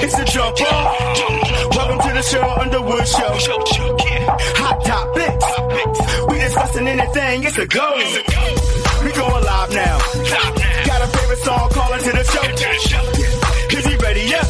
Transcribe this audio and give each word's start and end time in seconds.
It's 0.00 0.18
a 0.18 0.24
jump 0.24 0.60
off. 0.60 1.76
Welcome 1.76 2.08
to 2.08 2.14
the 2.14 2.22
show, 2.22 2.42
Underwood 2.60 3.06
Show. 3.08 3.32
Hot 4.60 4.84
topics. 4.84 5.46
We 6.28 6.38
discussing 6.38 6.86
anything, 6.88 7.44
it's 7.44 7.58
a 7.58 7.66
go. 7.66 7.92
We 9.04 9.12
going 9.12 9.44
live 9.44 9.72
now. 9.74 9.98
Got 10.86 11.02
a 11.02 11.06
favorite 11.06 11.38
song, 11.38 11.68
call 11.70 11.92
into 11.94 12.12
the 12.12 12.24
show. 12.24 13.78
Is 13.78 13.86
he 13.86 13.96
ready? 13.96 14.20
Yeah. 14.22 14.44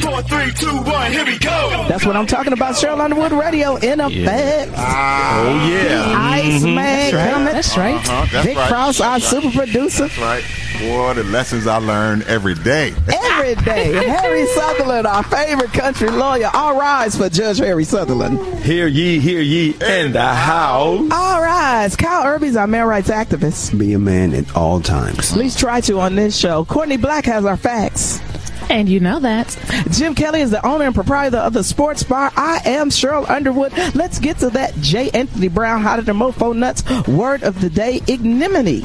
Four, 0.00 0.22
three, 0.22 0.52
two, 0.52 0.76
one, 0.90 1.12
here 1.12 1.24
we 1.24 1.38
go. 1.38 1.86
That's 1.88 2.04
what 2.04 2.16
I'm 2.16 2.26
talking 2.26 2.52
about. 2.52 2.74
Cheryl 2.74 3.00
Underwood 3.00 3.32
Radio 3.32 3.76
in 3.76 4.00
effect. 4.00 4.72
Oh 4.76 5.68
yeah. 5.68 6.12
Ice 6.16 6.62
Man 6.62 7.14
right. 7.14 7.30
coming. 7.30 7.54
That's 7.54 7.76
right. 7.76 7.94
Uh-huh, 7.94 8.26
that's 8.32 8.46
Vic 8.46 8.56
right. 8.56 8.68
Frost, 8.68 9.00
our 9.00 9.20
super 9.20 9.50
producer. 9.50 10.08
That's 10.08 10.18
right. 10.18 10.44
Boy, 10.82 11.14
the 11.14 11.22
lessons 11.24 11.68
I 11.68 11.76
learn 11.76 12.22
every 12.26 12.54
day. 12.54 12.92
Every 13.06 13.54
day. 13.64 13.92
Harry 14.08 14.46
Sutherland, 14.48 15.06
our 15.06 15.22
favorite 15.22 15.72
country 15.72 16.10
lawyer. 16.10 16.50
All 16.52 16.76
rise 16.76 17.16
for 17.16 17.28
Judge 17.28 17.58
Harry 17.58 17.84
Sutherland. 17.84 18.40
Hear 18.64 18.88
ye, 18.88 19.20
hear 19.20 19.40
ye 19.40 19.76
in 19.80 20.10
the 20.10 20.34
house. 20.34 21.08
All 21.12 21.40
rise. 21.40 21.94
Kyle 21.94 22.26
Irby's 22.26 22.56
our 22.56 22.66
male 22.66 22.86
rights 22.86 23.10
activist. 23.10 23.78
Be 23.78 23.92
a 23.92 23.98
man 24.00 24.34
at 24.34 24.56
all 24.56 24.80
times. 24.80 25.32
At 25.32 25.38
least 25.38 25.60
try 25.60 25.80
to 25.82 26.00
on 26.00 26.16
this 26.16 26.36
show. 26.36 26.64
Courtney 26.64 26.96
Black 26.96 27.26
has 27.26 27.44
our 27.44 27.56
facts. 27.56 28.20
And 28.68 28.88
you 28.88 28.98
know 28.98 29.20
that. 29.20 29.56
Jim 29.90 30.16
Kelly 30.16 30.40
is 30.40 30.50
the 30.50 30.66
owner 30.66 30.86
and 30.86 30.94
proprietor 30.94 31.36
of 31.38 31.52
the 31.52 31.62
Sports 31.62 32.02
Bar. 32.02 32.32
I 32.36 32.60
am 32.64 32.90
Cheryl 32.90 33.28
Underwood. 33.30 33.72
Let's 33.94 34.18
get 34.18 34.38
to 34.38 34.50
that 34.50 34.74
J. 34.80 35.10
Anthony 35.10 35.48
Brown, 35.48 35.82
hotter 35.82 36.02
than 36.02 36.16
mofo 36.16 36.56
nuts. 36.56 36.82
Word 37.06 37.44
of 37.44 37.60
the 37.60 37.70
day, 37.70 38.00
ignominy. 38.08 38.84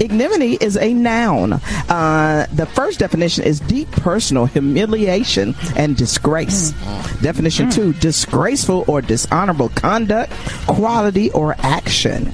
Ignominy 0.00 0.54
is 0.54 0.76
a 0.76 0.92
noun. 0.94 1.54
Uh, 1.54 2.46
the 2.52 2.66
first 2.66 2.98
definition 2.98 3.44
is 3.44 3.60
deep 3.60 3.90
personal 3.92 4.46
humiliation 4.46 5.54
and 5.76 5.96
disgrace. 5.96 6.72
Definition 7.20 7.70
two, 7.70 7.92
disgraceful 7.94 8.84
or 8.86 9.00
dishonorable 9.02 9.68
conduct, 9.70 10.32
quality, 10.66 11.30
or 11.32 11.54
action. 11.58 12.32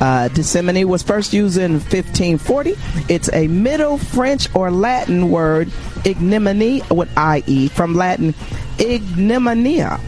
Uh, 0.00 0.28
disseminy 0.32 0.84
was 0.84 1.02
first 1.02 1.32
used 1.32 1.56
in 1.56 1.72
1540. 1.74 2.74
It's 3.08 3.32
a 3.32 3.48
Middle 3.48 3.96
French 3.98 4.54
or 4.54 4.70
Latin 4.70 5.30
word, 5.30 5.70
ignominy, 6.04 6.82
with 6.90 7.08
IE, 7.16 7.68
from 7.68 7.94
Latin 7.94 8.34
ignominia. 8.76 10.00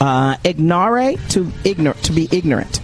Uh, 0.00 0.36
ignore, 0.44 1.16
to 1.30 1.50
ignorant, 1.64 2.02
to 2.04 2.12
be 2.12 2.28
ignorant. 2.30 2.80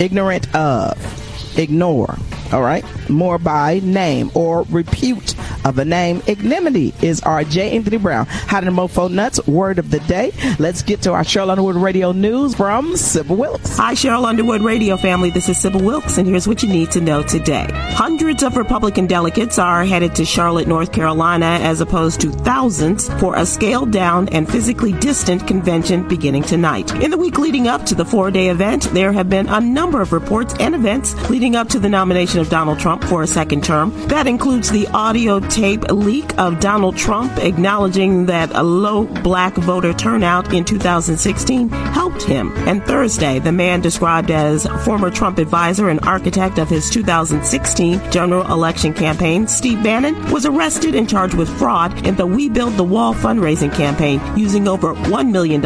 Ignorant 0.00 0.54
of. 0.54 1.58
Ignore. 1.58 2.18
All 2.52 2.62
right. 2.62 2.84
More 3.10 3.38
by 3.38 3.80
name 3.82 4.30
or 4.34 4.62
repute 4.70 5.34
of 5.64 5.78
a 5.78 5.84
name. 5.84 6.22
Ignominy 6.26 6.94
is 7.02 7.20
our 7.22 7.44
J. 7.44 7.76
Anthony 7.76 7.98
Brown. 7.98 8.26
How 8.26 8.60
to 8.60 8.70
mofo 8.70 9.10
nuts. 9.10 9.46
Word 9.46 9.78
of 9.78 9.90
the 9.90 10.00
day. 10.00 10.32
Let's 10.58 10.82
get 10.82 11.02
to 11.02 11.12
our 11.12 11.22
Cheryl 11.22 11.50
Underwood 11.50 11.76
Radio 11.76 12.12
News 12.12 12.54
from 12.54 12.96
Sybil 12.96 13.36
Wilkes. 13.36 13.76
Hi, 13.76 13.94
Cheryl 13.94 14.24
Underwood 14.24 14.62
Radio 14.62 14.96
family. 14.96 15.30
This 15.30 15.48
is 15.48 15.58
Sybil 15.58 15.82
Wilkes, 15.82 16.18
and 16.18 16.26
here's 16.26 16.48
what 16.48 16.62
you 16.62 16.68
need 16.68 16.90
to 16.92 17.00
know 17.00 17.22
today. 17.22 17.66
Hundreds 17.72 18.42
of 18.42 18.56
Republican 18.56 19.06
delegates 19.06 19.58
are 19.58 19.84
headed 19.84 20.14
to 20.14 20.24
Charlotte, 20.24 20.68
North 20.68 20.92
Carolina, 20.92 21.58
as 21.62 21.80
opposed 21.80 22.20
to 22.20 22.30
thousands 22.30 23.12
for 23.20 23.36
a 23.36 23.44
scaled 23.44 23.90
down 23.90 24.28
and 24.30 24.48
physically 24.48 24.92
distant 24.94 25.46
convention 25.46 26.06
beginning 26.08 26.42
tonight. 26.42 26.94
In 27.02 27.10
the 27.10 27.18
week 27.18 27.38
leading 27.38 27.68
up 27.68 27.84
to 27.86 27.94
the 27.94 28.04
four 28.04 28.30
day 28.30 28.48
event, 28.48 28.84
there 28.92 29.12
have 29.12 29.28
been 29.28 29.48
a 29.48 29.60
number 29.60 30.00
of 30.00 30.12
reports 30.12 30.54
and 30.60 30.74
events 30.74 31.14
leading 31.28 31.56
up 31.56 31.68
to 31.68 31.78
the 31.78 31.88
nomination 31.88 32.37
of 32.38 32.48
Donald 32.48 32.78
Trump 32.78 33.04
for 33.04 33.22
a 33.22 33.26
second 33.26 33.64
term. 33.64 33.90
That 34.08 34.26
includes 34.26 34.70
the 34.70 34.86
audio 34.88 35.40
tape 35.40 35.82
leak 35.90 36.38
of 36.38 36.60
Donald 36.60 36.96
Trump 36.96 37.36
acknowledging 37.38 38.26
that 38.26 38.50
a 38.54 38.62
low 38.62 39.04
black 39.04 39.54
voter 39.54 39.92
turnout 39.92 40.54
in 40.54 40.64
2016 40.64 41.68
helped 41.68 42.22
him. 42.22 42.52
And 42.68 42.84
Thursday, 42.84 43.38
the 43.38 43.52
man 43.52 43.80
described 43.80 44.30
as 44.30 44.66
former 44.84 45.10
Trump 45.10 45.38
advisor 45.38 45.88
and 45.88 46.00
architect 46.04 46.58
of 46.58 46.68
his 46.68 46.90
2016 46.90 48.10
general 48.10 48.50
election 48.50 48.94
campaign, 48.94 49.46
Steve 49.46 49.82
Bannon, 49.82 50.30
was 50.30 50.46
arrested 50.46 50.94
and 50.94 51.08
charged 51.08 51.34
with 51.34 51.48
fraud 51.58 52.06
in 52.06 52.16
the 52.16 52.26
We 52.26 52.48
Build 52.48 52.74
the 52.74 52.84
Wall 52.84 53.14
fundraising 53.14 53.74
campaign, 53.74 54.20
using 54.36 54.68
over 54.68 54.94
$1 54.94 55.30
million 55.30 55.60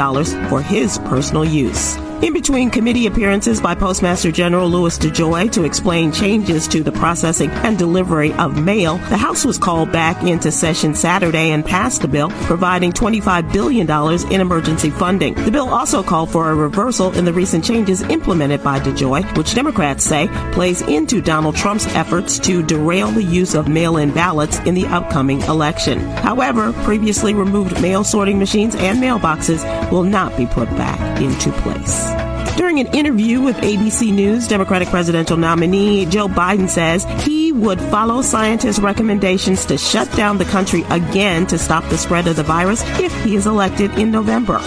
for 0.49 0.63
his 0.63 0.99
personal 0.99 1.45
use. 1.45 1.97
In 2.23 2.33
between 2.33 2.71
committee 2.71 3.09
appearances 3.09 3.61
by 3.61 3.75
Postmaster 3.75 4.31
General 4.31 4.71
Louis 4.71 4.97
DeJoy 4.97 5.51
to 5.51 5.65
explain 5.65 6.13
changes 6.13 6.69
to 6.69 6.85
the 6.85 6.93
processing 6.93 7.51
and 7.51 7.77
delivery 7.77 8.33
of 8.35 8.63
mail, 8.63 8.99
the 9.09 9.17
House 9.17 9.45
was 9.45 9.59
called 9.59 9.91
back 9.91 10.23
into 10.23 10.53
session 10.53 10.95
Saturday 10.95 11.51
and 11.51 11.65
passed 11.65 12.05
a 12.05 12.09
bill 12.09 12.31
providing 12.43 12.93
$25 12.93 13.53
billion 13.53 13.91
in 14.33 14.41
emergency 14.41 14.89
funding. 14.89 15.35
The 15.35 15.51
bill 15.51 15.69
also 15.69 16.01
called 16.01 16.31
for 16.31 16.49
a 16.49 16.55
reversal 16.55 17.11
in 17.19 17.25
the 17.25 17.33
recent 17.33 17.65
changes 17.65 18.03
implemented 18.03 18.63
by 18.63 18.79
DeJoy, 18.79 19.37
which 19.37 19.57
Democrats 19.57 20.05
say 20.05 20.29
plays 20.53 20.81
into 20.83 21.21
Donald 21.21 21.57
Trump's 21.57 21.89
efforts 21.89 22.39
to 22.39 22.63
derail 22.63 23.11
the 23.11 23.25
use 23.25 23.57
of 23.57 23.67
mail-in 23.67 24.13
ballots 24.13 24.61
in 24.61 24.75
the 24.75 24.87
upcoming 24.87 25.41
election. 25.43 25.99
However, 25.99 26.73
previously 26.85 27.35
removed 27.35 27.83
mail 27.83 28.05
sorting 28.05 28.39
machines 28.39 28.77
and 28.77 29.01
mailboxes 29.01 29.82
will 29.93 30.03
not 30.03 30.37
be 30.37 30.47
put 30.47 30.69
back 30.71 31.21
into 31.21 31.53
place. 31.61 32.11
During 32.57 32.81
an 32.81 32.89
interview 32.89 33.41
with 33.41 33.57
ABC 33.57 34.13
News, 34.13 34.49
Democratic 34.49 34.89
presidential 34.89 35.37
nominee 35.37 36.07
Joe 36.07 36.29
Biden 36.29 36.69
says 36.69 37.05
he 37.25 37.53
would 37.53 37.81
follow 37.81 38.23
scientists' 38.23 38.79
recommendations 38.79 39.65
to 39.67 39.79
shut 39.79 40.11
down 40.13 40.39
the 40.39 40.45
country 40.45 40.83
again 40.91 41.47
to 41.47 41.59
stop 41.59 41.89
the 41.89 41.97
spread 41.97 42.27
of 42.27 42.37
the 42.37 42.43
virus 42.43 42.83
if 42.99 43.13
he 43.25 43.37
is 43.37 43.47
elected 43.47 43.91
in 43.99 44.11
November. 44.11 44.59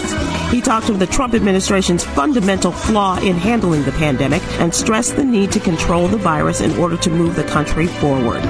He 0.50 0.60
talked 0.60 0.88
of 0.88 0.98
the 0.98 1.06
Trump 1.06 1.34
administration's 1.34 2.04
fundamental 2.04 2.72
flaw 2.72 3.18
in 3.18 3.36
handling 3.36 3.84
the 3.84 3.92
pandemic 3.92 4.42
and 4.60 4.74
stressed 4.74 5.16
the 5.16 5.24
need 5.24 5.52
to 5.52 5.60
control 5.60 6.08
the 6.08 6.16
virus 6.16 6.60
in 6.60 6.76
order 6.78 6.96
to 6.98 7.10
move 7.10 7.36
the 7.36 7.44
country 7.44 7.86
forward. 7.86 8.42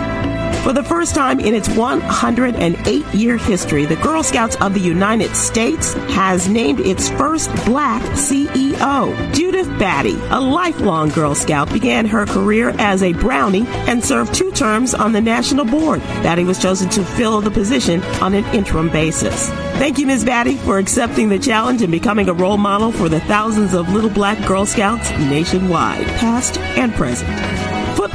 For 0.67 0.73
the 0.73 0.83
first 0.83 1.15
time 1.15 1.39
in 1.39 1.55
its 1.55 1.69
108 1.69 3.15
year 3.15 3.37
history, 3.37 3.85
the 3.85 3.95
Girl 3.95 4.25
Scouts 4.25 4.57
of 4.57 4.75
the 4.75 4.81
United 4.81 5.37
States 5.37 5.93
has 5.93 6.49
named 6.49 6.81
its 6.81 7.09
first 7.09 7.55
black 7.67 8.03
CEO. 8.15 9.33
Judith 9.33 9.69
Batty, 9.79 10.17
a 10.31 10.41
lifelong 10.41 11.11
Girl 11.11 11.37
Scout, 11.37 11.73
began 11.73 12.05
her 12.07 12.27
career 12.27 12.71
as 12.81 13.05
a 13.05 13.13
Brownie 13.13 13.65
and 13.87 14.05
served 14.05 14.35
two 14.35 14.51
terms 14.51 14.93
on 14.93 15.13
the 15.13 15.21
national 15.21 15.67
board. 15.67 16.01
Batty 16.01 16.43
was 16.43 16.61
chosen 16.61 16.91
to 16.91 17.05
fill 17.05 17.41
the 17.41 17.51
position 17.53 18.03
on 18.21 18.35
an 18.35 18.45
interim 18.47 18.91
basis. 18.91 19.49
Thank 19.79 19.99
you, 19.99 20.07
Ms. 20.09 20.25
Batty, 20.25 20.57
for 20.57 20.79
accepting 20.79 21.29
the 21.29 21.39
challenge 21.39 21.81
and 21.83 21.93
becoming 21.93 22.29
a 22.29 22.35
role 22.35 22.57
model 22.57 22.91
for 22.91 23.09
the 23.09 23.21
thousands 23.21 23.73
of 23.73 23.89
little 23.91 24.11
black 24.11 24.45
Girl 24.49 24.67
Scouts 24.67 25.13
nationwide, 25.13 26.09
past 26.19 26.59
and 26.59 26.93
present. 26.95 27.66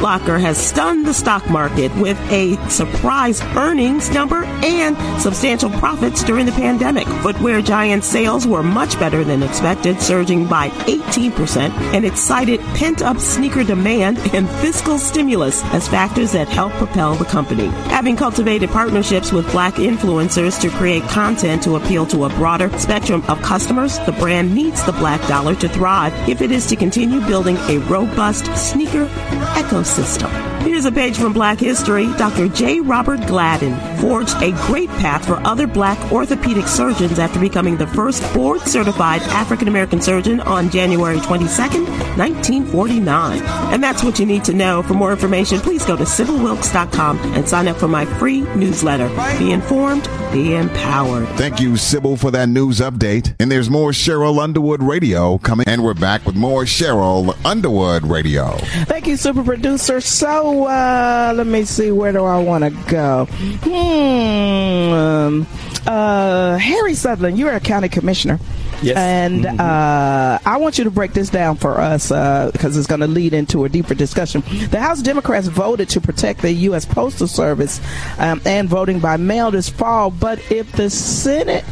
Locker 0.01 0.39
has 0.39 0.57
stunned 0.57 1.05
the 1.05 1.13
stock 1.13 1.47
market 1.47 1.95
with 1.95 2.19
a 2.31 2.55
surprise 2.71 3.39
earnings 3.55 4.09
number 4.09 4.43
and 4.63 4.97
substantial 5.21 5.69
profits 5.69 6.23
during 6.23 6.47
the 6.47 6.51
pandemic. 6.53 7.07
Footwear 7.21 7.61
giant 7.61 8.03
sales 8.03 8.47
were 8.47 8.63
much 8.63 8.99
better 8.99 9.23
than 9.23 9.43
expected, 9.43 10.01
surging 10.01 10.47
by 10.47 10.69
18%, 10.89 11.69
and 11.93 12.03
it 12.03 12.17
cited 12.17 12.59
pent 12.73 13.03
up 13.03 13.19
sneaker 13.19 13.63
demand 13.63 14.17
and 14.33 14.49
fiscal 14.49 14.97
stimulus 14.97 15.63
as 15.65 15.87
factors 15.87 16.31
that 16.31 16.49
helped 16.49 16.77
propel 16.77 17.13
the 17.13 17.25
company. 17.25 17.67
Having 17.91 18.15
cultivated 18.15 18.71
partnerships 18.71 19.31
with 19.31 19.51
black 19.51 19.75
influencers 19.75 20.59
to 20.61 20.69
create 20.71 21.03
content 21.03 21.61
to 21.61 21.75
appeal 21.75 22.07
to 22.07 22.25
a 22.25 22.29
broader 22.29 22.75
spectrum 22.79 23.23
of 23.27 23.39
customers, 23.43 23.99
the 24.07 24.13
brand 24.13 24.55
needs 24.55 24.83
the 24.83 24.93
black 24.93 25.21
dollar 25.27 25.53
to 25.53 25.69
thrive 25.69 26.11
if 26.27 26.41
it 26.41 26.49
is 26.49 26.65
to 26.65 26.75
continue 26.75 27.21
building 27.27 27.57
a 27.69 27.77
robust 27.87 28.47
sneaker 28.55 29.05
ecosystem 29.53 29.90
system. 29.91 30.60
Here's 30.63 30.85
a 30.85 30.91
page 30.91 31.17
from 31.17 31.33
Black 31.33 31.59
History. 31.59 32.05
Dr. 32.17 32.47
J. 32.47 32.79
Robert 32.81 33.25
Gladden 33.27 33.75
forged 33.99 34.35
a 34.41 34.51
great 34.67 34.89
path 34.89 35.25
for 35.25 35.35
other 35.45 35.65
black 35.65 36.11
orthopedic 36.11 36.67
surgeons 36.67 37.17
after 37.17 37.39
becoming 37.39 37.77
the 37.77 37.87
first 37.87 38.21
board 38.33 38.61
certified 38.61 39.21
African 39.23 39.67
American 39.67 39.99
surgeon 40.01 40.39
on 40.41 40.69
January 40.69 41.17
22nd, 41.17 41.87
1949. 42.17 43.41
And 43.73 43.83
that's 43.83 44.03
what 44.03 44.19
you 44.19 44.25
need 44.25 44.43
to 44.45 44.53
know. 44.53 44.83
For 44.83 44.93
more 44.93 45.11
information, 45.11 45.59
please 45.59 45.83
go 45.83 45.97
to 45.97 46.03
sybilwilkes.com 46.03 47.17
and 47.33 47.47
sign 47.49 47.67
up 47.67 47.77
for 47.77 47.87
my 47.87 48.05
free 48.05 48.41
newsletter. 48.55 49.09
Be 49.39 49.51
informed, 49.51 50.07
be 50.31 50.53
empowered. 50.55 51.27
Thank 51.37 51.59
you, 51.59 51.75
Sybil, 51.75 52.17
for 52.17 52.29
that 52.31 52.49
news 52.49 52.79
update. 52.79 53.33
And 53.39 53.51
there's 53.51 53.69
more 53.69 53.91
Cheryl 53.91 54.39
Underwood 54.39 54.83
Radio 54.83 55.39
coming. 55.39 55.67
And 55.67 55.83
we're 55.83 55.95
back 55.95 56.25
with 56.25 56.35
more 56.35 56.65
Cheryl 56.65 57.35
Underwood 57.45 58.03
Radio. 58.05 58.51
Thank 58.85 59.07
you, 59.07 59.17
super 59.17 59.43
producer. 59.43 59.99
So, 60.01 60.50
uh, 60.67 61.33
let 61.35 61.47
me 61.47 61.65
see, 61.65 61.91
where 61.91 62.11
do 62.11 62.23
I 62.23 62.41
want 62.41 62.63
to 62.63 62.69
go? 62.89 63.25
Hmm. 63.63 64.93
Um, 64.93 65.47
uh, 65.87 66.57
Harry 66.57 66.93
Sutherland, 66.93 67.37
you're 67.37 67.51
a 67.51 67.59
county 67.59 67.89
commissioner. 67.89 68.39
Yes. 68.81 68.97
And 68.97 69.45
uh, 69.45 70.39
I 70.43 70.57
want 70.57 70.77
you 70.77 70.85
to 70.85 70.91
break 70.91 71.13
this 71.13 71.29
down 71.29 71.57
for 71.57 71.79
us 71.79 72.09
because 72.09 72.77
it's 72.77 72.87
going 72.87 73.01
to 73.01 73.07
lead 73.07 73.33
into 73.33 73.63
a 73.65 73.69
deeper 73.69 73.93
discussion. 73.93 74.43
The 74.69 74.79
House 74.79 75.01
Democrats 75.01 75.47
voted 75.47 75.89
to 75.89 76.01
protect 76.01 76.41
the 76.41 76.51
U.S. 76.51 76.85
Postal 76.85 77.27
Service 77.27 77.79
um, 78.17 78.41
and 78.45 78.67
voting 78.67 78.99
by 78.99 79.17
mail 79.17 79.51
this 79.51 79.69
fall, 79.69 80.09
but 80.09 80.39
if 80.51 80.71
the 80.71 80.89
Senate 80.89 81.63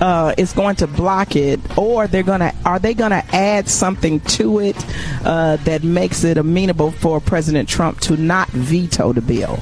uh, 0.00 0.34
is 0.36 0.52
going 0.52 0.76
to 0.76 0.86
block 0.86 1.36
it, 1.36 1.60
or 1.78 2.06
they're 2.06 2.22
to 2.40 2.54
are 2.64 2.78
they 2.78 2.94
going 2.94 3.10
to 3.10 3.24
add 3.34 3.68
something 3.68 4.20
to 4.20 4.58
it 4.60 4.76
uh, 5.24 5.56
that 5.58 5.82
makes 5.82 6.24
it 6.24 6.38
amenable 6.38 6.90
for 6.90 7.20
President 7.20 7.68
Trump 7.68 8.00
to 8.00 8.16
not 8.16 8.48
veto 8.50 9.12
the 9.12 9.20
bill? 9.20 9.60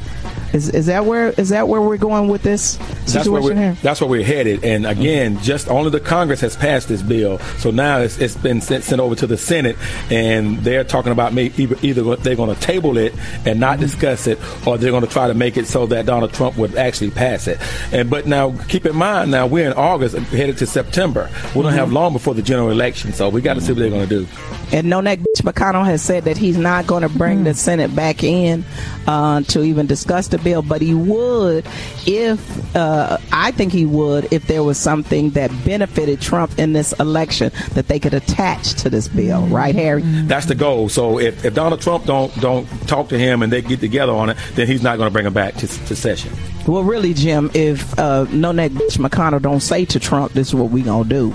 Is, 0.55 0.69
is 0.69 0.87
that 0.87 1.05
where 1.05 1.31
is 1.31 1.49
that 1.49 1.67
where 1.67 1.81
we're 1.81 1.97
going 1.97 2.29
with 2.29 2.43
this 2.43 2.77
That's 2.77 3.29
where, 3.29 3.43
situation 3.43 3.43
we're, 3.43 3.55
here? 3.56 3.77
that's 3.83 4.01
where 4.01 4.09
we're 4.09 4.25
headed. 4.25 4.65
And 4.65 4.87
again, 4.87 5.41
just 5.41 5.69
only 5.69 5.91
the 5.91 5.99
Congress 5.99 6.41
has 6.43 6.56
passed 6.56 6.87
this 6.89 7.03
bill. 7.03 7.41
So 7.59 7.73
now 7.73 7.99
it's, 7.99 8.19
it's 8.19 8.37
been 8.37 8.61
sent, 8.61 8.85
sent 8.85 9.01
over 9.01 9.17
to 9.17 9.27
the 9.27 9.37
Senate, 9.37 9.77
and 10.12 10.59
they're 10.59 10.85
talking 10.85 11.11
about 11.11 11.37
either, 11.37 11.77
either 11.83 12.17
they're 12.17 12.37
going 12.37 12.55
to 12.55 12.61
table 12.61 12.97
it 12.99 13.15
and 13.45 13.59
not 13.59 13.75
mm-hmm. 13.75 13.83
discuss 13.87 14.29
it, 14.29 14.39
or 14.65 14.79
they're 14.79 14.93
going 14.93 15.05
to 15.05 15.11
try 15.11 15.27
to 15.27 15.35
make 15.35 15.56
it 15.56 15.67
so 15.67 15.87
that 15.87 16.06
Donald 16.06 16.33
Trump 16.33 16.56
would 16.56 16.77
actually 16.77 17.11
pass 17.11 17.49
it. 17.49 17.59
And 17.93 18.09
but 18.09 18.27
now 18.27 18.56
keep 18.69 18.87
in 18.87 18.95
mind, 18.95 19.33
now 19.33 19.49
we're 19.49 19.67
in 19.67 19.73
August, 19.73 20.17
headed 20.17 20.59
to 20.59 20.67
September. 20.67 21.29
We 21.56 21.62
don't 21.62 21.73
have 21.73 21.89
mm-hmm. 21.89 21.97
long 21.97 22.12
before 22.12 22.35
the 22.35 22.43
general 22.43 22.71
election, 22.71 23.12
so 23.12 23.29
we 23.29 23.41
got 23.41 23.55
to 23.55 23.61
see 23.61 23.73
what 23.73 23.81
they're 23.81 23.91
going 23.91 24.09
to 24.09 24.25
do. 24.25 24.29
And 24.73 24.87
Nonek 24.87 25.25
McConnell 25.43 25.85
has 25.85 26.03
said 26.03 26.25
that 26.25 26.37
he's 26.37 26.56
not 26.56 26.87
going 26.87 27.03
to 27.03 27.09
bring 27.09 27.41
mm. 27.41 27.45
the 27.45 27.55
Senate 27.55 27.95
back 27.95 28.25
in 28.25 28.65
uh, 29.06 29.43
to 29.43 29.62
even 29.62 29.87
discuss 29.87 30.29
the 30.29 30.39
bill, 30.44 30.62
but 30.62 30.82
he 30.82 30.94
would 30.94 31.67
if 32.06 32.76
uh, 32.76 33.19
I 33.32 33.50
think 33.50 33.73
he 33.73 33.87
would 33.87 34.32
if 34.32 34.46
there 34.46 34.62
was 34.62 34.79
something 34.79 35.31
that 35.31 35.50
benefited 35.64 36.20
Trump 36.20 36.58
in 36.58 36.73
this 36.73 36.93
election 37.00 37.50
that 37.73 37.88
they 37.88 37.99
could 37.99 38.14
attach 38.14 38.75
to 38.82 38.91
this 38.91 39.08
bill, 39.08 39.46
right, 39.46 39.75
Harry? 39.75 40.02
That's 40.02 40.46
the 40.46 40.55
goal. 40.55 40.88
So 40.88 41.19
if, 41.19 41.44
if 41.44 41.55
Donald 41.55 41.81
Trump 41.81 42.05
don't 42.05 42.35
don't 42.41 42.67
talk 42.87 43.08
to 43.08 43.19
him 43.19 43.43
and 43.43 43.52
they 43.52 43.62
get 43.62 43.81
together 43.81 44.12
on 44.12 44.31
it, 44.31 44.37
then 44.55 44.67
he's 44.67 44.82
not 44.82 44.99
going 44.99 45.08
to 45.08 45.12
bring 45.12 45.26
him 45.26 45.32
back 45.32 45.55
to, 45.56 45.67
to 45.67 45.96
session. 45.96 46.32
Well, 46.67 46.82
really, 46.82 47.14
Jim, 47.14 47.50
if 47.55 47.99
uh, 47.99 48.26
Nonek 48.26 48.70
McConnell 48.70 49.43
don't 49.43 49.61
say 49.61 49.85
to 49.87 50.00
Trump, 50.00 50.32
"This 50.32 50.49
is 50.49 50.55
what 50.55 50.70
we 50.70 50.82
gonna 50.82 51.08
do," 51.08 51.35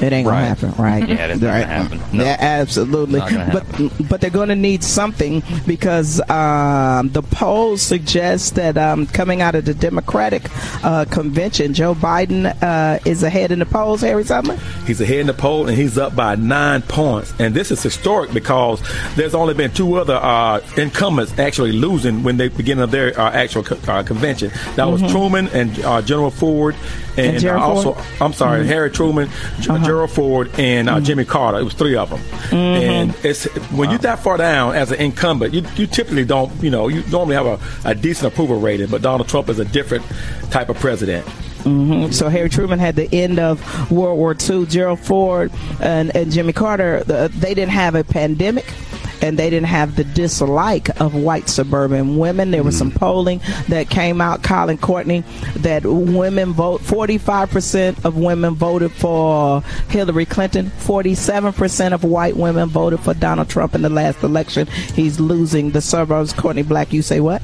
it 0.00 0.12
ain't 0.12 0.26
gonna 0.26 0.36
Right. 0.40 0.46
happen, 0.46 0.72
right? 0.78 1.08
Yeah, 1.08 1.26
that's 1.28 1.40
not 1.40 1.46
gonna 1.52 1.66
happen. 1.66 2.00
No. 2.12 2.24
Yeah, 2.24 2.36
absolutely. 2.38 3.18
Not 3.20 3.30
gonna 3.30 3.50
But 3.52 4.08
but 4.08 4.20
they're 4.20 4.30
going 4.30 4.48
to 4.48 4.56
need 4.56 4.82
something 4.84 5.42
because 5.66 6.20
um, 6.30 7.10
the 7.10 7.22
polls 7.22 7.82
suggest 7.82 8.54
that 8.56 8.76
um, 8.76 9.06
coming 9.06 9.40
out 9.42 9.54
of 9.54 9.64
the 9.64 9.74
Democratic 9.74 10.42
uh, 10.84 11.04
convention, 11.06 11.74
Joe 11.74 11.94
Biden 11.94 12.54
uh, 12.62 12.98
is 13.04 13.22
ahead 13.22 13.52
in 13.52 13.58
the 13.58 13.66
polls. 13.66 14.00
Harry 14.02 14.24
Summer. 14.24 14.56
He's 14.86 15.00
ahead 15.00 15.20
in 15.20 15.26
the 15.26 15.34
poll 15.34 15.68
and 15.68 15.76
he's 15.76 15.98
up 15.98 16.14
by 16.14 16.34
nine 16.36 16.82
points. 16.82 17.32
And 17.38 17.54
this 17.54 17.70
is 17.70 17.82
historic 17.82 18.32
because 18.32 18.80
there's 19.16 19.34
only 19.34 19.54
been 19.54 19.70
two 19.72 19.96
other 19.96 20.16
uh, 20.16 20.60
incumbents 20.76 21.36
actually 21.38 21.72
losing 21.72 22.22
when 22.22 22.36
they 22.36 22.48
begin 22.48 22.78
of 22.80 22.90
their 22.90 23.18
uh, 23.18 23.30
actual 23.32 23.62
co- 23.62 23.78
uh, 23.92 24.02
convention. 24.02 24.50
That 24.76 24.84
was 24.84 25.00
Truman 25.10 25.48
and 25.48 25.78
uh, 25.80 26.02
General 26.02 26.30
Ford, 26.30 26.74
and, 27.16 27.36
Mm-hmm. 27.36 27.46
And 27.48 27.56
uh, 27.56 27.60
also 27.60 27.92
Ford? 27.94 28.06
I'm 28.20 28.32
sorry, 28.32 28.66
Harry 28.66 28.90
Truman, 28.90 29.28
G- 29.60 29.70
Uh-huh. 29.70 29.84
Gerald 29.84 30.10
Ford, 30.10 30.50
and 30.58 30.88
uh, 30.88 31.00
Jimmy 31.00 31.24
Carter. 31.24 31.58
It 31.60 31.64
was 31.64 31.74
three 31.74 31.96
of 31.96 32.10
them. 32.10 32.18
Mm-hmm. 32.20 32.54
And 32.54 33.14
it's 33.24 33.44
when 33.72 33.90
you're 33.90 33.98
that 34.00 34.18
far 34.20 34.36
down 34.36 34.74
as 34.74 34.90
an 34.92 35.00
incumbent, 35.00 35.54
you, 35.54 35.62
you 35.76 35.86
typically 35.86 36.24
don't, 36.24 36.52
you 36.62 36.70
know, 36.70 36.88
you 36.88 37.02
normally 37.10 37.36
have 37.36 37.46
a, 37.46 37.58
a 37.88 37.94
decent 37.94 38.32
approval 38.32 38.60
rating. 38.60 38.88
But 38.88 39.02
Donald 39.02 39.28
Trump 39.28 39.48
is 39.48 39.58
a 39.58 39.64
different 39.64 40.04
type 40.50 40.68
of 40.68 40.76
president. 40.78 41.26
So 42.12 42.28
Harry 42.28 42.48
Truman 42.48 42.78
had 42.78 42.94
the 42.94 43.12
end 43.12 43.40
of 43.40 43.90
World 43.90 44.18
War 44.18 44.36
II. 44.38 44.66
Gerald 44.66 45.00
Ford 45.00 45.50
and, 45.80 46.14
and 46.14 46.30
Jimmy 46.30 46.52
Carter, 46.52 47.02
the, 47.02 47.28
they 47.34 47.54
didn't 47.54 47.72
have 47.72 47.96
a 47.96 48.04
pandemic. 48.04 48.72
And 49.22 49.38
they 49.38 49.50
didn't 49.50 49.66
have 49.66 49.96
the 49.96 50.04
dislike 50.04 51.00
of 51.00 51.14
white 51.14 51.48
suburban 51.48 52.18
women. 52.18 52.50
There 52.50 52.62
was 52.62 52.76
some 52.76 52.90
mm. 52.90 52.96
polling 52.96 53.40
that 53.68 53.88
came 53.88 54.20
out, 54.20 54.42
Colin 54.42 54.78
Courtney, 54.78 55.24
that 55.56 55.84
women 55.84 56.52
vote, 56.52 56.80
45% 56.82 58.04
of 58.04 58.16
women 58.16 58.54
voted 58.54 58.92
for 58.92 59.62
Hillary 59.88 60.26
Clinton. 60.26 60.66
47% 60.80 61.92
of 61.92 62.04
white 62.04 62.36
women 62.36 62.68
voted 62.68 63.00
for 63.00 63.14
Donald 63.14 63.48
Trump 63.48 63.74
in 63.74 63.82
the 63.82 63.88
last 63.88 64.22
election. 64.22 64.66
He's 64.66 65.18
losing 65.18 65.70
the 65.70 65.80
suburbs. 65.80 66.32
Courtney 66.32 66.62
Black, 66.62 66.92
you 66.92 67.02
say 67.02 67.20
what? 67.20 67.42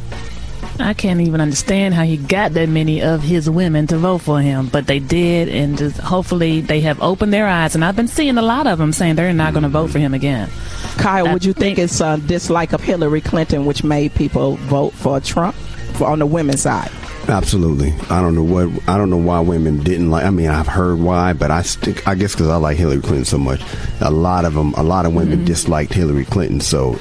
I 0.78 0.94
can't 0.94 1.20
even 1.20 1.40
understand 1.40 1.94
how 1.94 2.02
he 2.02 2.16
got 2.16 2.52
that 2.54 2.68
many 2.68 3.02
of 3.02 3.22
his 3.22 3.48
women 3.48 3.86
to 3.88 3.98
vote 3.98 4.18
for 4.18 4.40
him, 4.40 4.68
but 4.68 4.86
they 4.86 4.98
did, 4.98 5.48
and 5.48 5.76
just 5.76 5.98
hopefully 5.98 6.60
they 6.60 6.80
have 6.80 7.00
opened 7.02 7.32
their 7.32 7.46
eyes. 7.46 7.74
And 7.74 7.84
I've 7.84 7.96
been 7.96 8.08
seeing 8.08 8.38
a 8.38 8.42
lot 8.42 8.66
of 8.66 8.78
them 8.78 8.92
saying 8.92 9.16
they're 9.16 9.32
not 9.32 9.52
going 9.52 9.64
to 9.64 9.68
vote 9.68 9.90
for 9.90 9.98
him 9.98 10.14
again. 10.14 10.48
Kyle, 10.96 11.28
I 11.28 11.32
would 11.32 11.44
you 11.44 11.52
think 11.52 11.76
think- 11.76 11.90
it's 11.90 12.00
a 12.00 12.18
dislike 12.18 12.72
of 12.72 12.82
Hillary 12.82 13.20
Clinton 13.20 13.66
which 13.66 13.84
made 13.84 14.14
people 14.14 14.56
vote 14.56 14.92
for 14.92 15.20
Trump 15.20 15.54
for, 15.94 16.06
on 16.08 16.18
the 16.18 16.26
women's 16.26 16.62
side? 16.62 16.90
Absolutely. 17.28 17.92
I 18.10 18.20
don't 18.20 18.34
know 18.34 18.42
what 18.42 18.68
I 18.88 18.98
don't 18.98 19.08
know 19.08 19.16
why 19.16 19.40
women 19.40 19.82
didn't 19.82 20.10
like. 20.10 20.24
I 20.24 20.30
mean, 20.30 20.48
I've 20.48 20.66
heard 20.66 20.98
why, 20.98 21.32
but 21.34 21.52
I 21.52 21.62
stick. 21.62 22.06
I 22.08 22.16
guess 22.16 22.34
because 22.34 22.48
I 22.48 22.56
like 22.56 22.76
Hillary 22.76 23.00
Clinton 23.00 23.24
so 23.24 23.38
much. 23.38 23.62
A 24.00 24.10
lot 24.10 24.44
of 24.44 24.54
them, 24.54 24.74
a 24.76 24.82
lot 24.82 25.06
of 25.06 25.14
women 25.14 25.38
mm-hmm. 25.38 25.44
disliked 25.44 25.92
Hillary 25.92 26.24
Clinton. 26.24 26.60
So, 26.60 26.98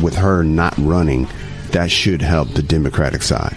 with 0.00 0.14
her 0.14 0.44
not 0.44 0.74
running, 0.78 1.26
that 1.74 1.90
should 1.90 2.22
help 2.22 2.48
the 2.50 2.62
Democratic 2.62 3.22
side. 3.22 3.56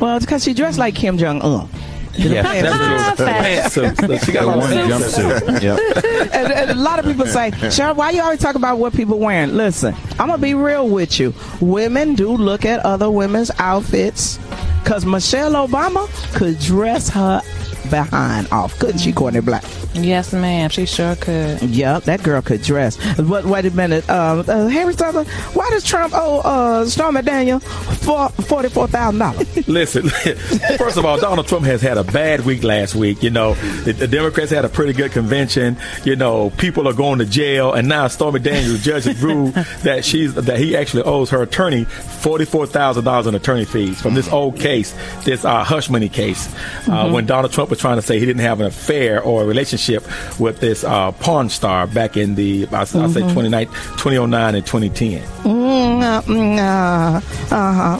Well, 0.00 0.16
it's 0.16 0.24
because 0.24 0.44
she 0.44 0.54
dressed 0.54 0.78
like 0.78 0.94
Kim 0.94 1.18
Jong 1.18 1.42
Un. 1.42 1.68
Yeah, 2.14 2.42
That's 2.62 3.16
true. 3.16 3.26
Ah, 3.26 3.40
Pantsuits. 3.42 4.24
She 4.24 4.32
got 4.32 4.42
the 4.52 4.58
one 4.58 4.70
jumpsuit. 4.70 5.62
Yep. 5.62 6.30
and, 6.34 6.52
and 6.52 6.70
a 6.70 6.74
lot 6.74 6.98
of 6.98 7.04
people 7.04 7.26
say, 7.26 7.50
Cheryl, 7.50 7.96
why 7.96 8.10
you 8.10 8.22
always 8.22 8.40
talk 8.40 8.54
about 8.54 8.78
what 8.78 8.94
people 8.94 9.18
wearing? 9.18 9.54
Listen, 9.56 9.94
I'm 10.12 10.28
gonna 10.28 10.38
be 10.38 10.54
real 10.54 10.88
with 10.88 11.18
you. 11.20 11.34
Women 11.60 12.14
do 12.14 12.30
look 12.30 12.64
at 12.64 12.80
other 12.86 13.10
women's 13.10 13.50
outfits 13.58 14.38
because 14.82 15.04
Michelle 15.04 15.52
Obama 15.66 16.08
could 16.34 16.58
dress 16.60 17.08
her 17.10 17.42
behind 17.90 18.48
off, 18.52 18.78
couldn't 18.78 18.98
she, 18.98 19.12
Courtney 19.12 19.40
Black? 19.40 19.64
Yes, 19.94 20.32
ma'am. 20.32 20.68
She 20.70 20.86
sure 20.86 21.16
could. 21.16 21.62
Yep, 21.62 22.04
that 22.04 22.22
girl 22.22 22.42
could 22.42 22.62
dress. 22.62 22.98
But 23.16 23.44
wait 23.46 23.64
a 23.64 23.70
minute, 23.70 24.08
um, 24.10 24.40
uh, 24.46 24.68
Harry 24.68 24.92
Sutherland, 24.94 25.28
why 25.54 25.68
does 25.70 25.84
Trump 25.84 26.12
owe 26.14 26.40
uh, 26.40 26.84
Storm 26.86 27.14
McDaniel 27.16 27.62
for 27.62 28.28
forty-four 28.44 28.88
thousand 28.88 29.18
dollars? 29.18 29.68
Listen, 29.68 30.08
first 30.78 30.96
of 30.96 31.04
all, 31.04 31.18
Donald 31.18 31.46
Trump 31.48 31.64
has 31.64 31.80
had 31.80 31.96
a 31.96 32.04
bad 32.04 32.44
week 32.44 32.62
last 32.62 32.94
week. 32.94 33.22
You 33.22 33.30
know, 33.30 33.54
the, 33.84 33.92
the 33.92 34.06
Democrats 34.08 34.50
had 34.50 34.64
a 34.64 34.68
pretty 34.68 34.92
good 34.92 35.12
convention. 35.12 35.76
You 36.04 36.16
know, 36.16 36.50
people 36.50 36.86
are 36.88 36.92
going 36.94 37.18
to 37.20 37.24
jail, 37.26 37.72
and 37.72 37.88
now 37.88 38.08
Stormy 38.08 38.40
Daniels, 38.40 38.84
judges 38.84 39.22
ruled 39.22 39.54
that 39.82 40.04
she's 40.04 40.34
that 40.34 40.58
he 40.58 40.76
actually 40.76 41.04
owes 41.04 41.30
her 41.30 41.42
attorney 41.42 41.84
forty-four 41.84 42.66
thousand 42.66 43.04
dollars 43.04 43.26
in 43.26 43.34
attorney 43.34 43.64
fees 43.64 44.00
from 44.00 44.14
this 44.14 44.28
old 44.28 44.58
case, 44.58 44.94
this 45.24 45.44
uh, 45.44 45.64
hush 45.64 45.88
money 45.88 46.08
case, 46.08 46.52
uh, 46.88 47.08
when 47.10 47.24
Donald 47.26 47.52
Trump 47.52 47.70
was 47.76 47.80
trying 47.82 47.96
to 47.96 48.02
say 48.02 48.18
he 48.18 48.26
didn't 48.26 48.42
have 48.42 48.60
an 48.60 48.66
affair 48.66 49.22
or 49.22 49.42
a 49.42 49.46
relationship 49.46 50.02
with 50.40 50.60
this 50.60 50.82
uh, 50.84 51.12
porn 51.12 51.50
star 51.50 51.86
back 51.86 52.16
in 52.16 52.34
the 52.34 52.66
I, 52.72 52.80
I 52.80 52.84
say 52.84 53.32
29 53.32 53.66
2009 53.66 54.54
and 54.54 54.66
twenty 54.66 54.88
ten. 54.88 55.22
Mm, 55.42 56.02
uh, 56.02 56.22
uh, 56.32 57.20
uh-huh. 57.54 57.98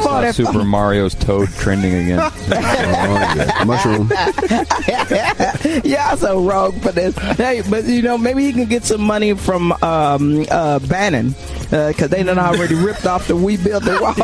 Thought 0.00 0.24
I 0.24 0.30
saw 0.30 0.30
Super 0.32 0.64
Mario's 0.64 1.14
Toad 1.14 1.48
trending 1.50 1.94
again. 1.94 2.18
Mushroom. 3.66 4.10
yeah, 5.84 6.14
so 6.16 6.44
wrong 6.44 6.78
for 6.80 6.92
this. 6.92 7.16
Hey, 7.36 7.62
but 7.68 7.84
you 7.84 8.02
know, 8.02 8.18
maybe 8.18 8.44
he 8.44 8.52
can 8.52 8.68
get 8.68 8.84
some 8.84 9.00
money 9.02 9.34
from 9.34 9.72
um, 9.82 10.44
uh, 10.50 10.80
Bannon 10.80 11.34
because 11.70 12.08
they 12.10 12.22
done 12.22 12.38
already 12.38 12.74
ripped 12.74 13.06
off 13.06 13.28
the 13.28 13.36
"We 13.36 13.56
Built 13.56 13.84
the 13.84 13.98
Wall." 14.00 14.14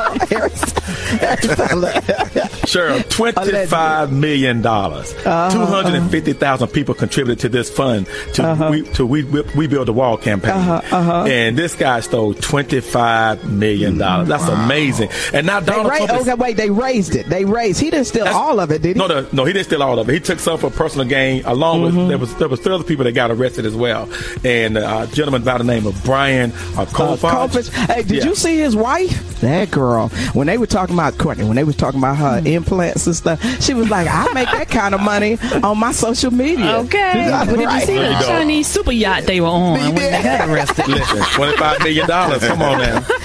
Sure, 2.67 3.01
twenty-five 3.05 3.35
million 3.35 3.36
dollars. 3.37 5.15
Uh-huh, 5.15 5.67
hundred 5.67 5.95
and 5.95 6.11
fifty 6.11 6.33
thousand 6.33 6.69
people 6.69 6.95
contributed 6.95 7.39
to 7.41 7.49
this 7.49 7.71
fund 7.71 8.07
to 8.35 8.69
we 8.71 8.83
to 8.95 9.05
we 9.07 9.23
we 9.25 9.67
build 9.67 9.89
the 9.89 9.93
wall 9.93 10.17
campaign, 10.17 10.53
Uh-huh, 10.53 11.25
and 11.29 11.57
this 11.57 11.75
guy 11.75 12.01
stole 12.01 12.35
twenty-five 12.35 13.51
million 13.51 13.99
dollars. 13.99 14.29
That's 14.29 14.49
amazing. 14.49 15.11
And 15.33 15.47
now 15.47 15.61
they 15.61 15.73
Donald 15.73 15.89
ra- 15.91 15.97
Trump 15.99 16.13
is, 16.21 16.29
okay, 16.29 16.35
wait, 16.35 16.57
they 16.57 16.71
raised 16.71 17.15
it. 17.15 17.29
They 17.29 17.45
raised. 17.45 17.81
He 17.81 17.91
didn't 17.91 18.07
steal 18.07 18.27
all 18.27 18.61
of 18.61 18.71
it, 18.71 18.83
did 18.83 18.97
he? 18.97 18.99
No, 18.99 19.07
no, 19.07 19.27
no, 19.33 19.45
he 19.45 19.53
didn't 19.53 19.67
steal 19.67 19.83
all 19.83 19.99
of 19.99 20.09
it. 20.09 20.13
He 20.13 20.21
took 20.21 20.39
some 20.39 20.59
for 20.59 20.71
personal 20.71 21.07
gain, 21.07 21.45
along 21.45 21.77
Mm-hmm. 21.77 21.97
with 21.99 22.09
there 22.09 22.19
was 22.19 22.35
there 22.37 22.49
was 22.49 22.61
three 22.61 22.75
other 22.75 22.85
people 22.85 23.05
that 23.05 23.13
got 23.13 23.31
arrested 23.31 23.67
as 23.67 23.75
well, 23.75 24.09
and 24.45 24.79
uh, 24.79 25.07
a 25.11 25.15
gentleman 25.15 25.43
by 25.43 25.59
the 25.59 25.65
name 25.65 25.87
of 25.87 26.03
Brian 26.05 26.53
uh, 26.77 26.83
Uh, 26.83 26.85
Kolfage. 26.87 27.31
Kolfage. 27.51 27.69
Hey, 27.95 28.03
did 28.03 28.19
Yeah. 28.19 28.25
you 28.25 28.35
see 28.35 28.57
his 28.57 28.75
wife? 28.77 29.41
That 29.41 29.71
girl. 29.71 30.09
When 30.33 30.47
they 30.47 30.57
were 30.57 30.67
talking 30.67 30.95
about 30.95 31.19
Courtney, 31.19 31.45
when 31.45 31.57
they 31.57 31.65
were 31.65 31.73
talking 31.75 32.01
about 32.01 32.17
her 32.17 32.41
Hmm. 32.41 32.47
implants 32.47 33.07
and 33.07 33.15
stuff, 33.15 33.26
she 33.61 33.75
was 33.75 33.91
like, 33.91 34.07
"I 34.09 34.33
make 34.33 34.51
that 34.51 34.69
kind 34.69 34.95
of 34.95 35.01
money 35.01 35.39
on 35.63 35.79
my 35.79 35.93
social 35.93 36.31
media." 36.31 36.77
Okay. 36.79 37.29
But 37.31 37.57
did 37.57 37.71
you 37.71 37.81
see 37.81 37.97
There 37.97 38.11
you 38.13 38.19
the. 38.19 38.25
Chinese 38.25 38.67
super 38.67 38.93
yacht 38.93 39.25
they 39.25 39.41
were 39.41 39.49
on 39.49 39.79
when 39.79 39.95
they 39.95 40.23
got 40.23 40.49
arrested? 40.49 40.89
Listen, 40.89 41.23
twenty-five 41.33 41.79
million 41.81 42.07
dollars. 42.07 42.43
Come 42.45 42.63
on 42.63 42.79
now. 42.79 43.05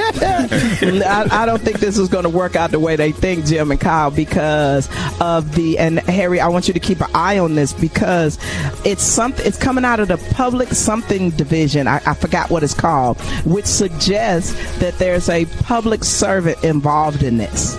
I, 0.00 1.26
I 1.30 1.46
don't 1.46 1.60
think 1.62 1.80
this 1.80 1.98
is 1.98 2.08
going 2.08 2.24
to 2.24 2.28
work 2.30 2.56
out 2.56 2.70
the 2.70 2.80
way 2.80 2.96
they 2.96 3.12
think, 3.12 3.46
Jim 3.46 3.70
and 3.70 3.80
Kyle, 3.80 4.10
because 4.10 4.88
of 5.20 5.54
the 5.54 5.78
and 5.78 5.98
Harry. 6.00 6.40
I 6.40 6.48
want 6.48 6.68
you 6.68 6.74
to 6.74 6.80
keep 6.80 7.00
an 7.00 7.10
eye 7.14 7.38
on 7.38 7.54
this 7.54 7.72
because 7.72 8.38
it's 8.84 9.02
something. 9.02 9.44
It's 9.46 9.56
coming 9.58 9.84
out 9.84 10.00
of 10.00 10.08
the 10.08 10.16
public 10.34 10.68
something 10.70 11.30
division. 11.30 11.86
I, 11.86 12.00
I 12.06 12.14
forgot 12.14 12.50
what 12.50 12.62
it's 12.62 12.74
called, 12.74 13.20
which 13.44 13.66
suggests 13.66 14.52
that 14.78 14.98
there's 14.98 15.28
a 15.28 15.44
public 15.62 16.04
servant 16.04 16.62
involved 16.64 17.22
in 17.22 17.38
this. 17.38 17.76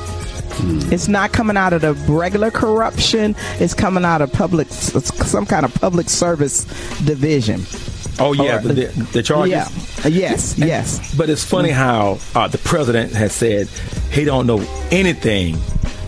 It's 0.91 1.07
not 1.07 1.31
coming 1.31 1.57
out 1.57 1.73
of 1.73 1.81
the 1.81 1.93
regular 2.11 2.51
corruption. 2.51 3.35
It's 3.59 3.73
coming 3.73 4.05
out 4.05 4.21
of 4.21 4.31
public, 4.31 4.67
some 4.69 5.45
kind 5.45 5.65
of 5.65 5.73
public 5.75 6.09
service 6.09 6.65
division. 7.05 7.61
Oh 8.19 8.33
yeah, 8.33 8.57
Or- 8.57 8.61
the, 8.61 8.85
the, 9.13 9.23
charges. 9.23 9.51
Yeah. 9.51 10.07
Yes. 10.07 10.57
Yes. 10.57 11.15
But 11.15 11.29
it's 11.29 11.43
funny 11.43 11.69
how 11.69 12.19
uh, 12.35 12.47
the 12.47 12.57
president 12.57 13.13
has 13.13 13.31
said 13.33 13.67
he 14.11 14.25
don't 14.25 14.45
know 14.45 14.59
anything 14.91 15.57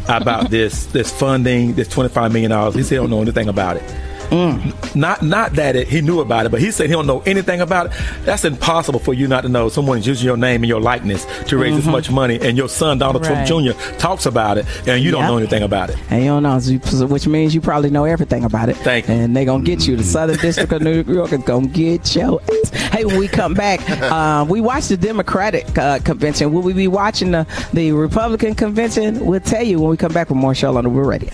about 0.10 0.50
this 0.50 0.88
this 0.88 1.10
funding, 1.12 1.74
this 1.74 1.88
twenty 1.88 2.10
five 2.10 2.34
million 2.34 2.52
dollars. 2.52 2.76
He 2.76 2.84
said 2.84 2.90
he 2.90 2.96
don't 2.98 3.10
know 3.10 3.22
anything 3.22 3.48
about 3.48 3.78
it. 3.78 3.84
Not 4.32 5.22
not 5.22 5.54
that 5.54 5.76
it, 5.76 5.88
he 5.88 6.02
knew 6.02 6.20
about 6.22 6.46
it, 6.46 6.50
but 6.50 6.62
he 6.62 6.72
said 6.72 6.88
he 6.88 6.94
don't 6.94 7.08
know 7.08 7.22
anything 7.26 7.62
about 7.62 7.88
it. 7.88 7.92
That's 8.24 8.46
impossible 8.46 9.00
for 9.00 9.14
you 9.14 9.28
not 9.28 9.42
to 9.42 9.50
know. 9.50 9.70
Someone's 9.70 10.08
using 10.08 10.26
your 10.26 10.38
name 10.38 10.62
and 10.64 10.70
your 10.70 10.80
likeness 10.82 11.26
to 11.48 11.58
raise 11.58 11.76
this 11.76 11.86
much 11.86 12.10
money, 12.10 12.40
and 12.42 12.58
your 12.58 12.70
son 12.70 12.98
Donald 12.98 13.26
Right. 13.26 13.46
Trump 13.46 13.66
Jr. 13.66 13.98
talks 13.98 14.26
about 14.26 14.58
it, 14.58 14.66
and 14.88 15.04
you 15.04 15.12
don't 15.12 15.24
know 15.24 15.38
anything 15.38 15.64
about 15.64 15.90
it. 15.90 15.98
And 16.10 16.24
you 16.24 16.30
don't 16.30 16.44
know, 16.44 17.06
which 17.08 17.28
means 17.28 17.54
you 17.54 17.62
probably 17.62 17.90
know 17.90 18.06
everything 18.06 18.44
about 18.44 18.70
it. 18.70 18.78
Thank 18.78 19.08
you. 19.08 19.14
And 19.14 19.36
they're 19.36 19.46
gonna 19.46 19.64
get 19.64 19.86
you. 19.88 19.96
The 19.96 20.04
Southern 20.04 20.38
District 20.38 20.72
of 20.72 20.82
New 20.82 21.04
York 21.04 21.34
is 21.34 21.44
gonna 21.44 21.68
get 21.68 22.16
your 22.16 22.42
ass. 22.42 22.70
Hey, 22.92 23.06
when 23.06 23.18
we 23.18 23.28
come 23.28 23.54
back, 23.54 23.82
uh, 24.12 24.46
we 24.48 24.62
watched 24.62 24.90
the 24.90 24.98
Democratic 24.98 25.78
uh, 25.78 26.00
convention. 26.00 26.52
Will 26.54 26.62
we 26.62 26.74
be 26.74 26.88
watching 26.88 27.32
the, 27.32 27.46
the 27.74 27.92
Republican 27.92 28.56
convention? 28.56 29.26
We'll 29.26 29.40
tell 29.42 29.64
you 29.64 29.80
when 29.80 29.90
we 29.92 29.98
come 29.98 30.14
back 30.14 30.30
with 30.30 30.38
more 30.38 30.56
show 30.56 30.76
on 30.78 30.84
the 30.86 30.90
Real 30.90 31.06
Radio. 31.08 31.30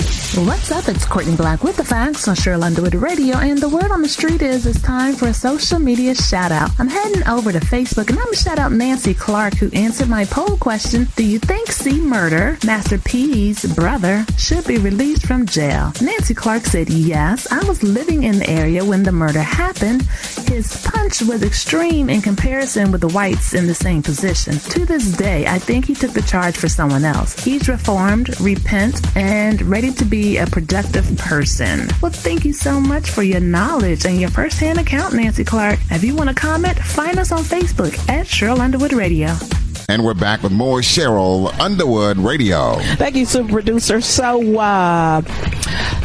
What's 0.45 0.71
up? 0.71 0.87
It's 0.87 1.05
Courtney 1.05 1.35
Black 1.35 1.63
with 1.63 1.77
the 1.77 1.83
facts 1.83 2.27
on 2.27 2.35
Cheryl 2.35 2.61
Underwood 2.63 2.86
Radio, 2.95 3.37
and 3.37 3.59
the 3.59 3.67
word 3.69 3.91
on 3.91 4.01
the 4.01 4.07
street 4.07 4.41
is 4.41 4.65
it's 4.65 4.81
time 4.81 5.15
for 5.15 5.27
a 5.27 5.33
social 5.33 5.79
media 5.79 6.15
shout 6.15 6.51
out. 6.51 6.69
I'm 6.79 6.87
heading 6.87 7.27
over 7.27 7.51
to 7.51 7.59
Facebook 7.59 8.09
and 8.09 8.17
I'm 8.17 8.25
gonna 8.25 8.37
shout 8.37 8.59
out 8.59 8.71
Nancy 8.71 9.13
Clark 9.13 9.55
who 9.55 9.69
answered 9.73 10.07
my 10.07 10.25
poll 10.25 10.57
question: 10.57 11.07
Do 11.15 11.23
you 11.23 11.39
think 11.39 11.71
C. 11.71 11.99
Murder, 11.99 12.57
Master 12.65 12.97
P's 12.97 13.65
brother, 13.75 14.25
should 14.37 14.65
be 14.65 14.77
released 14.77 15.25
from 15.25 15.45
jail? 15.45 15.91
Nancy 16.01 16.33
Clark 16.33 16.65
said 16.65 16.89
yes. 16.89 17.51
I 17.51 17.63
was 17.67 17.83
living 17.83 18.23
in 18.23 18.39
the 18.39 18.49
area 18.49 18.85
when 18.85 19.03
the 19.03 19.11
murder 19.11 19.41
happened. 19.41 20.03
His 20.47 20.85
punch 20.85 21.21
was 21.21 21.43
extreme 21.43 22.09
in 22.09 22.21
comparison 22.21 22.91
with 22.91 23.01
the 23.01 23.09
whites 23.09 23.53
in 23.53 23.67
the 23.67 23.75
same 23.75 24.01
position. 24.01 24.59
To 24.59 24.85
this 24.85 25.11
day, 25.17 25.45
I 25.47 25.59
think 25.59 25.85
he 25.85 25.93
took 25.93 26.11
the 26.11 26.21
charge 26.21 26.55
for 26.55 26.69
someone 26.69 27.03
else. 27.03 27.37
He's 27.43 27.67
reformed, 27.67 28.39
repent, 28.39 29.01
and 29.15 29.61
ready 29.63 29.91
to 29.93 30.05
be 30.05 30.37
a 30.37 30.47
productive 30.47 31.17
person. 31.17 31.89
Well, 32.01 32.11
thank 32.11 32.45
you 32.45 32.53
so 32.53 32.76
much 32.79 33.09
for 33.09 33.23
your 33.23 33.39
knowledge 33.39 34.05
and 34.05 34.19
your 34.19 34.29
first-hand 34.29 34.79
account, 34.79 35.13
Nancy 35.13 35.43
Clark. 35.43 35.79
If 35.91 36.03
you 36.03 36.15
want 36.15 36.29
to 36.29 36.35
comment, 36.35 36.77
find 36.77 37.19
us 37.19 37.31
on 37.31 37.43
Facebook 37.43 37.97
at 38.09 38.25
Cheryl 38.25 38.59
Underwood 38.59 38.93
Radio. 38.93 39.35
And 39.89 40.03
we're 40.03 40.13
back 40.13 40.43
with 40.43 40.51
more 40.51 40.79
Cheryl 40.81 41.57
Underwood 41.61 42.17
Radio. 42.17 42.75
Thank 42.97 43.15
you, 43.15 43.25
super 43.25 43.53
producer. 43.53 44.01
So, 44.01 44.59
uh, 44.59 45.21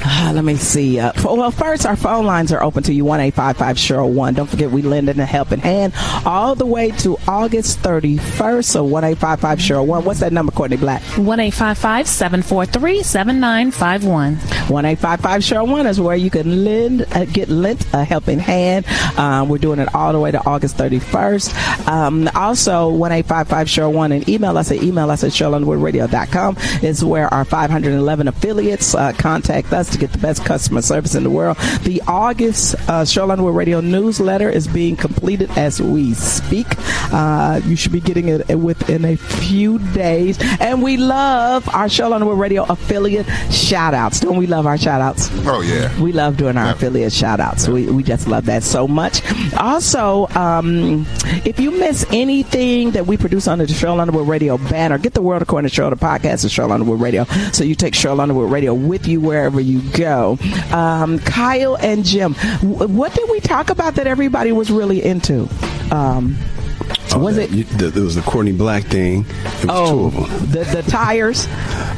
uh, 0.04 0.32
let 0.32 0.44
me 0.44 0.54
see. 0.54 1.00
Uh, 1.00 1.12
well, 1.24 1.50
first, 1.50 1.84
our 1.84 1.96
phone 1.96 2.24
lines 2.24 2.52
are 2.52 2.62
open 2.62 2.84
to 2.84 2.92
you, 2.92 3.04
1 3.04 3.18
855 3.18 3.76
Cheryl 3.76 4.12
1. 4.12 4.34
Don't 4.34 4.46
forget, 4.46 4.70
we 4.70 4.82
lend 4.82 5.08
in 5.08 5.18
a 5.18 5.26
helping 5.26 5.58
hand 5.58 5.94
all 6.24 6.54
the 6.54 6.64
way 6.64 6.92
to 6.98 7.18
August 7.26 7.80
31st. 7.80 8.64
So, 8.64 8.84
1 8.84 9.02
855 9.02 9.58
Cheryl 9.58 9.86
1. 9.86 10.04
What's 10.04 10.20
that 10.20 10.32
number, 10.32 10.52
Courtney 10.52 10.76
Black? 10.76 11.02
1 11.18 11.38
743 11.50 13.02
7951. 13.02 14.36
1 14.36 14.84
855 14.84 15.40
Cheryl 15.40 15.68
1 15.68 15.86
is 15.88 16.00
where 16.00 16.14
you 16.14 16.30
can 16.30 16.64
lend, 16.64 17.04
uh, 17.16 17.24
get 17.24 17.48
lent 17.48 17.84
a 17.92 18.04
helping 18.04 18.38
hand. 18.38 18.86
Um, 19.18 19.48
we're 19.48 19.58
doing 19.58 19.80
it 19.80 19.92
all 19.92 20.12
the 20.12 20.20
way 20.20 20.30
to 20.30 20.40
August 20.46 20.76
31st. 20.76 21.88
Um, 21.88 22.30
also, 22.36 22.88
1 22.90 23.10
855 23.10 23.71
Cheryl 23.72 23.92
1 23.92 24.12
and 24.12 24.28
email 24.28 24.58
us 24.58 24.70
at 24.70 24.82
email 24.82 25.10
us 25.10 25.24
at 25.24 25.30
CherylUnderwoodRadio.com 25.32 26.56
is 26.82 27.04
where 27.04 27.32
our 27.32 27.44
511 27.44 28.28
affiliates 28.28 28.94
uh, 28.94 29.12
contact 29.12 29.72
us 29.72 29.88
to 29.90 29.98
get 29.98 30.12
the 30.12 30.18
best 30.18 30.44
customer 30.44 30.82
service 30.82 31.14
in 31.14 31.22
the 31.22 31.30
world. 31.30 31.56
The 31.82 32.02
August 32.06 32.74
uh, 32.88 33.02
Cheryl 33.02 33.30
Underwood 33.30 33.54
Radio 33.54 33.80
newsletter 33.80 34.48
is 34.50 34.68
being 34.68 34.96
completed 34.96 35.50
as 35.56 35.80
we 35.80 36.14
speak. 36.14 36.66
Uh, 37.12 37.60
you 37.64 37.76
should 37.76 37.92
be 37.92 38.00
getting 38.00 38.28
it 38.28 38.54
within 38.58 39.04
a 39.04 39.16
few 39.16 39.78
days. 39.92 40.38
And 40.60 40.82
we 40.82 40.96
love 40.96 41.68
our 41.70 41.86
Cheryl 41.86 42.12
Underwood 42.12 42.38
Radio 42.38 42.64
affiliate 42.64 43.26
shout 43.50 43.94
outs. 43.94 44.20
Don't 44.20 44.36
we 44.36 44.46
love 44.46 44.66
our 44.66 44.78
shout 44.78 45.00
outs? 45.00 45.28
Oh, 45.46 45.60
yeah. 45.62 45.98
We 46.00 46.12
love 46.12 46.36
doing 46.36 46.56
our 46.56 46.66
Yeah. 46.66 46.72
affiliate 46.72 47.12
shout 47.12 47.40
outs. 47.40 47.68
We, 47.68 47.86
we 47.86 48.02
just 48.02 48.26
love 48.28 48.46
that 48.46 48.62
so 48.62 48.86
much. 48.88 49.22
Also, 49.56 50.26
um, 50.34 51.06
if 51.44 51.58
you 51.60 51.70
miss 51.70 52.04
anything 52.12 52.92
that 52.92 53.06
we 53.06 53.16
produce 53.16 53.46
under 53.62 53.72
the 53.72 53.78
Cheryl 53.78 54.00
Underwood 54.00 54.26
Radio 54.26 54.58
banner, 54.58 54.98
get 54.98 55.14
the 55.14 55.22
World 55.22 55.42
According 55.42 55.70
to 55.70 55.80
Cheryl, 55.80 55.90
the 55.90 55.96
podcast 55.96 56.44
of 56.44 56.50
Cheryl 56.50 56.72
Underwood 56.72 57.00
Radio. 57.00 57.24
So 57.52 57.62
you 57.64 57.74
take 57.74 57.94
Cheryl 57.94 58.20
Underwood 58.20 58.50
Radio 58.50 58.74
with 58.74 59.06
you 59.06 59.20
wherever 59.20 59.60
you 59.60 59.80
go. 59.92 60.38
Um, 60.72 61.18
Kyle 61.20 61.76
and 61.76 62.04
Jim, 62.04 62.34
what 62.34 63.14
did 63.14 63.30
we 63.30 63.40
talk 63.40 63.70
about 63.70 63.94
that 63.96 64.06
everybody 64.06 64.50
was 64.52 64.70
really 64.70 65.02
into? 65.02 65.48
Um, 65.92 66.36
Oh, 67.14 67.18
was 67.18 67.36
that- 67.36 67.44
it? 67.44 67.50
You, 67.50 67.64
the, 67.64 67.88
there 67.90 68.02
was 68.04 68.14
the 68.14 68.22
Courtney 68.22 68.52
Black 68.52 68.84
thing. 68.84 69.26
It 69.28 69.44
was 69.44 69.60
two 69.62 69.66
Oh, 69.70 70.06
of 70.06 70.14
them. 70.14 70.50
the, 70.50 70.82
the 70.82 70.90
tires. 70.90 71.46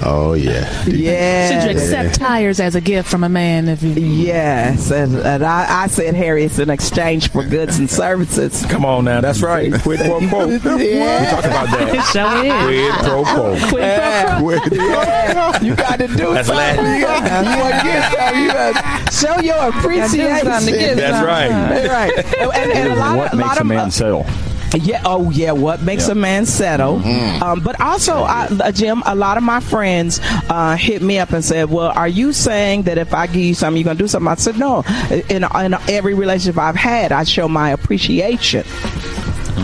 Oh 0.07 0.35
yeah. 0.35 0.85
Yeah. 0.87 1.49
Should 1.63 1.71
you 1.71 1.77
accept 1.79 2.17
tires 2.17 2.59
as 2.61 2.75
a 2.75 2.81
gift 2.81 3.09
from 3.09 3.23
a 3.25 3.29
man 3.29 3.69
if 3.69 3.83
you. 3.83 3.93
Yes, 3.93 4.91
and, 4.91 5.15
and 5.17 5.45
I, 5.45 5.85
I 5.85 5.87
said, 5.87 6.15
Harry, 6.15 6.45
it's 6.45 6.59
an 6.59 6.69
exchange 6.69 7.31
for 7.31 7.45
goods 7.45 7.79
and 7.79 7.89
services. 7.89 8.67
Come 8.67 8.85
on 8.85 9.05
now, 9.05 9.21
that's 9.21 9.41
right. 9.41 9.73
Quid 9.83 10.01
pro 10.01 10.19
quo. 10.29 10.47
We 10.49 10.55
Yeah. 10.95 11.31
talked 11.31 11.47
about 11.47 11.67
that. 11.71 12.11
Show 12.13 12.43
is. 12.43 12.65
Quid 12.67 13.05
pro 13.05 13.23
quo. 13.25 13.79
Yeah, 13.79 15.63
you 15.63 15.75
got 15.77 15.99
to 16.01 16.09
do 16.09 16.35
That's 16.35 16.49
something. 16.49 16.57
Latin. 16.57 16.95
You 16.97 17.01
got 17.03 17.45
you 17.45 17.63
wanna 17.63 17.83
get 17.83 18.13
something. 18.13 18.43
You 18.43 18.49
gotta 18.53 19.13
show 19.13 19.41
your 19.41 19.69
appreciation. 19.69 20.47
something 20.47 20.75
to 20.75 20.79
give 20.81 20.97
That's 20.97 21.25
right. 21.25 21.49
That's 21.49 21.89
right. 21.89 22.39
And, 22.41 22.53
and, 22.53 22.73
and 22.73 22.93
a 22.93 22.97
lot 22.97 23.17
what 23.17 23.33
of, 23.33 23.39
makes 23.39 23.49
lot 23.49 23.57
a 23.59 23.61
of, 23.61 23.67
man 23.67 23.91
settle? 23.91 24.27
Yeah. 24.75 25.03
Oh, 25.05 25.31
yeah. 25.31 25.53
What 25.53 25.83
makes 25.83 26.09
a 26.09 26.15
man 26.15 26.47
settle? 26.47 26.97
Um, 27.43 27.61
but 27.61 27.81
also, 27.81 28.15
I, 28.15 28.47
uh, 28.47 28.73
Jim, 28.73 29.03
a 29.07 29.15
lot 29.15 29.37
of 29.37 29.43
my 29.43 29.61
friends 29.61 30.21
uh, 30.23 30.77
hit 30.77 31.03
me 31.03 31.19
up 31.19 31.31
and 31.33 31.45
said, 31.45 31.71
"Well, 31.71 31.93
are 31.95 32.09
you 32.09 32.33
saying 32.33 32.83
that 32.83 32.99
if 32.99 33.15
I 33.15 33.27
give 33.27 33.37
you 33.37 33.55
something, 33.55 33.79
you're 33.81 33.85
gonna 33.85 33.99
do 33.99 34.09
something?" 34.09 34.29
I 34.29 34.35
said, 34.37 34.59
"No. 34.59 34.83
In, 35.29 35.45
in 35.45 35.75
every 35.89 36.15
relationship 36.15 36.59
I've 36.59 36.75
had, 36.77 37.13
I 37.13 37.25
show 37.25 37.49
my 37.49 37.71
appreciation." 37.71 38.65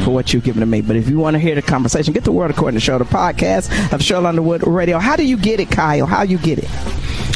For 0.04 0.10
what 0.10 0.32
you've 0.32 0.44
given 0.44 0.60
to 0.60 0.66
me, 0.66 0.80
but 0.80 0.96
if 0.96 1.10
you 1.10 1.18
want 1.18 1.34
to 1.34 1.38
hear 1.38 1.54
the 1.54 1.62
conversation, 1.62 2.14
get 2.14 2.24
the 2.24 2.32
word 2.32 2.50
according 2.50 2.78
to 2.78 2.84
show 2.84 2.96
the 2.96 3.04
podcast 3.04 3.68
of 3.92 4.00
Cheryl 4.00 4.24
Underwood 4.24 4.66
Radio. 4.66 4.98
How 4.98 5.14
do 5.16 5.24
you 5.26 5.36
get 5.36 5.60
it, 5.60 5.70
Kyle? 5.70 6.06
How 6.06 6.22
you 6.22 6.38
get 6.38 6.58
it? 6.58 6.68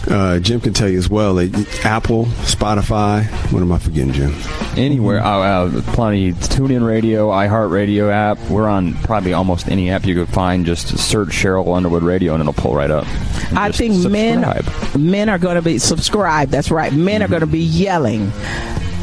Uh, 0.09 0.39
Jim 0.39 0.61
can 0.61 0.73
tell 0.73 0.89
you 0.89 0.99
as 0.99 1.09
well. 1.09 1.39
Apple, 1.85 2.27
Spotify. 2.45 3.25
What 3.53 3.63
am 3.63 3.73
I 3.73 3.79
forgetting, 3.79 4.13
Jim? 4.13 4.35
Anywhere, 4.77 5.21
uh, 5.21 5.39
uh, 5.39 5.83
plenty. 5.93 6.33
TuneIn 6.33 6.87
Radio, 6.87 7.31
iHeartRadio 7.31 8.11
app. 8.11 8.39
We're 8.51 8.69
on 8.69 8.95
probably 8.95 9.33
almost 9.33 9.69
any 9.69 9.91
app 9.91 10.05
you 10.05 10.15
could 10.15 10.33
find. 10.33 10.67
Just 10.67 10.99
search 10.99 11.29
Cheryl 11.29 11.75
Underwood 11.75 12.03
Radio 12.03 12.35
and 12.35 12.41
it'll 12.41 12.53
pull 12.53 12.75
right 12.75 12.91
up. 12.91 13.07
I 13.53 13.71
think 13.73 13.95
men 14.11 14.43
subscribe. 14.43 15.01
men 15.01 15.29
are 15.29 15.39
going 15.39 15.57
to 15.57 15.63
be 15.63 15.79
subscribed. 15.79 16.51
That's 16.51 16.71
right. 16.71 16.93
Men 16.93 17.23
are 17.23 17.29
going 17.29 17.41
to 17.41 17.47
be 17.47 17.61
yelling 17.61 18.31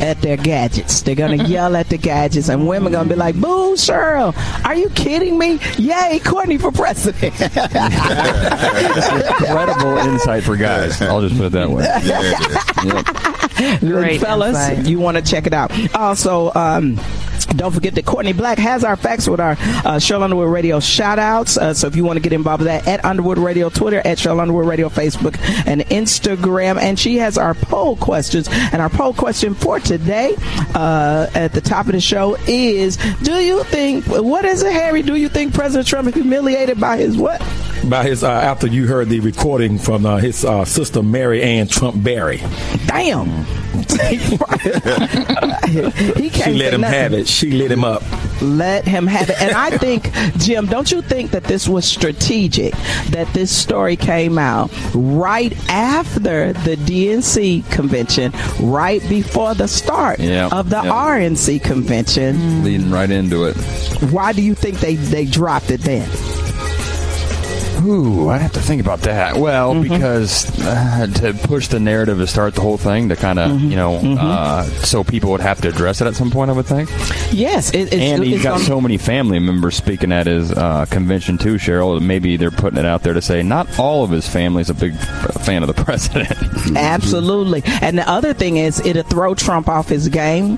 at 0.02 0.22
their 0.22 0.38
gadgets. 0.38 1.02
They're 1.02 1.16
going 1.16 1.38
to 1.40 1.46
yell 1.46 1.76
at 1.76 1.90
the 1.90 1.98
gadgets, 1.98 2.50
and 2.50 2.68
women 2.68 2.94
are 2.94 2.98
going 2.98 3.08
to 3.10 3.14
be 3.14 3.18
like, 3.20 3.36
"Boo, 3.36 3.76
Cheryl! 3.76 4.34
Are 4.66 4.76
you 4.76 4.90
kidding 4.90 5.38
me? 5.38 5.60
Yay, 5.78 6.20
Courtney 6.24 6.58
for 6.58 6.72
president!" 6.72 7.34
Incredible 9.42 9.98
insight 9.98 10.44
for 10.44 10.56
guys. 10.58 11.02
I'll 11.02 11.22
just 11.22 11.36
put 11.38 11.46
it 11.48 11.52
that 11.54 11.70
way. 11.70 11.82
Yeah, 12.02 12.20
it 12.24 12.40
is. 12.52 12.58
Yep. 13.62 13.80
Great 13.82 14.20
fellas, 14.22 14.58
insight. 14.58 14.88
you 14.88 15.00
want 15.00 15.18
to 15.18 15.24
check 15.24 15.46
it 15.46 15.54
out. 15.54 15.72
Also, 15.96 16.52
um, 16.56 16.96
don't 17.56 17.72
forget 17.72 17.96
that 17.96 18.06
Courtney 18.06 18.34
Black 18.34 18.58
has 18.58 18.84
our 18.84 18.96
facts 18.96 19.28
with 19.28 19.40
our 19.40 19.52
uh, 19.52 19.98
Cheryl 19.98 20.22
Underwood 20.22 20.52
Radio 20.52 20.80
shout 20.80 21.20
outs. 21.20 21.58
Uh, 21.58 21.74
so 21.74 21.88
if 21.88 21.96
you 21.96 22.04
want 22.04 22.18
to 22.18 22.22
get 22.22 22.34
involved 22.34 22.62
with 22.64 22.68
that, 22.68 22.88
at 22.88 23.04
Underwood 23.06 23.38
Radio 23.38 23.70
Twitter, 23.70 24.00
at 24.00 24.18
Cheryl 24.18 24.40
Underwood 24.40 24.68
Radio 24.68 24.90
Facebook, 24.90 25.38
and 25.66 25.82
Instagram. 25.82 26.80
And 26.80 27.00
she 27.00 27.18
has 27.18 27.38
our 27.38 27.54
poll 27.54 27.96
questions. 27.96 28.48
And 28.50 28.82
our 28.82 28.90
poll 28.90 29.14
question 29.14 29.54
for 29.54 29.80
today 29.80 30.36
uh, 30.76 31.28
at 31.34 31.54
the 31.54 31.62
top 31.62 31.88
of 31.88 31.94
the 31.94 32.02
show 32.02 32.36
is 32.48 32.98
Do 33.24 33.34
you 33.34 33.64
think, 33.66 34.06
what 34.06 34.46
is 34.46 34.64
it, 34.64 34.72
Harry? 34.74 35.02
Do 35.02 35.16
you 35.16 35.30
think 35.30 35.54
President 35.54 35.88
Trump 35.88 36.08
is 36.08 36.14
humiliated 36.14 36.80
by 36.80 36.98
his 36.98 37.18
what? 37.18 37.40
By 37.90 38.04
his 38.04 38.24
uh, 38.24 38.32
after 38.32 38.68
you 38.68 38.88
heard 38.88 39.10
the 39.10 39.20
recording 39.20 39.78
from 39.78 40.06
uh, 40.06 40.18
his 40.18 40.46
uh, 40.46 40.66
sister 40.66 41.02
Maryanne 41.02 41.70
Trump 41.70 42.04
Barry, 42.04 42.38
Damn. 42.86 43.61
He 44.12 44.20
can't 46.30 46.44
she 46.44 46.54
let 46.58 46.74
him 46.74 46.82
nothing. 46.82 47.00
have 47.00 47.14
it. 47.14 47.28
She 47.28 47.52
lit 47.52 47.72
him 47.72 47.84
up. 47.84 48.04
Let 48.42 48.86
him 48.88 49.08
have 49.08 49.30
it. 49.30 49.42
And 49.42 49.52
I 49.56 49.78
think, 49.78 50.12
Jim, 50.38 50.66
don't 50.66 50.92
you 50.92 51.02
think 51.02 51.32
that 51.32 51.44
this 51.46 51.68
was 51.68 51.86
strategic? 51.86 52.74
That 53.12 53.28
this 53.34 53.56
story 53.56 53.96
came 53.96 54.38
out 54.38 54.72
right 54.94 55.54
after 55.70 56.54
the 56.54 56.76
DNC 56.76 57.70
convention, 57.72 58.34
right 58.60 59.02
before 59.10 59.54
the 59.54 59.68
start 59.68 60.20
Yeah, 60.20 60.50
of 60.52 60.70
the 60.70 60.82
yeah. 60.84 60.92
RNC 60.92 61.64
convention. 61.64 62.64
Leading 62.64 62.92
right 62.92 63.10
into 63.10 63.46
it. 63.46 63.56
Why 64.12 64.34
do 64.34 64.42
you 64.42 64.56
think 64.56 64.80
they, 64.80 64.96
they 64.96 65.26
dropped 65.26 65.72
it 65.72 65.82
then? 65.82 66.10
Ooh, 67.84 68.30
I'd 68.30 68.42
have 68.42 68.54
to 68.54 68.60
think 68.62 68.82
about 68.82 69.02
that. 69.02 69.38
Well, 69.38 69.74
Mm-hmm. 69.74 69.84
because 69.94 70.60
uh, 70.62 71.08
to 71.08 71.34
push 71.48 71.68
the 71.68 71.80
narrative 71.80 72.18
to 72.20 72.28
start 72.28 72.56
the 72.56 72.62
whole 72.62 72.78
thing, 72.78 73.10
to 73.10 73.16
kind 73.16 73.40
of, 73.40 73.52
Mm-hmm. 73.52 73.70
you 73.70 73.76
know, 73.76 73.96
uh, 74.20 74.64
so 74.64 75.04
people 75.04 75.32
would 75.32 75.42
have 75.42 75.62
to 75.62 75.70
address 75.70 76.02
it 76.02 76.08
at 76.08 76.16
some 76.16 76.30
point, 76.32 76.50
I 76.52 76.54
would 76.54 76.66
think. 76.66 76.90
Yes, 77.32 77.70
it, 77.74 77.94
it's, 77.94 77.94
and 77.96 78.24
he's 78.24 78.36
it's 78.36 78.44
got 78.44 78.60
so 78.62 78.80
many 78.82 78.98
family 78.98 79.40
members 79.40 79.76
speaking 79.76 80.12
at 80.12 80.28
his 80.28 80.52
uh, 80.52 80.86
convention 80.90 81.38
too, 81.38 81.56
Cheryl. 81.56 82.02
Maybe 82.02 82.38
they're 82.38 82.52
putting 82.52 82.78
it 82.80 82.86
out 82.86 83.04
there 83.04 83.14
to 83.14 83.22
say 83.22 83.42
not 83.44 83.80
all 83.80 84.04
of 84.04 84.10
his 84.12 84.28
family's 84.28 84.70
a 84.70 84.74
big 84.74 84.96
fan 84.96 85.64
of 85.64 85.68
the 85.74 85.84
president. 85.84 86.32
Absolutely. 86.78 87.64
And 87.82 87.98
the 87.98 88.08
other 88.10 88.34
thing 88.34 88.58
is, 88.58 88.80
it'll 88.86 89.04
throw 89.04 89.34
Trump 89.36 89.68
off 89.70 89.88
his 89.90 90.10
game. 90.10 90.58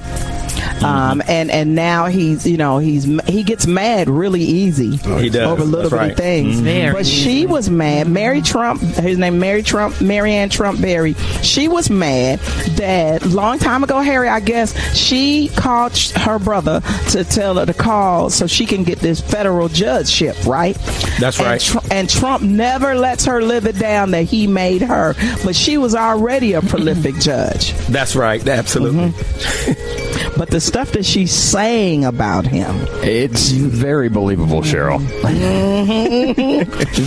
Um, 0.84 1.22
and 1.28 1.50
and 1.52 1.76
now 1.76 2.06
he's 2.08 2.46
you 2.48 2.58
know 2.58 2.78
he's 2.78 3.06
he 3.28 3.44
gets 3.44 3.68
mad 3.68 4.10
really 4.10 4.42
easy 4.42 4.98
He 4.98 5.30
does. 5.30 5.48
over 5.48 5.64
little 5.64 5.90
bitty 5.90 5.96
right. 6.10 6.18
things. 6.18 6.60
Very 6.60 6.94
But 6.94 7.06
she 7.06 7.46
was 7.46 7.70
mad. 7.70 8.08
Mary 8.08 8.42
Trump, 8.42 8.82
his 8.82 9.18
name 9.18 9.40
Mary 9.40 9.64
Trump, 9.64 10.00
Maryanne 10.02 10.50
Trump 10.50 10.82
Barry. 10.82 11.14
She 11.42 11.68
was 11.68 11.90
mad 11.90 12.40
that 12.78 13.26
long 13.26 13.60
time 13.60 13.84
ago, 13.84 14.00
Harry. 14.02 14.28
I 14.28 14.40
guess 14.40 14.74
she 14.96 15.50
called 15.56 15.96
sh- 15.96 16.12
her 16.12 16.40
brother 16.40 16.82
to 17.12 17.24
tell 17.24 17.56
her 17.56 17.66
to 17.66 17.74
call 17.74 18.30
so 18.30 18.48
she 18.48 18.66
can 18.66 18.84
get 18.84 19.00
this 19.00 19.22
federal 19.22 19.70
judgeship. 19.70 20.36
Right. 20.46 20.76
That's 21.20 21.40
And 21.40 21.48
right. 21.48 21.62
Tr- 21.62 21.78
and 21.92 22.10
Trump 22.10 22.44
never 22.44 22.96
lets 22.96 23.26
her 23.26 23.42
live 23.42 23.66
it 23.68 23.78
down 23.80 24.12
that 24.12 24.24
he 24.24 24.48
made 24.48 24.82
her, 24.82 25.14
but 25.44 25.56
she 25.56 25.78
was 25.78 25.96
already 25.96 26.54
a 26.54 26.62
prolific 26.62 27.16
judge. 27.20 27.74
That's 27.88 28.16
right. 28.16 28.46
Absolutely. 28.48 29.10
Mm-hmm. 29.10 30.13
But 30.38 30.50
the 30.50 30.60
stuff 30.60 30.92
that 30.94 31.06
she's 31.06 31.32
saying 31.32 32.06
about 32.06 32.46
him, 32.48 32.76
it's 33.04 33.50
very 33.52 34.10
believable, 34.10 34.62
Cheryl. 34.62 35.00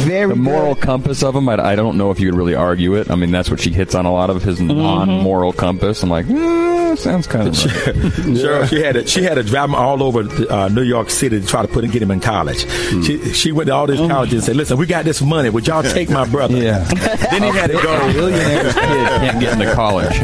very 0.06 0.28
the 0.28 0.36
moral 0.36 0.74
good. 0.74 0.82
compass 0.84 1.22
of 1.22 1.34
him, 1.34 1.48
I, 1.48 1.54
I 1.72 1.76
don't 1.76 1.96
know 1.96 2.10
if 2.10 2.20
you 2.20 2.30
could 2.30 2.38
really 2.38 2.54
argue 2.54 2.94
it. 2.94 3.10
I 3.10 3.14
mean, 3.16 3.30
that's 3.30 3.50
what 3.50 3.60
she 3.60 3.70
hits 3.70 3.94
on 3.94 4.06
a 4.06 4.12
lot 4.12 4.30
of 4.30 4.42
his 4.42 4.56
Mm-hmm. 4.56 4.68
non-moral 4.78 5.52
compass. 5.52 6.02
I'm 6.02 6.08
like, 6.08 6.24
eh, 6.30 6.94
sounds 6.96 7.26
kind 7.26 7.48
of. 7.48 7.64
Right. 7.64 8.36
Sure, 8.46 8.66
she 8.66 8.80
had 8.82 8.94
to, 8.94 9.06
she 9.06 9.22
had 9.22 9.34
to 9.34 9.42
drive 9.42 9.68
him 9.68 9.74
all 9.74 10.02
over 10.02 10.20
uh, 10.50 10.68
New 10.68 10.82
York 10.82 11.10
City 11.10 11.40
to 11.40 11.46
try 11.46 11.60
to 11.62 11.68
put 11.68 11.84
him, 11.84 11.90
get 11.90 12.00
him 12.02 12.10
in 12.10 12.20
college. 12.20 12.64
Hmm. 12.66 13.02
She 13.02 13.32
she 13.32 13.52
went 13.52 13.66
to 13.68 13.74
all 13.74 13.86
these 13.86 13.98
colleges 14.00 14.34
and 14.34 14.42
said, 14.44 14.56
"Listen, 14.56 14.76
we 14.78 14.86
got 14.86 15.04
this 15.04 15.20
money. 15.20 15.50
Would 15.50 15.66
y'all 15.66 15.82
take 15.82 16.08
my 16.10 16.26
brother?" 16.26 16.56
Yeah. 16.62 16.84
Then 16.84 17.42
he 17.42 17.48
had 17.50 17.70
to 17.70 17.78
A 17.78 17.82
go. 17.82 18.12
billionaire's 18.12 18.74
kid 18.74 18.82
can't 18.82 19.40
get 19.40 19.52
into 19.60 19.72
college. 19.74 20.18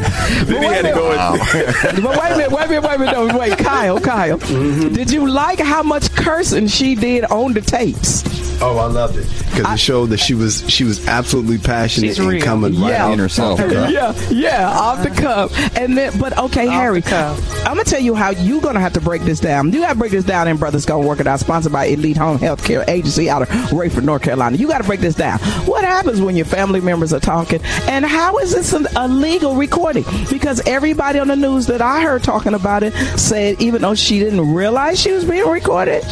Then 0.47 0.62
he 0.62 0.69
had 0.69 0.83
to 0.87 0.93
go. 0.93 1.12
and- 1.12 2.03
But 2.03 2.17
wait 2.19 2.33
a 2.33 2.37
minute, 2.37 2.51
wait 2.53 2.65
a 2.65 2.69
minute, 2.69 2.72
wait 2.81 2.95
a 2.95 2.99
minute, 2.99 3.12
no, 3.12 3.38
wait, 3.38 3.59
Kyle, 3.59 4.00
Kyle. 4.00 4.38
Mm-hmm. 4.38 4.95
Did 4.95 5.11
you 5.11 5.29
like 5.29 5.59
how 5.59 5.83
much 5.83 6.11
cursing 6.14 6.67
she 6.67 6.95
did 6.95 7.25
on 7.25 7.52
the 7.52 7.61
tapes? 7.61 8.42
Oh, 8.64 8.78
I 8.78 8.87
loved 8.87 9.16
it 9.19 9.26
because 9.50 9.75
it 9.75 9.78
showed 9.81 10.07
that 10.11 10.21
she 10.21 10.35
was 10.35 10.62
she 10.71 10.85
was 10.85 11.07
absolutely 11.09 11.59
passionate 11.59 12.16
and 12.19 12.40
coming 12.42 12.81
right 12.81 12.90
Yeah. 12.90 13.07
out 13.07 13.12
In 13.14 13.19
herself. 13.19 13.59
yeah, 13.90 14.14
yeah, 14.31 14.71
off 14.71 15.02
the 15.02 15.11
cuff. 15.11 15.52
And 15.76 15.99
then, 15.99 16.16
but 16.21 16.38
okay, 16.38 16.69
Harry, 16.69 17.02
cuff. 17.02 17.38
I'm 17.66 17.75
gonna 17.75 17.85
tell 17.85 18.00
you 18.00 18.14
how 18.14 18.31
you're 18.31 18.61
gonna 18.61 18.78
have 18.81 18.92
to 18.92 19.00
break 19.00 19.23
this 19.23 19.40
down. 19.40 19.73
You 19.73 19.81
gotta 19.81 19.99
break 19.99 20.12
this 20.12 20.25
down 20.25 20.47
in 20.47 20.57
Brothers 20.59 20.87
Gonna 20.87 21.07
Work 21.07 21.19
It 21.21 21.26
Out, 21.26 21.40
sponsored 21.40 21.73
by 21.73 21.87
Elite 21.87 22.16
Home 22.16 22.38
Healthcare 22.38 22.88
Agency 22.88 23.28
out 23.28 23.42
of 23.42 23.49
Raeford, 23.49 24.04
North 24.04 24.23
Carolina. 24.23 24.57
You 24.57 24.69
gotta 24.69 24.85
break 24.85 25.00
this 25.00 25.16
down. 25.16 25.40
What 25.66 25.85
happens 25.85 26.21
when 26.21 26.37
your 26.37 26.47
family 26.47 26.81
members 26.81 27.12
are 27.12 27.21
talking, 27.21 27.61
and 27.88 28.04
how 28.04 28.38
is 28.38 28.52
this 28.54 28.73
an, 28.73 28.87
a 28.97 29.09
legal 29.09 29.57
recording? 29.57 30.04
Because 30.31 30.61
everybody 30.69 31.19
on 31.19 31.26
the 31.28 31.37
news 31.37 31.66
that 31.66 31.83
I 31.83 32.00
heard 32.02 32.23
talking 32.23 32.54
about 32.54 32.85
it 32.85 32.92
said, 33.19 33.61
even 33.61 33.83
though 33.83 33.97
she 33.97 34.21
didn't 34.21 34.54
realize 34.54 35.00
she 35.00 35.11
was 35.11 35.25
being 35.25 35.49
recorded, 35.49 36.02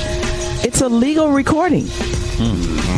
it's 0.63 0.81
a 0.81 0.89
legal 0.89 1.31
recording. 1.31 1.87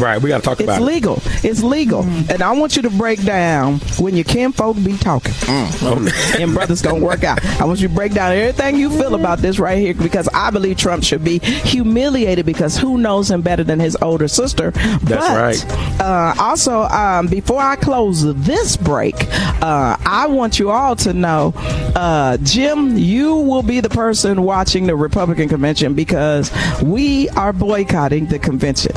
Right, 0.01 0.21
we 0.21 0.29
got 0.29 0.39
to 0.39 0.43
talk 0.43 0.61
It's 0.61 0.65
about 0.65 0.83
it. 0.83 0.85
It's 0.85 0.93
legal. 0.93 1.23
It's 1.43 1.63
legal. 1.63 2.03
And 2.03 2.43
I 2.43 2.53
want 2.53 2.77
you 2.77 2.83
to 2.83 2.91
break 2.91 3.23
down 3.25 3.79
when 3.99 4.15
your 4.17 4.25
kinfolk 4.25 4.77
be 4.83 4.97
talking. 4.97 5.33
and 5.49 6.55
brothers 6.55 6.83
don't 6.83 7.01
work 7.01 7.25
out. 7.25 7.45
I 7.61 7.65
want 7.65 7.81
you 7.81 7.89
to 7.89 7.95
break 7.95 8.13
down 8.13 8.33
everything 8.33 8.77
you 8.77 8.91
feel 8.91 9.15
about 9.15 9.39
this 9.39 9.59
right 9.59 9.79
here 9.79 9.95
because 9.95 10.29
I 10.29 10.51
believe 10.51 10.77
Trump 10.77 11.05
should 11.05 11.25
be 11.25 11.39
humiliated 11.39 12.47
because 12.47 12.77
who 12.77 12.99
knows 12.99 13.31
him 13.31 13.43
better 13.43 13.65
than 13.65 13.79
his 13.79 13.97
older 14.03 14.29
sister. 14.29 14.71
That's 14.73 15.05
but, 15.05 15.21
right. 15.21 16.01
Uh, 16.01 16.35
also, 16.39 16.83
um, 16.83 17.27
before 17.27 17.61
I 17.61 17.77
close 17.77 18.23
this 18.45 18.77
break, 18.77 19.15
uh, 19.63 19.97
I 20.05 20.27
want 20.27 20.59
you 20.59 20.71
all 20.71 20.97
to 20.97 21.13
know, 21.13 21.53
uh, 21.95 22.39
Jim, 22.39 22.97
you 22.97 23.37
will 23.37 23.63
be 23.63 23.81
the 23.81 23.91
person 23.91 24.43
watching 24.43 24.87
the 24.87 24.97
Republican 24.97 25.49
convention 25.49 25.95
because 25.95 26.51
we 26.83 27.29
are 27.31 27.53
boycotting 27.53 28.27
the 28.27 28.39
convention. 28.39 28.93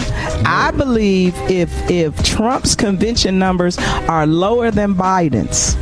I 0.45 0.71
believe 0.85 1.35
if 1.49 1.71
if 1.89 2.15
Trump's 2.23 2.75
convention 2.75 3.39
numbers 3.39 3.77
are 4.07 4.27
lower 4.27 4.69
than 4.69 4.93
Biden's, 4.93 5.75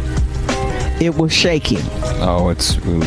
it 1.02 1.16
will 1.16 1.28
shake 1.28 1.68
him. 1.68 1.82
Oh, 2.22 2.50
it's. 2.50 2.78
ooh. 2.86 3.04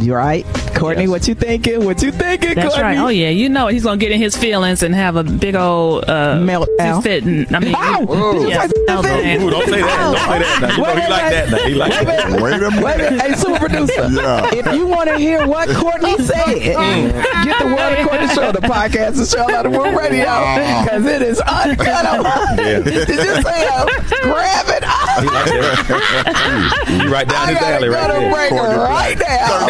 You 0.00 0.14
right, 0.14 0.46
Courtney? 0.74 1.02
Yes. 1.04 1.10
What 1.10 1.28
you 1.28 1.34
thinking? 1.34 1.84
What 1.84 2.02
you 2.02 2.10
thinking? 2.12 2.54
That's 2.54 2.74
Courtney? 2.74 2.82
right. 2.82 2.98
Oh 2.98 3.08
yeah, 3.08 3.28
you 3.30 3.48
know 3.48 3.66
he's 3.68 3.84
gonna 3.84 3.96
get 3.98 4.12
in 4.12 4.18
his 4.20 4.36
feelings 4.36 4.82
and 4.82 4.94
have 4.94 5.16
a 5.16 5.24
big 5.24 5.54
old 5.54 6.04
uh, 6.08 6.36
Meltdown. 6.40 7.02
fit. 7.02 7.24
I 7.24 7.58
mean, 7.60 7.74
Ow! 7.76 8.04
Did 8.04 8.42
you 8.42 8.48
yeah, 8.48 8.62
say 8.62 8.68
fit? 8.68 8.86
meltdown. 8.88 9.40
Ooh, 9.42 9.50
don't 9.50 9.68
say 9.68 9.80
that. 9.80 9.98
Don't 10.00 10.16
say 10.16 10.38
that. 10.38 10.60
Now. 10.60 10.70
You 10.70 10.78
know 10.78 10.84
he 10.84 11.00
wait, 11.00 11.10
like 11.10 11.30
that. 11.30 11.50
Now. 11.50 11.56
He 11.66 11.74
like 11.74 11.90
Wait 11.90 12.00
a 12.00 12.04
that. 12.06 12.28
minute. 12.30 12.42
Wait 12.42 12.52
a 12.52 12.68
Wait 12.68 12.70
minute. 12.70 13.12
minute. 13.12 13.22
Hey, 13.22 13.34
super 13.34 13.58
producer. 13.58 14.08
Yeah. 14.10 14.50
If 14.52 14.74
you 14.74 14.86
want 14.86 15.08
to 15.10 15.18
hear 15.18 15.46
what 15.46 15.68
Courtney 15.70 16.16
said, 16.24 16.46
get 16.60 17.58
the 17.58 17.66
World 17.66 17.92
of 17.98 18.08
Courtney 18.08 18.28
Show, 18.28 18.52
the 18.52 18.60
podcast, 18.60 19.16
the 19.16 19.26
show 19.26 19.44
on 19.54 19.70
the 19.70 19.78
World 19.78 19.94
Radio, 19.96 20.24
because 20.24 21.04
it 21.06 21.22
is 21.22 21.40
uncut. 21.40 22.56
Did 22.56 22.86
you 23.08 23.42
say 23.42 23.68
uh, 23.68 23.86
grab 24.22 24.66
it? 24.68 24.84
He 25.20 25.26
like 25.26 25.46
that. 25.46 26.86
You 27.00 27.10
right 27.12 27.28
down 27.28 27.48
I 27.48 27.52
his 27.52 27.62
alley 27.62 27.88
right 27.88 28.48
to 28.48 28.54
there. 28.54 28.78
right 28.78 29.18
now. 29.18 29.68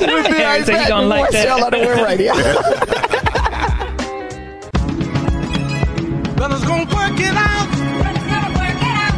We'll 0.00 0.24
be 0.24 0.32
right 0.32 0.64
So 0.66 0.72
back 0.72 0.88
gonna 0.88 1.06
like 1.06 1.18
more 1.18 1.30
that. 1.32 1.46
show 1.46 1.64
on 1.64 1.70
the 1.70 1.78
World 1.78 2.02
Radio. 2.02 2.32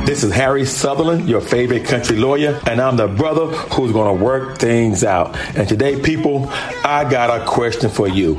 This 0.07 0.23
is 0.23 0.33
Harry 0.33 0.65
Sutherland, 0.65 1.29
your 1.29 1.41
favorite 1.41 1.85
country 1.85 2.17
lawyer, 2.17 2.61
and 2.67 2.81
I'm 2.81 2.97
the 2.97 3.09
brother 3.09 3.47
who's 3.47 3.91
going 3.93 4.17
to 4.17 4.25
work 4.25 4.57
things 4.57 5.03
out. 5.03 5.37
And 5.57 5.69
today, 5.69 6.01
people, 6.01 6.47
I 6.85 7.07
got 7.11 7.29
a 7.39 7.45
question 7.45 7.91
for 7.91 8.07
you. 8.07 8.37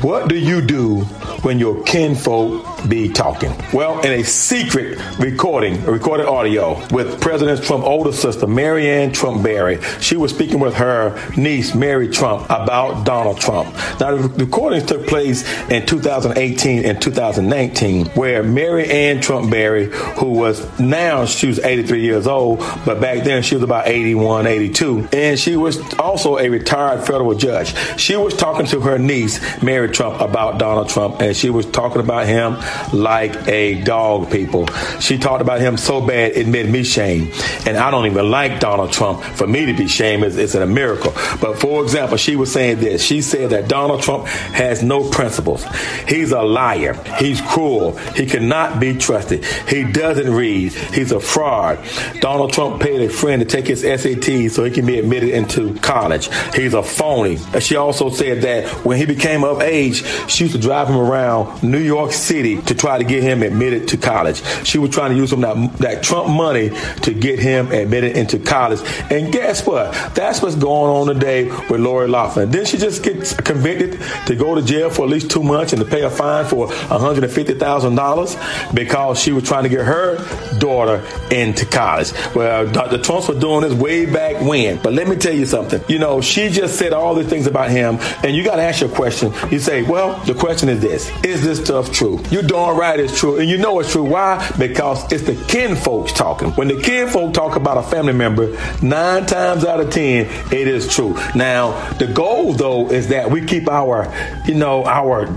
What 0.00 0.28
do 0.28 0.36
you 0.36 0.62
do 0.62 1.00
when 1.42 1.58
your 1.58 1.82
kinfolk 1.84 2.71
be 2.88 3.08
talking? 3.08 3.52
Well, 3.72 4.00
in 4.00 4.20
a 4.20 4.24
secret 4.24 4.98
recording, 5.18 5.84
recorded 5.84 6.26
audio 6.26 6.80
with 6.90 7.20
President 7.20 7.62
Trump's 7.62 7.86
older 7.86 8.12
sister, 8.12 8.46
Maryanne 8.46 9.12
Trump 9.12 9.42
Barry, 9.42 9.80
she 10.00 10.16
was 10.16 10.32
speaking 10.32 10.60
with 10.60 10.74
her 10.74 11.18
niece, 11.36 11.74
Mary 11.74 12.08
Trump, 12.08 12.44
about 12.44 13.04
Donald 13.04 13.40
Trump. 13.40 13.74
Now, 14.00 14.16
the 14.16 14.44
recordings 14.44 14.86
took 14.86 15.06
place 15.06 15.48
in 15.70 15.86
2018 15.86 16.84
and 16.84 17.00
2019, 17.00 18.06
where 18.10 18.42
Maryanne 18.42 19.22
Trump 19.22 19.50
Barry, 19.50 19.86
who 20.18 20.30
was 20.30 20.78
now, 20.78 21.24
she 21.24 21.46
was 21.46 21.58
83 21.58 22.00
years 22.00 22.26
old, 22.26 22.58
but 22.84 23.00
back 23.00 23.24
then 23.24 23.42
she 23.42 23.54
was 23.54 23.64
about 23.64 23.88
81, 23.88 24.46
82, 24.46 25.08
and 25.12 25.38
she 25.38 25.56
was 25.56 25.80
also 25.94 26.38
a 26.38 26.48
retired 26.48 27.06
federal 27.06 27.34
judge. 27.34 27.74
She 27.98 28.16
was 28.16 28.34
talking 28.34 28.66
to 28.66 28.80
her 28.80 28.98
niece, 28.98 29.62
Mary 29.62 29.88
Trump, 29.88 30.20
about 30.20 30.58
Donald 30.58 30.88
Trump, 30.88 31.20
and 31.20 31.36
she 31.36 31.50
was 31.50 31.66
talking 31.66 32.00
about 32.00 32.26
him 32.26 32.56
like 32.92 33.48
a 33.48 33.80
dog, 33.82 34.30
people. 34.30 34.66
She 35.00 35.18
talked 35.18 35.42
about 35.42 35.60
him 35.60 35.76
so 35.76 36.00
bad 36.00 36.32
it 36.32 36.46
made 36.46 36.68
me 36.68 36.82
shame. 36.84 37.32
And 37.66 37.76
I 37.76 37.90
don't 37.90 38.06
even 38.06 38.30
like 38.30 38.60
Donald 38.60 38.92
Trump. 38.92 39.22
For 39.22 39.46
me 39.46 39.66
to 39.66 39.72
be 39.72 39.88
shamed 39.88 40.24
is, 40.24 40.36
is 40.36 40.54
a 40.54 40.66
miracle. 40.66 41.12
But 41.40 41.58
for 41.58 41.82
example, 41.82 42.16
she 42.16 42.36
was 42.36 42.52
saying 42.52 42.80
this. 42.80 43.02
She 43.02 43.22
said 43.22 43.50
that 43.50 43.68
Donald 43.68 44.02
Trump 44.02 44.26
has 44.26 44.82
no 44.82 45.08
principles. 45.10 45.64
He's 46.06 46.32
a 46.32 46.42
liar. 46.42 46.94
He's 47.18 47.40
cruel. 47.40 47.96
He 48.14 48.26
cannot 48.26 48.80
be 48.80 48.96
trusted. 48.96 49.44
He 49.44 49.84
doesn't 49.84 50.32
read. 50.32 50.72
He's 50.72 51.12
a 51.12 51.20
fraud. 51.20 51.78
Donald 52.20 52.52
Trump 52.52 52.80
paid 52.80 53.00
a 53.02 53.08
friend 53.08 53.40
to 53.40 53.46
take 53.46 53.66
his 53.66 53.80
SAT 53.80 54.50
so 54.50 54.64
he 54.64 54.70
can 54.70 54.86
be 54.86 54.98
admitted 54.98 55.30
into 55.30 55.74
college. 55.80 56.28
He's 56.54 56.74
a 56.74 56.82
phony. 56.82 57.38
She 57.60 57.76
also 57.76 58.10
said 58.10 58.42
that 58.42 58.68
when 58.84 58.98
he 58.98 59.06
became 59.06 59.44
of 59.44 59.60
age, 59.60 60.04
she 60.28 60.44
used 60.44 60.54
to 60.54 60.60
drive 60.60 60.88
him 60.88 60.96
around 60.96 61.62
New 61.62 61.78
York 61.80 62.12
City 62.12 62.60
to 62.66 62.74
try 62.74 62.98
to 62.98 63.04
get 63.04 63.22
him 63.22 63.42
admitted 63.42 63.88
to 63.88 63.96
college. 63.96 64.42
She 64.64 64.78
was 64.78 64.90
trying 64.90 65.10
to 65.10 65.16
use 65.16 65.30
some 65.30 65.40
that, 65.40 65.78
that 65.78 66.02
Trump 66.02 66.28
money 66.28 66.70
to 67.02 67.14
get 67.14 67.38
him 67.38 67.70
admitted 67.72 68.16
into 68.16 68.38
college. 68.38 68.80
And 69.10 69.32
guess 69.32 69.66
what? 69.66 69.92
That's 70.14 70.42
what's 70.42 70.56
going 70.56 70.90
on 70.90 71.14
today 71.14 71.50
with 71.68 71.80
Lori 71.80 72.08
Loughlin. 72.08 72.50
Then 72.50 72.64
she 72.64 72.78
just 72.78 73.02
gets 73.02 73.34
convicted 73.34 74.00
to 74.26 74.34
go 74.34 74.54
to 74.54 74.62
jail 74.62 74.90
for 74.90 75.04
at 75.04 75.10
least 75.10 75.30
two 75.30 75.42
months 75.42 75.72
and 75.72 75.82
to 75.82 75.88
pay 75.88 76.02
a 76.02 76.10
fine 76.10 76.44
for 76.44 76.68
$150,000 76.68 78.74
because 78.74 79.20
she 79.20 79.32
was 79.32 79.44
trying 79.44 79.64
to 79.64 79.68
get 79.68 79.84
her 79.84 80.18
daughter 80.58 81.04
into 81.30 81.66
college. 81.66 82.12
Well, 82.34 82.70
Dr. 82.70 82.98
Trump 82.98 83.28
was 83.28 83.38
doing 83.38 83.62
this 83.62 83.74
way 83.74 84.06
back 84.06 84.42
when. 84.42 84.80
But 84.82 84.92
let 84.92 85.08
me 85.08 85.16
tell 85.16 85.34
you 85.34 85.46
something. 85.46 85.82
You 85.88 85.98
know, 85.98 86.20
she 86.20 86.48
just 86.48 86.78
said 86.78 86.92
all 86.92 87.14
these 87.14 87.28
things 87.28 87.46
about 87.46 87.70
him, 87.70 87.98
and 88.24 88.34
you 88.34 88.44
got 88.44 88.56
to 88.56 88.62
ask 88.62 88.80
your 88.80 88.90
question. 88.90 89.32
You 89.50 89.58
say, 89.58 89.82
well, 89.82 90.18
the 90.24 90.34
question 90.34 90.68
is 90.68 90.80
this 90.80 91.10
Is 91.24 91.42
this 91.42 91.62
stuff 91.62 91.92
true? 91.92 92.20
You're 92.30 92.42
darn 92.52 92.76
right 92.76 93.00
it's 93.00 93.18
true. 93.18 93.38
And 93.38 93.48
you 93.48 93.56
know 93.56 93.80
it's 93.80 93.92
true. 93.92 94.04
Why? 94.04 94.46
Because 94.58 95.10
it's 95.10 95.22
the 95.22 95.34
kin 95.48 95.74
folks 95.74 96.12
talking. 96.12 96.50
When 96.50 96.68
the 96.68 96.80
kin 96.80 97.08
folk 97.08 97.32
talk 97.32 97.56
about 97.56 97.78
a 97.78 97.82
family 97.82 98.12
member, 98.12 98.56
nine 98.82 99.26
times 99.26 99.64
out 99.64 99.80
of 99.80 99.90
ten, 99.90 100.26
it 100.52 100.68
is 100.68 100.92
true. 100.94 101.14
Now, 101.34 101.90
the 101.94 102.06
goal, 102.06 102.52
though, 102.52 102.90
is 102.90 103.08
that 103.08 103.30
we 103.30 103.44
keep 103.44 103.68
our, 103.68 104.12
you 104.46 104.54
know, 104.54 104.84
our, 104.84 105.28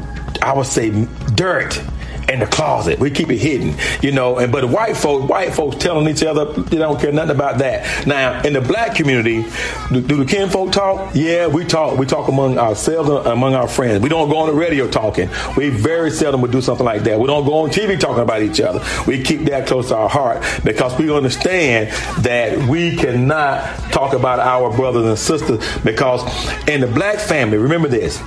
I 0.42 0.54
would 0.54 0.66
say, 0.66 1.08
dirt 1.36 1.82
in 2.30 2.40
the 2.40 2.48
closet. 2.48 3.00
We 3.00 3.12
keep 3.12 3.30
it 3.30 3.38
hidden, 3.38 3.76
you 4.02 4.12
know. 4.12 4.38
And 4.40 4.52
but 4.52 4.66
white 4.70 4.98
folks, 4.98 5.30
white 5.30 5.54
folks 5.54 5.78
telling 5.78 6.08
each 6.08 6.24
other 6.24 6.46
they 6.46 6.78
don't 6.78 7.00
care 7.00 7.12
nothing 7.12 7.36
about 7.36 7.60
that. 7.60 8.08
Now, 8.08 8.42
in 8.42 8.54
the 8.54 8.62
black 8.62 8.96
community, 8.96 9.46
do, 9.92 10.02
do 10.02 10.18
the 10.18 10.26
kin 10.26 10.50
folk 10.50 10.72
talk? 10.72 11.12
Yeah, 11.14 11.48
we 11.48 11.66
talk. 11.66 11.98
We 11.98 12.06
talk 12.06 12.28
among 12.28 12.58
ourselves, 12.58 13.10
among 13.10 13.56
our 13.56 13.68
friends. 13.68 14.02
We 14.02 14.10
don't 14.10 14.30
go 14.30 14.38
on 14.38 14.48
the 14.48 14.54
radio 14.54 14.90
talking. 14.90 15.30
We 15.56 15.70
very 15.70 16.12
seldom 16.12 16.42
would 16.42 16.52
do 16.52 16.62
something 16.62 16.86
like 16.86 17.04
that. 17.04 17.20
We 17.20 17.28
don't 17.28 17.46
go 17.46 17.64
on 17.64 17.70
TV 17.70 18.00
talking 18.00 18.24
about 18.24 18.42
each 18.42 18.60
other. 18.60 18.84
We 19.08 19.24
keep 19.24 19.42
that 19.42 19.68
close 19.68 19.90
to 19.90 19.96
our 19.96 20.10
heart 20.10 20.44
because 20.64 20.98
we 20.98 21.16
understand 21.16 21.92
that 22.24 22.68
we 22.68 22.96
cannot 22.96 23.64
talk 23.92 24.14
about 24.14 24.40
our 24.40 24.76
brothers 24.76 25.06
and 25.06 25.18
sisters 25.18 25.64
because 25.84 26.24
in 26.68 26.82
the 26.82 26.88
black 26.88 27.20
family, 27.20 27.58
remember 27.58 27.88
this 27.88 28.22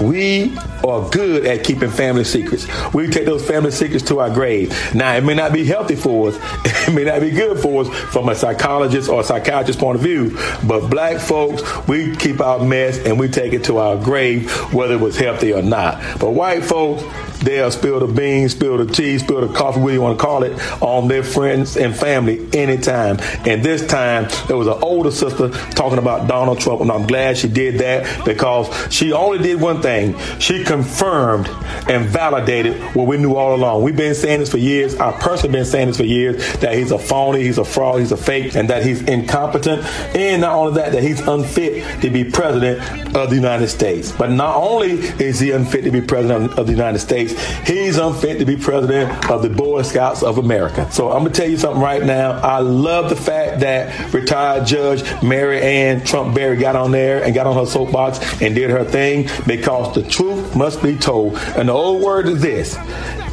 we 0.00 0.56
are 0.86 1.08
good 1.10 1.46
at 1.46 1.64
keeping 1.64 1.90
family 1.90 2.24
secrets. 2.24 2.66
We 2.92 3.08
take 3.08 3.26
those 3.26 3.46
family 3.46 3.70
secrets 3.70 4.04
to 4.06 4.20
our 4.20 4.30
grave. 4.30 4.94
Now, 4.94 5.14
it 5.16 5.24
may 5.24 5.34
not 5.34 5.52
be 5.52 5.64
healthy 5.64 5.96
for 5.96 6.28
us, 6.28 6.36
it 6.88 6.92
may 6.92 7.04
not 7.04 7.20
be 7.20 7.30
good 7.30 7.58
for 7.58 7.82
us 7.82 7.88
from 8.12 8.28
a 8.28 8.34
psychologist 8.34 9.08
or 9.08 9.20
a 9.20 9.24
psychiatrist 9.24 9.78
point 9.78 9.96
of 9.96 10.02
view, 10.02 10.36
but 10.66 10.88
black 10.88 11.20
folks, 11.20 11.62
we 11.88 12.14
keep 12.16 12.40
our 12.40 12.64
mess 12.64 12.98
and 12.98 13.18
we 13.18 13.28
take 13.28 13.52
it 13.52 13.64
to 13.64 13.78
our 13.78 13.96
grave, 13.96 14.50
whether 14.72 14.94
it 14.94 15.00
was 15.00 15.16
healthy 15.16 15.52
or 15.52 15.62
not. 15.62 16.00
But 16.18 16.30
white 16.30 16.64
folks, 16.64 17.02
they'll 17.44 17.70
spill 17.70 18.00
the 18.00 18.12
beans, 18.12 18.52
spill 18.52 18.78
the 18.78 18.86
tea, 18.86 19.18
spill 19.18 19.46
the 19.46 19.52
coffee, 19.52 19.80
whatever 19.80 19.92
you 19.92 20.02
want 20.02 20.18
to 20.18 20.24
call 20.24 20.42
it, 20.42 20.52
on 20.82 21.08
their 21.08 21.22
friends 21.22 21.76
and 21.76 21.94
family 21.94 22.46
anytime. 22.52 23.18
And 23.46 23.62
this 23.62 23.86
time, 23.86 24.28
there 24.46 24.56
was 24.56 24.66
an 24.66 24.78
older 24.82 25.10
sister 25.10 25.50
talking 25.72 25.98
about 25.98 26.28
Donald 26.28 26.60
Trump, 26.60 26.80
and 26.80 26.90
I'm 26.90 27.06
glad 27.06 27.38
she 27.38 27.48
did 27.48 27.78
that 27.80 28.24
because 28.24 28.68
she 28.92 29.12
only 29.12 29.38
did 29.38 29.60
one 29.60 29.82
thing. 29.82 30.18
She 30.38 30.64
confirmed 30.64 31.48
and 31.88 32.06
validated 32.06 32.80
what 32.94 33.06
we 33.06 33.16
knew 33.16 33.34
all 33.34 33.54
along. 33.54 33.82
We've 33.82 33.96
been 33.96 34.14
saying 34.14 34.40
this 34.40 34.50
for 34.50 34.58
years. 34.58 34.96
I 34.96 35.12
personally 35.12 35.52
been 35.52 35.64
saying 35.64 35.88
this 35.88 35.96
for 35.96 36.04
years 36.04 36.36
that 36.58 36.74
he's 36.74 36.90
a 36.90 36.98
phony, 36.98 37.42
he's 37.42 37.58
a 37.58 37.64
fraud, 37.64 38.00
he's 38.00 38.12
a 38.12 38.16
fake, 38.16 38.54
and 38.54 38.68
that 38.70 38.84
he's 38.84 39.02
incompetent. 39.02 39.84
And 40.14 40.40
not 40.42 40.54
only 40.54 40.74
that, 40.74 40.92
that 40.92 41.02
he's 41.02 41.20
unfit 41.20 42.02
to 42.02 42.10
be 42.10 42.24
president 42.24 42.80
of 43.16 43.30
the 43.30 43.36
United 43.36 43.68
States. 43.68 44.12
But 44.12 44.30
not 44.30 44.56
only 44.56 44.92
is 44.92 45.40
he 45.40 45.50
unfit 45.50 45.84
to 45.84 45.90
be 45.90 46.00
president 46.00 46.58
of 46.58 46.66
the 46.66 46.72
United 46.72 46.98
States, 46.98 47.33
he's 47.66 47.96
unfit 47.96 48.38
to 48.38 48.44
be 48.44 48.56
president 48.56 49.30
of 49.30 49.42
the 49.42 49.50
Boy 49.50 49.82
Scouts 49.82 50.22
of 50.22 50.38
America. 50.38 50.90
So 50.90 51.10
I'm 51.10 51.18
gonna 51.18 51.30
tell 51.30 51.48
you 51.48 51.56
something 51.56 51.82
right 51.82 52.02
now. 52.02 52.32
I 52.40 52.58
love 52.58 53.10
the 53.10 53.16
fact 53.16 53.60
that 53.60 54.12
retired 54.12 54.66
Judge 54.66 55.02
Maryanne 55.22 56.04
Trump 56.04 56.34
Barry 56.34 56.56
got 56.56 56.76
on 56.76 56.90
there 56.90 57.22
and 57.22 57.34
got 57.34 57.46
on 57.46 57.56
her 57.56 57.66
soapbox 57.66 58.42
and 58.42 58.54
did 58.54 58.70
her 58.70 58.84
thing 58.84 59.28
because 59.46 59.94
the 59.94 60.02
truth 60.02 60.54
must 60.56 60.82
be 60.82 60.96
told. 60.96 61.36
And 61.56 61.68
the 61.68 61.72
old 61.72 62.02
word 62.02 62.28
is 62.28 62.40
this 62.40 62.74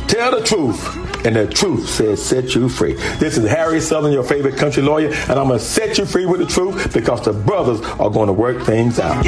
tell 0.08 0.32
the 0.38 0.46
truth. 0.46 0.98
And 1.24 1.36
the 1.36 1.48
truth 1.48 1.88
says 1.88 2.24
set 2.24 2.56
you 2.56 2.68
free. 2.68 2.94
This 3.20 3.38
is 3.38 3.48
Harry 3.48 3.80
Sutherland, 3.80 4.16
your 4.16 4.24
favorite 4.24 4.58
country 4.58 4.82
lawyer, 4.82 5.10
and 5.10 5.32
I'm 5.32 5.48
going 5.48 5.60
to 5.60 5.64
set 5.64 6.00
you 6.00 6.06
free 6.06 6.26
with 6.26 6.40
the 6.40 6.48
truth 6.48 6.94
because 6.94 7.24
the 7.24 7.32
brothers 7.32 7.80
are 8.00 8.10
going 8.10 8.26
to 8.26 8.34
work 8.34 8.64
things 8.64 9.00
out. 9.00 9.24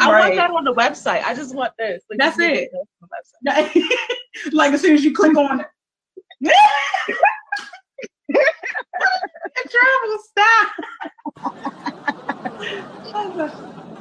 I 0.00 0.10
Right. 0.10 0.20
want 0.20 0.36
that 0.36 0.50
on 0.50 0.64
the 0.64 0.74
website. 0.74 1.22
I 1.24 1.34
just 1.34 1.54
want 1.54 1.72
this. 1.78 2.02
Like, 2.10 2.18
That's 2.18 2.38
it. 2.38 2.70
this 2.72 2.80
on 3.02 3.08
the 3.44 3.50
website. 3.50 3.84
like 4.52 4.72
as 4.72 4.80
soon 4.80 4.94
as 4.94 5.04
you 5.04 5.12
click 5.14 5.36
on 5.36 5.60
it. 5.60 5.66
Travel 9.70 10.18
stop. 10.28 10.72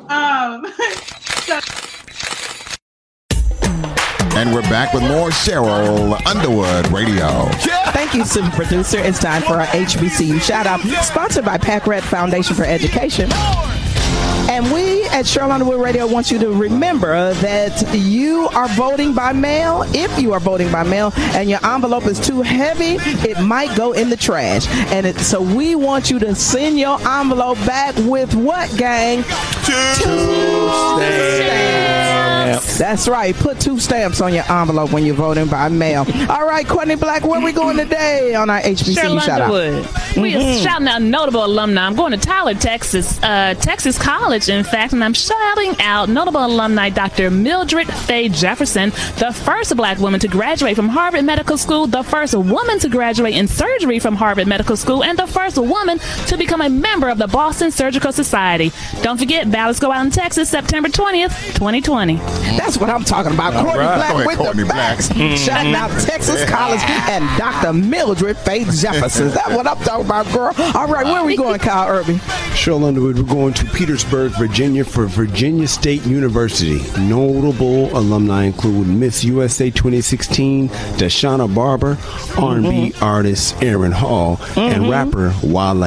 um, 0.10 0.66
And 4.34 4.54
we're 4.54 4.62
back 4.64 4.94
with 4.94 5.04
more 5.04 5.30
Cheryl 5.30 6.26
Underwood 6.26 6.88
Radio. 6.92 7.50
Thank 7.92 8.14
you, 8.14 8.24
super 8.24 8.50
producer. 8.52 8.98
It's 8.98 9.20
time 9.20 9.42
for 9.42 9.54
our 9.54 9.68
HBCU 9.68 10.42
shout 10.42 10.66
out, 10.66 10.80
sponsored 11.04 11.44
by 11.44 11.58
Pack 11.58 11.86
Red 11.86 12.02
Foundation 12.04 12.56
for 12.56 12.64
Education. 12.64 13.30
And 14.50 14.72
we 14.72 15.04
at 15.06 15.26
Cheryl 15.26 15.52
Underwood 15.52 15.82
Radio 15.82 16.08
want 16.08 16.32
you 16.32 16.40
to 16.40 16.50
remember 16.52 17.34
that 17.36 17.94
you 17.94 18.48
are 18.50 18.68
voting 18.70 19.14
by 19.14 19.34
mail. 19.34 19.84
If 19.88 20.18
you 20.20 20.34
are 20.34 20.40
voting 20.40 20.72
by 20.72 20.84
mail 20.84 21.12
and 21.16 21.50
your 21.50 21.60
envelope 21.66 22.06
is 22.06 22.20
too 22.20 22.42
heavy, 22.42 22.98
it 23.30 23.40
might 23.42 23.76
go 23.78 23.92
in 23.92 24.10
the 24.10 24.18
trash. 24.18 24.68
And 24.94 25.06
it, 25.06 25.20
so 25.20 25.42
we 25.42 25.76
want 25.76 26.10
you 26.10 26.20
to 26.20 26.36
send 26.36 26.80
your 26.80 27.00
envelope 27.08 27.58
back 27.66 27.96
with 27.98 28.34
what, 28.34 28.76
gang? 28.78 29.24
Stamps. 32.60 32.78
That's 32.78 33.08
right. 33.08 33.36
Put 33.36 33.60
two 33.60 33.80
stamps 33.80 34.22
on 34.22 34.34
your 34.34 34.50
envelope 34.52 34.92
when 34.92 35.06
you're 35.06 35.16
voting 35.16 35.48
by 35.48 35.70
mail. 35.70 36.06
All 36.30 36.46
right, 36.46 36.68
Courtney 36.68 36.96
Black, 36.96 37.24
where 37.24 37.40
we 37.42 37.52
going 37.52 37.78
today 37.78 38.34
on 38.36 38.50
our 38.50 38.60
HBCU 38.62 38.96
Cheryl 38.96 39.22
shout 39.22 39.42
out? 39.42 39.52
Underwood. 39.52 39.88
We 40.18 40.36
are 40.36 40.58
shouting 40.60 40.88
out 40.88 41.02
notable 41.02 41.46
alumni. 41.46 41.86
I'm 41.86 41.96
going 41.96 42.12
to 42.12 42.18
Tyler, 42.18 42.54
Texas, 42.54 43.22
uh, 43.24 43.54
Texas 43.56 43.98
College, 43.98 44.50
in 44.50 44.64
fact, 44.64 44.94
and 44.94 45.04
I'm 45.04 45.14
shouting 45.14 45.76
out 45.80 46.10
notable 46.10 46.44
alumni 46.46 46.90
Dr. 46.90 47.32
Mildred 47.32 47.88
Fay 47.88 48.28
Jefferson, 48.30 48.90
the 49.18 49.32
first 49.46 49.76
black 49.78 50.00
woman 50.00 50.20
to 50.20 50.28
graduate 50.28 50.76
from 50.76 50.90
Harvard 50.90 51.24
Medical 51.24 51.58
School, 51.58 51.88
the 51.88 52.04
first 52.04 52.36
woman 52.36 52.80
to 52.80 52.90
graduate 52.90 53.36
in 53.36 53.48
surgery 53.48 54.00
from 54.00 54.16
Harvard 54.16 54.48
Medical 54.48 54.76
School, 54.76 55.04
and 55.04 55.18
the 55.18 55.28
first 55.28 55.58
woman 55.58 56.00
to 56.28 56.38
become 56.38 56.62
a 56.62 56.70
member 56.70 57.10
of 57.10 57.18
the 57.18 57.28
Boston 57.28 57.72
Surgical 57.72 58.12
Society. 58.12 58.72
Don't 59.02 59.18
forget, 59.18 59.50
ballots 59.50 59.80
go 59.80 59.92
out 59.92 60.06
in 60.06 60.12
Texas 60.12 60.50
September 60.50 60.90
20th, 60.90 61.54
2020. 61.56 62.20
Mm-hmm. 62.42 62.58
That's 62.58 62.78
what 62.78 62.90
I'm 62.90 63.04
talking 63.04 63.34
about. 63.34 63.54
Courtney 63.54 63.80
right. 63.80 63.96
Black 63.96 64.10
Go 64.12 64.16
ahead, 64.16 64.28
with 64.28 64.38
Courtney 64.38 64.64
the 64.64 64.68
Black. 64.68 64.98
facts. 64.98 65.10
Mm-hmm. 65.10 65.36
Shouting 65.36 65.76
out 65.76 65.90
Texas 66.02 66.50
College 66.50 66.82
and 66.82 67.26
Dr. 67.38 67.74
Mildred 67.74 68.38
Faith 68.38 68.72
Jefferson. 68.80 69.30
That's 69.30 69.50
what 69.56 69.68
I'm 69.68 69.78
talking 69.80 70.06
about, 70.06 70.26
girl. 70.34 70.54
All 70.76 70.88
right, 70.88 71.06
where 71.06 71.18
are 71.18 71.26
we 71.26 71.36
going, 71.38 71.60
Kyle 71.60 71.88
Irby? 71.88 72.16
Cheryl 72.54 72.86
Underwood, 72.86 73.18
we're 73.18 73.24
going 73.24 73.54
to 73.54 73.66
Petersburg, 73.66 74.32
Virginia 74.34 74.84
for 74.84 75.06
Virginia 75.06 75.68
State 75.68 76.06
University. 76.06 76.82
Notable 77.00 77.96
alumni 77.98 78.44
include 78.46 78.88
Miss 78.88 79.24
USA 79.24 79.70
2016, 79.70 80.70
Deshauna 80.70 81.54
Barber, 81.54 81.98
R&B 82.38 82.92
mm-hmm. 82.92 83.04
artist 83.04 83.62
Aaron 83.64 83.92
Hall, 83.92 84.40
and 84.56 84.90
rapper 84.90 85.34
Wale. 85.44 85.84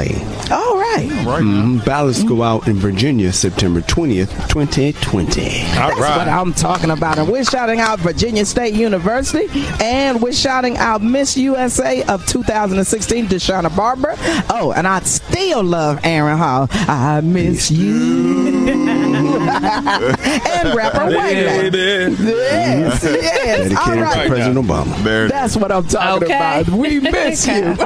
All 0.50 0.78
right. 0.78 0.83
Right. 0.96 1.42
Mhm. 1.42 1.84
Ballots 1.84 2.22
go 2.22 2.42
out 2.42 2.66
in 2.68 2.76
Virginia 2.76 3.32
September 3.32 3.80
20th, 3.80 4.30
2020. 4.48 5.42
All 5.78 5.88
That's 5.88 6.00
what 6.00 6.28
I'm 6.28 6.52
talking 6.52 6.90
about. 6.90 7.18
And 7.18 7.28
we're 7.28 7.44
shouting 7.44 7.80
out 7.80 7.98
Virginia 8.00 8.44
State 8.44 8.74
University 8.74 9.48
and 9.80 10.20
we're 10.22 10.32
shouting 10.32 10.76
out 10.78 11.02
Miss 11.02 11.36
USA 11.36 12.02
of 12.04 12.24
2016, 12.26 13.26
Deshauna 13.28 13.74
Barber. 13.74 14.14
Oh, 14.50 14.72
and 14.76 14.86
I 14.86 15.00
still 15.00 15.62
love 15.62 16.00
Aaron 16.04 16.38
Hall. 16.38 16.68
I 16.70 17.20
miss 17.22 17.70
you. 17.70 18.94
and 19.34 20.74
rapper 20.74 21.06
Wayne. 21.06 21.70
Baby. 21.70 22.16
Yes, 22.22 23.02
yes. 23.04 23.76
All 23.76 23.86
Dedicated 23.86 24.02
right. 24.02 24.22
to 24.22 24.28
President 24.28 24.66
Obama. 24.66 25.04
There. 25.04 25.28
That's 25.28 25.56
what 25.56 25.72
I'm 25.72 25.86
talking 25.86 26.24
Okay. 26.24 26.36
about. 26.36 26.68
We 26.68 27.00
miss 27.00 27.46
you. 27.46 27.76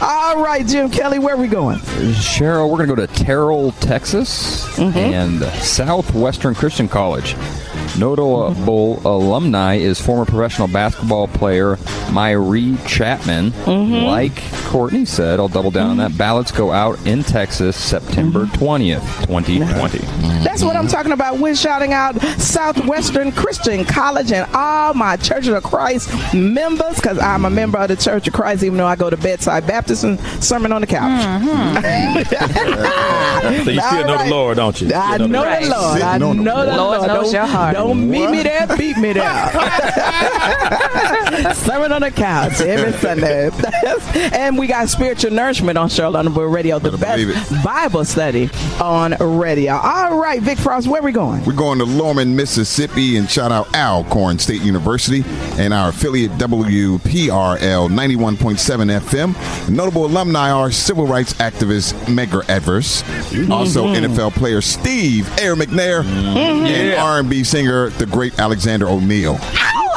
All 0.00 0.42
right, 0.42 0.64
Jim 0.66 0.90
Kelly, 0.90 1.18
where 1.18 1.34
are 1.34 1.38
we 1.38 1.48
going? 1.48 1.78
Cheryl, 1.78 2.70
we're 2.70 2.84
going 2.84 2.88
to 2.88 2.96
go 2.96 3.06
to 3.06 3.24
Terrell, 3.24 3.72
Texas, 3.72 4.64
mm-hmm. 4.76 4.96
and 4.98 5.42
Southwestern 5.62 6.54
Christian 6.54 6.88
College. 6.88 7.34
Notable 7.98 9.00
alumni 9.06 9.74
is 9.76 10.00
former 10.00 10.24
professional 10.24 10.68
basketball 10.68 11.28
player 11.28 11.76
Myrie 12.10 12.76
Chapman. 12.86 13.50
Mm-hmm. 13.50 14.06
Like 14.06 14.42
Courtney 14.66 15.04
said, 15.04 15.40
I'll 15.40 15.48
double 15.48 15.70
down 15.70 15.90
on 15.90 15.96
that. 15.98 16.16
Ballots 16.18 16.50
go 16.52 16.72
out 16.72 17.04
in 17.06 17.22
Texas 17.22 17.76
September 17.76 18.44
mm-hmm. 18.46 18.64
20th, 18.64 19.26
2020. 19.26 19.98
That's 20.44 20.62
what 20.62 20.76
I'm 20.76 20.88
talking 20.88 21.12
about. 21.12 21.38
We're 21.38 21.54
shouting 21.54 21.92
out 21.92 22.20
Southwestern 22.38 23.32
Christian 23.32 23.84
College 23.84 24.32
and 24.32 24.48
all 24.54 24.94
my 24.94 25.16
Church 25.16 25.46
of 25.46 25.62
Christ 25.62 26.10
members, 26.34 26.96
because 26.96 27.18
I'm 27.18 27.44
a 27.44 27.50
member 27.50 27.78
of 27.78 27.88
the 27.88 27.96
Church 27.96 28.26
of 28.28 28.34
Christ, 28.34 28.62
even 28.62 28.78
though 28.78 28.86
I 28.86 28.96
go 28.96 29.10
to 29.10 29.16
Bedside 29.16 29.66
Baptist 29.66 30.04
and 30.04 30.20
Sermon 30.42 30.72
on 30.72 30.80
the 30.82 30.86
Couch. 30.86 31.22
Mm-hmm. 31.24 32.96
So 33.36 33.70
you 33.70 33.80
still 33.80 33.98
All 33.98 34.06
know 34.06 34.14
right. 34.14 34.24
the 34.24 34.30
Lord, 34.30 34.56
don't 34.56 34.80
you? 34.80 34.92
I 34.94 35.14
Still 35.14 35.28
know 35.28 35.60
the 35.60 35.68
Lord. 35.68 36.02
I 36.02 36.18
know 36.18 36.34
the 36.34 36.42
the 36.42 36.76
Lord. 36.76 36.98
Lord 36.98 37.08
knows 37.08 37.32
your 37.32 37.46
heart. 37.46 37.75
Don't 37.76 38.08
meet 38.08 38.30
me 38.30 38.42
there, 38.42 38.66
beat 38.74 38.96
me 38.96 39.12
there. 39.12 39.22
Sermon 41.54 41.92
on 41.92 42.00
the 42.00 42.10
couch 42.10 42.62
every 42.62 42.94
Sunday. 42.94 43.50
and 44.32 44.56
we 44.56 44.66
got 44.66 44.88
spiritual 44.88 45.30
nourishment 45.30 45.76
on 45.76 45.90
Cheryl 45.90 46.16
Underwood 46.16 46.50
Radio, 46.50 46.78
the 46.78 46.96
Better 46.96 47.26
best 47.26 47.62
Bible 47.62 48.06
study 48.06 48.48
on 48.80 49.14
radio. 49.20 49.74
All 49.74 50.18
right, 50.18 50.40
Vic 50.40 50.58
Frost, 50.58 50.88
where 50.88 51.02
we 51.02 51.12
going? 51.12 51.44
We're 51.44 51.52
going 51.52 51.78
to 51.80 51.84
Lorman, 51.84 52.34
Mississippi, 52.34 53.18
and 53.18 53.30
shout 53.30 53.52
out 53.52 53.76
Alcorn 53.76 54.38
State 54.38 54.62
University 54.62 55.22
and 55.58 55.74
our 55.74 55.90
affiliate 55.90 56.30
WPRL 56.32 57.90
91.7 57.90 59.00
FM. 59.00 59.68
Notable 59.68 60.06
alumni 60.06 60.50
are 60.50 60.70
civil 60.70 61.06
rights 61.06 61.34
activist 61.34 61.92
Medgar 62.06 62.48
Evers, 62.48 63.02
also 63.50 63.86
mm-hmm. 63.86 64.06
NFL 64.06 64.32
player 64.32 64.62
Steve 64.62 65.28
Air 65.38 65.56
McNair, 65.56 66.02
mm-hmm. 66.02 66.66
and 66.66 66.94
R&B 66.94 67.44
singer 67.44 67.65
the 67.66 68.06
great 68.10 68.38
Alexander 68.38 68.88
O'Neal. 68.88 69.38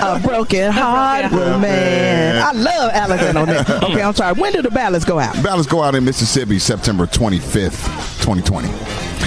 a 0.02 0.18
broken 0.26 0.72
heart, 0.72 1.22
Yeah, 1.24 1.30
man. 1.30 1.60
man. 1.60 2.42
I 2.42 2.52
love 2.52 2.90
Alexander 2.92 3.40
O'Neal. 3.40 3.60
Okay, 3.90 4.02
I'm 4.02 4.14
sorry. 4.14 4.32
When 4.40 4.52
do 4.54 4.62
the 4.62 4.70
ballots 4.70 5.04
go 5.04 5.18
out? 5.18 5.40
Ballots 5.42 5.68
go 5.68 5.82
out 5.82 5.94
in 5.94 6.04
Mississippi 6.04 6.58
September 6.58 7.06
25th, 7.06 7.84
2020. 8.22 8.68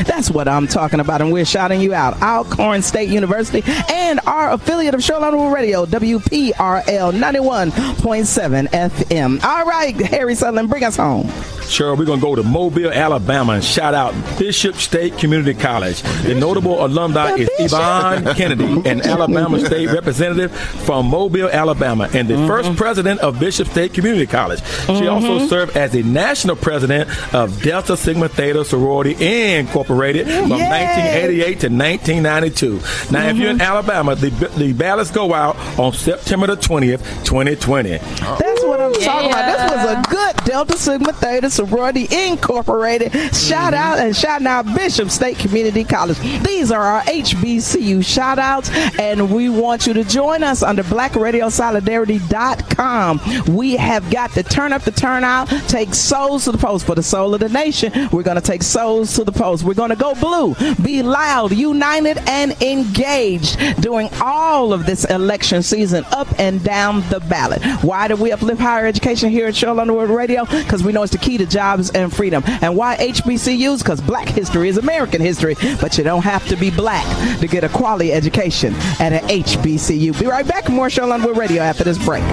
That's 0.03 0.29
what 0.31 0.47
I'm 0.47 0.67
talking 0.67 0.99
about, 0.99 1.21
and 1.21 1.31
we're 1.31 1.45
shouting 1.45 1.79
you 1.79 1.93
out. 1.93 2.21
Alcorn 2.21 2.81
State 2.81 3.07
University 3.09 3.63
and 3.93 4.19
our 4.25 4.51
affiliate 4.51 4.93
of 4.95 4.99
Cheryl 5.01 5.21
Underwood 5.21 5.53
Radio, 5.53 5.85
WPRL 5.85 7.13
91.7 7.13 8.67
FM. 8.71 9.43
All 9.43 9.65
right, 9.65 9.95
Harry 9.95 10.35
Sutherland, 10.35 10.69
bring 10.69 10.83
us 10.83 10.97
home. 10.97 11.29
Sure, 11.69 11.95
we're 11.95 12.05
going 12.05 12.19
to 12.19 12.25
go 12.25 12.35
to 12.35 12.43
Mobile, 12.43 12.91
Alabama, 12.91 13.53
and 13.53 13.63
shout 13.63 13.93
out 13.93 14.13
Bishop 14.37 14.75
State 14.75 15.17
Community 15.17 15.53
College. 15.53 16.01
The 16.23 16.35
notable 16.35 16.85
alumni 16.85 17.31
The 17.31 17.41
is 17.43 17.49
Bishop. 17.57 17.65
Yvonne 17.65 18.35
Kennedy, 18.35 18.89
an 18.89 19.01
Alabama 19.01 19.59
State 19.59 19.89
representative 19.91 20.51
from 20.85 21.07
Mobile, 21.07 21.49
Alabama, 21.49 22.09
and 22.13 22.27
the 22.27 22.37
first 22.47 22.69
mm-hmm. 22.69 22.77
president 22.77 23.19
of 23.21 23.39
Bishop 23.39 23.67
State 23.67 23.93
Community 23.93 24.25
College. 24.25 24.59
She 24.59 24.65
mm-hmm. 24.65 25.07
also 25.09 25.47
served 25.47 25.75
as 25.75 25.91
the 25.91 26.03
national 26.03 26.55
president 26.55 27.09
of 27.33 27.61
Delta 27.61 27.97
Sigma 27.97 28.29
Theta 28.29 28.63
Sorority 28.63 29.15
Incorporated 29.57 30.27
from 30.27 30.51
Yay. 30.51 30.69
1988 30.69 31.45
to 31.45 31.67
1992. 31.69 33.11
Now, 33.11 33.27
if 33.27 33.37
you're 33.37 33.49
in 33.49 33.57
mm-hmm. 33.57 33.61
Alabama, 33.61 34.15
the, 34.15 34.29
the 34.57 34.73
ballots 34.73 35.11
go 35.11 35.33
out 35.33 35.57
on 35.79 35.93
September 35.93 36.47
the 36.47 36.55
20th, 36.55 36.99
2020. 37.25 37.89
That's 37.89 38.63
what 38.63 38.79
I'm 38.79 38.93
talking 38.93 39.31
about. 39.31 39.45
This 39.45 39.71
was 39.71 39.85
a 39.85 40.09
good 40.09 40.35
Delta 40.45 40.77
Sigma 40.77 41.13
Theta 41.13 41.49
Sorority 41.55 42.07
Incorporated. 42.11 43.11
Shout 43.33 43.73
mm-hmm. 43.73 43.75
out 43.75 43.97
and 43.99 44.13
shout 44.15 44.45
out 44.45 44.65
Bishop 44.75 45.09
State 45.09 45.39
Community 45.39 45.83
College. 45.83 46.19
These 46.43 46.71
are 46.71 46.81
our 46.81 47.01
HBCU 47.03 48.05
shout 48.05 48.39
outs, 48.39 48.69
and 48.99 49.31
we 49.31 49.47
want 49.49 49.87
you 49.87 49.93
to 49.93 50.03
join 50.03 50.43
us 50.43 50.61
under 50.61 50.83
blackradiosolidarity.com. 50.83 53.55
We 53.55 53.77
have 53.77 54.11
got 54.11 54.31
to 54.31 54.43
turn 54.43 54.73
up 54.73 54.81
the 54.83 54.91
turnout, 54.91 55.47
take 55.67 55.93
souls 55.93 56.43
to 56.45 56.51
the 56.51 56.57
post 56.57 56.85
for 56.85 56.95
the 56.95 57.03
soul 57.03 57.33
of 57.33 57.39
the 57.39 57.47
nation. 57.49 58.09
We're 58.11 58.23
going 58.23 58.35
to 58.35 58.41
take 58.41 58.63
souls 58.63 59.13
to 59.15 59.23
the 59.23 59.31
post. 59.31 59.63
We're 59.63 59.75
going 59.75 59.91
to 59.91 59.95
go 59.95 60.13
blue, 60.15 60.55
be 60.83 61.03
loud, 61.03 61.53
united, 61.53 62.17
and 62.27 62.51
engaged 62.61 63.57
during 63.81 64.09
all 64.21 64.73
of 64.73 64.85
this 64.85 65.05
election 65.05 65.63
season, 65.63 66.03
up 66.11 66.27
and 66.39 66.63
down 66.63 67.01
the 67.09 67.19
ballot. 67.21 67.63
Why 67.81 68.07
do 68.07 68.15
we 68.15 68.31
uplift 68.31 68.61
higher 68.61 68.85
education 68.85 69.29
here 69.29 69.47
at 69.47 69.53
Cheryl 69.53 69.79
Underwood 69.79 70.09
Radio? 70.09 70.45
Because 70.45 70.83
we 70.83 70.91
know 70.91 71.03
it's 71.03 71.11
the 71.11 71.17
key 71.17 71.37
to 71.37 71.44
jobs 71.49 71.89
and 71.91 72.13
freedom. 72.13 72.43
And 72.61 72.75
why 72.75 72.97
HBCUs? 72.97 73.79
Because 73.79 74.01
black 74.01 74.27
history 74.27 74.69
is 74.69 74.77
American 74.77 75.21
history, 75.21 75.55
but 75.79 75.97
you 75.97 76.03
don't 76.03 76.23
have 76.23 76.47
to 76.47 76.55
be 76.55 76.69
black 76.69 77.05
to 77.39 77.47
get 77.47 77.63
a 77.63 77.69
quality 77.69 78.13
education 78.13 78.73
at 78.99 79.13
an 79.13 79.27
HBCU. 79.27 80.19
Be 80.19 80.25
right 80.25 80.47
back. 80.47 80.69
More 80.69 80.87
Cheryl 80.87 81.11
Underwood 81.11 81.37
Radio 81.37 81.61
after 81.61 81.83
this 81.83 82.03
break. 82.03 82.23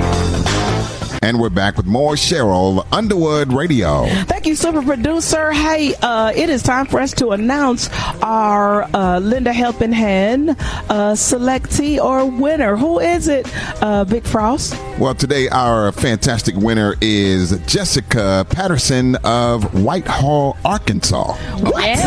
And 1.25 1.39
we're 1.41 1.51
back 1.51 1.77
with 1.77 1.87
more 1.87 2.15
Cheryl 2.15 2.85
Underwood 2.93 3.53
Radio. 3.53 4.07
Thank 4.25 4.45
you, 4.45 4.57
super 4.57 4.83
producer. 4.83 5.53
Hey, 5.53 5.95
uh, 6.03 6.33
it 6.35 6.51
is 6.51 6.65
time 6.65 6.85
for 6.87 6.99
us 6.99 7.13
to 7.15 7.29
announce 7.29 7.89
our 8.23 8.83
uh, 8.93 9.21
Linda 9.21 9.53
Helping 9.53 9.93
Hand 9.93 10.51
uh, 10.51 10.55
selectee 11.15 12.03
or 12.03 12.29
winner. 12.29 12.77
Who 12.77 12.99
is 12.99 13.29
it, 13.29 13.47
uh, 13.81 14.03
Vic 14.03 14.27
Frost? 14.27 14.75
Well, 14.99 15.15
today 15.15 15.49
our 15.49 15.93
fantastic 15.93 16.57
winner 16.57 16.97
is 17.01 17.57
Jessica 17.69 18.45
Patterson 18.51 19.15
of 19.23 19.81
Whitehall, 19.81 20.57
Arkansas. 20.65 21.37
Right 21.63 21.99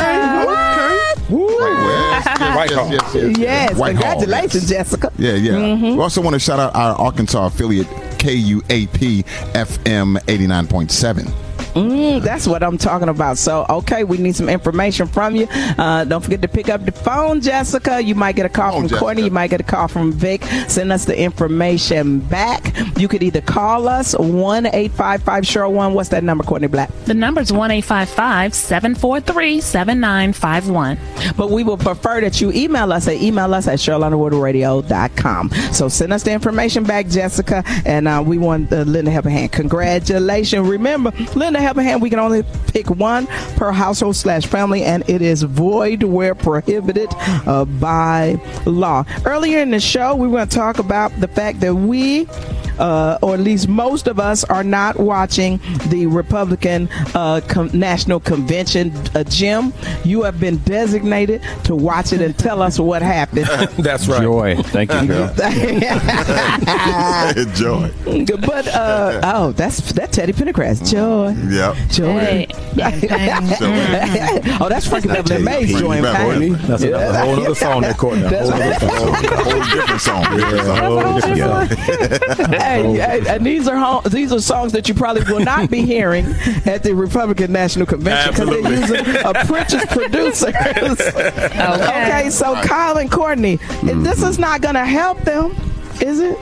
yes, 2.69 2.80
home. 2.80 2.91
yes, 2.91 3.15
yes, 3.15 3.38
Yes, 3.38 3.75
Whitehall, 3.75 4.19
congratulations, 4.19 4.69
Jessica. 4.69 5.12
Yeah, 5.17 5.34
yeah. 5.34 5.51
Mm-hmm. 5.54 5.95
We 5.95 5.99
also 5.99 6.21
want 6.21 6.36
to 6.36 6.39
shout 6.39 6.60
out 6.60 6.75
our 6.75 6.95
Arkansas 6.95 7.47
affiliate, 7.47 7.88
KUAP 8.17 9.25
FM 9.54 10.17
89.7. 10.28 11.44
Mm, 11.76 12.22
that's 12.22 12.48
what 12.48 12.64
I'm 12.64 12.78
talking 12.78 13.10
about. 13.10 13.38
So, 13.38 13.66
okay, 13.70 14.04
we 14.06 14.18
need 14.18 14.36
some 14.36 14.48
information 14.50 15.08
from 15.08 15.36
you. 15.36 15.46
Uh, 15.50 16.06
don't 16.06 16.22
forget 16.24 16.42
to 16.42 16.48
pick 16.48 16.70
up 16.70 16.86
the 16.86 16.92
phone, 16.94 17.42
Jessica. 17.42 18.02
You 18.02 18.16
might 18.16 18.36
get 18.38 18.46
a 18.46 18.50
call 18.50 18.72
Come 18.72 18.76
on, 18.76 18.82
from 18.84 18.90
Jessica. 18.90 19.00
Courtney. 19.00 19.24
You 19.24 19.32
might 19.32 19.50
get 19.50 19.60
a 19.60 19.64
call 19.64 19.88
from 19.90 20.14
Vic. 20.14 20.44
Send 20.68 20.92
us 20.94 21.04
the 21.06 21.20
information 21.20 22.20
back. 22.22 22.74
You 22.98 23.08
could 23.10 23.22
either 23.24 23.42
call 23.42 23.88
us 23.90 24.16
one 24.18 24.66
eight 24.68 24.92
five 24.94 25.22
five 25.24 25.44
Cheryl 25.44 25.72
one. 25.74 25.94
What's 25.94 26.10
that 26.10 26.24
number, 26.24 26.44
Courtney 26.46 26.68
Black? 26.68 26.90
The 27.06 27.14
number's 27.14 27.52
1 27.52 27.82
743 27.82 29.62
7951. 29.62 30.98
But 31.36 31.52
we 31.52 31.64
will 31.64 31.78
prefer 31.78 32.22
that 32.22 32.40
you 32.40 32.52
email 32.54 32.94
us 32.94 33.08
at 33.08 33.16
email 33.22 33.54
us 33.54 33.68
at 33.68 33.80
CherylUnderwoodRadio.com. 33.80 35.50
So 35.74 35.88
send 35.90 36.14
us 36.14 36.24
the 36.24 36.32
information 36.32 36.84
back, 36.84 37.08
Jessica, 37.08 37.64
and 37.86 38.08
uh, 38.08 38.24
we 38.26 38.38
want 38.38 38.72
uh, 38.72 38.84
Linda 38.84 39.12
Helping 39.12 39.32
Hand. 39.32 39.52
Congratulations. 39.52 40.68
Remember, 40.68 41.12
Linda 41.36 41.60
Helping 41.65 41.84
Hand, 41.84 41.99
we 41.99 42.12
can 42.12 42.19
only 42.19 42.43
pick 42.67 42.91
one 42.91 43.25
per 43.56 43.71
household 43.71 44.15
slash 44.15 44.45
family, 44.45 44.84
and 44.84 45.04
it 45.10 45.23
is 45.23 45.41
void 45.41 46.04
where 46.04 46.36
prohibited 46.36 47.10
uh, 47.47 47.65
by 47.65 48.39
law. 48.67 49.04
Earlier 49.25 49.62
in 49.62 49.71
the 49.71 49.80
show, 49.80 50.15
we 50.15 50.28
want 50.28 50.51
to 50.51 50.56
talk 50.56 50.78
about 50.78 51.12
the 51.19 51.28
fact 51.28 51.62
that 51.62 51.73
we 51.73 52.28
uh, 52.80 53.18
or 53.22 53.34
at 53.34 53.40
least 53.40 53.68
most 53.68 54.08
of 54.08 54.20
us 54.20 54.44
are 54.46 54.64
not 54.64 55.00
watching 55.00 55.60
the 55.90 56.08
Republican 56.08 56.88
uh, 57.14 57.42
com- 57.48 57.70
National 57.74 58.20
Convention. 58.20 58.92
Uh, 59.16 59.24
Jim, 59.24 59.74
you 60.04 60.24
have 60.24 60.40
been 60.40 60.58
designated 60.58 61.42
to 61.64 61.76
watch 61.76 62.14
it 62.14 62.22
and 62.22 62.38
tell 62.38 62.62
us 62.62 62.80
what 62.80 63.02
happened. 63.02 63.46
That's 63.80 64.08
right. 64.08 64.22
Joy. 64.22 64.56
Thank 64.64 64.92
you, 64.92 64.98
Cheryl. 65.00 65.36
Joy. 67.56 67.92
but 68.38 68.68
uh, 68.70 69.22
oh, 69.24 69.52
that's 69.52 69.92
that 69.94 70.12
Teddy 70.12 70.34
Pendergrass. 70.34 70.90
Joy, 70.90 71.34
Yep. 71.50 71.76
joy. 71.90 72.20
Hey, 72.20 72.48
oh, 74.60 74.68
that's 74.70 74.88
Frankie 74.88 75.08
Beverly 75.10 75.44
Maze. 75.44 75.72
Frankie 75.72 75.80
Joy 75.80 75.92
and 75.94 76.04
Beverly. 76.04 76.50
pain. 76.56 76.68
That's 76.68 76.84
a, 76.84 76.92
a 76.94 77.14
whole 77.26 77.40
other 77.40 77.56
song 77.56 77.82
there, 77.82 77.94
Courtney. 77.94 78.26
A 78.26 78.30
whole 78.30 78.52
other 78.54 78.74
song. 78.80 78.90
Whole 78.90 79.22
different 79.22 80.02
song. 80.02 80.24
Different 80.36 80.36
song. 80.36 80.40
Yeah, 80.40 80.66
a 80.66 80.76
whole 80.86 81.00
different 81.20 81.40
song. 81.40 81.68
Hey, 82.65 82.93
hey, 82.93 83.36
and 83.36 83.45
these 83.45 83.67
are 83.67 83.78
home, 83.78 84.01
these 84.10 84.32
are 84.34 84.39
songs 84.39 84.71
that 84.71 84.88
you 84.88 84.93
probably 84.95 85.23
will 85.32 85.43
not 85.43 85.69
be 85.69 85.82
hearing 85.86 86.25
at 86.65 86.84
the 86.84 86.93
Republican 86.95 87.51
National 87.51 87.86
Convention 87.86 88.34
because 88.34 88.49
they're 88.49 88.80
using 88.80 89.15
a 89.23 89.34
Pritchard 89.45 89.89
producers. 89.89 91.01
okay. 91.01 92.30
so 92.32 92.56
Kyle 92.62 92.97
and 92.97 93.12
Courtney, 93.12 93.58
mm-hmm. 93.58 94.04
this 94.04 94.23
is 94.23 94.39
not 94.39 94.62
going 94.62 94.75
to 94.75 94.86
help 94.86 95.19
them, 95.21 95.56
is 96.01 96.19
it? 96.19 96.38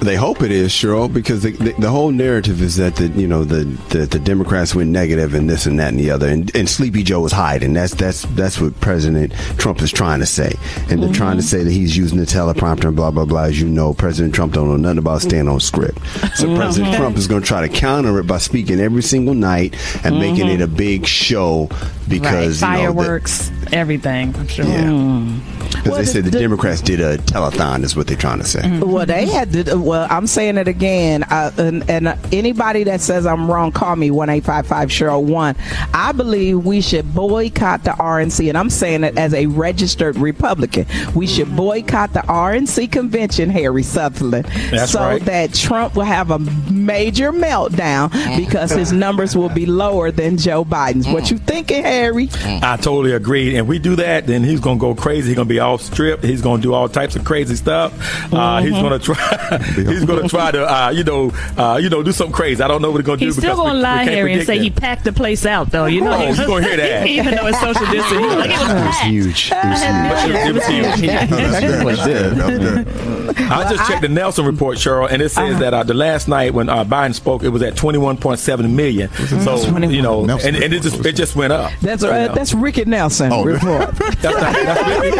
They 0.00 0.16
hope 0.16 0.42
it 0.42 0.50
is, 0.50 0.72
Cheryl, 0.72 1.12
because 1.12 1.42
the, 1.42 1.52
the, 1.52 1.72
the 1.72 1.90
whole 1.90 2.10
narrative 2.10 2.62
is 2.62 2.76
that 2.76 2.96
the 2.96 3.08
you 3.08 3.28
know 3.28 3.44
the, 3.44 3.64
the, 3.90 4.06
the 4.06 4.18
Democrats 4.18 4.74
went 4.74 4.90
negative 4.90 5.34
and 5.34 5.48
this 5.48 5.66
and 5.66 5.78
that 5.78 5.88
and 5.88 6.00
the 6.00 6.10
other, 6.10 6.26
and, 6.26 6.54
and 6.56 6.68
Sleepy 6.68 7.02
Joe 7.02 7.24
is 7.26 7.32
hiding. 7.32 7.74
That's 7.74 7.94
that's 7.94 8.22
that's 8.34 8.58
what 8.58 8.80
President 8.80 9.32
Trump 9.58 9.82
is 9.82 9.92
trying 9.92 10.20
to 10.20 10.26
say, 10.26 10.54
and 10.88 11.02
they're 11.02 11.12
trying 11.12 11.36
to 11.36 11.42
mm-hmm. 11.42 11.48
say 11.48 11.64
that 11.64 11.70
he's 11.70 11.96
using 11.98 12.18
the 12.18 12.24
teleprompter 12.24 12.84
and 12.84 12.96
blah 12.96 13.10
blah 13.10 13.26
blah. 13.26 13.42
As 13.42 13.60
you 13.60 13.68
know, 13.68 13.92
President 13.92 14.34
Trump 14.34 14.54
don't 14.54 14.68
know 14.68 14.76
nothing 14.76 14.98
about 14.98 15.20
staying 15.20 15.48
on 15.48 15.60
script, 15.60 15.98
so 16.34 16.46
mm-hmm. 16.46 16.56
President 16.56 16.96
Trump 16.96 17.18
is 17.18 17.26
going 17.26 17.42
to 17.42 17.46
try 17.46 17.66
to 17.66 17.68
counter 17.68 18.18
it 18.18 18.26
by 18.26 18.38
speaking 18.38 18.80
every 18.80 19.02
single 19.02 19.34
night 19.34 19.74
and 20.04 20.14
mm-hmm. 20.14 20.20
making 20.20 20.48
it 20.48 20.62
a 20.62 20.66
big 20.68 21.06
show 21.06 21.68
because 22.08 22.62
right. 22.62 22.80
you 22.80 22.82
know, 22.86 22.92
the- 22.92 22.96
fireworks, 22.96 23.50
everything. 23.72 24.34
I'm 24.36 24.48
sure. 24.48 24.64
yeah. 24.64 24.84
Mm. 24.84 25.40
Because 25.70 25.86
Well, 25.86 25.94
they 25.96 26.00
the- 26.02 26.06
said 26.06 26.24
the, 26.24 26.30
the- 26.30 26.40
Democrats 26.40 26.80
did 26.80 27.00
a 27.00 27.16
telethon, 27.18 27.84
is 27.84 27.96
what 27.96 28.06
they're 28.06 28.16
trying 28.16 28.40
to 28.40 28.44
say. 28.46 28.80
Well, 28.80 29.06
they 29.06 29.26
had 29.26 29.52
to. 29.52 29.78
Well, 29.90 30.06
I'm 30.08 30.28
saying 30.28 30.56
it 30.56 30.68
again, 30.68 31.24
uh, 31.24 31.50
and, 31.58 31.90
and 31.90 32.06
uh, 32.06 32.16
anybody 32.30 32.84
that 32.84 33.00
says 33.00 33.26
I'm 33.26 33.50
wrong, 33.50 33.72
call 33.72 33.96
me 33.96 34.12
one 34.12 34.30
eight 34.30 34.44
five 34.44 34.64
five 34.64 34.88
Cheryl 34.88 35.24
one. 35.24 35.56
I 35.92 36.12
believe 36.12 36.64
we 36.64 36.80
should 36.80 37.12
boycott 37.12 37.82
the 37.82 37.90
RNC, 37.90 38.48
and 38.48 38.56
I'm 38.56 38.70
saying 38.70 39.02
it 39.02 39.18
as 39.18 39.34
a 39.34 39.46
registered 39.46 40.16
Republican. 40.16 40.86
We 41.12 41.26
should 41.26 41.56
boycott 41.56 42.12
the 42.12 42.20
RNC 42.20 42.92
convention, 42.92 43.50
Harry 43.50 43.82
Sutherland, 43.82 44.44
That's 44.70 44.92
so 44.92 45.00
right. 45.00 45.24
that 45.24 45.54
Trump 45.54 45.96
will 45.96 46.04
have 46.04 46.30
a 46.30 46.38
major 46.38 47.32
meltdown 47.32 48.12
because 48.36 48.70
his 48.70 48.92
numbers 48.92 49.36
will 49.36 49.48
be 49.48 49.66
lower 49.66 50.12
than 50.12 50.36
Joe 50.36 50.64
Biden's. 50.64 51.08
What 51.08 51.32
you 51.32 51.38
thinking, 51.38 51.82
Harry? 51.82 52.28
I 52.44 52.76
totally 52.76 53.10
agree. 53.10 53.56
And 53.56 53.66
we 53.66 53.80
do 53.80 53.96
that, 53.96 54.28
then 54.28 54.44
he's 54.44 54.60
going 54.60 54.78
to 54.78 54.80
go 54.80 54.94
crazy. 54.94 55.30
He's 55.30 55.36
going 55.36 55.48
to 55.48 55.52
be 55.52 55.58
all 55.58 55.78
stripped. 55.78 56.22
He's 56.22 56.42
going 56.42 56.60
to 56.60 56.62
do 56.62 56.74
all 56.74 56.88
types 56.88 57.16
of 57.16 57.24
crazy 57.24 57.56
stuff. 57.56 57.92
Uh, 58.32 58.62
he's 58.62 58.70
going 58.70 59.00
to 59.00 59.00
try. 59.84 59.92
he's 59.92 60.04
going 60.04 60.22
to 60.22 60.28
try 60.28 60.50
to, 60.50 60.64
uh, 60.64 60.90
you 60.90 61.04
know, 61.04 61.30
uh, 61.56 61.78
you 61.82 61.88
know, 61.90 62.02
do 62.02 62.12
something 62.12 62.32
crazy. 62.34 62.62
I 62.62 62.68
don't 62.68 62.82
know 62.82 62.90
what 62.90 62.98
he's 62.98 63.06
going 63.06 63.18
to 63.18 63.24
do. 63.24 63.28
He's 63.28 63.36
still 63.36 63.56
gonna 63.56 63.78
lie, 63.78 64.04
can't 64.04 64.10
Harry, 64.16 64.32
and 64.34 64.44
say 64.46 64.58
that. 64.58 64.64
he 64.64 64.70
packed 64.70 65.04
the 65.04 65.12
place 65.12 65.44
out, 65.46 65.70
though. 65.70 65.86
You 65.86 66.00
know, 66.02 66.12
Oh, 66.12 66.20
you 66.22 66.28
was- 66.28 66.38
gonna 66.40 66.62
hear 66.66 66.76
that. 66.78 67.06
even 67.06 67.34
though 67.34 67.46
it's 67.46 67.60
social 67.60 67.86
distancing, 67.90 68.18
he 68.20 68.36
like, 68.36 68.50
it 68.50 68.58
was 68.58 68.70
It 68.70 68.84
was 68.86 68.98
huge. 69.00 69.50
It 69.52 69.64
was 69.64 69.82
huge. 70.22 70.46
It 70.46 70.54
was 70.54 70.66
huge. 70.66 71.00
That's 71.10 71.60
good. 71.60 71.86
That's 71.86 72.04
good. 72.06 72.36
That 72.36 72.46
was 72.46 73.34
good. 73.36 73.36
I 73.50 73.70
just 73.70 73.88
checked 73.90 74.02
the 74.02 74.08
Nelson 74.08 74.44
report, 74.44 74.76
Cheryl, 74.78 75.08
and 75.10 75.22
it 75.22 75.30
says 75.30 75.58
that 75.60 75.72
uh, 75.74 75.82
the 75.84 75.94
last 75.94 76.28
night 76.28 76.52
when 76.54 76.68
uh, 76.68 76.84
Biden 76.84 77.14
spoke, 77.14 77.42
it 77.42 77.48
was 77.48 77.62
at 77.62 77.74
21.7 77.74 78.70
million. 78.72 79.10
So 79.12 79.56
you 79.78 80.02
know, 80.02 80.22
and, 80.24 80.56
and 80.56 80.72
it 80.74 80.82
just 80.82 81.04
it 81.04 81.12
just 81.16 81.36
went 81.36 81.52
up. 81.52 81.72
That's 81.80 82.02
You 82.02 82.10
uh, 82.10 82.26
know. 82.28 82.34
that's 82.34 82.54
Ricky 82.54 82.84
Nelson 82.84 83.32
Oh, 83.32 83.44
report. 83.44 83.90
That's 84.20 84.24
not, 84.24 84.52
that's 84.52 85.00
Ricky. 85.00 85.16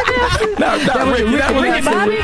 Not, 0.61 0.87
not 0.87 1.07
Ricky. 1.13 1.37
That 1.37 1.55
was 1.55 1.63
Ricky 1.63 1.83
Bobby? 1.87 2.17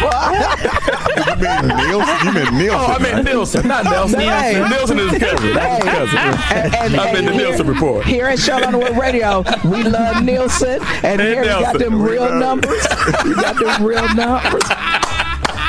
You 1.27 1.37
mean 1.43 1.77
Nielsen? 1.77 2.26
You 2.27 2.33
meant 2.33 2.55
Nielsen? 2.55 2.81
Oh, 2.81 2.87
I 2.87 2.99
meant 2.99 3.25
Nielsen, 3.25 3.69
not 3.69 3.85
Nelson. 3.85 4.21
Hey. 4.21 4.67
Nielsen 4.69 4.99
is 4.99 5.19
cousin. 5.19 5.55
That's 5.55 5.85
his 5.85 5.95
cousin. 5.95 6.19
And- 6.19 6.75
and- 6.75 6.97
I 6.97 7.13
meant 7.13 7.25
the 7.27 7.33
and 7.33 7.37
Nielsen 7.39 7.67
report. 7.67 8.05
Here 8.07 8.27
at 8.27 8.39
Cheryl 8.39 8.67
Underwood 8.67 8.99
Radio, 8.99 9.45
we 9.65 9.83
love 9.85 10.23
Nielsen, 10.25 10.83
and 11.03 11.21
here 11.21 11.41
we 11.43 11.47
got 11.47 11.79
them 11.79 12.03
We 12.03 12.11
real 12.13 12.33
numbers. 12.35 12.87
We 13.25 13.35
got 13.35 13.57
them 13.59 13.85
real 13.87 14.15
numbers. 14.15 14.63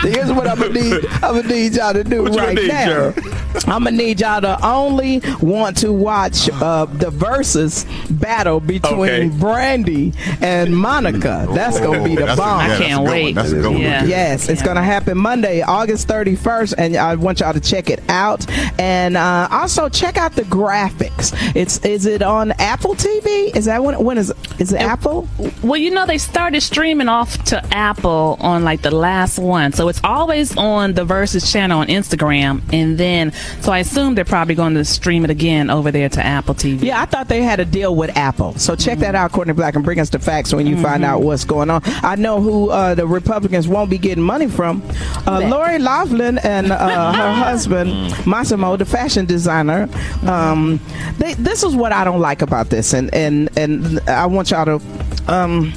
Here's 0.01 0.31
what 0.31 0.47
I'm 0.47 0.59
gonna 0.59 0.73
need. 0.73 1.05
I'm 1.23 1.35
gonna 1.35 1.47
need 1.47 1.73
y'all 1.73 1.93
to 1.93 2.03
do 2.03 2.23
What 2.23 2.35
right 2.35 2.55
need, 2.55 2.67
now. 2.67 3.11
Cheryl? 3.11 3.46
I'm 3.65 3.83
gonna 3.83 3.91
need 3.91 4.21
y'all 4.21 4.41
to 4.41 4.65
only 4.65 5.21
want 5.41 5.77
to 5.77 5.91
watch 5.91 6.49
uh, 6.49 6.85
the 6.85 7.09
versus 7.09 7.85
battle 8.09 8.59
between 8.59 8.99
Okay. 8.99 9.27
Brandy 9.29 10.13
and 10.41 10.75
Monica. 10.75 11.47
That's 11.51 11.79
gonna 11.79 12.03
be 12.03 12.15
the 12.15 12.25
That's 12.25 12.39
a- 12.39 12.41
bomb. 12.41 12.59
yeah, 12.61 12.67
that's 12.67 12.79
a 12.79 12.83
can't 12.83 13.03
wait. 13.03 13.23
one. 13.23 13.33
That's 13.35 13.51
a 13.51 13.55
good 13.55 13.65
one. 13.71 13.77
Yeah. 13.81 14.03
Yes, 14.05 14.49
it's 14.49 14.61
going 14.61 14.75
to 14.75 14.81
happen 14.83 15.17
Monday, 15.17 15.61
August 15.61 16.07
31st, 16.07 16.75
and 16.77 16.95
I 16.95 17.15
want 17.15 17.39
y'all 17.39 17.53
to 17.53 17.59
check 17.59 17.89
it 17.89 18.01
out. 18.09 18.45
And 18.79 19.17
uh, 19.17 19.47
also 19.51 19.89
check 19.89 20.17
out 20.17 20.33
the 20.35 20.43
graphics. 20.43 21.33
It's 21.55 21.79
is 21.85 22.05
it 22.05 22.21
on 22.21 22.51
Apple 22.53 22.95
TV? 22.95 23.55
Is 23.55 23.65
that 23.65 23.83
when? 23.83 23.97
When 24.03 24.17
is 24.17 24.33
is 24.59 24.73
it 24.73 24.81
Apple? 24.81 25.27
Well, 25.63 25.77
you 25.77 25.91
know, 25.91 26.05
they 26.05 26.17
started 26.17 26.61
streaming 26.61 27.09
off 27.09 27.43
to 27.45 27.63
Apple 27.73 28.37
on 28.39 28.63
like 28.63 28.81
the 28.81 28.91
last 28.91 29.39
one. 29.39 29.73
So 29.73 29.87
it's 29.89 30.01
always 30.03 30.55
on 30.57 30.93
the 30.93 31.05
Versus 31.05 31.51
channel 31.51 31.79
on 31.79 31.87
Instagram. 31.87 32.61
And 32.73 32.97
then, 32.97 33.31
so 33.61 33.71
I 33.71 33.79
assume 33.79 34.15
they're 34.15 34.25
probably 34.25 34.55
going 34.55 34.73
to 34.75 34.85
stream 34.85 35.23
it 35.23 35.29
again 35.29 35.69
over 35.69 35.91
there 35.91 36.09
to 36.09 36.25
Apple 36.25 36.55
TV. 36.55 36.83
Yeah, 36.83 37.01
I 37.01 37.05
thought 37.05 37.27
they 37.27 37.41
had 37.41 37.59
a 37.59 37.65
deal 37.65 37.95
with 37.95 38.15
Apple. 38.17 38.53
So 38.57 38.75
check 38.75 38.99
that 38.99 39.15
out, 39.15 39.31
Courtney 39.31 39.53
Black, 39.53 39.75
and 39.75 39.83
bring 39.83 39.99
us 39.99 40.09
the 40.09 40.19
facts 40.19 40.53
when 40.53 40.67
you 40.67 40.81
find 40.81 41.03
out 41.03 41.21
what's 41.21 41.45
going 41.45 41.69
on. 41.69 41.81
I 41.85 42.15
know 42.15 42.41
who 42.41 42.69
uh, 42.69 42.95
the 42.95 43.07
Republicans 43.07 43.67
won't 43.67 43.89
be 43.89 43.97
getting 43.97 44.23
money 44.23 44.47
from. 44.47 44.83
Uh, 45.25 45.47
Lori 45.49 45.79
Loughlin 45.79 46.37
and 46.39 46.71
uh, 46.71 47.13
her 47.13 47.33
husband, 47.43 47.91
Mossimo, 48.25 48.77
the 48.77 48.85
fashion 48.85 49.25
designer. 49.25 49.89
Um, 50.25 50.79
they, 51.17 51.33
this 51.35 51.63
is 51.63 51.75
what 51.75 51.91
I 51.91 52.03
don't 52.03 52.21
like 52.21 52.41
about 52.41 52.69
this, 52.69 52.93
and, 52.93 53.13
and, 53.13 53.49
and 53.57 53.99
I 54.09 54.25
want 54.25 54.51
y'all 54.51 54.79
to. 54.79 54.81
Um, 55.27 55.73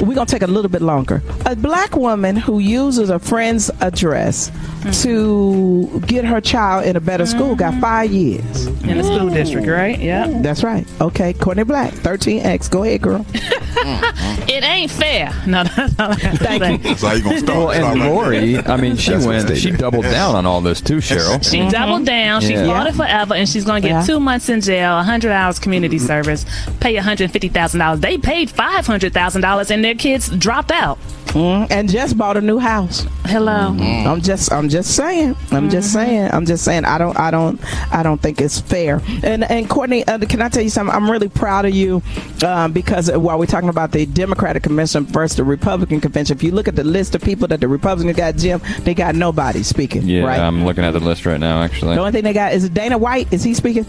we're 0.00 0.14
gonna 0.14 0.26
take 0.26 0.42
a 0.42 0.46
little 0.46 0.70
bit 0.70 0.82
longer. 0.82 1.22
A 1.46 1.56
black 1.56 1.96
woman 1.96 2.36
who 2.36 2.58
uses 2.58 3.10
a 3.10 3.18
friend's 3.18 3.70
address 3.80 4.50
mm-hmm. 4.50 4.90
to 5.02 6.00
get 6.06 6.24
her 6.24 6.40
child 6.40 6.86
in 6.86 6.96
a 6.96 7.00
better 7.00 7.26
school 7.26 7.54
got 7.54 7.72
mm-hmm. 7.72 7.80
five 7.80 8.12
years. 8.12 8.66
In 8.66 8.98
the 8.98 9.04
school 9.04 9.30
district, 9.30 9.66
right? 9.66 9.98
Yeah. 9.98 10.26
That's 10.40 10.62
right. 10.64 10.86
Okay, 11.00 11.32
Courtney 11.34 11.64
Black, 11.64 11.92
13X. 11.94 12.70
Go 12.70 12.82
ahead, 12.84 13.02
girl. 13.02 13.26
It 14.48 14.64
ain't 14.64 14.90
fair. 14.90 15.32
No, 15.46 15.64
that's 15.64 15.96
not 15.96 16.10
what 16.10 16.24
I'm 16.24 16.36
Thank 16.36 16.62
saying. 16.62 16.82
That's 16.82 17.02
how 17.02 17.12
you 17.12 17.22
gonna 17.22 17.38
start. 17.38 17.58
Well, 17.58 17.70
and 17.70 18.00
Start 18.00 18.12
Lori, 18.12 18.58
I 18.58 18.76
mean, 18.76 18.96
she 18.96 19.12
That's 19.12 19.24
went, 19.24 19.56
she 19.56 19.70
doubled 19.70 20.04
down 20.04 20.34
on 20.34 20.46
all 20.46 20.60
this 20.60 20.80
too, 20.80 20.96
Cheryl. 20.98 21.42
She 21.48 21.58
mm-hmm. 21.58 21.70
doubled 21.70 22.04
down. 22.04 22.42
She 22.42 22.52
Yeah. 22.52 22.66
fought 22.66 22.86
it 22.86 22.94
forever, 22.94 23.34
and 23.34 23.48
she's 23.48 23.64
going 23.64 23.82
to 23.82 23.88
get 23.88 23.94
Yeah. 23.94 24.06
two 24.06 24.20
months 24.20 24.48
in 24.48 24.60
jail, 24.60 24.96
100 24.96 25.32
hours 25.32 25.58
community 25.58 25.98
service, 25.98 26.44
pay 26.80 26.94
$150,000. 26.96 28.00
They 28.00 28.18
paid 28.18 28.50
$500,000, 28.50 29.70
and 29.82 29.88
their 29.88 29.94
kids 29.96 30.28
dropped 30.38 30.70
out. 30.70 30.96
Mm, 31.32 31.66
and 31.70 31.88
just 31.88 32.18
bought 32.18 32.36
a 32.36 32.42
new 32.42 32.58
house. 32.58 33.06
Hello. 33.24 33.74
I'm 33.78 34.20
just, 34.20 34.52
I'm 34.52 34.68
just 34.68 34.94
saying. 34.94 35.34
I'm 35.50 35.70
just 35.70 35.90
saying. 35.90 36.30
I'm 36.30 36.44
just 36.44 36.62
saying. 36.62 36.84
I 36.84 36.98
don't, 36.98 37.18
I 37.18 37.30
don't, 37.30 37.58
I 37.90 38.02
don't 38.02 38.20
think 38.20 38.38
it's 38.40 38.60
fair. 38.60 39.00
And 39.22 39.42
and 39.44 39.68
Courtney, 39.68 40.06
uh, 40.06 40.18
can 40.18 40.42
I 40.42 40.50
tell 40.50 40.62
you 40.62 40.68
something? 40.68 40.94
I'm 40.94 41.10
really 41.10 41.30
proud 41.30 41.64
of 41.64 41.74
you 41.74 42.02
um, 42.44 42.72
because 42.72 43.10
while 43.10 43.38
we're 43.38 43.46
talking 43.46 43.70
about 43.70 43.92
the 43.92 44.04
Democratic 44.04 44.62
convention 44.62 45.06
versus 45.06 45.38
the 45.38 45.44
Republican 45.44 46.02
convention, 46.02 46.36
if 46.36 46.42
you 46.42 46.52
look 46.52 46.68
at 46.68 46.76
the 46.76 46.84
list 46.84 47.14
of 47.14 47.22
people 47.22 47.48
that 47.48 47.60
the 47.60 47.68
Republicans 47.68 48.14
got, 48.14 48.36
Jim, 48.36 48.60
they 48.80 48.92
got 48.92 49.14
nobody 49.14 49.62
speaking. 49.62 50.02
Yeah, 50.02 50.24
right. 50.24 50.38
I'm 50.38 50.66
looking 50.66 50.84
at 50.84 50.90
the 50.90 51.00
list 51.00 51.24
right 51.24 51.40
now, 51.40 51.62
actually. 51.62 51.94
the 51.94 52.00
only 52.00 52.12
thing 52.12 52.24
they 52.24 52.34
got 52.34 52.52
is 52.52 52.68
Dana 52.68 52.98
White. 52.98 53.32
Is 53.32 53.42
he 53.42 53.54
speaking? 53.54 53.84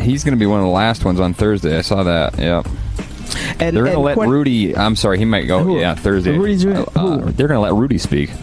He's 0.00 0.24
going 0.24 0.34
to 0.34 0.40
be 0.40 0.46
one 0.46 0.58
of 0.58 0.66
the 0.66 0.72
last 0.72 1.04
ones 1.04 1.20
on 1.20 1.32
Thursday. 1.32 1.78
I 1.78 1.82
saw 1.82 2.02
that. 2.02 2.36
Yep. 2.36 2.66
And 3.60 3.76
They're 3.76 3.84
going 3.84 3.94
to 3.96 4.00
let 4.00 4.14
Courtney- 4.14 4.32
Rudy. 4.32 4.76
I'm 4.76 4.96
sorry, 4.96 5.18
he 5.18 5.24
might 5.24 5.42
go. 5.46 5.62
Who? 5.62 5.78
Yeah, 5.78 5.94
Thursday. 5.94 6.36
Rudy's- 6.36 6.64
Uh, 6.64 6.84
who? 6.98 7.20
they're 7.32 7.48
going 7.48 7.58
to 7.58 7.60
let 7.60 7.74
Rudy 7.74 7.98
speak. 7.98 8.30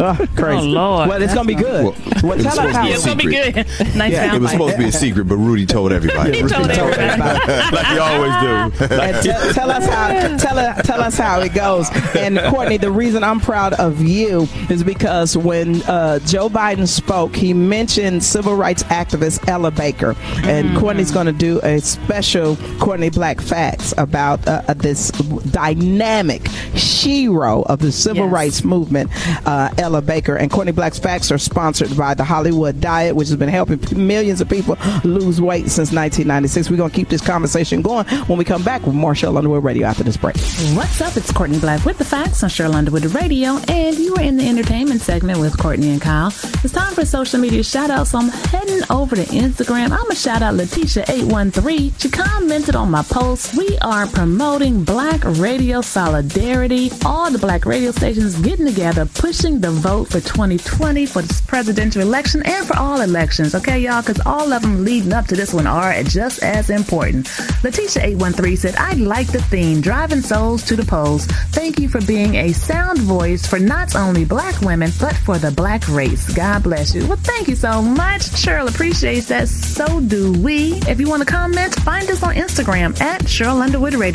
Oh, 0.00 0.14
crazy. 0.36 0.68
Oh, 0.68 0.70
Lord. 0.70 1.08
Well, 1.08 1.20
it's 1.22 1.34
gonna 1.34 1.48
be 1.48 1.56
good. 1.56 1.82
Well, 1.82 1.94
Well, 2.22 2.38
it 2.38 2.44
was 2.44 2.54
supposed 2.54 2.74
to 2.76 2.82
be 2.82 2.90
a 2.92 2.94
It's 2.94 3.04
be 3.04 3.10
secret. 3.32 3.54
good. 3.78 3.96
Nice 3.96 4.12
Yeah, 4.12 4.32
It 4.36 4.40
was 4.40 4.52
supposed 4.52 4.74
to 4.74 4.78
be 4.78 4.84
a 4.84 4.92
secret, 4.92 5.24
but 5.24 5.34
Rudy 5.38 5.66
told 5.66 5.90
everybody. 5.90 6.34
He 6.36 6.42
told 6.42 6.70
everybody. 6.70 7.52
like 7.74 7.88
you 7.88 8.00
always 8.00 8.78
do. 8.78 8.84
and 8.94 9.22
tell, 9.24 9.52
tell 9.54 9.70
us 9.72 9.86
how 9.86 10.36
tell, 10.36 10.82
tell 10.84 11.00
us 11.00 11.18
how 11.18 11.40
it 11.40 11.52
goes. 11.52 11.88
And 12.14 12.38
Courtney, 12.54 12.76
the 12.76 12.92
reason 12.92 13.24
I'm 13.24 13.40
proud 13.40 13.72
of 13.72 14.00
you 14.00 14.46
is 14.70 14.84
because 14.84 15.36
when 15.36 15.82
uh, 15.82 16.20
Joe 16.20 16.48
Biden 16.48 16.86
spoke, 16.86 17.34
he 17.34 17.52
mentioned 17.52 18.22
civil 18.22 18.54
rights 18.54 18.84
activist 18.84 19.48
Ella 19.48 19.72
Baker, 19.72 20.14
and 20.44 20.78
Courtney's 20.78 21.10
going 21.10 21.26
to 21.26 21.32
do 21.32 21.58
a 21.64 21.80
special 21.80 22.54
Courtney 22.78 23.10
Black 23.10 23.40
Facts 23.40 23.92
about 23.98 24.27
uh, 24.34 24.62
uh, 24.68 24.74
this 24.74 25.10
dynamic 25.52 26.46
hero 26.48 27.62
of 27.62 27.78
the 27.80 27.92
civil 27.92 28.24
Yes. 28.24 28.32
rights 28.32 28.64
movement, 28.64 29.10
uh, 29.46 29.70
Ella 29.78 30.02
Baker. 30.02 30.36
And 30.36 30.50
Courtney 30.50 30.72
Black's 30.72 30.98
Facts 30.98 31.30
are 31.30 31.38
sponsored 31.38 31.96
by 31.96 32.14
the 32.14 32.24
Hollywood 32.24 32.80
Diet, 32.80 33.14
which 33.16 33.28
has 33.28 33.36
been 33.36 33.48
helping 33.48 33.80
millions 34.06 34.40
of 34.40 34.48
people 34.48 34.76
lose 35.04 35.40
weight 35.40 35.64
since 35.70 35.92
1996. 35.92 36.70
We're 36.70 36.76
going 36.76 36.90
to 36.90 36.96
keep 36.96 37.08
this 37.08 37.20
conversation 37.24 37.82
going 37.82 38.06
when 38.26 38.38
we 38.38 38.44
come 38.44 38.62
back 38.62 38.84
with 38.86 38.94
more 38.94 39.14
Cheryl 39.14 39.36
Underwood 39.36 39.64
Radio 39.64 39.86
after 39.86 40.02
this 40.04 40.16
break. 40.16 40.36
What's 40.76 41.00
up? 41.00 41.16
It's 41.16 41.32
Courtney 41.32 41.58
Black 41.58 41.84
with 41.84 41.98
the 41.98 42.04
facts 42.04 42.42
on 42.42 42.50
Cheryl 42.50 42.74
Underwood 42.74 43.04
Radio, 43.14 43.58
and 43.68 43.96
you 43.98 44.14
are 44.16 44.22
in 44.22 44.36
the 44.36 44.48
entertainment 44.48 45.00
segment 45.00 45.38
with 45.40 45.56
Courtney 45.58 45.90
and 45.90 46.00
Kyle. 46.00 46.28
It's 46.64 46.72
time 46.72 46.94
for 46.94 47.04
social 47.04 47.38
media 47.40 47.62
shout 47.62 47.90
outs, 47.90 48.10
so 48.10 48.18
I'm 48.18 48.28
heading 48.28 48.80
over 48.90 49.16
to 49.16 49.22
Instagram. 49.24 49.84
I'm 49.90 49.98
gonna 50.02 50.14
shout 50.14 50.42
out 50.42 50.54
Letitia813. 50.54 52.00
She 52.00 52.08
commented 52.10 52.74
on 52.76 52.90
my 52.90 53.02
post. 53.02 53.56
We 53.56 53.78
are 53.78 54.06
promoting 54.18 54.82
black 54.82 55.22
radio 55.38 55.80
solidarity. 55.80 56.90
All 57.06 57.30
the 57.30 57.38
black 57.38 57.64
radio 57.64 57.92
stations 57.92 58.34
getting 58.40 58.66
together, 58.66 59.06
pushing 59.06 59.60
the 59.60 59.70
vote 59.70 60.08
for 60.08 60.18
2020 60.18 61.06
for 61.06 61.22
this 61.22 61.40
presidential 61.42 62.02
election 62.02 62.42
and 62.44 62.66
for 62.66 62.76
all 62.76 63.00
elections. 63.00 63.54
Okay, 63.54 63.78
y'all, 63.78 64.02
because 64.02 64.20
all 64.26 64.52
of 64.52 64.62
them 64.62 64.84
leading 64.84 65.12
up 65.12 65.26
to 65.26 65.36
this 65.36 65.54
one 65.54 65.68
are 65.68 66.02
just 66.02 66.42
as 66.42 66.68
important. 66.68 67.26
Letitia813 67.62 68.58
said, 68.58 68.74
I 68.74 68.94
like 68.94 69.28
the 69.28 69.40
theme, 69.40 69.80
driving 69.80 70.20
souls 70.20 70.64
to 70.64 70.74
the 70.74 70.84
polls. 70.84 71.26
Thank 71.52 71.78
you 71.78 71.88
for 71.88 72.00
being 72.04 72.34
a 72.34 72.52
sound 72.52 72.98
voice 72.98 73.46
for 73.46 73.60
not 73.60 73.94
only 73.94 74.24
black 74.24 74.60
women, 74.62 74.90
but 74.98 75.16
for 75.18 75.38
the 75.38 75.52
black 75.52 75.86
race. 75.86 76.28
God 76.34 76.64
bless 76.64 76.92
you. 76.92 77.06
Well, 77.06 77.18
thank 77.18 77.46
you 77.46 77.54
so 77.54 77.80
much. 77.80 78.22
Cheryl 78.22 78.68
appreciates 78.68 79.28
that. 79.28 79.46
So 79.46 80.00
do 80.00 80.32
we. 80.32 80.72
If 80.88 80.98
you 80.98 81.08
want 81.08 81.22
to 81.22 81.32
comment, 81.32 81.72
find 81.76 82.10
us 82.10 82.24
on 82.24 82.34
Instagram 82.34 83.00
at 83.00 83.20
Cheryl 83.22 83.60
Underwood 83.60 83.94
Radio. 83.94 84.07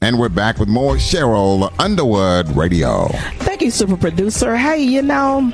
And 0.00 0.18
we're 0.18 0.28
back 0.28 0.58
with 0.58 0.68
more 0.68 0.94
Cheryl 0.94 1.72
Underwood 1.78 2.48
Radio. 2.56 3.08
Thank 3.40 3.62
you, 3.62 3.70
super 3.70 3.96
producer. 3.96 4.56
Hey, 4.56 4.82
you 4.82 5.02
know, 5.02 5.52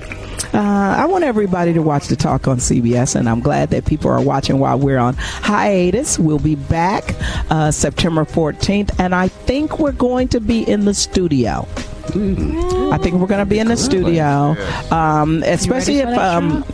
uh, 0.54 0.58
I 0.98 1.06
want 1.06 1.24
everybody 1.24 1.72
to 1.72 1.80
watch 1.80 2.08
the 2.08 2.16
talk 2.16 2.46
on 2.48 2.58
CBS, 2.58 3.14
and 3.14 3.28
I'm 3.28 3.40
glad 3.40 3.70
that 3.70 3.84
people 3.84 4.10
are 4.10 4.20
watching 4.20 4.58
while 4.58 4.78
we're 4.78 4.98
on 4.98 5.14
hiatus. 5.16 6.18
We'll 6.18 6.38
be 6.38 6.56
back 6.56 7.14
uh, 7.50 7.70
September 7.70 8.24
14th, 8.24 8.94
and 8.98 9.14
I 9.14 9.28
think 9.28 9.78
we're 9.78 9.92
going 9.92 10.28
to 10.28 10.40
be 10.40 10.62
in 10.62 10.84
the 10.84 10.94
studio. 10.94 11.66
I 12.90 12.98
think 12.98 13.16
we're 13.16 13.26
going 13.26 13.40
to 13.40 13.46
be 13.46 13.58
in 13.58 13.68
the 13.68 13.76
studio, 13.76 14.56
um, 14.90 15.42
especially 15.44 15.98
if 15.98 16.18
um, 16.18 16.64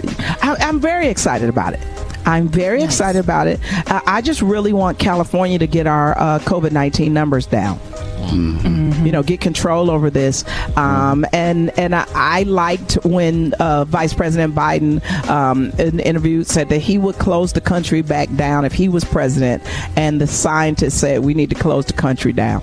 I, 0.43 0.57
I'm 0.61 0.81
very 0.81 1.09
excited 1.09 1.49
about 1.49 1.75
it. 1.75 1.81
I'm 2.27 2.49
very 2.49 2.83
excited 2.83 3.23
about 3.23 3.47
it. 3.47 3.61
Uh, 3.91 4.01
I 4.07 4.21
just 4.21 4.43
really 4.43 4.73
want 4.73 4.99
California 4.99 5.59
to 5.59 5.67
get 5.67 5.87
our 5.87 6.17
uh, 6.19 6.39
COVID 6.41 6.73
19 6.73 7.13
numbers 7.13 7.47
down. 7.47 7.81
You 8.33 9.13
know, 9.13 9.23
get 9.23 9.41
control 9.41 9.91
over 9.91 10.09
this. 10.09 10.45
Um, 10.77 11.27
and 11.33 11.77
and 11.79 11.95
I, 11.95 12.07
I 12.15 12.43
liked 12.45 12.95
when 13.05 13.53
uh, 13.55 13.85
Vice 13.85 14.15
President 14.15 14.55
Biden 14.55 15.05
um, 15.29 15.71
in 15.79 15.99
the 15.99 16.07
interview 16.07 16.43
said 16.43 16.71
that 16.71 16.79
he 16.79 16.97
would 16.97 17.17
close 17.17 17.53
the 17.53 17.61
country 17.61 18.01
back 18.01 18.35
down 18.35 18.65
if 18.65 18.73
he 18.73 18.89
was 18.89 19.05
president, 19.05 19.63
and 19.97 20.21
the 20.21 20.27
scientists 20.27 20.95
said 20.95 21.21
we 21.21 21.35
need 21.35 21.51
to 21.51 21.57
close 21.57 21.85
the 21.85 21.93
country 21.93 22.33
down. 22.33 22.63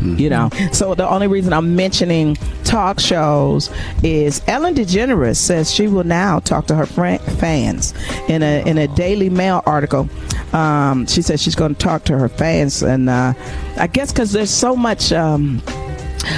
You 0.00 0.30
know, 0.30 0.50
so 0.72 0.94
the 0.94 1.08
only 1.08 1.26
reason 1.26 1.52
I'm 1.52 1.74
mentioning 1.74 2.36
talk 2.64 3.00
shows 3.00 3.70
is 4.02 4.42
Ellen 4.46 4.74
DeGeneres 4.74 5.36
says 5.36 5.74
she 5.74 5.88
will 5.88 6.04
now 6.04 6.38
talk 6.38 6.66
to 6.68 6.74
her 6.76 6.86
fran- 6.86 7.18
fans 7.18 7.94
in 8.28 8.42
a 8.42 8.64
in 8.66 8.78
a 8.78 8.86
Daily 8.88 9.28
Mail 9.30 9.62
article. 9.66 10.08
Um, 10.52 11.06
she 11.06 11.20
says 11.22 11.42
she's 11.42 11.54
going 11.56 11.74
to 11.74 11.78
talk 11.78 12.04
to 12.04 12.18
her 12.18 12.28
fans, 12.28 12.82
and 12.82 13.10
uh, 13.10 13.32
I 13.76 13.86
guess 13.88 14.12
because 14.12 14.32
there's 14.32 14.50
so 14.50 14.76
much. 14.76 15.12
Um, 15.12 15.62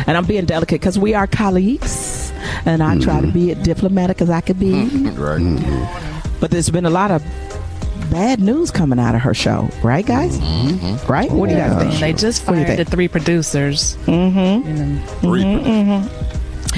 and 0.07 0.17
I'm 0.17 0.25
being 0.25 0.45
delicate 0.45 0.81
because 0.81 0.99
we 0.99 1.15
are 1.15 1.27
colleagues, 1.27 2.33
and 2.65 2.83
I 2.83 2.99
try 2.99 3.21
to 3.21 3.27
be 3.27 3.53
as 3.53 3.59
diplomatic 3.63 4.21
as 4.23 4.31
I 4.31 4.41
could 4.41 4.59
be. 4.59 4.87
right. 5.11 5.41
But 6.41 6.51
there's 6.51 6.71
been 6.71 6.87
a 6.87 6.91
lot 6.91 7.11
of 7.11 7.23
bad 8.11 8.41
news 8.41 8.71
coming 8.71 8.99
out 8.99 9.15
of 9.15 9.21
her 9.23 9.35
show, 9.35 9.69
right, 9.83 10.05
guys? 10.05 10.39
Right? 11.09 11.31
What 11.31 11.49
do 11.49 11.55
you 11.55 11.61
guys 11.61 11.81
think? 11.81 12.01
They 12.01 12.13
just 12.13 12.47
What 12.47 12.55
do 12.55 12.61
you 12.61 12.67
fired 12.67 12.79
the 12.79 12.85
three 12.85 13.09
producers. 13.09 13.97
Mm-hmm. 14.07 15.27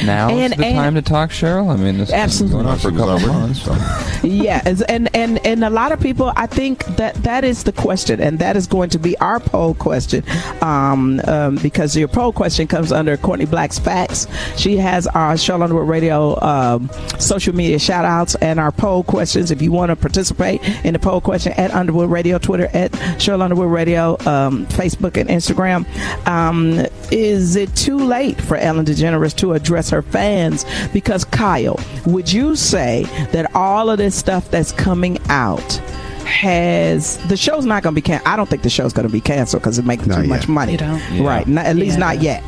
Now 0.04 0.30
And- 0.30 0.52
is 0.52 0.58
the 0.58 0.64
and- 0.64 0.76
time 0.76 0.94
to 0.94 1.02
talk, 1.02 1.30
Cheryl. 1.30 1.70
I 1.70 1.76
mean, 1.76 1.98
this 1.98 2.10
has 2.10 2.40
been 2.40 2.50
going 2.50 2.66
on 2.66 2.78
for 2.78 2.88
a 2.88 2.92
couple 2.92 3.10
of 3.10 3.26
months. 3.26 3.62
So. 3.62 3.76
yeah, 4.22 4.62
and 4.88 5.08
and 5.14 5.44
and 5.46 5.64
a 5.64 5.70
lot 5.70 5.92
of 5.92 6.00
people, 6.00 6.32
I 6.36 6.46
think 6.46 6.84
that 6.96 7.14
that 7.22 7.44
is 7.44 7.64
the 7.64 7.72
question, 7.72 8.20
and 8.20 8.38
that 8.38 8.56
is 8.56 8.66
going 8.66 8.88
to 8.90 8.98
be 8.98 9.16
our 9.18 9.38
poll 9.38 9.74
question, 9.74 10.24
um, 10.62 11.20
um, 11.26 11.56
because 11.56 11.94
your 11.96 12.08
poll 12.08 12.32
question 12.32 12.66
comes 12.66 12.90
under 12.90 13.16
Courtney 13.16 13.44
Black's 13.46 13.78
facts. 13.78 14.26
She 14.56 14.76
has 14.78 15.06
our 15.08 15.34
Cheryl 15.34 15.62
Underwood 15.62 15.88
Radio 15.88 16.40
um, 16.42 16.90
social 17.18 17.54
media 17.54 17.78
shout 17.78 18.04
outs 18.04 18.34
and 18.36 18.58
our 18.58 18.72
poll 18.72 19.02
questions. 19.04 19.50
If 19.50 19.60
you 19.60 19.72
want 19.72 19.90
to 19.90 19.96
participate 19.96 20.62
in 20.84 20.94
the 20.94 20.98
poll 20.98 21.20
question 21.20 21.52
at 21.52 21.70
Underwood 21.72 22.10
Radio, 22.10 22.38
Twitter 22.38 22.68
at 22.72 22.92
Cheryl 23.18 23.42
Underwood 23.42 23.70
Radio, 23.70 24.12
um, 24.26 24.66
Facebook 24.68 25.16
and 25.20 25.28
Instagram. 25.28 25.84
Um, 26.26 26.86
is 27.10 27.56
it 27.56 27.74
too 27.76 27.98
late 27.98 28.40
for 28.40 28.56
Ellen 28.56 28.86
DeGeneres 28.86 29.36
to 29.36 29.52
address 29.52 29.81
her 29.90 30.02
fans? 30.02 30.64
Because 30.92 31.24
Kyle, 31.24 31.78
would 32.06 32.32
you 32.32 32.56
say 32.56 33.04
that 33.32 33.54
all 33.54 33.90
of 33.90 33.98
this 33.98 34.14
stuff 34.14 34.50
that's 34.50 34.72
coming 34.72 35.18
out 35.28 35.80
has 36.26 37.18
the 37.28 37.36
show's 37.36 37.66
not 37.66 37.82
going 37.82 37.94
to 37.94 37.96
be 37.96 38.02
canceled? 38.02 38.28
I 38.28 38.36
don't 38.36 38.48
think 38.48 38.62
the 38.62 38.70
show's 38.70 38.92
going 38.92 39.06
to 39.06 39.12
be 39.12 39.20
canceled 39.20 39.62
because 39.62 39.78
it 39.78 39.84
makes 39.84 40.04
too 40.06 40.22
much 40.24 40.48
money. 40.48 40.72
You 40.72 40.78
don't? 40.78 41.20
Right? 41.20 41.46
Not, 41.46 41.66
at 41.66 41.76
least 41.76 41.94
Yeah. 41.98 42.06
not 42.06 42.22
yet. 42.22 42.42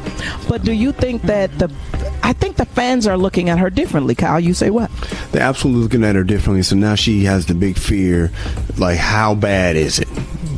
But 0.49 0.63
do 0.63 0.73
you 0.73 0.93
think 0.93 1.23
that 1.23 1.57
the 1.59 1.69
I 2.25 2.33
think 2.33 2.57
the 2.57 2.65
fans 2.65 3.07
are 3.07 3.19
looking 3.19 3.51
at 3.51 3.59
her 3.59 3.69
differently. 3.69 4.15
Kyle, 4.15 4.41
you 4.41 4.55
say 4.55 4.71
what? 4.71 4.91
They're 5.31 5.43
absolutely 5.43 5.83
looking 5.83 6.05
at 6.05 6.17
her 6.17 6.25
differently. 6.25 6.63
So 6.63 6.75
now 6.75 6.95
she 6.95 7.25
has 7.25 7.45
the 7.47 7.55
big 7.55 7.77
fear, 7.77 8.33
like 8.79 8.97
how 8.99 9.35
bad 9.35 9.77
is 9.77 9.99
it? 9.99 10.09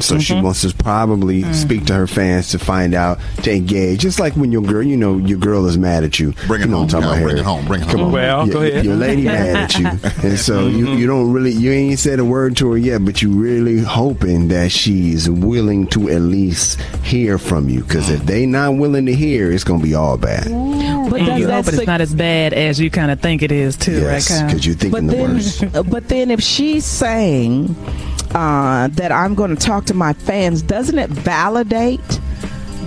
So 0.01 0.19
she 0.19 0.35
Mm-hmm. 0.35 0.45
wants 0.45 0.61
to 0.61 0.75
probably 0.75 1.43
mm. 1.43 1.55
speak 1.55 1.87
to 1.87 1.95
her 1.95 2.07
fans 2.07 2.51
to 2.51 2.59
find 2.59 2.93
out, 2.95 3.19
to 3.45 3.53
engage. 3.53 4.01
Just 4.01 4.21
like 4.21 4.35
when 4.35 4.53
your 4.53 4.61
girl, 4.61 4.83
you 4.83 4.97
know, 4.97 5.17
your 5.17 5.39
girl 5.39 5.65
is 5.67 5.79
mad 5.79 6.05
at 6.05 6.19
you. 6.21 6.35
Bring 6.47 6.61
it 6.61 6.65
you 6.67 6.71
know 6.71 6.79
home, 6.79 6.87
what 6.87 6.95
I'm 6.95 7.03
Kyle, 7.03 7.15
bring 7.15 7.29
here. 7.29 7.37
it 7.37 7.45
home, 7.45 7.67
bring 7.67 7.83
it 7.83 7.89
Come 7.89 8.01
home. 8.01 8.07
on. 8.09 8.13
Well, 8.13 8.47
your, 8.47 8.53
go 8.53 8.63
ahead. 8.63 8.85
Your 8.85 8.97
lady 8.97 9.25
mad 9.25 9.57
at 9.57 9.79
you, 9.79 9.87
and 10.29 10.39
so 10.39 10.67
you 10.67 10.87
mm-hmm. 10.87 10.99
you 10.99 11.07
don't 11.07 11.33
really 11.33 11.53
you 11.53 11.73
ain't 11.73 11.99
said 11.99 12.19
a 12.19 12.25
word 12.25 12.57
to 12.59 12.73
her 12.73 12.77
yet, 12.77 13.05
but 13.07 13.23
you 13.23 13.31
really 13.33 13.79
hoping 13.79 14.49
that 14.49 14.71
she's 14.71 15.31
willing 15.31 15.87
to 15.89 16.11
at 16.11 16.21
least 16.21 16.79
hear 17.03 17.39
from 17.39 17.71
you. 17.71 17.83
Because 17.83 18.11
if 18.11 18.21
mm. 18.21 18.27
they 18.27 18.45
not 18.45 18.75
willing 18.75 19.07
to 19.07 19.15
hear, 19.15 19.51
it's 19.51 19.65
gonna 19.65 19.83
be 19.83 19.95
all 19.95 20.19
bad. 20.19 20.45
But 20.45 21.21
And 21.21 21.27
does 21.27 21.41
you 21.41 21.47
that 21.57 21.65
hope 21.65 21.69
it's 21.69 21.77
sig- 21.79 21.87
not 21.87 22.01
as 22.01 22.15
bad 22.15 22.53
as 22.53 22.81
you 22.81 22.91
kind 22.91 23.11
of 23.11 23.21
think 23.21 23.43
it 23.43 23.53
is, 23.53 23.77
too, 23.77 24.01
Yes, 24.01 24.31
right, 24.31 24.39
Kyle? 24.39 24.47
because 24.49 24.67
you're 24.67 24.75
thinking 24.77 25.07
but 25.07 25.11
the 25.11 25.17
then, 25.17 25.35
worst. 25.35 25.63
Uh, 25.75 25.83
but 25.83 26.09
then 26.09 26.31
if 26.31 26.41
she's 26.41 26.85
saying 26.85 27.75
uh, 28.35 28.89
that 28.93 29.13
I'm 29.13 29.35
going 29.35 29.55
to 29.55 29.61
talk 29.67 29.85
to 29.87 29.95
my 29.95 30.13
fans, 30.13 30.63
doesn't 30.63 30.99
it 30.99 31.11
validate 31.11 32.01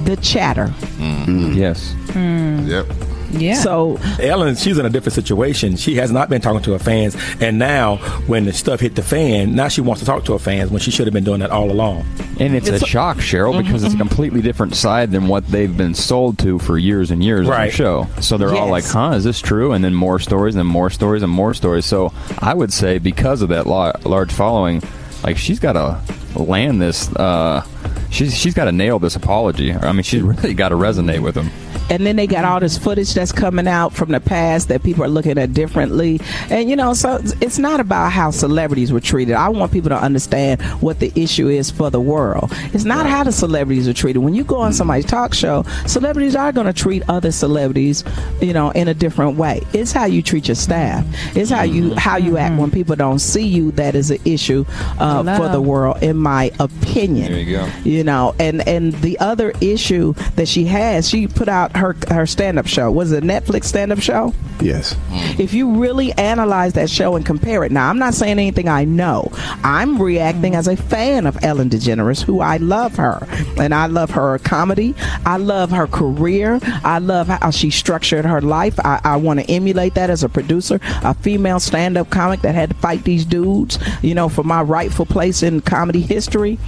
the 0.06 0.18
chatter? 0.22 0.68
Mm. 0.98 1.26
Mm. 1.26 1.56
Yes. 1.56 1.94
Hmm. 2.12 2.68
Yep. 2.68 2.86
Yeah. 3.32 3.56
So 3.56 4.00
Ellen, 4.20 4.56
she's 4.56 4.78
in 4.78 4.86
a 4.86 4.90
different 4.90 5.14
situation. 5.14 5.76
She 5.76 5.96
has 5.96 6.12
not 6.12 6.30
been 6.30 6.42
talking 6.42 6.62
to 6.64 6.72
her 6.74 6.80
fans, 6.80 7.16
and 7.40 7.60
now 7.60 7.98
when 8.28 8.46
the 8.46 8.54
stuff 8.54 8.80
hit 8.80 8.96
the 8.96 9.04
fan, 9.04 9.56
now 9.56 9.68
she 9.68 9.82
wants 9.82 10.00
to 10.02 10.06
talk 10.06 10.26
to 10.26 10.34
her 10.34 10.40
fans 10.40 10.72
when 10.72 10.80
she 10.80 10.92
should 10.92 11.06
have 11.08 11.14
been 11.14 11.24
doing 11.24 11.40
that 11.42 11.52
all 11.52 11.70
along. 11.72 12.06
And 12.40 12.56
it's, 12.56 12.68
It's- 12.68 12.82
a 12.82 12.86
shock, 12.86 13.18
Cheryl, 13.18 13.58
because 13.64 13.84
it's 13.84 13.94
a 13.94 13.98
completely 13.98 14.42
different 14.42 14.76
side 14.76 15.12
than 15.12 15.28
what 15.28 15.46
they've 15.48 15.76
been 15.76 15.94
sold 15.94 16.38
to 16.40 16.58
for 16.60 16.78
years 16.78 17.12
and 17.12 17.24
years 17.24 17.48
on 17.48 17.54
the 17.68 17.72
show. 17.72 18.08
So 18.22 18.38
they're 18.38 18.54
all 18.56 18.70
like, 18.70 18.86
huh, 18.86 19.12
is 19.16 19.24
this 19.24 19.42
true? 19.42 19.74
And 19.74 19.84
then 19.84 19.94
more 19.94 20.20
stories 20.20 20.56
and 20.56 20.68
more 20.68 20.90
stories 20.90 21.22
and 21.24 21.32
more 21.32 21.54
stories. 21.54 21.86
So 21.86 22.14
I 22.40 22.54
would 22.54 22.72
say 22.74 22.98
because 22.98 23.42
of 23.42 23.50
that 23.50 23.68
large 23.68 24.32
following, 24.32 24.82
like 25.24 25.38
she's 25.38 25.60
got 25.60 25.74
to 25.74 26.00
land 26.42 26.82
this. 26.82 27.14
Uh, 27.16 27.64
she's 28.10 28.38
she's 28.38 28.54
got 28.54 28.66
to 28.66 28.72
nail 28.72 29.00
this 29.00 29.16
apology. 29.16 29.74
I 29.74 29.92
mean, 29.92 30.04
she's 30.04 30.22
really 30.24 30.54
got 30.54 30.70
to 30.70 30.76
resonate 30.76 31.20
with 31.22 31.36
them. 31.36 31.50
And 31.90 32.06
then 32.06 32.16
they 32.16 32.28
got 32.28 32.46
all 32.46 32.60
this 32.60 32.78
footage 32.78 33.14
that's 33.14 33.32
coming 33.32 33.68
out 33.68 33.94
from 33.94 34.10
the 34.12 34.20
past 34.20 34.68
that 34.70 34.84
people 34.84 35.04
are 35.04 35.08
looking 35.10 35.38
at 35.38 35.54
differently. 35.54 36.20
And 36.50 36.70
you 36.70 36.76
know, 36.76 36.94
so 36.94 37.16
it's- 37.16 37.60
not 37.60 37.82
about 37.82 38.12
how 38.14 38.32
celebrities 38.32 38.94
were 38.94 39.02
treated. 39.02 39.34
I 39.36 39.50
want 39.50 39.74
people 39.74 39.90
to 39.90 40.02
understand 40.02 40.62
what 40.80 41.00
the 41.00 41.12
issue 41.14 41.50
is 41.50 41.70
for 41.70 41.90
the 41.90 42.00
world. 42.00 42.54
It's 42.74 42.86
not 42.86 43.06
how 43.06 43.26
the 43.26 43.34
celebrities 43.34 43.86
are 43.86 43.92
treated. 43.94 44.20
When 44.20 44.34
you 44.34 44.46
go 44.46 44.58
on 44.62 44.72
somebody's 44.72 45.04
talk 45.06 45.34
show, 45.34 45.66
celebrities 45.86 46.38
are 46.38 46.54
going 46.54 46.68
to 46.68 46.74
treat 46.74 47.04
other 47.10 47.32
celebrities, 47.34 48.06
you 48.40 48.54
know, 48.54 48.70
in 48.72 48.88
a 48.88 48.94
different 48.94 49.36
way. 49.36 49.62
It's 49.74 49.92
how 49.92 50.06
you 50.06 50.22
treat 50.22 50.48
your 50.48 50.56
staff. 50.56 51.06
It's 51.36 51.50
how 51.52 51.64
you 51.64 51.96
how 51.96 52.16
you 52.16 52.38
act 52.38 52.58
when 52.58 52.72
people 52.72 52.96
don't 52.96 53.20
see 53.20 53.46
you. 53.46 53.72
That 53.72 53.94
is 53.94 54.10
an 54.10 54.20
issue 54.24 54.64
uh, 55.00 55.24
for 55.38 55.50
the 55.50 55.62
world, 55.62 56.02
in 56.02 56.16
my 56.16 56.52
opinion. 56.60 57.32
There 57.32 57.42
you 57.42 57.58
go. 57.58 57.70
You 57.84 58.04
know, 58.06 58.36
and 58.40 58.66
and 58.68 58.94
the 59.02 59.20
other 59.20 59.52
issue 59.60 60.14
that 60.38 60.48
she 60.48 60.64
has, 60.66 61.10
she 61.10 61.28
put 61.28 61.50
out 61.50 61.76
her 61.80 61.96
her 62.10 62.26
stand 62.26 62.60
up 62.60 62.68
show. 62.68 62.92
Was 62.92 63.12
it 63.12 63.24
a 63.24 63.28
Netflix 63.28 63.66
stand 63.66 63.92
up 63.92 64.00
show? 64.00 64.34
Yes. 64.62 64.94
Mm. 65.10 65.40
If 65.40 65.54
you 65.54 65.72
really 65.72 66.12
analyze 66.14 66.74
that 66.74 66.90
show 66.90 67.16
and 67.16 67.26
compare 67.26 67.64
it, 67.64 67.72
now 67.72 67.90
I'm 67.90 67.98
not 67.98 68.14
saying 68.14 68.34
anything 68.34 68.68
I 68.68 68.84
know. 68.84 69.32
I'm 69.64 70.02
reacting 70.02 70.56
as 70.56 70.68
a 70.68 70.76
fan 70.76 71.26
of 71.26 71.44
Ellen 71.44 71.70
DeGeneres, 71.70 72.22
who 72.22 72.42
I 72.42 72.58
love 72.58 72.96
her, 72.98 73.26
and 73.58 73.74
I 73.74 73.88
love 73.88 74.12
her 74.12 74.38
comedy. 74.40 74.94
I 75.26 75.38
love 75.38 75.72
her 75.72 75.88
career. 75.88 76.60
I 76.84 77.00
love 77.00 77.28
how 77.28 77.52
she 77.52 77.70
structured 77.70 78.26
her 78.26 78.42
life. 78.42 78.80
I, 78.80 79.00
I 79.04 79.16
want 79.16 79.40
to 79.40 79.50
emulate 79.50 79.96
that 79.96 80.10
as 80.10 80.24
a 80.24 80.30
producer, 80.30 80.80
a 81.04 81.14
female 81.14 81.60
stand-up 81.60 82.10
comic 82.10 82.42
that 82.42 82.54
had 82.56 82.70
to 82.70 82.76
fight 82.76 83.04
these 83.06 83.26
dudes, 83.26 83.80
you 84.02 84.14
know, 84.14 84.30
for 84.30 84.44
my 84.44 84.62
rightful 84.62 85.06
place 85.06 85.42
in 85.42 85.62
comedy 85.62 86.02
history. 86.02 86.60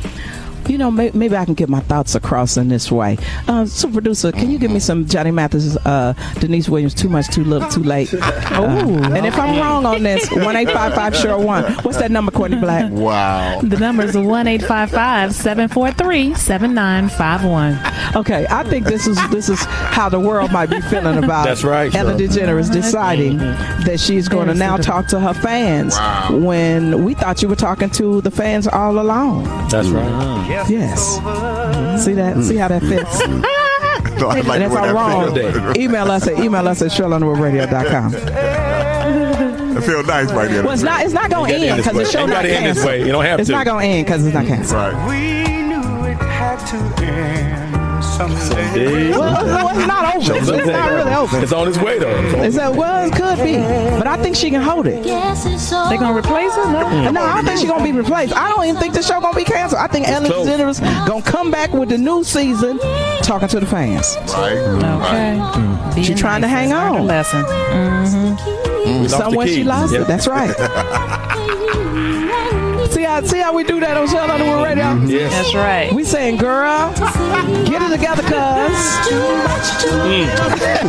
You 0.67 0.77
know, 0.77 0.91
may, 0.91 1.11
maybe 1.13 1.35
I 1.35 1.45
can 1.45 1.53
get 1.53 1.69
my 1.69 1.79
thoughts 1.81 2.15
across 2.15 2.57
in 2.57 2.67
this 2.69 2.91
way. 2.91 3.17
Uh, 3.47 3.65
so, 3.65 3.89
producer, 3.91 4.31
can 4.31 4.49
you 4.51 4.57
give 4.57 4.71
me 4.71 4.79
some 4.79 5.05
Johnny 5.05 5.31
Mathis, 5.31 5.75
uh, 5.85 6.13
Deniece 6.39 6.69
Williams, 6.69 6.93
Too 6.93 7.09
Much, 7.09 7.27
Too 7.27 7.43
Little, 7.43 7.69
Too 7.69 7.83
Late? 7.83 8.13
Uh, 8.51 9.11
and 9.15 9.25
if 9.25 9.37
I'm 9.39 9.57
wrong 9.57 9.85
on 9.85 10.03
this, 10.03 10.29
1 10.31 10.55
855 10.55 11.15
Sure 11.15 11.37
1. 11.39 11.73
What's 11.83 11.97
that 11.97 12.11
number, 12.11 12.31
Courtney 12.31 12.57
Black? 12.57 12.91
Wow. 12.91 13.61
The 13.61 13.77
number 13.77 14.03
is 14.03 14.15
1 14.15 14.47
855 14.47 15.33
743 15.33 16.35
7951. 16.35 17.79
Okay, 18.15 18.45
I 18.49 18.63
think 18.63 18.85
this 18.85 19.07
is 19.07 19.17
this 19.29 19.49
is 19.49 19.59
how 19.63 20.09
the 20.09 20.19
world 20.19 20.51
might 20.51 20.69
be 20.69 20.81
feeling 20.81 21.17
about 21.23 21.45
That's 21.45 21.63
right, 21.63 21.93
Ellen 21.95 22.17
Cheryl. 22.17 22.27
DeGeneres 22.27 22.71
deciding 22.71 23.37
that 23.37 23.99
she's 23.99 24.27
going 24.27 24.47
to 24.47 24.53
now 24.53 24.77
talk 24.77 25.07
to 25.07 25.19
her 25.19 25.33
fans 25.33 25.97
when 26.29 27.03
we 27.05 27.13
thought 27.13 27.41
you 27.41 27.47
were 27.47 27.55
talking 27.55 27.89
to 27.91 28.21
the 28.21 28.31
fans 28.31 28.67
all 28.67 28.99
along. 28.99 29.43
That's 29.69 29.87
right. 29.89 30.50
Yes. 30.69 31.15
See 32.03 32.13
that? 32.13 32.43
See 32.43 32.55
how 32.57 32.67
that 32.67 32.81
fits? 32.81 33.21
So 34.21 34.27
I 34.29 34.41
like 34.41 34.61
and 34.61 34.63
if 34.65 34.71
I'm 34.77 34.83
that 34.83 34.93
wrong, 34.93 35.33
feels. 35.33 35.77
email 35.77 36.11
us 36.11 36.27
at 36.27 36.37
email 36.37 36.67
us 36.67 36.81
at 36.83 36.91
CherylUnderwoodRadio.com. 36.91 38.13
It 39.77 39.81
feels 39.83 40.05
nice 40.05 40.31
right 40.31 40.47
there. 40.51 40.63
Well, 40.63 40.73
it's 40.73 40.83
not. 40.83 41.03
It's 41.03 41.13
not 41.13 41.31
going 41.31 41.49
to 41.49 41.55
end 41.55 41.63
end 41.63 41.77
because 41.77 41.97
this 41.97 42.11
the 42.11 42.17
show 42.19 42.25
You 42.25 42.27
not 42.27 42.45
end 42.45 42.65
this 42.67 42.83
canceled. 42.83 42.85
way. 42.85 42.99
You 43.03 43.11
don't 43.13 43.25
have 43.25 43.39
It's 43.39 43.47
to. 43.49 43.53
not 43.55 43.65
going 43.65 43.89
to 43.89 43.95
end 43.97 44.05
because 44.05 44.23
it's 44.25 44.35
not 44.35 44.45
canceled. 44.45 44.93
Right. 44.93 45.09
We 45.09 45.63
knew 45.63 46.05
it 46.11 46.17
had 46.17 46.59
to 46.67 46.77
end 47.03 47.75
someday. 48.29 49.11
Well, 49.11 49.19
well, 49.45 49.77
it's 49.77 49.87
not 49.87 50.15
over. 50.15 50.33
It's, 50.35 50.47
it's 50.49 50.67
not 50.67 50.91
really 50.91 51.13
over. 51.13 51.39
It's 51.41 51.51
on 51.53 51.67
its 51.67 51.77
way 51.77 51.99
though. 51.99 52.09
It's 52.09 52.33
on- 52.35 52.45
It's 52.45 52.57
a, 52.57 52.71
well, 52.71 53.05
it 53.07 53.13
could 53.13 53.37
be, 53.43 53.55
but 53.97 54.07
I 54.07 54.17
think 54.21 54.35
she 54.35 54.49
can 54.49 54.61
hold 54.61 54.87
it. 54.87 55.03
They 55.03 55.97
gonna 55.97 56.17
replace 56.17 56.53
her? 56.55 56.71
No. 56.71 56.85
Mm. 56.85 57.13
No, 57.13 57.21
I 57.21 57.35
don't 57.35 57.45
think 57.45 57.59
she's 57.59 57.69
gonna 57.69 57.83
be 57.83 57.91
replaced. 57.91 58.35
I 58.35 58.49
don't 58.49 58.65
even 58.65 58.79
think 58.79 58.93
the 58.93 59.01
show 59.01 59.19
gonna 59.21 59.35
be 59.35 59.43
canceled. 59.43 59.81
I 59.81 59.87
think 59.87 60.07
Ellen. 60.07 60.31
DeGeneres 60.31 60.79
gonna 61.07 61.21
come 61.23 61.51
back 61.51 61.71
with 61.73 61.89
the 61.89 61.97
new 61.97 62.23
season, 62.23 62.79
talking 63.21 63.47
to 63.49 63.59
the 63.59 63.65
fans. 63.65 64.15
Right. 64.33 64.57
Okay. 64.57 65.95
Being 65.95 66.05
She 66.07 66.13
trying 66.13 66.41
to 66.41 66.47
hang 66.47 66.71
on. 66.73 67.05
lesson. 67.07 67.43
Mm-hmm. 67.43 68.91
We 68.91 68.97
lost 69.07 69.11
the 69.11 69.17
Somewhere 69.17 69.47
she 69.47 69.63
lost 69.63 69.93
Yep. 69.93 70.01
it. 70.01 70.07
That's 70.07 70.27
right. 70.27 71.27
see 73.11 73.19
how 73.19 73.21
see 73.27 73.39
how 73.39 73.53
we 73.53 73.63
do 73.63 73.79
that 73.79 73.97
on 73.97 74.07
Cheryl 74.07 74.29
Underwood 74.29 74.63
Radio. 74.63 74.83
Mm-hmm. 74.85 75.07
Yes. 75.07 75.31
That's 75.33 75.55
right. 75.55 75.91
We 75.93 76.03
saying, 76.03 76.37
girl, 76.37 76.93
get 77.65 77.81
it 77.81 77.89
together, 77.89 78.21
cuz. 78.23 78.31
Mm. 79.91 80.27
That's 80.37 80.61
it. 80.61 80.81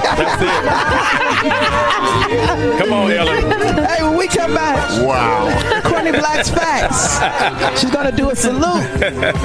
Come 2.78 2.92
on, 2.92 3.10
Ellen. 3.10 3.86
Hey, 3.86 4.02
when 4.02 4.16
we 4.16 4.28
come 4.28 4.54
back, 4.54 4.78
Wow. 5.02 5.80
Courtney 5.82 6.12
Black's 6.12 6.50
facts. 6.50 7.80
She's 7.80 7.90
gonna 7.90 8.12
do 8.12 8.30
a 8.30 8.36
salute 8.36 8.82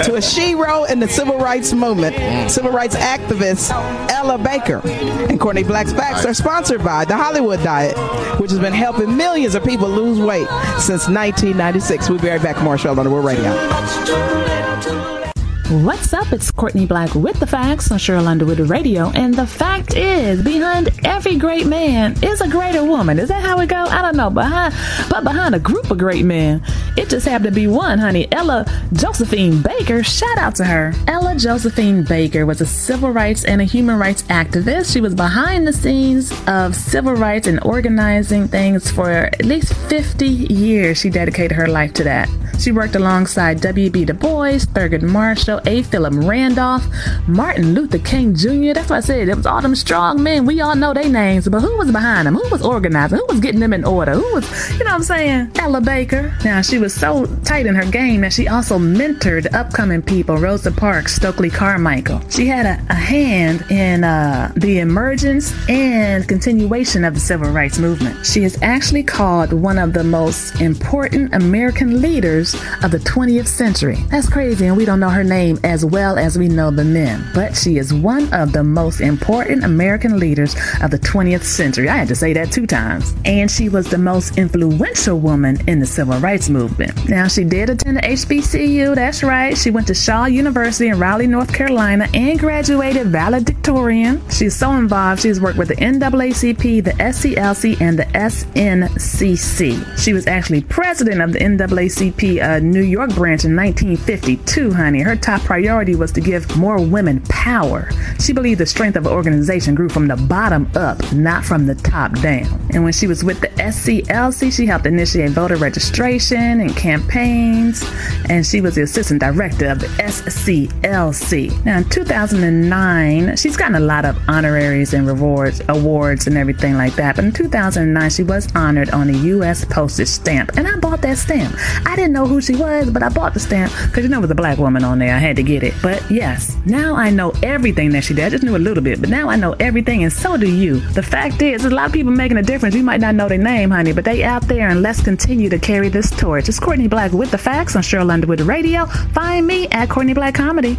to 0.04 0.16
a 0.16 0.22
she-ro 0.22 0.86
in 0.86 1.00
the 1.00 1.08
civil 1.08 1.38
rights 1.38 1.74
movement, 1.74 2.16
mm. 2.16 2.50
civil 2.50 2.72
rights 2.72 2.96
activist 2.96 3.72
Ella 4.12 4.38
Baker. 4.38 4.82
And 5.30 5.40
Courtney 5.40 5.64
Black's 5.64 5.94
facts 5.94 6.26
are 6.26 6.34
sponsored 6.34 6.84
by 6.84 7.06
the 7.06 7.16
Hollywood 7.16 7.64
Diet, 7.64 7.98
which 8.40 8.52
has 8.52 8.60
been 8.60 8.74
helping 8.74 9.16
millions 9.16 9.56
of 9.56 9.64
people 9.64 9.90
lose 9.90 10.20
weight 10.20 10.48
since 10.80 11.08
1996. 11.08 12.10
We'll 12.10 12.20
be 12.20 12.30
right 12.30 12.42
back. 12.42 12.58
More 12.68 12.76
Cheryl 12.76 12.98
Underwood 12.98 13.24
Radio. 13.24 15.27
What's 15.70 16.14
up? 16.14 16.32
It's 16.32 16.50
Courtney 16.50 16.86
Black 16.86 17.14
with 17.14 17.42
the 17.42 17.46
facts 17.46 17.92
on 17.92 17.98
Cheryl 17.98 18.26
Underwood 18.26 18.58
with 18.58 18.70
the 18.70 18.74
Radio. 18.74 19.10
And 19.10 19.34
the 19.34 19.46
fact 19.46 19.98
is, 19.98 20.42
behind 20.42 20.98
every 21.04 21.36
great 21.36 21.68
man 21.68 22.16
is 22.24 22.40
a 22.40 22.48
greater 22.48 22.86
woman. 22.86 23.20
Is 23.20 23.28
that 23.28 23.44
how 23.44 23.60
it 23.60 23.68
go? 23.68 23.76
I 23.76 24.02
don't 24.02 24.16
know. 24.16 24.30
Behind, 24.30 24.74
but 25.10 25.26
behind 25.26 25.56
a 25.56 25.60
group 25.60 25.92
of 25.92 25.98
great 25.98 26.24
men, 26.24 26.64
it 26.96 27.10
just 27.10 27.28
happened 27.28 27.48
to 27.48 27.52
be 27.52 27.68
one, 27.68 28.00
honey. 28.00 28.32
Ella 28.32 28.66
Josephine 28.94 29.62
Baker. 29.62 30.04
Shout 30.04 30.38
out 30.38 30.56
to 30.56 30.64
her. 30.64 30.94
Ella 31.06 31.36
Josephine 31.36 32.06
Baker 32.06 32.46
was 32.46 32.62
a 32.62 32.66
civil 32.66 33.12
rights 33.12 33.44
and 33.44 33.60
a 33.60 33.66
human 33.66 34.00
rights 34.00 34.24
activist. 34.24 34.94
She 34.94 35.02
was 35.02 35.16
behind 35.16 35.68
the 35.68 35.74
scenes 35.74 36.32
of 36.48 36.78
civil 36.78 37.14
rights 37.14 37.46
and 37.46 37.62
organizing 37.66 38.48
things 38.48 38.90
for 38.90 39.10
at 39.10 39.44
least 39.44 39.74
50 39.74 40.28
years. 40.28 40.98
She 40.98 41.10
dedicated 41.10 41.52
her 41.52 41.68
life 41.68 41.92
to 41.96 42.06
that. 42.06 42.30
She 42.58 42.72
worked 42.72 42.96
alongside 42.96 43.62
W.B. 43.62 44.06
Du 44.06 44.14
Bois, 44.14 44.66
Thurgood 44.74 45.04
Marshall, 45.04 45.57
A. 45.66 45.84
Philip 45.84 46.14
Randolph, 46.16 46.86
Martin 47.28 47.74
Luther 47.74 48.00
King 48.00 48.36
Jr. 48.36 48.74
That's 48.74 48.90
what 48.90 48.98
I 48.98 49.00
said. 49.02 49.30
It 49.30 49.36
was 49.36 49.46
all 49.46 49.62
them 49.62 49.76
strong 49.76 50.22
men. 50.22 50.46
We 50.46 50.62
all 50.62 50.76
know 50.76 50.94
their 50.94 51.10
names, 51.10 51.48
but 51.48 51.62
who 51.62 51.78
was 51.78 51.92
behind 51.92 52.28
them? 52.28 52.36
Who 52.36 52.50
was 52.50 52.62
organizing? 52.62 53.20
Who 53.20 53.26
was 53.30 53.40
getting 53.40 53.60
them 53.60 53.74
in 53.74 53.86
order? 53.86 54.14
Who 54.14 54.34
was, 54.34 54.72
you 54.74 54.80
know 54.80 54.92
what 54.92 54.96
I'm 54.96 55.04
saying? 55.04 55.52
Ella 55.56 55.82
Baker. 55.82 56.36
Now, 56.44 56.62
she 56.62 56.78
was 56.78 56.94
so 56.94 57.26
tight 57.44 57.66
in 57.66 57.76
her 57.76 57.90
game 57.90 58.22
that 58.22 58.34
she 58.34 58.48
also 58.48 58.78
mentored 58.78 59.54
upcoming 59.54 60.02
people, 60.02 60.38
Rosa 60.38 60.72
Parks, 60.72 61.16
Stokely 61.16 61.50
Carmichael. 61.50 62.22
She 62.30 62.46
had 62.46 62.66
a, 62.66 62.86
a 62.90 62.96
hand 62.96 63.64
in 63.70 64.04
uh, 64.04 64.52
the 64.56 64.80
emergence 64.80 65.54
and 65.70 66.28
continuation 66.28 67.04
of 67.04 67.14
the 67.14 67.20
civil 67.20 67.50
rights 67.52 67.80
movement. 67.80 68.26
She 68.26 68.44
is 68.44 68.62
actually 68.62 69.04
called 69.04 69.54
one 69.54 69.78
of 69.78 69.94
the 69.94 70.04
most 70.04 70.60
important 70.62 71.34
American 71.34 72.02
leaders 72.02 72.54
of 72.84 72.92
the 72.92 73.00
20th 73.00 73.48
century. 73.48 73.98
That's 74.10 74.30
crazy, 74.30 74.66
and 74.66 74.76
we 74.76 74.86
don't 74.86 75.00
know 75.00 75.10
her 75.10 75.24
name 75.24 75.47
as 75.64 75.86
well 75.86 76.18
as 76.18 76.38
we 76.38 76.48
know 76.48 76.72
the 76.72 76.84
men. 76.84 77.26
But 77.34 77.56
she 77.56 77.78
is 77.78 77.94
one 77.94 78.34
of 78.34 78.52
the 78.52 78.64
most 78.64 79.02
important 79.02 79.64
American 79.64 80.20
leaders 80.20 80.56
of 80.82 80.92
the 80.92 81.00
20th 81.00 81.44
century. 81.44 81.90
I 81.90 81.98
had 81.98 82.08
to 82.10 82.16
say 82.16 82.34
that 82.34 82.52
two 82.52 82.68
times. 82.68 83.14
And 83.26 83.50
she 83.50 83.70
was 83.70 83.90
the 83.90 83.98
most 83.98 84.38
influential 84.38 85.20
woman 85.20 85.58
in 85.68 85.80
the 85.80 85.86
civil 85.86 86.20
rights 86.20 86.50
movement. 86.50 87.08
Now, 87.10 87.28
she 87.28 87.44
did 87.44 87.70
attend 87.70 87.98
the 87.98 88.02
HBCU, 88.02 88.96
that's 88.96 89.24
right. 89.24 89.58
She 89.58 89.72
went 89.72 89.88
to 89.88 89.94
Shaw 89.94 90.26
University 90.26 90.90
in 90.90 91.00
Raleigh, 91.00 91.28
North 91.28 91.54
Carolina, 91.54 92.08
and 92.14 92.40
graduated 92.40 93.08
valedictorian. 93.08 94.22
She's 94.30 94.56
so 94.56 94.72
involved, 94.74 95.22
she's 95.22 95.40
worked 95.40 95.58
with 95.58 95.70
the 95.70 95.76
NAACP, 95.76 96.84
the 96.84 96.92
SCLC, 96.92 97.80
and 97.82 98.00
the 98.00 98.06
SNCC. 98.06 99.98
She 99.98 100.14
was 100.14 100.28
actually 100.28 100.62
president 100.62 101.22
of 101.22 101.34
the 101.34 101.40
NAACP 101.40 102.42
uh, 102.42 102.60
New 102.60 102.84
York 102.84 103.14
branch 103.14 103.46
in 103.46 103.56
1952, 103.56 104.74
honey. 104.74 105.02
Her 105.02 105.16
top 105.16 105.37
priority 105.42 105.96
was 105.96 106.12
to 106.14 106.22
give 106.22 106.58
more 106.58 106.80
women 106.82 107.22
power. 107.30 107.90
She 108.20 108.34
believed 108.34 108.60
the 108.60 108.66
strength 108.66 108.96
of 108.96 109.06
an 109.06 109.12
organization 109.12 109.76
grew 109.76 109.90
from 109.90 110.08
the 110.08 110.16
bottom 110.16 110.70
up, 110.76 111.12
not 111.14 111.46
from 111.46 111.66
the 111.66 111.76
top 111.76 112.14
down. 112.20 112.46
And 112.74 112.84
when 112.84 112.94
she 112.94 113.08
was 113.08 113.24
with 113.24 113.40
the 113.42 113.48
SCLC, 113.48 114.52
she 114.52 114.66
helped 114.66 114.86
initiate 114.86 115.32
voter 115.32 115.56
registration 115.56 116.62
and 116.62 116.76
campaigns, 116.76 117.84
and 118.30 118.46
she 118.46 118.62
was 118.62 118.76
the 118.76 118.84
assistant 118.84 119.22
director 119.22 119.70
of 119.70 119.80
the 119.80 119.88
SCLC. 119.88 121.66
Now, 121.66 121.78
in 121.78 121.90
2009, 121.90 123.38
she's 123.38 123.58
gotten 123.58 123.76
a 123.76 123.80
lot 123.80 124.06
of 124.06 124.18
honoraries 124.28 124.94
and 124.94 125.08
rewards, 125.08 125.62
awards, 125.70 126.28
and 126.28 126.38
everything 126.38 126.76
like 126.76 126.96
that. 126.96 127.16
But 127.16 127.26
in 127.26 127.32
2009, 127.32 128.10
she 128.10 128.24
was 128.24 128.54
honored 128.56 128.90
on 128.92 129.10
a 129.10 129.18
U.S. 129.18 129.66
postage 129.66 130.08
stamp, 130.08 130.58
and 130.58 130.68
I 130.68 130.78
bought 130.78 131.02
that 131.02 131.18
stamp. 131.18 131.56
I 131.86 131.96
didn't 131.96 132.14
know 132.14 132.28
who 132.28 132.42
she 132.42 132.56
was, 132.56 132.90
but 132.90 133.04
I 133.04 133.10
bought 133.10 133.34
the 133.34 133.40
stamp 133.40 133.72
because 133.86 134.04
you 134.04 134.10
know, 134.10 134.18
there 134.18 134.22
was 134.22 134.32
a 134.32 134.36
black 134.36 134.58
woman 134.58 134.84
on 134.84 135.00
there. 135.00 135.16
I 135.16 135.20
had 135.28 135.36
to 135.36 135.44
get 135.44 135.64
it. 135.64 135.74
But 135.82 136.10
yes, 136.10 136.58
now 136.66 136.96
I 136.96 137.10
know 137.10 137.32
everything 137.44 137.92
that 137.92 138.04
she 138.04 138.14
did. 138.14 138.26
I 138.26 138.30
just 138.30 138.44
knew 138.44 138.56
a 138.56 138.58
little 138.58 138.84
bit, 138.84 139.00
but 139.00 139.10
now 139.10 139.30
I 139.30 139.36
know 139.36 139.54
everything, 139.60 140.04
and 140.04 140.12
so 140.12 140.38
do 140.38 140.50
you. 140.50 140.80
The 140.80 141.04
fact 141.04 141.42
is, 141.42 141.62
there's 141.62 141.66
a 141.66 141.76
lot 141.76 141.88
of 141.88 141.94
people 141.94 142.12
making 142.12 142.38
a 142.38 142.44
difference. 142.44 142.76
You 142.76 142.84
might 142.84 143.02
not 143.02 143.16
know 143.16 143.28
their 143.28 143.38
name, 143.38 143.72
honey, 143.72 143.94
but 143.94 144.06
they 144.06 144.24
out 144.24 144.48
there, 144.48 144.70
and 144.70 144.82
let's 144.82 145.02
continue 145.02 145.50
to 145.50 145.60
carry 145.60 145.90
this 145.90 146.10
torch. 146.12 146.50
It's 146.50 146.60
Courtney 146.60 146.88
Black 146.88 147.12
with 147.12 147.32
the 147.32 147.38
facts 147.38 147.76
on 147.76 147.82
Cheryl 147.82 148.12
Underwood 148.12 148.42
Radio. 148.42 148.86
Find 148.86 149.46
me 149.46 149.68
at 149.70 149.90
Courtney 149.90 150.14
Black 150.14 150.34
Comedy. 150.34 150.78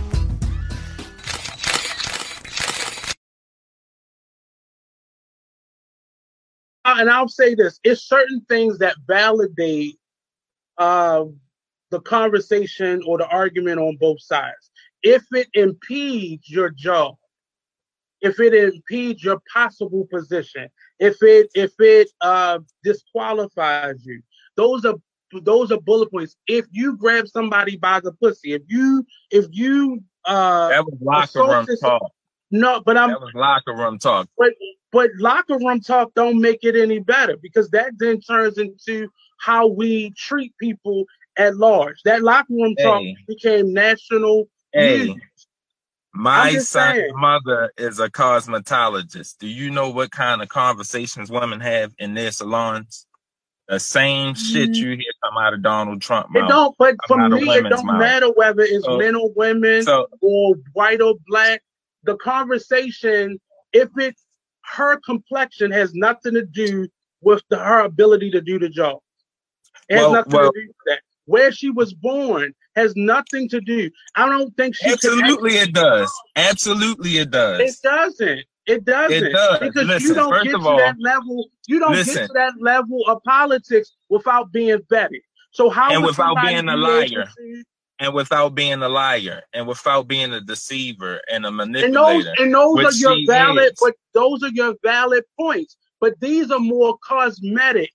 Uh, 6.85 6.97
and 7.01 7.11
I'll 7.11 7.29
say 7.29 7.55
this: 7.55 7.79
it's 7.85 8.03
certain 8.03 8.41
things 8.49 8.79
that 8.79 8.97
validate 9.07 9.99
uh, 10.79 11.25
the 11.91 12.01
conversation 12.01 13.03
or 13.07 13.19
the 13.19 13.27
argument 13.29 13.79
on 13.79 13.97
both 13.97 14.21
sides. 14.21 14.71
If 15.03 15.25
it 15.33 15.49
impedes 15.55 16.49
your 16.49 16.71
job, 16.71 17.17
if 18.21 18.41
it 18.41 18.53
impedes 18.53 19.23
your 19.23 19.41
possible 19.53 20.07
position, 20.13 20.69
if 20.99 21.17
it 21.23 21.51
if 21.55 21.73
it 21.79 22.11
uh, 22.21 22.59
disqualifies 22.83 24.05
you, 24.05 24.23
those 24.57 24.85
are 24.85 24.95
those 25.43 25.71
are 25.71 25.81
bullet 25.81 26.11
points. 26.11 26.37
If 26.47 26.67
you 26.73 26.97
grab 26.97 27.29
somebody 27.29 27.77
by 27.77 28.01
the 28.01 28.13
pussy, 28.13 28.55
if 28.55 28.63
you 28.67 29.05
if 29.31 29.47
you 29.51 30.03
uh, 30.25 30.69
That 30.69 30.85
was 30.85 30.99
locker 31.01 31.45
room 31.45 31.67
talk. 31.81 32.13
No, 32.51 32.81
but 32.85 32.97
I'm 32.97 33.11
That 33.11 33.21
was 33.21 33.35
locker 33.35 33.75
room 33.75 33.99
talk. 33.99 34.29
but 34.37 34.53
but 34.91 35.11
locker 35.19 35.59
room 35.59 35.81
talk 35.81 36.13
don't 36.15 36.41
make 36.41 36.61
it 36.63 36.75
any 36.75 36.99
better 36.99 37.37
because 37.41 37.71
that 37.71 37.93
then 37.99 38.21
turns 38.21 38.59
into 38.59 39.09
how 39.39 39.67
we 39.67 40.11
treat 40.17 40.53
people 40.59 41.05
at 41.39 41.57
large. 41.57 42.03
That 42.05 42.23
locker 42.23 42.53
room 42.53 42.75
talk 42.77 43.03
became 43.27 43.73
national 43.73 44.49
Hey, 44.73 45.05
news. 45.07 45.23
my 46.13 46.53
son's 46.55 46.69
saying. 46.69 47.13
mother 47.15 47.73
is 47.79 48.01
a 48.01 48.11
cosmetologist. 48.11 49.39
Do 49.39 49.47
you 49.47 49.71
know 49.71 49.89
what 49.91 50.11
kind 50.11 50.43
of 50.43 50.49
conversations 50.49 51.31
women 51.31 51.61
have 51.61 51.95
in 51.99 52.15
their 52.15 52.31
salons? 52.33 53.07
The 53.69 53.79
same 53.79 54.35
shit 54.35 54.71
mm. 54.71 54.75
you 54.77 54.91
hear 54.93 55.13
come 55.23 55.37
out 55.39 55.53
of 55.53 55.63
Donald 55.63 56.01
Trump. 56.01 56.29
It 56.35 56.41
mouth, 56.41 56.49
don't, 56.51 56.75
but 56.79 56.97
for 57.07 57.29
me, 57.29 57.49
it 57.51 57.69
don't 57.69 57.85
mouth. 57.85 57.99
matter 57.99 58.31
whether 58.33 58.63
it's 58.63 58.85
So- 58.85 58.97
men 58.99 59.15
or 59.15 59.31
women 59.37 59.83
so- 59.83 60.09
or 60.21 60.55
white 60.73 61.01
or 61.03 61.15
black. 61.27 61.63
The 62.05 62.17
conversation, 62.17 63.39
if 63.73 63.91
it's 63.97 64.25
her 64.65 64.99
complexion, 65.05 65.71
has 65.71 65.95
nothing 65.95 66.35
to 66.35 66.45
do 66.47 66.89
with 67.21 67.43
the, 67.51 67.59
her 67.59 67.81
ability 67.81 68.31
to 68.31 68.41
do 68.41 68.59
the 68.59 68.69
job. 68.71 69.01
It 69.89 69.97
has 69.97 70.03
Well- 70.03 70.13
nothing 70.15 70.33
well- 70.33 70.53
to 70.53 70.61
do 70.61 70.67
with 70.69 70.77
that. 70.87 71.01
Where 71.29 71.53
she 71.53 71.69
was 71.71 71.93
born 71.93 72.55
has 72.75 72.95
nothing 72.97 73.49
to 73.51 73.61
do. 73.61 73.91
I 74.17 74.27
don't 74.29 74.57
think 74.57 74.75
she. 74.77 74.91
Absolutely, 74.91 75.57
it 75.57 75.75
does. 75.75 76.11
Absolutely, 76.37 77.19
it 77.19 77.31
does. 77.31 77.61
it 77.61 77.77
doesn't. 77.83 78.41
It 78.67 78.85
doesn't. 78.85 79.27
It 79.27 79.33
does. 79.33 79.59
Because 79.61 79.87
Listen, 79.87 80.09
you 80.09 80.15
don't 80.15 80.45
get 80.45 80.53
to 80.53 80.69
all- 80.69 80.79
that 80.79 80.97
level. 80.99 81.49
You 81.67 81.81
don't 81.81 81.93
get 81.93 82.27
to 82.29 82.33
that 82.35 82.55
level 82.61 83.03
of 83.07 83.23
politics 83.25 83.95
without 84.09 84.51
being 84.53 84.79
vetted. 84.91 85.21
So 85.53 85.69
how 85.69 85.91
And 85.93 86.03
without 86.03 86.37
being 86.43 86.69
a 86.69 86.77
liar. 86.77 87.27
and 87.99 88.15
without 88.15 88.55
being 88.55 88.81
a 88.83 88.89
liar, 88.89 89.43
and 89.53 89.67
without 89.67 90.09
being 90.09 90.33
a 90.33 90.41
deceiver 90.41 91.21
and 91.31 91.45
a 91.45 91.49
and 91.49 91.57
manipulator. 91.57 92.25
those 92.25 92.27
and 92.39 92.55
those 92.55 92.85
are 92.85 92.93
your 92.99 93.27
valid 93.27 93.73
is. 93.73 93.79
but 93.81 93.95
those 94.15 94.43
are 94.43 94.51
your 94.51 94.75
valid 94.85 95.25
points 95.39 95.77
but 96.01 96.15
these 96.21 96.51
are 96.51 96.61
more 96.61 96.97
cosmetic 96.99 97.91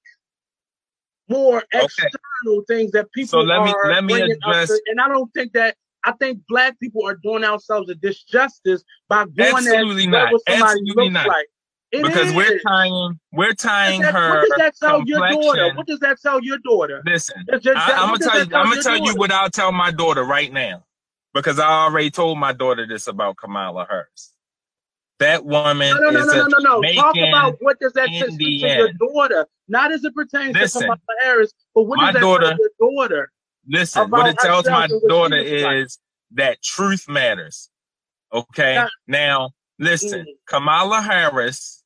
more 1.30 1.64
external 1.74 2.64
things 2.68 2.92
that 2.92 3.12
people 3.14 3.28
So 3.30 3.40
let 3.42 3.64
me- 3.64 3.74
are 3.74 3.92
let 3.92 4.04
me 4.04 4.22
address- 4.22 4.70
to- 4.70 4.82
and 4.88 5.00
i 5.00 5.08
don't 5.08 5.32
think 5.34 5.54
that 5.54 5.76
i 6.06 6.12
think 6.14 6.40
black 6.50 6.78
people 6.80 7.06
are 7.08 7.16
doing 7.16 7.44
ourselves 7.44 7.90
a 7.90 7.96
disjustice 7.96 8.84
by 9.10 9.26
going 9.38 9.56
Absolutely 9.56 10.08
not. 10.08 10.34
Absolutely 10.48 11.10
not. 11.10 11.28
like 11.28 11.48
because 11.92 12.34
we're 12.34 12.56
is. 12.56 12.62
tying 12.68 13.20
we're 13.32 13.54
tying 13.54 14.02
What 14.02 14.06
does 14.06 14.14
that- 14.14 14.20
her 14.20 14.40
what 14.40 14.50
does 14.50 14.58
that 14.58 14.76
tell 14.78 15.04
your 15.06 15.30
daughter 15.30 15.74
what 15.76 15.88
does 15.88 16.00
that 16.00 16.18
tell 16.22 16.44
your 16.44 16.58
daughter 16.60 17.02
Listen, 17.06 17.46
I, 17.52 17.54
am 17.56 17.62
gonna 17.62 18.18
tell 18.20 18.40
you. 18.40 18.46
tell 18.48 18.60
I'm 18.60 18.70
gonna 18.70 18.82
tell 18.84 18.98
you 18.98 19.16
what 19.16 19.32
I'll 19.32 19.50
tell 19.50 19.72
my 19.72 19.92
daughter 19.92 20.24
right 20.24 20.52
now, 20.52 20.84
because 21.34 21.60
I 21.60 21.68
already 21.70 22.10
told 22.12 22.38
my 22.40 22.52
daughter 22.52 22.86
this 22.88 23.08
about 23.08 23.38
Kamala 23.38 23.86
Harris. 23.90 24.33
That 25.20 25.46
woman 25.46 25.90
no, 25.90 25.98
no, 25.98 26.10
no, 26.10 26.20
is 26.22 26.28
no, 26.28 26.34
no, 26.34 26.46
a 26.46 26.50
no, 26.50 26.80
no. 26.82 26.94
Talk 26.94 27.16
about 27.18 27.56
what 27.62 27.80
does 27.80 27.94
that 27.94 28.08
to, 28.08 28.36
to 28.38 28.44
your 28.52 28.92
daughter, 28.94 29.48
not 29.68 29.92
as 29.92 30.04
it 30.04 30.14
pertains 30.16 30.54
Listen, 30.56 30.82
to 30.82 30.88
Kamala 30.88 31.00
Harris, 31.22 31.54
but 31.76 31.84
what 31.84 32.00
does 32.00 32.14
that 32.14 32.20
daughter- 32.20 32.50
tell 32.50 32.58
your 32.58 32.92
daughter? 33.08 33.32
Listen, 33.68 34.10
what 34.10 34.28
it 34.28 34.38
tells 34.40 34.66
my 34.66 34.82
herself 34.82 34.92
and 34.92 35.02
what 35.02 35.02
she 35.02 35.08
daughter 35.08 35.38
looks 35.52 35.64
like. 35.64 35.76
is 35.78 36.00
that 36.32 36.62
truth 36.64 37.08
matters. 37.08 37.70
Okay. 38.34 38.74
Yeah. 38.74 38.88
Now, 39.08 39.52
listen, 39.80 40.22
Mm. 40.22 40.34
Kamala 40.48 41.02
Harris 41.02 41.84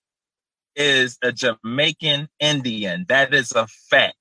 is 0.76 1.18
a 1.22 1.32
Jamaican 1.32 2.30
Indian. 2.40 3.06
That 3.10 3.34
is 3.34 3.52
a 3.52 3.68
fact, 3.68 4.16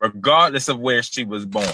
regardless 0.00 0.68
of 0.68 0.78
where 0.80 1.02
she 1.02 1.24
was 1.24 1.46
born. 1.46 1.66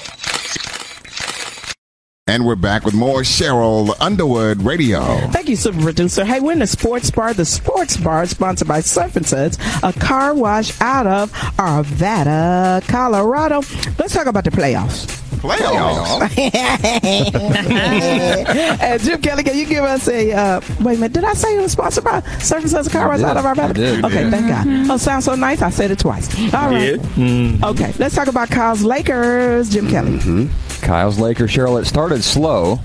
And 2.29 2.47
we're 2.47 2.55
back 2.55 2.85
with 2.85 2.95
more 2.95 3.23
Cheryl 3.23 3.97
Underwood 4.01 4.63
Radio. 4.63 5.01
Thank 5.33 5.49
you, 5.49 5.57
super 5.57 5.81
producer. 5.83 6.25
Hey, 6.25 6.39
we're 6.39 6.53
in 6.53 6.61
the 6.61 6.69
sports 6.69 7.11
bar. 7.11 7.35
The 7.35 7.45
sports 7.45 7.97
bar 7.97 8.23
is 8.23 8.31
sponsored 8.31 8.69
by 8.69 8.79
Surf 8.79 9.17
and 9.17 9.27
Suds, 9.27 9.59
a 9.83 9.93
car 9.93 10.33
wash 10.33 10.81
out 10.81 11.09
of 11.09 11.33
Arvada, 11.59 12.87
Colorado. 12.87 13.57
Let's 13.99 14.15
talk 14.15 14.27
about 14.29 14.45
the 14.45 14.53
playoffs. 14.53 15.07
Playoffs. 15.43 16.39
and 18.81 19.03
Jim 19.03 19.21
Kelly, 19.21 19.43
can 19.43 19.59
you 19.59 19.67
give 19.67 19.83
us 19.83 20.07
a 20.07 20.31
uh, 20.31 20.61
wait 20.81 20.99
a 20.99 21.01
minute? 21.01 21.15
Did 21.15 21.25
I 21.25 21.33
say 21.33 21.59
it 21.59 21.61
was 21.61 21.73
sponsored 21.73 22.05
by 22.05 22.21
Surf 22.39 22.63
and 22.63 22.71
Suds, 22.71 22.87
a 22.87 22.91
car 22.91 23.09
wash 23.09 23.21
out 23.23 23.37
of 23.37 23.45
Arvada? 23.45 23.69
You 23.77 23.85
did. 23.97 24.05
Okay, 24.05 24.23
Yeah. 24.23 24.31
thank 24.31 24.47
God. 24.47 24.91
Oh, 24.93 24.97
sounds 24.97 25.25
so 25.25 25.35
nice. 25.35 25.61
I 25.61 25.71
said 25.71 25.91
it 25.91 25.99
twice. 25.99 26.33
All 26.55 26.71
right. 26.71 27.01
Mm. 27.17 27.65
Okay, 27.65 27.93
let's 27.99 28.15
talk 28.15 28.29
about 28.29 28.49
Kyle's 28.49 28.85
Lakers. 28.85 29.71
Jim 29.71 29.91
Kelly. 29.91 30.49
Kyle's 30.83 31.19
Lakers, 31.19 31.51
Cheryl. 31.51 31.81
It 31.81 31.87
started 31.87 32.23
slow. 32.23 32.81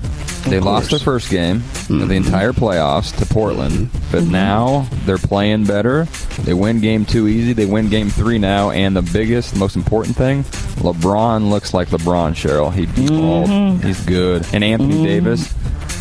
They 0.47 0.61
lost 0.61 0.91
their 0.91 0.99
first 0.99 1.29
game 1.29 1.57
of 1.89 2.07
the 2.07 2.15
entire 2.15 2.53
playoffs 2.53 3.13
to 3.17 3.25
Portland, 3.25 3.89
but 4.11 4.23
now 4.23 4.87
they're 5.05 5.17
playing 5.17 5.65
better. 5.65 6.05
They 6.43 6.53
win 6.53 6.79
game 6.79 7.05
two 7.05 7.27
easy. 7.27 7.51
They 7.51 7.65
win 7.65 7.89
game 7.89 8.09
three 8.09 8.37
now, 8.37 8.69
and 8.71 8.95
the 8.95 9.01
biggest, 9.01 9.57
most 9.57 9.75
important 9.75 10.15
thing, 10.15 10.43
LeBron 10.77 11.49
looks 11.49 11.73
like 11.73 11.89
LeBron. 11.89 12.31
Cheryl, 12.31 12.71
he 12.71 12.85
balled. 13.09 13.83
He's 13.83 13.99
good, 14.05 14.45
and 14.53 14.63
Anthony 14.63 15.03
Davis, 15.03 15.53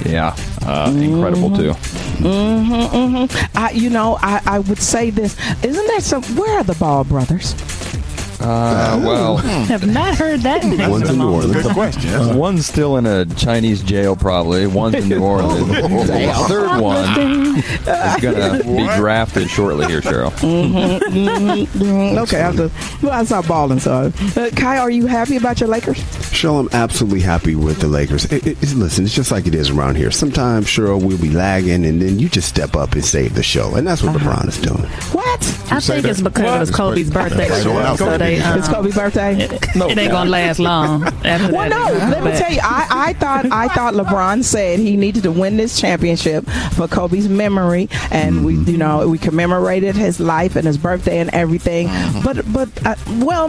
yeah, 0.05 0.37
uh, 0.63 0.93
incredible 0.95 1.57
too. 1.57 1.73
Mm-hmm, 1.73 2.97
mm-hmm. 2.97 3.59
I, 3.59 3.71
you 3.73 3.91
know, 3.91 4.17
I, 4.21 4.41
I 4.47 4.59
would 4.61 4.79
say 4.79 5.11
this. 5.11 5.37
Isn't 5.65 5.87
there 5.89 6.01
some? 6.01 6.23
Where 6.37 6.59
are 6.59 6.65
the 6.65 6.75
Ball 6.75 7.03
brothers? 7.03 7.55
Uh, 8.41 9.01
well, 9.05 9.37
Have 9.39 9.87
not 9.87 10.15
heard 10.17 10.41
that 10.41 10.65
name. 10.65 10.91
One's 10.91 11.09
in 11.11 11.19
New 11.19 11.31
Orleans. 11.33 11.63
Good 11.63 11.73
question. 11.73 12.11
Uh, 12.15 12.37
one's 12.37 12.67
still 12.67 12.97
in 12.97 13.07
a 13.07 13.25
Chinese 13.35 13.83
jail, 13.83 14.15
probably. 14.17 14.67
One's 14.67 14.95
in 14.97 15.09
New 15.09 15.23
Orleans. 15.25 15.67
the 15.69 16.45
third 16.49 16.81
one 16.81 17.05
is 17.59 18.23
going 18.23 18.35
to 18.59 18.63
be 18.65 18.97
drafted 18.97 19.49
shortly 19.49 19.87
here, 19.87 20.01
Cheryl. 20.01 20.31
Mhm, 20.41 21.01
mhm, 21.01 21.67
mhm. 21.67 22.19
Okay, 22.19 22.41
I, 22.41 22.53
have 22.53 22.57
to, 22.57 22.71
well, 23.07 23.13
I 23.13 23.25
saw 23.25 23.43
balling. 23.43 23.81
So, 23.81 24.13
uh, 24.37 24.51
Kai, 24.55 24.79
are 24.79 24.91
you 24.91 25.07
happy 25.07 25.37
about 25.37 25.61
your 25.61 25.69
Lakers? 25.69 25.99
Cheryl, 26.33 26.61
I'm 26.61 26.69
absolutely 26.73 27.21
happy 27.21 27.55
with 27.55 27.81
the 27.81 27.89
Lakers. 27.89 28.25
It, 28.27 28.47
it, 28.47 28.47
it's- 28.59 28.75
listen, 28.75 29.05
it's 29.05 29.15
just 29.15 29.31
like 29.33 29.47
it 29.47 29.55
is 29.55 29.71
around 29.71 29.97
here. 29.97 30.11
Sometimes, 30.11 30.67
Cheryl, 30.67 31.03
we'll 31.03 31.19
be 31.19 31.31
lagging, 31.31 31.87
and 31.87 32.01
then 32.03 32.19
you 32.19 32.29
just 32.29 32.49
step 32.49 32.77
up 32.77 32.93
and 32.93 33.05
save 33.05 33.35
the 33.35 33.43
show, 33.43 33.75
and 33.75 33.87
that's 33.87 34.03
what 34.03 34.15
LeBron 34.17 34.49
is 34.49 34.59
doing. 34.59 34.83
What? 35.13 35.27
I 35.73 35.81
think 35.81 36.05
it's 36.05 36.21
because 36.21 36.55
it 36.57 36.61
was 36.61 36.71
Kobe's 36.71 37.11
birthday. 37.11 37.49
Right. 37.49 37.63
So 37.99 38.19
they, 38.27 38.41
um, 38.41 38.59
it's 38.59 38.69
Kobe's 38.69 38.95
birthday. 38.95 39.37
It 39.37 39.99
ain't 39.99 40.11
gonna 40.11 40.31
last 40.31 40.59
long. 40.59 41.05
After 41.05 41.53
Well, 41.53 41.69
that. 41.69 41.71
no. 41.71 42.09
Let 42.11 42.25
me 42.25 42.31
tell 42.39 42.53
you, 42.53 42.61
I, 42.63 42.87
I 42.91 43.13
thought 43.15 43.47
I 43.53 43.69
thought 43.69 43.95
LeBron 43.95 44.43
said 44.45 44.79
he 44.79 44.97
needed 44.97 45.23
to 45.25 45.31
win 45.33 45.57
this 45.57 45.81
championship 45.81 46.45
for 46.75 46.89
Kobe's 46.89 47.29
memory, 47.29 47.89
and 48.11 48.45
we, 48.45 48.55
you 48.57 48.77
know, 48.79 49.09
we 49.09 49.19
commemorated 49.19 49.95
his 49.97 50.21
life 50.21 50.57
and 50.57 50.67
his 50.67 50.79
birthday 50.79 51.19
and 51.19 51.31
everything. 51.31 51.89
But, 52.25 52.51
but, 52.53 52.69
uh, 52.87 52.95
well, 53.19 53.49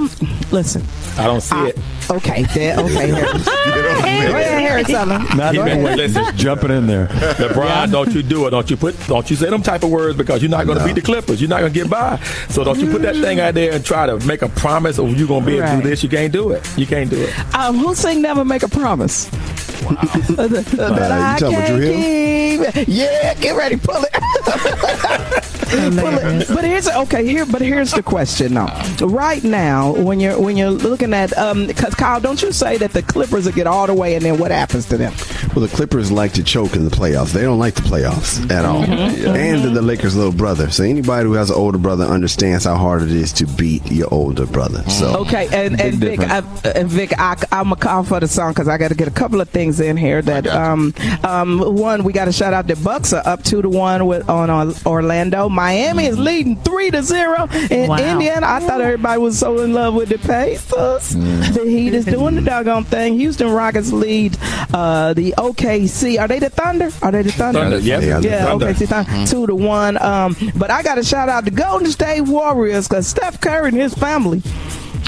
listen. 0.52 0.84
I 1.18 1.26
don't 1.26 1.42
see 1.42 1.56
I- 1.56 1.68
it. 1.70 1.80
Okay, 2.10 2.44
there, 2.54 2.80
okay, 2.80 3.08
Harris. 3.12 3.44
Go 3.44 3.52
ahead, 3.52 4.62
Harris. 4.62 4.88
tell 4.88 5.10
him. 5.10 5.38
Not 5.38 5.54
Go 5.56 5.68
even 5.68 5.84
listen. 5.84 6.24
Jumping 6.38 6.72
in 6.72 6.88
there. 6.88 7.08
LeBron, 7.08 7.92
don't 7.92 8.14
you 8.14 8.24
do 8.24 8.48
it. 8.48 8.52
Don't 8.52 8.70
you 8.70 8.78
put 8.78 8.96
don't 9.08 9.30
you 9.30 9.36
say 9.36 9.50
them 9.50 9.62
type 9.62 9.84
of 9.84 9.90
words 9.90 10.18
because 10.18 10.42
you're 10.42 10.50
not 10.50 10.66
gonna 10.68 10.86
beat 10.86 10.96
the 10.96 11.02
Clippers. 11.02 11.42
You're 11.42 11.50
not 11.50 11.60
gonna 11.60 11.70
get 11.74 11.90
by. 11.90 12.18
So 12.48 12.64
don't 12.64 12.80
you 12.80 12.90
put 12.90 13.02
that 13.02 13.16
thing 13.16 13.42
out 13.42 13.56
there 13.56 13.74
and 13.74 13.84
try 13.84 14.06
to 14.06 14.26
make 14.26 14.42
a 14.42 14.48
promise 14.68 15.00
of 15.00 15.18
you're 15.18 15.28
gonna 15.30 15.46
be 15.46 15.58
able 15.58 15.68
to 15.68 15.82
do 15.82 15.90
this. 15.90 16.04
You 16.04 16.10
can't 16.10 16.34
do 16.34 16.52
it. 16.52 16.78
You 16.78 16.86
can't 16.86 17.10
do 17.10 17.16
it. 17.22 17.56
Um, 17.56 17.78
who 17.78 17.96
sing 17.96 18.22
"Never 18.22 18.44
Make 18.44 18.64
a 18.64 18.68
Promise"? 18.68 19.26
that 19.28 20.76
Uh, 20.78 20.84
I 21.14 21.34
you 21.36 21.40
talking 21.40 21.56
about 21.56 21.68
can't 21.68 21.78
Drew 21.78 22.74
keep. 22.84 22.88
Yeah, 22.90 23.34
get 23.36 23.56
ready, 23.56 23.78
pull 23.78 24.04
it. 24.04 24.14
Pull 25.68 26.18
it. 26.18 26.48
But 26.48 26.64
here's 26.64 26.88
okay. 26.88 27.26
Here, 27.26 27.46
but 27.46 27.62
here's 27.62 27.92
the 27.92 28.02
question. 28.02 28.54
Now, 28.54 28.68
right 29.02 29.44
now, 29.44 29.92
when 29.94 30.20
you're 30.22 30.40
when 30.40 30.56
you're 30.56 30.72
looking 30.72 31.14
at, 31.14 31.38
um, 31.38 31.68
because 31.68 31.94
Kyle, 31.94 32.22
don't 32.22 32.42
you 32.42 32.54
say 32.54 32.78
that 32.78 32.92
the 32.94 33.02
Clippers 33.02 33.46
will 33.46 33.52
get 33.52 33.68
all 33.68 33.86
the 33.86 33.94
way, 33.94 34.16
and 34.16 34.24
then 34.24 34.38
what 34.38 34.52
happens 34.52 34.86
to 34.88 34.98
them? 34.98 35.14
Well, 35.58 35.66
the 35.66 35.76
Clippers 35.76 36.12
like 36.12 36.34
to 36.34 36.44
choke 36.44 36.76
in 36.76 36.86
the 36.86 36.92
playoffs. 36.92 37.32
They 37.32 37.42
don't 37.42 37.58
like 37.58 37.74
the 37.74 37.82
playoffs 37.82 38.48
at 38.52 38.64
all. 38.64 38.84
Mhm. 38.84 39.26
And 39.26 39.64
they're 39.64 39.72
the 39.74 39.82
Lakers' 39.82 40.16
little 40.16 40.32
brother. 40.32 40.70
So 40.70 40.84
anybody 40.84 41.26
who 41.28 41.34
has 41.34 41.50
an 41.50 41.56
older 41.56 41.80
brother 41.80 42.06
understands 42.06 42.66
how 42.66 42.76
hard 42.76 43.02
it 43.02 43.10
is 43.10 43.34
to 43.34 43.48
beat 43.48 43.92
your 43.92 44.08
older 44.14 44.46
brother. 44.46 44.88
So 44.88 45.16
Okay, 45.22 45.48
and, 45.52 45.82
and 45.82 45.96
Vic, 45.96 46.20
I, 46.20 46.44
and 46.76 46.88
Vic, 46.88 47.12
I, 47.20 47.38
I'm 47.52 47.64
gonna 47.70 47.76
call 47.78 48.04
for 48.04 48.20
the 48.20 48.28
song 48.28 48.52
because 48.52 48.68
I 48.68 48.78
got 48.78 48.90
to 48.90 48.94
get 48.94 49.08
a 49.08 49.12
couple 49.12 49.42
of 49.42 49.50
things 49.50 49.80
in 49.80 49.98
here. 49.98 50.22
That 50.22 50.46
um, 50.46 50.94
um, 51.24 51.58
one, 51.76 52.04
we 52.04 52.14
got 52.14 52.26
to 52.26 52.32
shout 52.32 52.54
out 52.54 52.68
the 52.68 52.76
Bucks 52.76 53.12
are 53.12 53.24
up 53.26 53.44
two 53.44 53.64
to 53.64 53.70
one 53.70 54.06
with 54.06 54.30
on, 54.30 54.52
on 54.52 54.76
Orlando. 54.86 55.50
Miami 55.50 56.06
is 56.06 56.20
leading 56.20 56.58
three 56.58 56.92
to 56.92 57.02
zero 57.02 57.50
in 57.72 57.90
Wow. 57.90 57.98
Indiana. 57.98 58.46
I 58.48 58.60
thought 58.60 58.80
everybody 58.82 59.20
was 59.20 59.40
so 59.40 59.60
in 59.62 59.74
love 59.74 59.96
with 59.96 60.10
the 60.10 60.20
Pacers. 60.20 61.16
The 61.16 61.64
Heat 61.68 61.96
is 61.96 62.06
doing 62.06 62.36
the 62.36 62.42
doggone 62.42 62.84
thing. 62.84 63.16
Houston 63.16 63.50
Rockets 63.50 63.92
lead 63.92 64.38
uh, 64.72 65.14
the 65.14 65.34
OKC. 65.54 66.20
Are 66.20 66.28
they 66.28 66.40
the 66.40 66.50
Thunder? 66.50 66.90
Are 67.02 67.12
they 67.12 67.22
the 67.24 67.32
Thunder? 67.32 67.60
Thunder, 67.62 67.80
yep. 67.80 68.02
Yeah, 68.02 68.20
Yeah, 68.20 68.46
Thunder. 68.46 68.74
OKC 68.74 68.88
Thunder. 68.88 69.26
Two 69.32 69.48
to 69.48 69.56
one. 69.56 70.02
Um, 70.02 70.36
but 70.56 70.70
I 70.72 70.84
got 70.84 70.96
to 70.96 71.04
shout 71.04 71.30
out 71.30 71.46
the 71.46 71.52
Golden 71.52 71.90
State 71.92 72.22
Warriors 72.22 72.88
because 72.88 73.08
Steph 73.08 73.40
Curry 73.42 73.70
and 73.70 73.78
his 73.78 73.94
family 73.94 74.42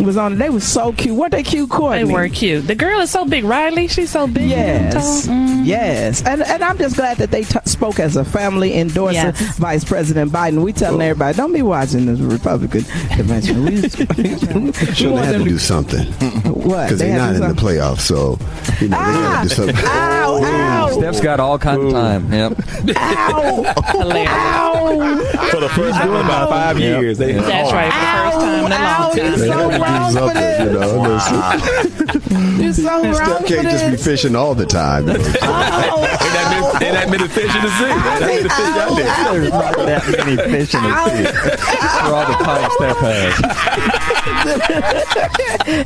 was 0.02 0.18
on. 0.18 0.38
They 0.38 0.50
was 0.50 0.64
so 0.64 0.91
cute. 0.93 1.16
What 1.16 1.32
they 1.32 1.43
cute, 1.43 1.70
They 1.70 1.76
Courtney? 1.76 2.12
were 2.14 2.28
cute. 2.30 2.68
The 2.68 2.76
girl 2.76 3.00
is 3.02 3.10
so 3.10 3.26
big, 3.26 3.43
Riley. 3.43 3.88
She's 3.88 4.10
so 4.10 4.28
big. 4.28 4.52
and 4.52 4.93
Yes, 4.93 5.26
tall. 5.26 5.36
Mm. 5.36 5.66
yes, 5.66 6.24
and 6.26 6.41
and 6.43 6.64
I'm 6.64 6.78
just 6.78 6.95
glad 6.95 7.18
that 7.18 7.32
they 7.32 7.43
t- 7.43 7.60
spoke 7.66 8.00
as 8.00 8.16
a 8.16 8.24
family 8.26 8.78
endorsing 8.78 9.16
Yes. 9.24 9.58
Vice 9.58 9.84
President 9.84 10.32
Biden. 10.32 10.62
We 10.64 10.74
telling 10.74 11.02
everybody, 11.02 11.36
don't 11.38 11.54
be 11.54 11.62
watching 11.62 12.06
this 12.06 12.20
Republican 12.20 12.84
convention. 13.16 13.66
We, 13.66 13.72
we 13.82 13.89
sure 14.93 15.16
they 15.18 15.26
have 15.26 15.38
to 15.38 15.43
do 15.43 15.58
something 15.58 16.06
what? 16.54 16.86
because 16.86 17.00
They 17.00 17.08
they're 17.08 17.20
have 17.20 17.34
not 17.34 17.39
to 17.39 17.43
in 17.45 17.50
do 17.50 17.54
the 17.56 17.62
playoffs. 17.62 18.02
So 18.02 18.38
you 18.82 18.88
know 18.89 18.97
they 18.97 19.04
got 19.14 19.43
to 19.43 19.50
do 19.50 19.56
something. 19.56 19.76
Ow, 19.86 20.41
ow, 20.43 20.89
Steph's 20.97 21.22
got 21.22 21.39
all 21.39 21.58
kinds 21.60 21.84
of 21.86 21.91
time. 21.91 22.32
Yep. 22.34 22.56
For 25.50 25.60
the 25.60 25.70
first 25.70 25.97
time 25.97 26.10
in 26.14 26.26
about 26.26 26.50
five 26.50 26.80
Yep. 26.80 27.02
years. 27.02 27.18
They, 27.18 27.34
That's 27.34 27.72
right. 27.74 27.91
For 27.91 28.00
the 28.00 28.06
first 28.24 28.39
time 28.39 28.66
in 28.66 28.72
a 28.72 28.76
long 28.76 29.72
time. 29.80 29.89
You're 30.00 30.12
so 30.12 30.28
wrong 30.28 30.34
for. 30.34 30.40
You 30.60 30.70
know, 30.80 31.02
listen. 31.02 31.38
You're 32.62 32.74
so 32.74 33.04
wrong 33.04 33.16
Steph 33.16 33.46
can't 33.48 33.68
just 33.70 33.86
be 33.92 33.98
fishing 33.98 34.36
all 34.36 34.54
the 34.56 34.66
time. 34.66 35.10
Ain't 35.10 35.18
that 35.24 35.42
many, 36.80 36.86
ain't 36.86 36.96
that 36.96 37.10
many 37.10 37.28
fish 37.28 37.56
in 37.56 37.62
the 37.62 37.70
sea? 37.78 37.86
Ain't 37.86 38.04
that 38.04 38.22
many 38.22 38.44
fish 38.44 38.76
out 38.78 38.96
there? 38.96 39.08
There's 39.40 39.52
not 39.52 39.76
that 39.76 40.26
many 40.26 40.38
fish 40.38 40.74
in 40.76 40.84
the 40.84 40.90
sea. 41.06 41.26
For 42.00 42.14
all 42.14 42.26
the 42.28 42.34
time 42.44 42.70
Steph 42.78 43.00
has. 43.00 43.34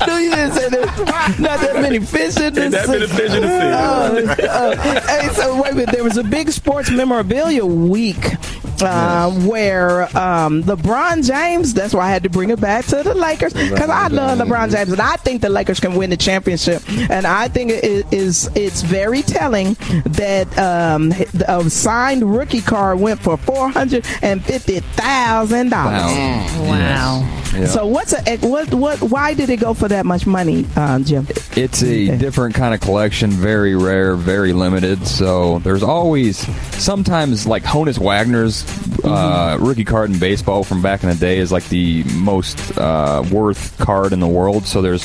no, 0.08 0.18
you 0.18 0.30
didn't 0.32 0.52
say 0.54 0.70
there's 0.70 0.98
not 1.40 1.60
that 1.60 1.76
many 1.82 2.00
fish 2.00 2.38
in 2.38 2.54
the 2.54 2.64
Ain't 2.64 2.72
that 2.74 2.86
sea. 2.86 2.92
many 2.92 3.08
fish 3.08 3.32
in 3.34 3.42
the 3.42 3.48
sea? 3.48 4.44
Uh, 4.44 4.50
uh, 4.50 4.76
hey, 5.08 5.28
so 5.34 5.62
wait 5.62 5.72
a 5.72 5.76
minute. 5.76 5.92
There 5.94 6.04
was 6.04 6.18
a 6.18 6.24
big 6.24 6.52
sports 6.52 6.90
memorabilia 6.90 7.66
week 7.66 8.34
uh, 8.82 9.32
where 9.46 10.04
um, 10.18 10.64
LeBron 10.64 11.26
James. 11.26 11.74
That's 11.74 11.94
why 11.94 12.06
I 12.08 12.10
had 12.10 12.24
to 12.24 12.30
bring 12.30 12.50
it 12.50 12.60
back 12.60 12.86
to 12.88 13.04
the 13.04 13.14
Lakers 13.14 13.54
because 13.54 13.90
I 13.94 14.08
love 14.08 14.40
LeBron 14.40 14.72
James 14.72 14.92
and 14.92 15.02
I 15.02 15.16
think 15.18 15.42
the 15.42 15.50
Lakers 15.50 15.80
can 15.80 15.96
win 15.96 16.10
the 16.10 16.18
championship. 16.18 16.82
And 17.10 17.26
I 17.26 17.48
think 17.48 17.72
it 17.72 18.12
is 18.12 18.50
it's 18.56 18.82
very 18.82 19.22
telling 19.22 19.76
that 20.06 20.58
um, 20.58 21.14
a 21.48 21.70
signed 21.70 22.24
rookie 22.36 22.62
card 22.62 23.00
went 23.00 23.20
for 23.22 23.38
four 23.38 23.70
hundred 23.70 24.06
and 24.22 24.44
fifty 24.44 24.80
thousand 24.80 25.70
dollars. 25.70 26.12
Wow. 26.58 27.40
Yeah. 27.54 27.68
So 27.68 27.86
what's 27.86 28.14
a 28.14 28.38
what 28.38 28.74
what? 28.74 29.00
Why 29.02 29.36
did 29.36 29.50
it 29.50 29.60
go 29.60 29.76
for 29.76 29.88
that 29.88 30.06
much 30.08 30.26
money, 30.26 30.66
uh, 30.76 31.00
Jim? 31.00 31.28
It's 31.56 31.84
a 31.84 32.18
different 32.18 32.56
kind 32.56 32.74
of 32.74 32.82
collection, 32.82 33.30
very 33.30 33.76
rare, 33.76 34.16
very 34.16 34.54
limited. 34.54 35.06
So 35.06 35.60
there's 35.60 35.84
always, 35.84 36.38
sometimes 36.82 37.46
like 37.46 37.64
Honus 37.64 38.00
Wagner's 38.00 38.66
uh, 39.04 39.58
rookie 39.60 39.84
card 39.86 40.10
in 40.10 40.18
baseball 40.18 40.64
from 40.64 40.82
back 40.82 41.04
in 41.04 41.10
the 41.10 41.16
day 41.16 41.38
is 41.38 41.52
like 41.52 41.68
the 41.70 42.04
most 42.16 42.76
uh, 42.78 43.24
worth 43.32 43.78
card 43.84 44.14
in 44.14 44.20
the 44.20 44.28
world. 44.28 44.66
So 44.66 44.82
there's 44.82 45.04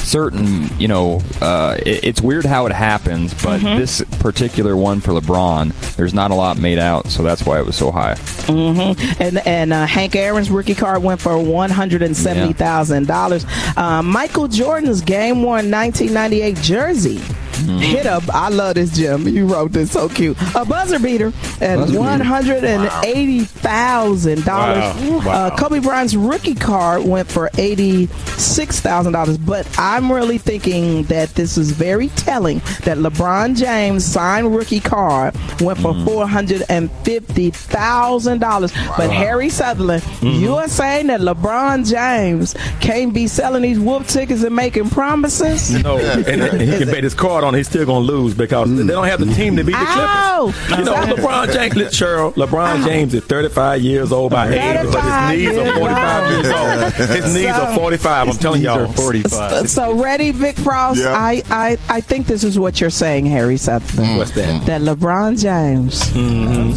certain, 0.00 0.68
you 0.78 0.88
know, 0.88 1.20
uh, 1.40 1.76
it, 1.84 2.04
it's 2.04 2.20
weird 2.20 2.44
how 2.46 2.66
it 2.66 2.72
happens, 2.72 3.34
but 3.42 3.60
this 3.60 4.02
particular 4.20 4.76
one 4.76 5.00
for 5.00 5.12
LeBron, 5.12 5.72
there's 5.96 6.14
not 6.14 6.30
a 6.30 6.34
lot 6.34 6.58
made 6.58 6.78
out, 6.78 7.08
so 7.08 7.22
that's 7.22 7.44
why 7.44 7.58
it 7.60 7.66
was 7.66 7.76
so 7.76 7.90
high. 7.90 8.14
hmm 8.46 8.92
And 9.22 9.46
and 9.46 9.72
uh, 9.72 9.86
Hank 9.86 10.16
Aaron's 10.16 10.50
rookie 10.50 10.74
card 10.74 11.02
went 11.02 11.20
for 11.20 11.36
one 11.38 11.70
hundred 11.70 12.02
and 12.02 12.16
seventy 12.16 12.52
thousand 12.54 13.06
dollars. 13.06 13.44
Uh, 13.76 14.02
Michael 14.02 14.48
Jordan's 14.48 15.00
game 15.02 15.42
worn 15.42 15.68
nineteen 15.70 16.12
ninety 16.12 16.40
eight 16.42 16.56
jersey. 16.56 17.20
Mm-hmm. 17.60 17.78
Hit 17.78 18.06
up. 18.06 18.22
I 18.32 18.48
love 18.48 18.74
this, 18.74 18.96
Jim. 18.96 19.28
You 19.28 19.46
wrote 19.46 19.72
this 19.72 19.92
so 19.92 20.08
cute. 20.08 20.36
A 20.54 20.64
buzzer 20.64 20.98
beater 20.98 21.28
at 21.60 21.76
Buzzer 21.76 21.86
beater. 21.86 22.00
one 22.00 22.20
hundred 22.20 22.64
and 22.64 22.90
eighty 23.04 23.40
thousand 23.40 24.44
dollars. 24.44 24.94
Wow. 24.94 25.18
Uh, 25.18 25.24
wow. 25.24 25.46
Uh, 25.46 25.56
Kobe 25.56 25.80
Bryant's 25.80 26.14
rookie 26.14 26.54
card 26.54 27.04
went 27.04 27.30
for 27.30 27.50
eighty 27.58 28.06
six 28.36 28.80
thousand 28.80 29.12
dollars. 29.12 29.38
But 29.38 29.68
I'm 29.78 30.10
really 30.10 30.38
thinking 30.38 31.04
that 31.04 31.30
this 31.30 31.58
is 31.58 31.72
very 31.72 32.08
telling 32.08 32.58
that 32.84 32.98
LeBron 32.98 33.56
James 33.56 34.04
signed 34.04 34.54
rookie 34.54 34.80
card 34.80 35.34
went 35.60 35.78
for 35.78 35.92
mm. 35.92 36.04
four 36.04 36.26
hundred 36.26 36.62
and 36.68 36.90
fifty 37.04 37.50
thousand 37.50 38.40
dollars. 38.40 38.72
But 38.96 39.10
Harry 39.10 39.50
Sutherland, 39.50 40.02
mm-hmm. 40.02 40.40
you 40.40 40.54
are 40.54 40.68
saying 40.68 41.08
that 41.08 41.20
LeBron 41.20 41.88
James 41.88 42.54
can't 42.80 43.12
be 43.12 43.26
selling 43.26 43.62
these 43.62 43.78
whoop 43.78 44.06
tickets 44.06 44.42
and 44.42 44.56
making 44.56 44.90
promises? 44.90 45.70
No, 45.82 45.98
and, 45.98 46.26
and 46.26 46.60
he 46.60 46.78
can 46.78 46.88
bet 46.88 47.04
his 47.04 47.14
card 47.14 47.44
on. 47.44 47.49
It, 47.54 47.58
He's 47.58 47.68
still 47.68 47.86
gonna 47.86 48.00
lose 48.00 48.34
because 48.34 48.74
they 48.74 48.86
don't 48.86 49.06
have 49.06 49.20
the 49.20 49.32
team 49.34 49.56
to 49.56 49.64
beat 49.64 49.72
the 49.72 49.78
Ow! 49.78 50.52
Clippers. 50.52 50.78
You 50.78 50.84
know, 50.84 50.94
LeBron 50.94 51.52
James, 51.52 51.74
Cheryl, 51.96 52.32
LeBron 52.34 52.84
James 52.86 53.14
is 53.14 53.24
35 53.24 53.80
years 53.82 54.12
old 54.12 54.30
by 54.32 54.48
age, 54.48 54.86
but 54.92 55.02
his 55.02 55.38
knees 55.38 55.56
are 55.58 55.72
45 55.78 56.30
years 56.30 56.52
old. 56.52 56.92
His 57.24 57.34
knees 57.34 57.46
are 57.50 57.74
45. 57.74 58.28
I'm 58.28 58.36
telling 58.36 58.62
y'all. 58.62 58.86
45. 58.92 59.68
So 59.68 59.92
ready, 59.94 60.30
Vic 60.30 60.56
Frost? 60.56 61.00
Yeah. 61.00 61.12
I, 61.12 61.42
I 61.50 61.76
I 61.88 62.00
think 62.00 62.26
this 62.26 62.44
is 62.44 62.58
what 62.58 62.80
you're 62.80 62.90
saying, 62.90 63.26
Harry 63.26 63.56
Sutherland. 63.56 64.18
What's 64.18 64.32
that? 64.32 64.66
That 64.66 64.80
LeBron 64.82 65.38
James 65.40 66.00
Mm-hmm. 66.10 66.70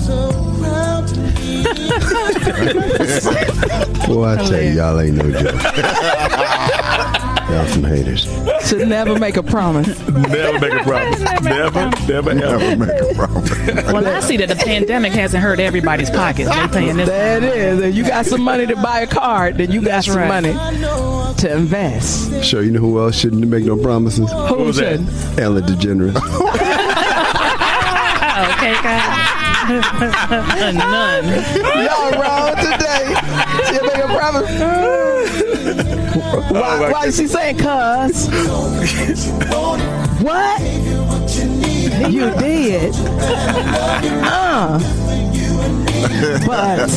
Boy, 4.07 4.25
I 4.25 4.35
tell 4.35 4.61
you, 4.61 4.71
y'all 4.71 4.99
ain't 4.99 5.15
no 5.15 5.31
joke. 5.31 5.55
y'all 7.49 7.67
some 7.67 7.83
haters. 7.83 8.25
should 8.67 8.87
never 8.87 9.17
make 9.19 9.37
a 9.37 9.43
promise. 9.43 9.87
Never 10.09 10.59
make 10.59 10.73
a 10.73 10.83
promise. 10.83 11.19
Never, 11.43 11.89
never, 12.07 12.31
ever. 12.31 12.33
Never 12.35 12.75
make 12.77 12.89
a 13.01 13.13
promise. 13.15 13.49
Well, 13.91 14.07
I 14.07 14.19
see 14.21 14.37
that 14.37 14.47
the 14.49 14.55
pandemic 14.55 15.11
hasn't 15.13 15.43
hurt 15.43 15.59
everybody's 15.59 16.09
pockets. 16.09 16.49
They 16.49 16.67
paying 16.67 16.97
this. 16.97 17.09
There 17.09 17.37
it 17.37 17.43
is. 17.43 17.79
If 17.81 17.95
you 17.95 18.03
got 18.03 18.25
some 18.25 18.41
money 18.41 18.65
to 18.67 18.75
buy 18.75 19.01
a 19.01 19.07
card, 19.07 19.57
then 19.57 19.71
you 19.71 19.81
got 19.81 20.05
That's 20.05 20.07
some 20.07 20.17
right. 20.17 20.27
money 20.41 20.53
to 21.37 21.51
invest. 21.55 22.43
Sure, 22.43 22.61
you 22.63 22.71
know 22.71 22.79
who 22.79 22.99
else 23.01 23.17
shouldn't 23.17 23.45
make 23.47 23.65
no 23.65 23.75
promises? 23.77 24.29
Who 24.31 24.55
was 24.55 24.77
that? 24.77 24.99
should? 24.99 25.39
Ellen 25.39 25.63
DeGeneres. 25.63 26.17
Oh, 28.35 28.49
okay, 28.57 28.73
guys. 28.81 29.29
None. 30.73 31.25
Y'all 31.85 32.11
wrong 32.19 32.55
today. 32.55 33.13
She 33.67 33.77
make 33.79 34.03
a 34.03 34.07
promise. 34.07 34.49
Why, 36.33 36.91
why 36.91 37.05
is 37.05 37.15
she 37.17 37.27
saying 37.27 37.57
cuz? 37.57 38.27
what? 40.23 40.61
You 42.11 42.31
did. 42.37 42.93
Uh. 44.25 44.79
But 46.45 46.87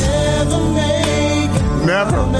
Never. 1.85 2.17
oh, 2.17 2.33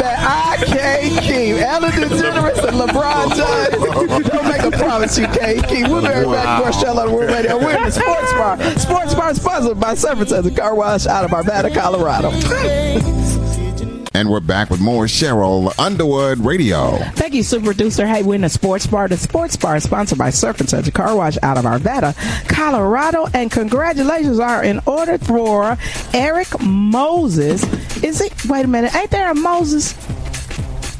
that 0.00 0.18
I 0.18 0.64
can't 0.64 1.22
keep. 1.22 1.56
Ellen 1.62 1.90
DeGeneres 1.92 2.64
and 2.66 2.76
LeBron 2.80 3.28
James. 3.36 4.28
Don't 4.28 4.48
make 4.48 4.62
a 4.62 4.70
promise 4.76 5.16
you 5.18 5.26
can't 5.26 5.66
keep. 5.68 5.86
We'll 5.88 6.00
be 6.00 6.08
right 6.08 6.24
back. 6.26 6.58
More 6.60 6.72
show 6.72 6.98
on 6.98 7.12
World 7.12 7.30
Radio. 7.30 7.58
We're 7.58 7.76
in 7.76 7.84
the 7.84 7.90
Sports 7.92 8.32
Bar. 8.32 8.58
Sports 8.78 9.14
Bar 9.14 9.34
sponsored 9.34 9.78
by 9.78 9.94
Surf 9.94 10.18
and 10.20 10.28
Suds 10.28 10.46
a 10.46 10.50
car 10.50 10.74
wash 10.74 11.06
out 11.06 11.24
of 11.24 11.30
Arvada, 11.30 11.72
Colorado. 11.72 12.30
And 14.16 14.30
we're 14.30 14.38
back 14.38 14.70
with 14.70 14.80
more 14.80 15.06
Cheryl 15.06 15.76
Underwood 15.76 16.38
Radio. 16.38 16.98
Thank 17.16 17.34
you, 17.34 17.42
super 17.42 17.66
producer. 17.66 18.06
Hey, 18.06 18.22
we're 18.22 18.36
in 18.36 18.42
the 18.42 18.48
Sports 18.48 18.86
Bar. 18.86 19.08
The 19.08 19.16
Sports 19.16 19.56
Bar 19.56 19.74
is 19.76 19.82
sponsored 19.82 20.18
by 20.18 20.30
Surf 20.30 20.60
and 20.60 20.68
Suds, 20.70 20.86
a 20.86 20.92
car 20.92 21.16
wash 21.16 21.36
out 21.42 21.58
of 21.58 21.64
Arvada, 21.64 22.14
Colorado. 22.48 23.26
And 23.34 23.50
congratulations 23.50 24.38
are 24.38 24.62
in 24.62 24.80
order 24.86 25.18
for 25.18 25.76
Eric 26.12 26.46
Moses. 26.60 27.64
Is 28.04 28.20
it? 28.20 28.32
Wait 28.46 28.64
a 28.64 28.68
minute. 28.68 28.94
Ain't 28.94 29.10
there 29.10 29.32
a 29.32 29.34
Moses 29.34 29.94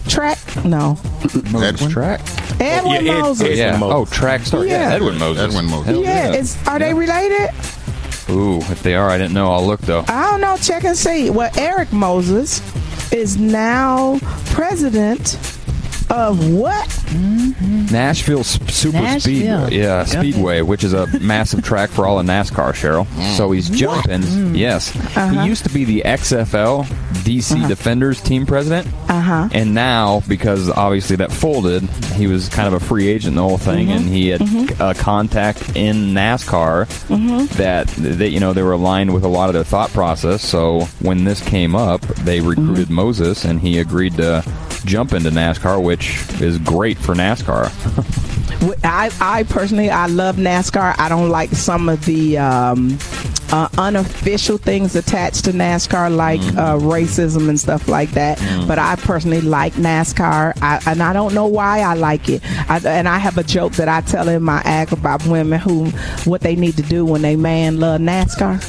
track? 0.09 0.39
No. 0.65 0.99
Moses 1.53 1.93
track? 1.93 2.21
Edwin 2.61 3.05
Yeah, 3.05 3.13
Ed- 3.13 3.21
Moses. 3.21 3.49
Ed- 3.49 3.57
Yeah. 3.59 3.79
Oh, 3.81 4.07
track 4.07 4.41
star. 4.41 4.65
Yeah. 4.67 4.89
Yeah. 4.89 4.95
Edwin 4.97 5.19
Moses. 5.19 5.45
Edwin 5.45 5.67
Moses. 5.67 5.87
Hell 5.87 6.03
yeah. 6.03 6.33
Is, 6.33 6.59
are 6.67 6.81
they 6.81 6.93
related? 6.93 7.51
Ooh, 8.31 8.59
if 8.73 8.83
they 8.83 8.97
are, 8.97 9.09
I 9.09 9.19
didn't 9.19 9.35
know. 9.35 9.53
I'll 9.53 9.65
look 9.67 9.81
though. 9.83 10.05
I 10.09 10.31
don't 10.33 10.41
know. 10.41 10.57
Check 10.57 10.83
and 10.83 10.97
see. 10.97 11.31
Well, 11.31 11.51
Eric 11.57 11.93
Moses 11.93 12.61
is 13.13 13.37
now 13.37 14.19
president 14.47 15.39
of 16.11 16.53
what? 16.53 16.89
Mm-hmm. 16.89 17.87
Nashville 17.93 18.45
Super 18.45 18.99
Nashville. 18.99 19.21
Speedway, 19.21 19.49
uh, 19.49 19.69
yeah, 19.71 20.05
Speedway, 20.05 20.63
which 20.63 20.85
is 20.85 20.93
a 20.93 21.07
massive 21.21 21.63
track 21.65 21.91
for 21.91 22.07
all 22.07 22.19
of 22.19 22.27
NASCAR, 22.27 22.73
Cheryl. 22.73 23.07
So 23.37 23.51
he's 23.53 23.71
jumping. 23.71 24.23
Mm. 24.23 24.59
Yes, 24.59 24.91
he 24.91 25.01
uh-huh. 25.21 25.43
used 25.43 25.65
to 25.65 25.71
be 25.71 25.85
the 25.85 26.03
XFL 26.05 26.85
DC 27.25 27.57
uh-huh. 27.57 27.69
Defenders 27.69 28.21
team 28.21 28.47
president, 28.47 28.87
Uh 29.09 29.21
huh. 29.21 29.49
and 29.53 29.75
now 29.75 30.23
because 30.29 30.69
obviously 30.71 31.17
that 31.17 31.33
folded, 31.33 31.83
he 32.15 32.27
was 32.27 32.49
kind 32.49 32.69
of 32.69 32.75
a 32.75 32.85
free 32.85 33.09
agent 33.09 33.33
in 33.33 33.37
the 33.37 33.43
whole 33.43 33.59
thing, 33.59 33.89
mm-hmm. 33.89 33.97
and 33.97 34.09
he 34.09 34.29
had 34.29 34.41
mm-hmm. 34.41 34.83
a 34.83 34.95
contact 34.95 35.77
in 35.77 36.15
NASCAR 36.15 36.87
that 37.57 37.89
that 37.89 38.31
you 38.31 38.41
know 38.41 38.53
they 38.53 38.63
were 38.63 38.73
aligned 38.73 39.13
with 39.15 39.25
a 39.25 39.29
lot 39.29 39.49
of 39.49 39.55
their 39.55 39.65
thought 39.65 39.91
process. 39.91 40.43
So 40.43 40.83
when 41.01 41.25
this 41.25 41.43
came 41.43 41.75
up, 41.75 42.01
they 42.25 42.41
recruited 42.41 42.91
Moses, 42.91 43.45
and 43.45 43.61
he 43.61 43.79
agreed 43.79 44.17
to 44.17 44.45
jump 44.85 45.13
into 45.13 45.31
NASCAR, 45.31 45.83
which 45.83 46.19
is 46.41 46.59
great 46.59 46.99
for 46.99 47.15
NASCAR. 47.15 47.71
I, 48.83 49.11
I 49.21 49.43
personally, 49.45 49.91
I 49.91 50.07
love 50.07 50.37
NASCAR. 50.37 50.95
I 50.99 51.09
don't 51.09 51.29
like 51.29 51.51
some 51.51 51.89
of 51.89 52.05
the 52.05 52.39
um, 52.39 52.99
uh, 53.51 53.69
unofficial 53.79 54.59
things 54.59 54.97
attached 54.97 55.45
to 55.45 55.53
NASCAR, 55.53 56.15
like 56.15 56.41
uh, 56.41 56.77
racism 56.79 57.49
and 57.49 57.59
stuff 57.61 57.89
like 57.89 58.11
that. 58.13 58.39
But 58.67 58.79
I 58.79 58.97
personally 58.97 59.41
like 59.41 59.75
NASCAR, 59.75 60.57
I, 60.63 60.81
and 60.87 61.03
I 61.03 61.13
don't 61.13 61.35
know 61.35 61.47
why 61.47 61.81
I 61.81 61.95
like 61.95 62.29
it. 62.29 62.43
I, 62.71 62.81
and 62.85 63.09
I 63.09 63.19
have 63.19 63.39
a 63.39 63.45
joke 63.45 63.73
that 63.75 63.89
I 63.89 64.01
tell 64.03 64.29
in 64.29 64.43
my 64.43 64.63
act 64.65 64.93
about 64.93 65.27
women 65.27 65.61
who 65.61 65.91
what 66.29 66.41
they 66.41 66.57
need 66.57 66.77
to 66.77 66.83
do 66.83 67.05
when 67.05 67.23
they 67.23 67.37
man 67.37 67.81
love 67.81 68.01
NASCAR. 68.01 68.61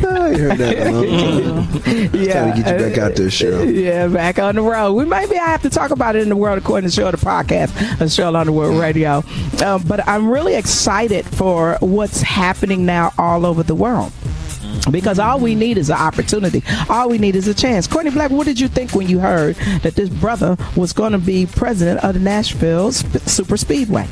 I 0.20 0.36
heard 0.38 0.58
that. 0.58 0.76
a 0.76 2.18
yeah, 2.18 2.32
Trying 2.32 2.56
to 2.56 2.62
get 2.62 2.82
you 2.82 2.88
back 2.88 2.98
out 2.98 3.16
there, 3.16 3.26
Cheryl. 3.28 3.74
Yeah, 3.74 4.08
back 4.08 4.38
on 4.38 4.56
the 4.56 4.62
road. 4.62 4.94
We 4.94 5.04
maybe 5.04 5.36
I 5.36 5.46
have 5.46 5.62
to 5.62 5.70
talk 5.70 5.90
about 5.90 6.16
it 6.16 6.22
in 6.22 6.28
the 6.28 6.36
world 6.36 6.58
according 6.58 6.90
to 6.90 7.00
Cheryl 7.00 7.10
the 7.10 7.16
podcast 7.16 7.76
on 8.00 8.06
Cheryl 8.08 8.36
Underwood 8.36 8.80
Radio. 8.80 9.24
Um, 9.64 9.82
but 9.86 10.06
I'm 10.06 10.28
really 10.30 10.54
excited 10.54 11.26
for 11.26 11.76
what's 11.80 12.20
happening 12.22 12.86
now 12.86 13.12
all 13.18 13.46
over 13.46 13.62
the 13.62 13.74
world. 13.74 14.12
Because 14.90 15.18
all 15.18 15.38
we 15.38 15.54
need 15.54 15.76
is 15.76 15.90
an 15.90 15.98
opportunity. 15.98 16.62
All 16.88 17.08
we 17.10 17.18
need 17.18 17.36
is 17.36 17.46
a 17.46 17.54
chance. 17.54 17.86
Courtney 17.86 18.10
Black, 18.12 18.30
what 18.30 18.46
did 18.46 18.58
you 18.58 18.66
think 18.68 18.92
when 18.94 19.08
you 19.08 19.18
heard 19.18 19.56
that 19.82 19.94
this 19.94 20.08
brother 20.08 20.56
was 20.74 20.92
going 20.92 21.12
to 21.12 21.18
be 21.18 21.46
president 21.46 22.02
of 22.02 22.14
the 22.14 22.20
Nashville 22.20 22.92
Super 22.92 23.56
Speedway? 23.56 24.08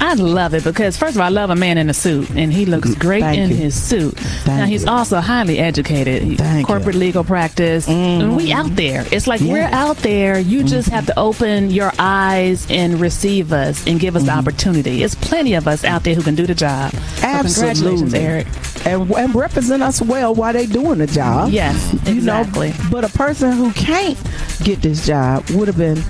I 0.00 0.14
love 0.14 0.54
it 0.54 0.64
because 0.64 0.96
first 0.96 1.14
of 1.14 1.20
all, 1.20 1.26
I 1.26 1.30
love 1.30 1.50
a 1.50 1.56
man 1.56 1.78
in 1.78 1.90
a 1.90 1.94
suit, 1.94 2.30
and 2.30 2.52
he 2.52 2.66
looks 2.66 2.90
mm-hmm. 2.90 3.00
great 3.00 3.20
Thank 3.22 3.38
in 3.38 3.50
you. 3.50 3.56
his 3.56 3.80
suit. 3.80 4.14
Thank 4.14 4.60
now 4.60 4.66
he's 4.66 4.86
also 4.86 5.20
highly 5.20 5.58
educated, 5.58 6.38
Thank 6.38 6.66
corporate 6.66 6.96
legal 6.96 7.24
practice, 7.24 7.88
and 7.88 8.36
we 8.36 8.52
out 8.52 8.74
there. 8.76 9.04
It's 9.10 9.26
like 9.26 9.40
we're 9.40 9.62
out 9.62 9.96
there. 9.98 10.38
You 10.38 10.60
mm-hmm. 10.60 10.68
just 10.68 10.88
have 10.88 11.06
to 11.06 11.18
open 11.18 11.70
your 11.70 11.92
eyes 11.98 12.66
and 12.70 13.00
receive 13.00 13.52
us 13.52 13.86
and 13.86 13.98
give 14.00 14.16
us 14.16 14.24
the 14.24 14.32
opportunity. 14.32 15.02
It's 15.02 15.14
plenty 15.14 15.54
of 15.54 15.66
us 15.68 15.84
out 15.84 16.04
there 16.04 16.14
who 16.14 16.22
can 16.22 16.34
do 16.34 16.46
the 16.46 16.54
job. 16.54 16.92
So 16.92 16.98
congratulations, 17.42 18.14
Absolutely. 18.14 18.18
Eric. 18.18 18.46
And, 18.86 19.10
and 19.10 19.34
represent 19.34 19.82
us 19.82 20.00
well 20.00 20.34
while 20.34 20.52
they 20.52 20.66
doing 20.66 20.98
the 20.98 21.08
job. 21.08 21.50
Yes, 21.50 21.92
You 22.06 22.18
exactly. 22.18 22.70
know, 22.70 22.76
but 22.90 23.04
a 23.04 23.08
person 23.08 23.52
who 23.52 23.72
can't 23.72 24.16
get 24.62 24.80
this 24.80 25.06
job 25.06 25.48
would 25.50 25.66
have 25.66 25.76
been 25.76 26.02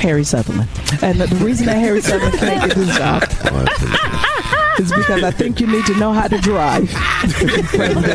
Harry 0.00 0.24
Sutherland. 0.24 0.68
And 1.02 1.20
the, 1.20 1.26
the 1.26 1.44
reason 1.44 1.66
that 1.66 1.76
Harry 1.78 2.00
Sutherland 2.00 2.38
can't 2.38 2.68
get 2.68 2.76
this 2.76 2.96
job 2.96 3.22
is 4.80 4.92
because 4.92 5.22
I 5.22 5.30
think 5.30 5.60
you 5.60 5.66
need 5.66 5.84
to 5.86 5.94
know 5.96 6.12
how 6.12 6.26
to 6.26 6.38
drive. 6.38 6.90
to 7.38 7.46
be 7.46 7.62
president 7.62 8.06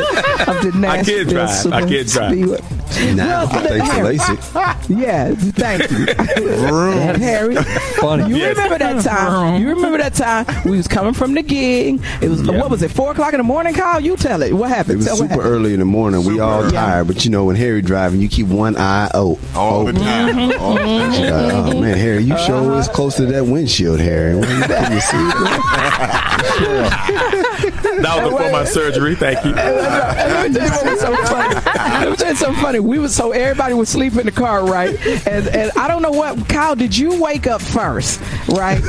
of 0.47 0.61
the 0.63 0.88
I 0.88 1.03
can't 1.03 1.29
drive. 1.29 1.73
I 1.73 1.88
can't 1.88 2.07
drive. 2.07 2.84
Speedway. 2.95 3.13
Now, 3.15 3.45
Well, 3.45 3.67
thanks 3.67 3.89
to 3.89 3.95
LASIK. 4.01 5.01
Yeah, 5.01 5.33
thank 5.35 5.91
you. 5.91 6.05
Harry, 7.25 7.55
Funny. 7.99 8.29
you 8.29 8.35
Yes. 8.37 8.55
remember 8.57 8.77
that 8.79 9.03
time? 9.03 9.61
You 9.61 9.69
remember 9.69 9.97
that 9.97 10.13
time 10.13 10.45
we 10.65 10.77
was 10.77 10.87
coming 10.87 11.13
from 11.13 11.33
the 11.33 11.41
gig? 11.41 12.01
It 12.21 12.29
was 12.29 12.43
what 12.43 12.69
was 12.69 12.81
it? 12.81 12.91
Four 12.91 13.11
o'clock 13.11 13.33
in 13.33 13.37
the 13.39 13.43
morning. 13.43 13.73
Call 13.73 13.99
you 13.99 14.15
tell 14.17 14.41
it. 14.41 14.53
What 14.53 14.69
happened? 14.69 14.95
It 14.95 14.97
was 14.97 15.05
Tell 15.07 15.15
super 15.17 15.29
happened. 15.33 15.49
early 15.49 15.73
in 15.73 15.79
the 15.79 15.85
morning. 15.85 16.23
we 16.25 16.39
all 16.39 16.61
early. 16.63 16.71
tired, 16.71 17.07
but 17.07 17.25
you 17.25 17.31
know 17.31 17.45
when 17.45 17.55
Harry 17.55 17.81
driving, 17.81 18.21
you 18.21 18.29
keep 18.29 18.47
one 18.47 18.75
eye 18.77 19.09
out. 19.13 19.37
Mm-hmm. 19.37 19.57
All 19.57 19.85
the 19.85 19.93
time. 19.93 20.51
All 20.61 20.73
the 20.75 20.79
time. 20.81 21.11
She's 21.13 21.29
oh 21.29 21.69
mm-hmm. 21.69 21.81
man, 21.81 21.97
Harry, 21.97 22.23
you 22.23 22.37
sure 22.39 22.55
uh-huh. 22.55 22.77
is 22.79 22.87
close 22.89 23.15
to 23.17 23.25
that 23.27 23.45
windshield, 23.45 23.99
Harry. 23.99 24.35
What 24.35 24.49
you 24.49 25.01
see 25.01 25.17
your 25.17 25.31
seat? 27.45 27.54
That 28.01 28.23
was 28.23 28.33
before 28.33 28.51
my 28.51 28.63
surgery. 28.65 29.15
Thank 29.15 29.43
you. 29.45 29.51
Let 29.51 30.51
me 30.51 30.57
tell 30.57 30.65
you 30.65 30.71
what 30.71 30.86
was 30.86 30.99
so 31.01 31.15
funny. 31.25 31.55
Let 31.55 32.09
me 32.09 32.15
tell 32.15 32.29
you 32.29 32.36
something 32.36 32.61
funny. 32.63 32.79
We 32.79 32.99
was 32.99 33.15
so 33.15 33.31
everybody 33.31 33.73
was 33.73 33.89
sleeping 33.89 34.19
in 34.19 34.25
the 34.25 34.31
car, 34.31 34.65
right? 34.65 34.95
And 35.27 35.47
and 35.47 35.71
I 35.77 35.88
don't 35.88 36.01
know 36.01 36.11
what. 36.11 36.47
Kyle, 36.49 36.75
did 36.75 36.97
you 36.97 37.21
wake 37.21 37.47
up 37.47 37.61
first? 37.61 38.19
Right? 38.49 38.81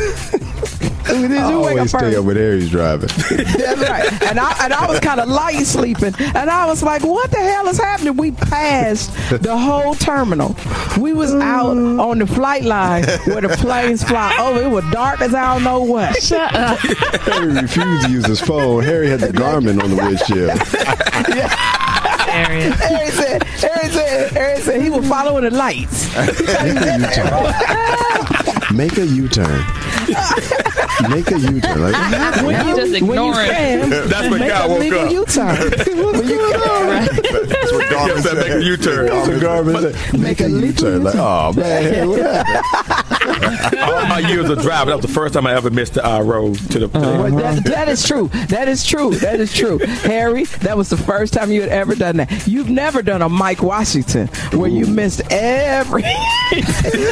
Did 1.07 1.31
you 1.31 1.37
I 1.39 1.47
wake 1.47 1.47
up 1.47 1.77
always 1.77 1.91
stay 1.91 1.99
first? 1.99 2.19
up 2.19 2.25
with 2.25 2.37
Harry's 2.37 2.71
driving. 2.71 3.09
That's 3.31 3.81
right. 3.89 4.23
And 4.25 4.39
I 4.41 4.65
and 4.65 4.73
I 4.73 4.87
was 4.89 5.01
kind 5.01 5.21
of 5.21 5.29
light 5.29 5.65
sleeping, 5.67 6.15
and 6.19 6.51
I 6.51 6.67
was 6.67 6.83
like, 6.83 7.03
"What 7.03 7.31
the 7.31 7.39
hell 7.39 7.69
is 7.69 7.79
happening?" 7.79 8.17
We 8.17 8.33
passed 8.33 9.11
the 9.31 9.57
whole 9.57 9.95
terminal. 9.95 10.57
We 11.01 11.13
was 11.13 11.33
out 11.35 11.77
on 11.77 12.19
the 12.19 12.27
flight 12.27 12.65
line 12.65 13.05
where 13.27 13.41
the 13.41 13.49
planes 13.51 14.03
fly 14.05 14.37
over. 14.41 14.63
It 14.63 14.69
was 14.71 14.85
dark 14.93 15.21
as 15.21 15.35
I 15.35 15.55
don't 15.55 15.65
know 15.65 15.81
what. 15.83 16.17
Shut 16.23 16.55
up. 16.55 16.79
Harry 16.79 17.53
refused 17.53 18.07
to 18.07 18.11
use 18.11 18.27
his 18.27 18.41
phone. 18.41 18.83
Harry 18.83 19.09
had 19.09 19.21
the 19.21 19.29
Garmin 19.29 19.83
on 19.83 19.91
the 19.91 19.97
windshield. 19.97 20.51
Ariel. 22.29 22.73
Harry 22.73 23.11
said, 23.11 23.43
Harry 23.45 23.89
said, 23.91 24.31
Harry 24.33 24.61
said 24.61 24.83
he 24.83 24.91
was 24.91 25.09
following 25.09 25.45
the 25.45 25.51
lights. 25.51 26.09
Make 26.17 26.37
a 26.37 26.97
U-turn. 26.99 28.77
Make 28.77 28.99
a 28.99 29.07
U-turn. 29.07 29.65
Like, 31.03 32.43
When 32.43 32.67
You 32.67 32.77
just 32.77 33.03
when 33.03 33.25
you 33.25 33.33
can, 33.33 33.91
That's 34.09 34.31
when 34.31 34.41
God 34.49 34.71
woke 34.71 34.81
legal 34.81 35.01
up. 35.01 35.11
U-turn. 35.11 35.57
when 35.87 36.29
you 36.29 36.39
can, 36.39 37.07
That's 37.49 37.73
what 37.73 37.85
Garmin 37.87 38.09
Yes, 38.09 38.25
that 38.25 38.35
make 38.37 38.47
a 38.47 38.53
said. 38.53 38.63
U-turn. 38.65 39.07
That's 39.07 39.29
what 39.29 39.37
Garmin 39.43 39.93
said. 39.93 40.21
Make 40.21 40.41
a 40.41 40.49
U-turn. 40.49 41.03
Like, 41.05 41.15
oh 41.17 41.53
man, 41.53 42.09
what 42.09 42.21
happened? 42.21 43.06
All 43.43 44.07
my 44.07 44.19
years 44.21 44.49
of 44.51 44.61
driving, 44.63 44.89
that 44.89 44.97
was 44.97 45.07
the 45.07 45.13
first 45.13 45.35
time 45.35 45.47
I 45.47 45.55
ever 45.55 45.71
missed 45.71 45.95
the 45.95 46.05
I 46.05 46.21
road 46.21 46.57
to 46.71 46.79
the. 46.79 46.89
To 46.89 46.99
Well, 46.99 47.31
the 47.31 47.37
that, 47.43 47.65
that 47.65 47.89
is 47.89 48.07
true. 48.07 48.29
That 48.49 48.69
is 48.69 48.85
true. 48.85 49.15
That 49.17 49.41
is 49.41 49.53
true. 49.55 49.79
Harry, 49.79 50.45
that 50.45 50.77
was 50.77 50.89
the 50.89 50.97
first 50.97 51.33
time 51.33 51.51
you 51.51 51.61
had 51.61 51.71
ever 51.71 51.95
done 51.95 52.17
that. 52.19 52.47
You've 52.47 52.71
never 52.71 53.03
done 53.03 53.23
a 53.23 53.29
Mike 53.29 53.63
Washington 53.63 54.29
where 54.59 54.69
you 54.71 54.87
missed 54.87 55.23
every. 55.31 56.03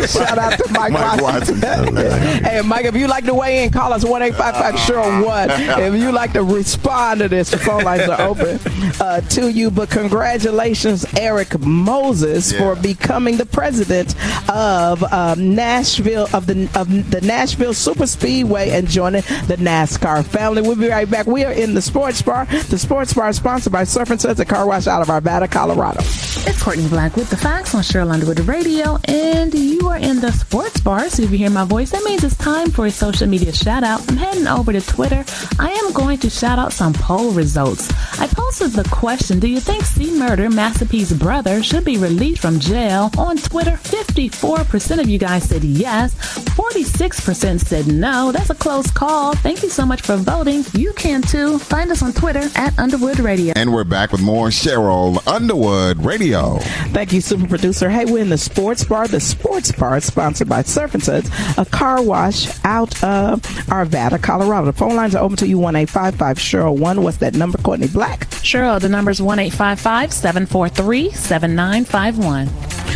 Shout 0.07 0.39
out 0.39 0.59
to 0.59 0.73
Mike, 0.73 0.93
Mike 0.93 1.21
Washington. 1.21 1.61
Washington. 1.61 2.45
hey, 2.45 2.63
Mike, 2.65 2.85
if 2.87 2.95
you 2.95 3.07
like 3.09 3.25
to 3.25 3.35
weigh 3.35 3.65
in, 3.65 3.71
call 3.71 3.93
us 3.93 4.05
1 4.05 4.23
855 4.23 4.75
Cheryl 4.81 5.25
1. 5.27 5.51
If 5.95 6.01
you 6.01 6.13
like 6.13 6.33
to 6.35 6.43
respond 6.43 7.21
to 7.21 7.29
this, 7.29 7.51
the 7.51 7.59
phone 7.59 7.83
lines 7.85 8.09
are 8.09 8.21
open 8.23 8.59
uh, 9.01 9.21
to 9.23 9.51
you. 9.51 9.71
But 9.71 9.91
congratulations, 9.91 11.05
Eric 11.19 11.59
Moses, 11.61 12.53
Yeah. 12.53 12.59
for 12.59 12.81
becoming 12.81 13.37
the 13.37 13.47
president 13.47 14.15
of 14.49 15.03
um, 15.13 15.55
Nashville, 15.55 16.14
of 16.17 16.47
the, 16.47 16.69
of 16.75 17.11
the 17.11 17.21
Nashville 17.21 17.75
Super 17.75 18.07
Speedway 18.07 18.71
and 18.71 18.89
joining 18.89 19.23
the 19.47 19.57
NASCAR 19.59 20.25
family. 20.25 20.63
We'll 20.63 20.77
be 20.77 20.89
right 20.89 21.11
back. 21.11 21.27
We 21.27 21.45
are 21.45 21.53
in 21.53 21.75
the 21.75 21.83
Sports 21.83 22.23
Bar. 22.23 22.47
The 22.47 22.79
Sports 22.79 23.13
Bar 23.13 23.29
is 23.31 23.37
sponsored 23.37 23.73
by 23.73 23.85
Surf 23.85 24.11
and 24.11 24.21
Suds, 24.21 24.41
a 24.41 24.45
car 24.45 24.67
wash 24.67 24.87
out 24.87 25.03
of 25.03 25.09
Arvada, 25.09 25.51
Colorado. 25.51 26.01
It's 26.47 26.63
Courtney 26.63 26.89
Black 26.89 27.17
with 27.17 27.31
the 27.31 27.37
facts 27.37 27.75
on 27.75 27.83
Cheryl 27.83 28.11
Underwood 28.13 28.41
Radio, 28.41 28.99
and 29.05 29.55
you 29.55 29.89
are 29.89 29.97
in 29.97 30.21
the 30.21 30.31
sports 30.31 30.81
bar. 30.81 31.09
So 31.09 31.23
if 31.23 31.31
you 31.31 31.39
hear 31.39 31.51
my 31.51 31.65
voice, 31.65 31.91
that 31.91 32.03
means 32.05 32.23
it's 32.23 32.37
time 32.37 32.71
for 32.71 32.87
a 32.87 32.91
social 32.91 33.27
media 33.27 33.53
shout 33.53 33.83
out. 33.83 34.07
I'm 34.11 34.19
heading 34.19 34.47
over 34.47 34.73
to 34.73 34.81
Twitter. 34.81 35.25
I 35.59 35.71
am 35.71 35.93
going 35.93 36.19
to 36.19 36.29
shout 36.29 36.59
out 36.59 36.73
some 36.73 36.93
poll 36.93 37.31
results. 37.31 37.91
I 38.21 38.27
posted 38.27 38.73
the 38.73 38.89
question 38.91 39.41
Do 39.41 39.49
you 39.49 39.59
think 39.59 39.85
C 39.85 40.19
Murder, 40.19 40.51
P's 40.91 41.13
brother, 41.15 41.63
should 41.63 41.85
be 41.85 41.97
released 41.97 42.43
from 42.43 42.61
jail? 42.61 43.11
On 43.17 43.37
Twitter, 43.39 43.73
54% 43.73 45.01
of 45.01 45.09
you 45.09 45.19
guys 45.19 45.45
said 45.49 45.65
yes, 45.65 46.04
46% 46.13 47.61
said 47.61 47.87
no. 47.87 48.33
That's 48.33 48.51
a 48.51 48.55
close 48.55 48.91
call. 48.91 49.35
Thank 49.35 49.63
you 49.63 49.69
so 49.69 49.87
much 49.87 50.03
for 50.03 50.17
voting. 50.17 50.65
You 50.73 50.93
can 50.95 51.23
too. 51.23 51.59
Find 51.59 51.91
us 51.91 52.03
on 52.03 52.13
Twitter 52.13 52.49
at 52.57 52.79
Underwood 52.79 53.19
Radio. 53.21 53.53
And 53.57 53.73
we're 53.73 53.85
back 53.85 54.13
with 54.13 54.21
more 54.23 54.49
Cheryl 54.49 55.27
Underwood 55.27 56.05
Radio. 56.05 56.59
Thank 56.93 57.13
you, 57.13 57.21
super 57.21 57.47
producer. 57.47 57.89
Hey, 57.91 58.05
we're 58.05 58.23
in 58.23 58.31
the 58.31 58.39
sports 58.39 58.85
bar. 58.85 59.09
The 59.09 59.21
sports 59.21 59.73
bar 59.73 59.97
is 59.97 60.05
sponsored 60.05 60.49
by 60.49 60.63
Surf 60.63 60.95
and 60.95 61.03
Suds, 61.03 61.31
a 61.59 61.65
car 61.65 62.03
wash 62.03 62.49
out 62.65 63.03
of 63.03 63.43
Arvada, 63.69 64.21
Colorado. 64.23 64.67
The 64.67 64.73
phone 64.73 64.97
lines 64.97 65.15
are 65.15 65.23
open 65.23 65.37
to 65.39 65.47
you 65.47 65.59
one 65.59 65.77
eight 65.77 65.91
five 65.91 66.15
five 66.15 66.39
Cheryl 66.39 66.77
one. 66.77 67.03
What's 67.03 67.19
that 67.19 67.35
number, 67.35 67.59
Courtney 67.59 67.89
Black? 67.89 68.29
Cheryl, 68.45 68.81
the 68.81 68.89
number's 68.89 69.23
1 69.23 69.39
743 69.51 71.11
7951. 71.11 72.49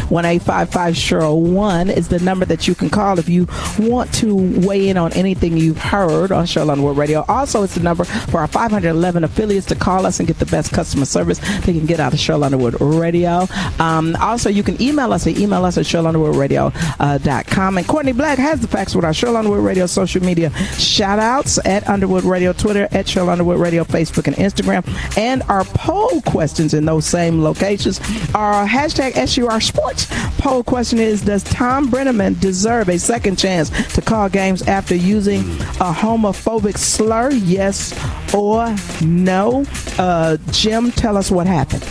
One 0.09 0.25
eight 0.25 0.43
five 0.43 0.71
five 0.71 0.95
Cheryl 0.95 1.41
one 1.41 1.91
is 1.91 2.09
the 2.09 2.19
number 2.21 2.45
that 2.47 2.67
you 2.67 2.75
can 2.75 2.89
call 2.89 2.98
if 2.99 3.29
you 3.29 3.47
want 3.79 4.13
to 4.15 4.35
weigh 4.67 4.89
in 4.89 4.97
on 4.97 5.13
anything 5.13 5.57
you've 5.57 5.79
heard 5.79 6.33
on 6.33 6.45
Cheryl 6.47 6.71
Underwood 6.71 6.97
Radio. 6.97 7.25
Also, 7.29 7.63
it's 7.63 7.75
the 7.75 7.83
number 7.83 8.05
for 8.05 8.41
our 8.41 8.47
511 8.49 9.25
affiliates 9.25 9.67
to 9.67 9.75
call 9.75 10.05
us 10.05 10.19
and 10.19 10.27
get 10.27 10.39
the 10.39 10.47
best 10.47 10.73
customer 10.73 11.05
service 11.05 11.39
they 11.65 11.73
can 11.73 11.87
get 11.87 12.01
out 12.01 12.13
of 12.13 12.19
Cheryl 12.19 12.43
Underwood 12.43 12.81
Radio. 12.81 13.47
Um, 13.79 14.17
also, 14.17 14.51
you 14.51 14.63
can 14.63 14.81
email 14.83 15.13
us 15.13 15.27
at 15.27 15.39
email 15.39 15.65
us 15.65 15.79
at 15.79 15.85
CherylUnderwoodRadio.com. 15.85 17.79
And 17.79 17.87
Courtney 17.87 18.13
Black 18.13 18.39
has 18.39 18.61
the 18.61 18.69
facts 18.69 18.95
with 18.95 19.05
our 19.05 19.13
Cheryl 19.13 19.37
Underwood 19.37 19.65
Radio 19.65 19.87
social 19.87 20.23
media 20.23 20.51
shout 20.75 21.19
outs 21.19 21.65
at 21.65 21.89
Underwood 21.89 22.25
Radio, 22.25 22.53
Twitter, 22.53 22.89
at 22.91 23.07
Cheryl 23.07 23.29
Underwood 23.29 23.61
Radio, 23.61 23.85
Facebook, 23.85 24.27
and 24.27 24.37
Instagram. 24.37 24.87
And 25.17 25.43
our 25.45 25.65
poll 25.65 26.21
questions 26.23 26.75
in 26.75 26.85
those 26.85 27.07
same 27.07 27.43
locations 27.43 28.01
are 28.35 28.67
hashtag 28.67 29.15
SUR 29.29 29.61
Sports. 29.61 30.07
Poll 30.39 30.63
question 30.63 30.99
is 30.99 31.23
Does 31.23 31.43
Thom 31.43 31.89
Brennaman 31.91 32.41
deserve 32.41 32.88
a 32.91 32.99
second 32.99 33.37
chance 33.39 33.71
to 33.95 34.01
call 34.01 34.29
games 34.29 34.63
after 34.63 34.95
using 34.95 35.41
a 35.41 35.93
homophobic 35.93 36.77
slur? 36.77 37.31
Yes 37.31 37.93
or 38.35 38.75
no? 39.03 39.65
Uh, 39.99 40.37
Jim, 40.51 40.91
tell 40.93 41.17
us 41.17 41.31
what 41.31 41.47
happened. 41.47 41.85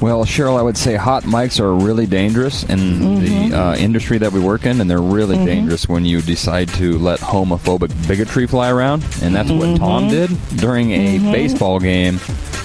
Well, 0.00 0.24
Cheryl, 0.24 0.58
I 0.58 0.62
would 0.62 0.76
say 0.76 0.96
hot 0.96 1.22
mics 1.22 1.60
are 1.60 1.72
really 1.74 2.06
dangerous 2.06 2.62
in 2.64 2.78
Mm-hmm. 2.78 3.50
the 3.50 3.56
uh, 3.58 3.76
industry 3.76 4.18
that 4.18 4.32
we 4.32 4.40
work 4.40 4.66
in, 4.66 4.80
and 4.80 4.90
they're 4.90 5.00
really 5.00 5.36
dangerous 5.44 5.88
when 5.88 6.04
you 6.04 6.20
decide 6.20 6.68
to 6.70 6.98
let 6.98 7.20
homophobic 7.20 7.90
bigotry 8.08 8.46
fly 8.46 8.70
around. 8.70 9.02
And 9.22 9.34
that's 9.34 9.50
Mm-hmm. 9.50 9.70
what 9.72 9.78
Tom 9.78 10.08
did 10.08 10.30
during 10.56 10.90
a 10.90 11.18
baseball 11.32 11.78
game 11.80 12.18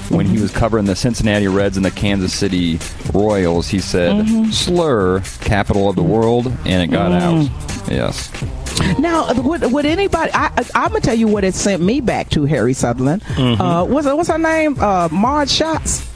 when 0.10 0.26
he 0.26 0.42
was 0.42 0.52
covering 0.52 0.86
the 0.86 0.96
Cincinnati 0.96 1.48
Reds 1.48 1.78
and 1.78 1.86
the 1.86 1.92
Kansas 1.92 2.34
City 2.34 2.80
Royals. 3.14 3.68
He 3.68 3.80
said, 3.80 4.26
Mm-hmm. 4.26 4.52
slur, 4.52 5.22
capital 5.42 5.88
of 5.90 5.96
the 5.96 6.04
world, 6.04 6.48
and 6.66 6.84
it 6.84 6.88
got 6.88 7.12
out. 7.12 7.50
Yes. 7.90 8.32
Now, 8.98 9.32
would, 9.34 9.72
would 9.72 9.86
anybody? 9.86 10.32
I, 10.34 10.48
I, 10.58 10.66
I'm 10.76 10.90
gonna 10.90 11.02
tell 11.02 11.16
you 11.16 11.28
what 11.28 11.44
it 11.44 11.54
sent 11.54 11.82
me 11.82 12.02
back 12.02 12.30
to 12.32 12.46
Harry 12.46 12.74
Sutherland. 12.74 13.24
Uh, 13.38 13.86
what's 13.86 14.08
what's 14.08 14.30
her 14.30 14.38
name? 14.38 14.80
Uh, 14.80 15.10
Marge 15.12 15.50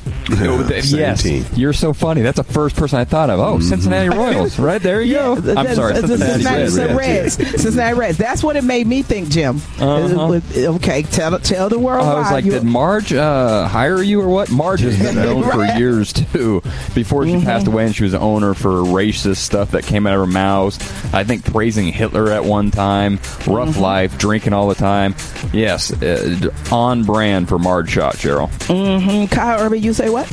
Schott. 0.04 0.84
Same 0.84 1.00
yes, 1.00 1.58
you're 1.58 1.74
so 1.74 1.94
funny. 1.94 2.22
That's 2.22 2.38
the 2.38 2.44
first 2.44 2.76
person 2.76 3.00
I 3.00 3.06
thought 3.06 3.30
of. 3.30 3.40
Oh, 3.40 3.60
Cincinnati 3.60 4.10
Royals, 4.10 4.58
right 4.60 4.82
there 4.82 5.02
you 5.02 5.14
go. 5.16 5.34
I'm 5.36 5.42
That's- 5.42 5.76
sorry, 5.76 5.94
the 5.94 6.08
Cincinnati, 6.08 6.44
Cincinnati 6.70 6.94
Reds. 6.94 7.40
Reds. 7.40 7.62
Cincinnati 7.62 7.94
Reds. 8.00 8.18
That's 8.18 8.44
what 8.44 8.56
it 8.56 8.64
made 8.64 8.88
me 8.88 9.02
think, 9.02 9.30
Jim. 9.30 9.62
Uh-huh. 9.80 10.40
Okay, 10.56 11.04
tell 11.04 11.38
tell 11.40 11.70
the 11.70 11.80
world. 11.80 12.06
I 12.08 12.16
was 12.20 12.32
like, 12.32 12.46
you- 12.46 12.52
did 12.52 12.64
Marge 12.64 13.14
uh, 13.14 13.68
hire 13.68 14.02
you 14.02 14.22
or 14.22 14.30
what? 14.30 14.50
Marge 14.50 14.82
has 14.82 14.98
been 14.98 15.16
known 15.16 15.44
for 15.52 15.66
years 15.78 16.14
too. 16.14 16.62
Before 16.96 17.26
she 17.28 17.42
passed 17.42 17.68
away, 17.68 17.86
and 17.86 17.96
she 17.96 18.04
was 18.04 18.14
the 18.14 18.20
owner 18.20 18.54
for 18.54 18.70
racist 18.84 19.38
stuff 19.38 19.72
that 19.72 19.84
came 19.84 20.08
out 20.08 20.14
of 20.14 20.22
her 20.22 20.32
mouth. 20.32 21.14
I 21.14 21.24
think 21.24 21.46
praising 21.52 21.88
Hitler 21.88 22.32
at 22.32 22.44
one 22.46 22.72
time, 22.72 23.20
rough 23.48 23.78
life, 23.78 24.18
drinking 24.18 24.54
all 24.54 24.68
the 24.68 24.76
time. 24.76 25.16
Yes, 25.52 25.92
uh, 26.02 26.50
on 26.72 27.04
brand 27.04 27.50
for 27.50 27.60
Marge 27.60 27.92
Schott, 27.92 28.16
Cheryl. 28.16 28.50
Mhm. 28.68 29.30
Kyle 29.30 29.60
Urban, 29.62 29.82
you 29.82 29.93
say 29.94 30.10
what? 30.10 30.30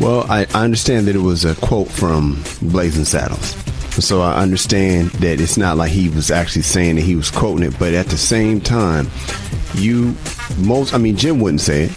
Well, 0.00 0.24
I, 0.30 0.46
I 0.54 0.64
understand 0.64 1.06
that 1.06 1.16
it 1.16 1.20
was 1.20 1.44
a 1.44 1.54
quote 1.56 1.88
from 1.88 2.42
Blazing 2.62 3.04
Saddles. 3.04 3.54
So 4.04 4.22
I 4.22 4.36
understand 4.36 5.10
that 5.12 5.40
it's 5.40 5.56
not 5.56 5.76
like 5.76 5.90
he 5.90 6.08
was 6.08 6.30
actually 6.30 6.62
saying 6.62 6.96
that 6.96 7.02
he 7.02 7.16
was 7.16 7.30
quoting 7.30 7.66
it, 7.66 7.78
but 7.78 7.92
at 7.92 8.06
the 8.06 8.16
same 8.16 8.60
time, 8.60 9.10
you 9.74 10.16
most 10.58 10.94
I 10.94 10.98
mean 10.98 11.16
Jim 11.16 11.40
wouldn't 11.40 11.60
say 11.60 11.84
it. 11.84 11.96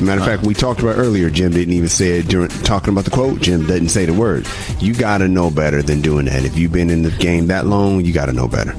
Matter 0.00 0.20
of 0.20 0.26
fact, 0.26 0.42
we 0.42 0.52
talked 0.52 0.80
about 0.80 0.98
earlier. 0.98 1.30
Jim 1.30 1.52
didn't 1.52 1.72
even 1.72 1.88
say 1.88 2.18
it 2.18 2.28
during 2.28 2.48
talking 2.48 2.92
about 2.92 3.04
the 3.04 3.10
quote. 3.10 3.40
Jim 3.40 3.66
didn't 3.66 3.88
say 3.88 4.04
the 4.04 4.12
word. 4.12 4.46
You 4.78 4.94
got 4.94 5.18
to 5.18 5.28
know 5.28 5.50
better 5.50 5.82
than 5.82 6.02
doing 6.02 6.26
that. 6.26 6.44
If 6.44 6.56
you've 6.56 6.72
been 6.72 6.90
in 6.90 7.02
the 7.02 7.10
game 7.12 7.46
that 7.46 7.66
long, 7.66 8.04
you 8.04 8.12
got 8.12 8.26
to 8.26 8.32
know 8.32 8.46
better. 8.46 8.74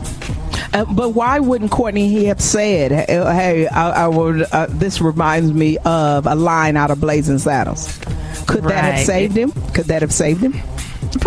Uh, 0.74 0.86
but 0.86 1.10
why 1.10 1.40
wouldn't 1.40 1.72
Courtney 1.72 2.08
he 2.10 2.26
have 2.26 2.42
said, 2.42 2.92
"Hey, 2.92 3.68
I, 3.68 4.06
I 4.06 4.08
would"? 4.08 4.42
Uh, 4.42 4.68
this 4.70 5.02
reminds 5.02 5.52
me 5.54 5.78
of 5.86 6.26
a 6.28 6.36
line 6.36 6.78
out 6.78 6.92
of 6.92 7.00
Blazing 7.00 7.40
Saddles. 7.40 7.98
Could 8.48 8.64
that 8.66 8.84
have 8.84 9.06
saved 9.06 9.36
him? 9.36 9.52
Could 9.74 9.86
that 9.86 10.02
have 10.02 10.14
saved 10.14 10.42
him? 10.42 10.54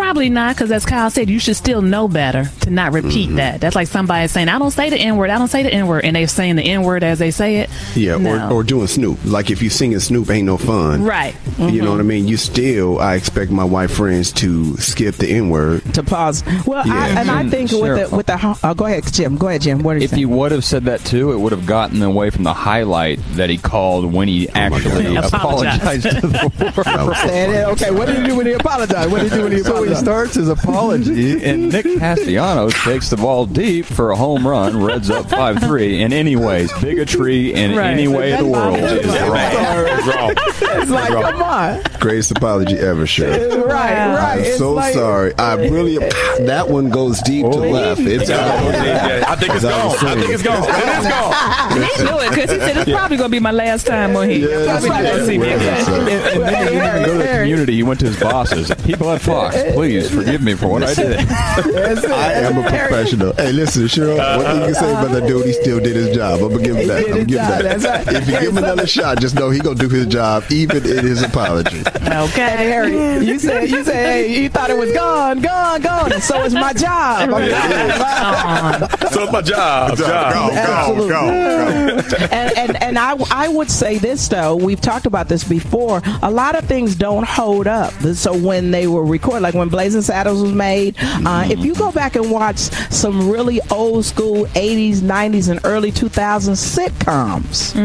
Probably 0.01 0.31
not, 0.31 0.57
because 0.57 0.73
as 0.73 0.85
Kyle 0.87 1.11
said, 1.11 1.29
you 1.29 1.39
should 1.39 1.57
still 1.57 1.83
know 1.83 2.09
better 2.09 2.47
to 2.63 2.71
not 2.71 2.93
repeat 2.93 3.29
Mm-hmm. 3.29 3.37
that. 3.37 3.61
That's 3.61 3.77
like 3.77 3.87
somebody 3.87 4.27
saying, 4.29 4.49
"I 4.49 4.59
don't 4.59 4.71
say 4.71 4.89
the 4.91 4.97
N 4.97 5.17
word. 5.19 5.31
I 5.31 5.39
don't 5.39 5.49
say 5.49 5.63
the 5.63 5.73
N 5.73 5.87
word," 5.87 6.05
and 6.05 6.17
they're 6.17 6.27
saying 6.27 6.57
the 6.57 6.63
N 6.63 6.83
word 6.83 7.03
as 7.05 7.19
they 7.19 7.31
say 7.31 7.59
it. 7.59 7.71
Yeah, 7.95 8.17
No. 8.17 8.49
or, 8.49 8.53
or 8.61 8.63
doing 8.65 8.87
Snoop. 8.87 9.19
Like 9.25 9.51
if 9.51 9.61
you 9.63 9.69
singing 9.71 9.99
Snoop, 10.01 10.31
ain't 10.31 10.47
no 10.47 10.57
fun. 10.57 11.03
Right. 11.05 11.35
You 11.59 11.83
know 11.83 11.91
what 11.91 12.01
I 12.01 12.05
mean? 12.05 12.27
You 12.27 12.37
still, 12.39 12.99
I 12.99 13.15
expect 13.17 13.51
my 13.51 13.65
white 13.65 13.91
friends 13.91 14.33
to 14.35 14.77
skip 14.79 15.17
the 15.17 15.29
N 15.29 15.51
word. 15.51 15.83
To 15.95 16.03
pause. 16.03 16.43
Well, 16.67 16.83
I, 16.91 17.09
and 17.11 17.31
I 17.31 17.43
Mm, 17.45 17.51
think 17.51 17.71
sure. 17.71 17.95
with 17.97 18.11
the 18.11 18.17
with 18.17 18.27
the 18.27 18.59
uh, 18.65 18.75
go 18.75 18.87
ahead, 18.87 19.05
Jim. 19.13 19.37
Go 19.37 19.49
ahead, 19.49 19.61
Jim. 19.63 19.83
What 19.83 19.97
are 19.97 19.99
you 19.99 20.05
If 20.05 20.11
saying? 20.11 20.19
he 20.21 20.25
would 20.27 20.53
have 20.53 20.65
said 20.65 20.85
that 20.85 21.01
too, 21.05 21.33
it 21.33 21.39
would 21.39 21.53
have 21.53 21.67
gotten 21.67 22.01
away 22.03 22.31
from 22.31 22.45
the 22.45 22.55
highlight 22.55 23.21
that 23.33 23.51
he 23.51 23.59
called 23.59 24.13
when 24.13 24.29
he 24.29 24.49
actually 24.51 25.15
God. 25.15 25.25
apologized 25.27 26.03
to 26.11 26.21
the 26.27 26.83
world. 26.97 27.17
Saying 27.19 27.51
it, 27.55 27.65
okay, 27.69 27.91
what 27.91 28.07
did 28.07 28.19
he 28.21 28.27
do 28.27 28.37
when 28.37 28.47
he 28.47 28.53
apologized? 28.53 29.13
What 29.13 29.23
did 29.23 29.31
he 29.33 29.37
do 29.39 29.43
when 29.45 29.53
he 29.53 29.59
So 29.71 29.85
he 29.91 29.95
starts 29.97 30.35
his 30.35 30.49
apology, 30.49 31.43
and 31.45 31.71
Nick 31.73 31.85
Castellanos 31.99 32.75
takes 32.85 33.11
the 33.11 33.17
ball 33.17 33.47
deep 33.47 33.85
for 33.87 34.11
a 34.11 34.17
home 34.17 34.47
run. 34.47 34.83
Reds 34.83 35.11
up 35.11 35.29
five 35.31 35.61
three. 35.61 36.03
And 36.03 36.13
anyways, 36.13 36.73
bigotry 36.81 37.53
in 37.55 37.77
Right. 37.77 37.91
any 37.91 38.09
way 38.09 38.33
of 38.33 38.39
the 38.41 38.47
world 38.47 38.79
is 38.79 39.03
That's 39.07 39.29
wrong. 39.29 39.87
It's 39.99 40.07
wrong. 40.17 40.81
It's 40.83 40.91
like, 40.91 41.09
come 41.09 41.43
on, 41.43 41.83
Greatest 42.01 42.31
apology 42.33 42.79
ever, 42.79 43.07
sure. 43.07 43.29
right, 43.31 43.51
Wow. 43.51 44.15
right. 44.17 44.33
I'm 44.33 44.39
It's 44.41 44.59
so 44.59 44.73
like- 44.73 44.95
sorry. 44.95 45.35
I 45.39 45.55
really 45.55 45.99
that 46.47 46.69
one 46.69 46.91
goes 46.91 47.21
deep 47.23 47.45
to 47.45 47.53
oh. 47.59 47.71
left. 47.71 48.01
It's 48.01 48.29
Yeah, 48.31 49.25
I 49.29 49.37
think 49.37 49.55
it's 49.55 49.65
gone. 49.65 49.97
I 50.07 50.15
think 50.15 50.31
it's 50.31 50.43
gone. 50.43 50.63
It 50.65 50.99
is 50.99 51.07
gone. 51.07 51.83
he 51.99 52.05
knew 52.05 52.19
it 52.21 52.31
because 52.31 52.51
he 52.51 52.59
said 52.59 52.77
it's 52.77 52.91
probably 52.91 53.17
going 53.17 53.31
to 53.31 53.35
be 53.37 53.41
my 53.41 53.51
last 53.53 53.87
time 53.87 54.17
on 54.17 54.29
here. 54.29 54.49
Yeah, 54.49 54.65
Probably 54.73 54.89
that's 54.89 55.03
not 55.03 55.03
gonna 55.03 55.27
see 55.27 55.39
me 55.39 55.47
right. 55.47 55.57
again. 55.57 55.91
And, 55.91 56.09
and 56.09 56.43
then 56.43 56.69
he 56.69 56.75
didn't 56.79 56.97
even 56.97 57.03
go 57.07 57.13
to 57.13 57.19
the 57.19 57.33
community. 57.39 57.75
He 57.75 57.83
went 57.83 58.01
to 58.01 58.07
his 58.07 58.21
bosses. 58.21 58.73
People 58.85 59.11
at 59.11 59.21
Fox, 59.21 59.57
please 59.73 60.11
forgive 60.11 60.43
me 60.43 60.55
for 60.55 60.69
what 60.69 60.83
I 60.83 60.95
did. 60.95 61.19
I 61.29 62.33
am 62.33 62.59
a 62.59 62.63
professional. 62.63 63.33
Hey, 63.35 63.53
listen, 63.53 63.85
Cheryl. 63.85 64.17
One 64.37 64.47
thing 64.47 64.57
you 64.61 64.65
can 64.67 64.75
say 64.75 64.91
about 64.91 65.11
that 65.13 65.27
dude, 65.27 65.47
he 65.47 65.53
still 65.53 65.81
did 65.81 65.97
his 65.97 66.15
job. 66.15 66.41
I'm 66.41 66.51
gonna 66.51 66.63
give 66.63 66.77
him 66.77 66.89
that. 66.89 66.99
He 67.01 67.05
I'm 67.07 67.13
gonna 67.13 67.25
give 67.25 67.41
him 67.41 67.49
that. 67.49 67.63
that's 67.81 67.85
right. 68.07 68.17
If 68.17 68.29
you 68.29 68.33
give 68.41 68.51
him 68.51 68.59
another 68.59 68.87
shot, 68.87 69.21
just 69.21 69.35
know 69.35 69.51
he 69.51 69.59
gonna 69.61 69.79
do 69.79 69.89
his 69.89 70.07
job, 70.07 70.45
even 70.51 70.85
in 70.87 71.05
his 71.05 71.23
apology. 71.23 71.81
Okay. 71.81 72.57
Harry, 72.71 73.25
you 73.25 73.39
said 73.39 73.69
you 73.71 73.85
said 73.85 73.95
hey, 73.95 74.43
you 74.43 74.49
thought 74.49 74.71
it 74.71 74.77
was 74.77 74.93
gone, 74.93 75.41
gone, 75.41 75.81
gone, 75.81 76.13
and 76.13 76.23
so 76.23 76.43
it's 76.43 76.55
my 76.55 76.73
job. 76.73 77.31
So 79.11 79.25
it's 79.25 79.33
my 79.33 79.43
job. 79.43 79.97
job. 79.97 80.53
Absolutely. 80.53 82.27
and, 82.31 82.59
and 82.59 82.83
and 82.83 82.99
I 82.99 83.17
I 83.31 83.49
would 83.49 83.71
say 83.71 83.99
this 83.99 84.29
though 84.29 84.55
we've 84.57 84.81
talked 84.81 85.07
about 85.07 85.29
this 85.29 85.43
before 85.45 86.01
a 86.23 86.31
lot 86.31 86.55
of 86.55 86.65
things 86.65 86.95
don't 86.95 87.27
hold 87.27 87.67
up 87.67 87.93
so 88.15 88.37
when 88.37 88.71
they 88.71 88.87
were 88.87 89.05
recorded 89.05 89.43
like 89.43 89.55
when 89.61 89.69
Blazing 89.69 90.03
Saddles 90.03 90.43
was 90.43 90.53
made. 90.53 90.97
Uh, 91.01 91.47
if 91.49 91.59
you 91.61 91.75
go 91.75 91.93
back 91.93 92.17
and 92.17 92.31
watch 92.31 92.59
some 92.59 93.31
really 93.31 93.61
old 93.71 94.05
school 94.05 94.47
80s 94.47 94.97
90s 94.97 95.51
and 95.51 95.61
early 95.65 95.93
2000s 95.93 96.89
sitcoms 96.89 97.77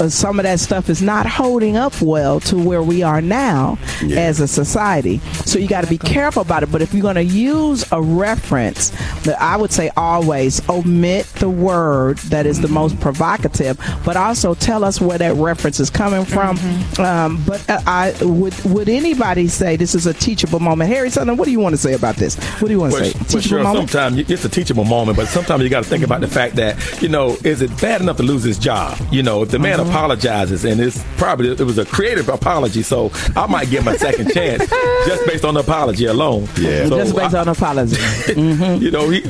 uh, 0.00 0.08
some 0.08 0.38
of 0.38 0.44
that 0.44 0.60
stuff 0.60 0.88
is 0.88 1.00
not 1.02 1.26
holding 1.26 1.76
up 1.76 2.00
well 2.02 2.40
to 2.40 2.56
where 2.58 2.82
we 2.82 3.02
are 3.02 3.20
now 3.20 3.78
as 4.12 4.40
a 4.40 4.48
society. 4.48 5.18
So 5.44 5.58
you 5.58 5.68
got 5.68 5.82
to 5.82 5.90
be 5.90 5.98
careful 5.98 6.42
about 6.42 6.62
it. 6.62 6.70
But 6.70 6.82
if 6.82 6.92
you're 6.92 7.02
going 7.02 7.14
to 7.16 7.24
use 7.24 7.84
a 7.92 8.00
reference 8.00 8.90
that 9.24 9.40
I 9.40 9.56
would 9.56 9.72
say 9.72 9.90
always 9.96 10.66
omit 10.68 11.26
the 11.36 11.50
word 11.50 12.18
that 12.18 12.46
is 12.46 12.60
the 12.60 12.68
most 12.68 12.98
provocative 13.00 13.78
but 14.04 14.16
also 14.16 14.54
tell 14.54 14.84
us 14.84 15.00
where 15.00 15.18
that 15.18 15.34
reference 15.34 15.80
is 15.80 15.90
coming 15.90 16.24
from. 16.24 16.58
Um, 16.98 17.42
but 17.46 17.68
uh, 17.68 17.80
I 17.86 18.14
would 18.22 18.54
would 18.64 18.88
anybody 18.88 19.48
say 19.48 19.76
this 19.76 19.94
is 19.94 20.06
a 20.06 20.14
teachable 20.14 20.60
moment 20.60 20.89
Harry 20.90 21.10
Sutherland 21.10 21.38
what 21.38 21.46
do 21.46 21.50
you 21.52 21.60
want 21.60 21.72
to 21.74 21.76
say 21.78 21.94
about 21.94 22.16
this 22.16 22.36
what 22.60 22.68
do 22.68 22.74
you 22.74 22.80
want 22.80 22.92
to 22.92 23.00
Well, 23.00 23.10
say 23.10 23.18
well, 23.18 23.24
teachable 23.24 23.40
sure, 23.42 23.62
moment 23.62 23.90
sometimes 23.90 24.30
it's 24.30 24.44
a 24.44 24.48
teachable 24.48 24.84
moment, 24.84 25.16
but 25.16 25.28
sometimes 25.28 25.62
you 25.62 25.68
got 25.70 25.84
to 25.84 25.88
think 25.88 26.04
about 26.04 26.20
the 26.20 26.28
fact 26.28 26.56
that 26.56 26.76
you 27.02 27.08
know, 27.08 27.36
is 27.44 27.62
it 27.62 27.70
bad 27.80 28.00
enough 28.00 28.16
to 28.18 28.22
lose 28.22 28.42
his 28.44 28.58
job? 28.58 28.98
You 29.10 29.22
know, 29.22 29.42
if 29.42 29.50
the 29.50 29.58
man 29.58 29.78
Mm-hmm. 29.78 29.90
apologizes 29.90 30.64
and 30.64 30.80
it's 30.80 31.02
probably 31.16 31.50
it 31.50 31.60
was 31.60 31.78
a 31.78 31.84
creative 31.86 32.28
apology, 32.28 32.82
so 32.82 33.10
I 33.36 33.46
might 33.46 33.70
give 33.70 33.82
him 33.86 33.94
a 33.94 33.98
second 33.98 34.32
chance 34.34 34.68
just 35.06 35.24
based 35.26 35.44
on 35.44 35.54
the 35.54 35.60
apology 35.60 36.06
alone. 36.06 36.42
Yeah. 36.58 36.86
So 36.88 36.98
just 36.98 37.14
based 37.16 37.34
I- 37.34 37.40
on 37.40 37.48
apology 37.48 37.96
you 38.36 38.90
know, 38.90 39.08
he, 39.08 39.20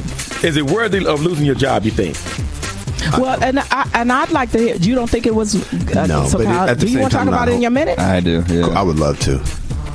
is 0.47 0.57
it 0.57 0.69
worthy 0.71 1.05
of 1.07 1.23
losing 1.23 1.45
your 1.45 1.55
job? 1.55 1.85
You 1.85 1.91
think? 1.91 2.17
well 3.19 3.43
and 3.43 3.59
I, 3.61 3.89
and 3.95 4.13
I'd 4.13 4.31
like 4.31 4.51
to 4.53 4.59
hear 4.59 4.77
you 4.77 4.95
don't 4.95 5.09
think 5.11 5.27
it 5.27 5.35
was 5.35 5.55
uh, 5.97 6.07
No, 6.07 6.27
so 6.27 6.39
but 6.39 6.43
it- 6.43 6.47
Kyle, 6.47 6.69
at 6.69 6.79
the 6.81 6.87
do 6.87 6.93
you 6.93 7.01
want 7.01 7.13
to 7.13 7.19
talk 7.19 7.29
about 7.29 7.49
it 7.49 7.55
in 7.55 7.63
your 7.63 7.71
minute 7.71 7.99
I 7.99 8.21
do. 8.21 8.43
Yeah. 8.49 8.67
I 8.69 8.83
would 8.83 8.99
love 8.99 9.19
to. 9.21 9.39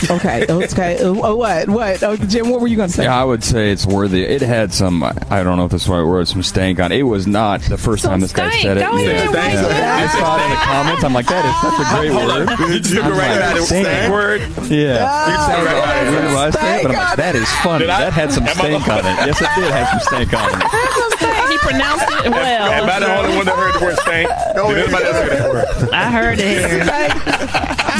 Okay 0.09 0.45
okay 0.49 0.97
uh, 1.03 1.13
what 1.13 1.69
what 1.69 2.03
oh, 2.03 2.15
Jim 2.17 2.49
what 2.49 2.61
were 2.61 2.67
you 2.67 2.75
going 2.75 2.89
to 2.89 2.93
say 2.95 3.03
Yeah, 3.03 3.19
I 3.19 3.23
would 3.23 3.43
say 3.43 3.71
it's 3.71 3.85
worthy. 3.85 4.23
It 4.23 4.41
had 4.41 4.73
some, 4.73 5.03
I 5.03 5.43
don't 5.43 5.57
know 5.57 5.65
if 5.65 5.71
this 5.71 5.81
is 5.83 5.87
the 5.87 5.93
right 5.93 6.03
word, 6.03 6.27
some 6.27 6.43
stank 6.43 6.79
on 6.79 6.91
it. 6.91 6.99
It 6.99 7.03
was 7.03 7.27
not 7.27 7.61
the 7.61 7.77
first 7.77 8.03
Some 8.03 8.11
time 8.11 8.19
this 8.21 8.33
guy 8.33 8.49
said 8.61 8.77
it. 8.77 8.81
Go 8.81 8.95
ahead, 8.95 9.29
Stank. 9.29 9.33
Wayne. 9.35 9.75
Yeah. 9.75 9.95
I 9.95 10.07
saw 10.19 10.37
it 10.39 10.43
in 10.45 10.49
the 10.51 10.55
comments. 10.57 11.03
I'm 11.03 11.13
like, 11.13 11.27
that 11.27 11.45
is 11.45 11.55
such 11.61 11.79
a 11.79 11.85
great 11.95 12.11
word. 12.11 12.49
on. 12.49 12.71
You 12.73 12.79
just 12.79 12.93
look 12.95 13.05
I'm 13.05 13.11
like, 13.11 13.29
at 13.29 13.57
it. 13.57 13.63
stank. 13.63 13.85
Stank 13.87 14.11
word. 14.13 14.41
Yeah. 14.69 15.05
Ah, 15.07 15.31
You 15.31 15.37
said 15.45 15.65
right 15.65 15.83
at 15.87 16.07
it. 16.07 16.11
Weird 16.11 16.25
when 16.25 16.35
I 16.37 16.49
say 16.51 16.79
it, 16.79 16.83
but 16.83 16.91
I'm 16.91 16.97
like, 16.97 17.17
that 17.17 17.35
is 17.35 17.49
funny. 17.63 17.85
That 17.85 18.13
had 18.13 18.31
some 18.31 18.47
stank 18.47 18.87
on 18.87 18.99
it. 18.99 19.15
Yes, 19.27 19.41
it 19.41 19.49
did 19.55 19.71
have 19.71 19.87
some 19.89 19.99
stank 20.01 20.33
on 20.33 20.49
it. 20.61 21.21
he 21.65 21.71
pronounced 21.71 22.05
it 22.09 22.25
Am 22.25 22.33
I 22.33 22.37
well. 22.37 22.99
the 22.99 23.17
only 23.17 23.35
one 23.37 23.45
that 23.45 23.55
heard 23.55 23.73
the 23.75 23.85
word 23.85 23.97
stank? 23.99 24.29
Did 24.29 24.77
anybody 24.77 25.05
else 25.05 25.17
hear 25.17 25.29
that 25.29 25.49
word? 25.51 25.89
I 25.93 26.11
heard 26.11 26.39
it 26.39 26.45
here. 26.69 26.85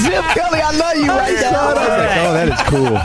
Jim 0.05 0.24
Kelly 0.34 0.59
I 0.61 0.72
love 0.76 0.97
you 0.97 1.09
right 1.09 1.39
now 1.41 1.72
Oh, 1.72 2.34
that 2.34 2.47
is 2.49 2.61
cool. 2.70 2.95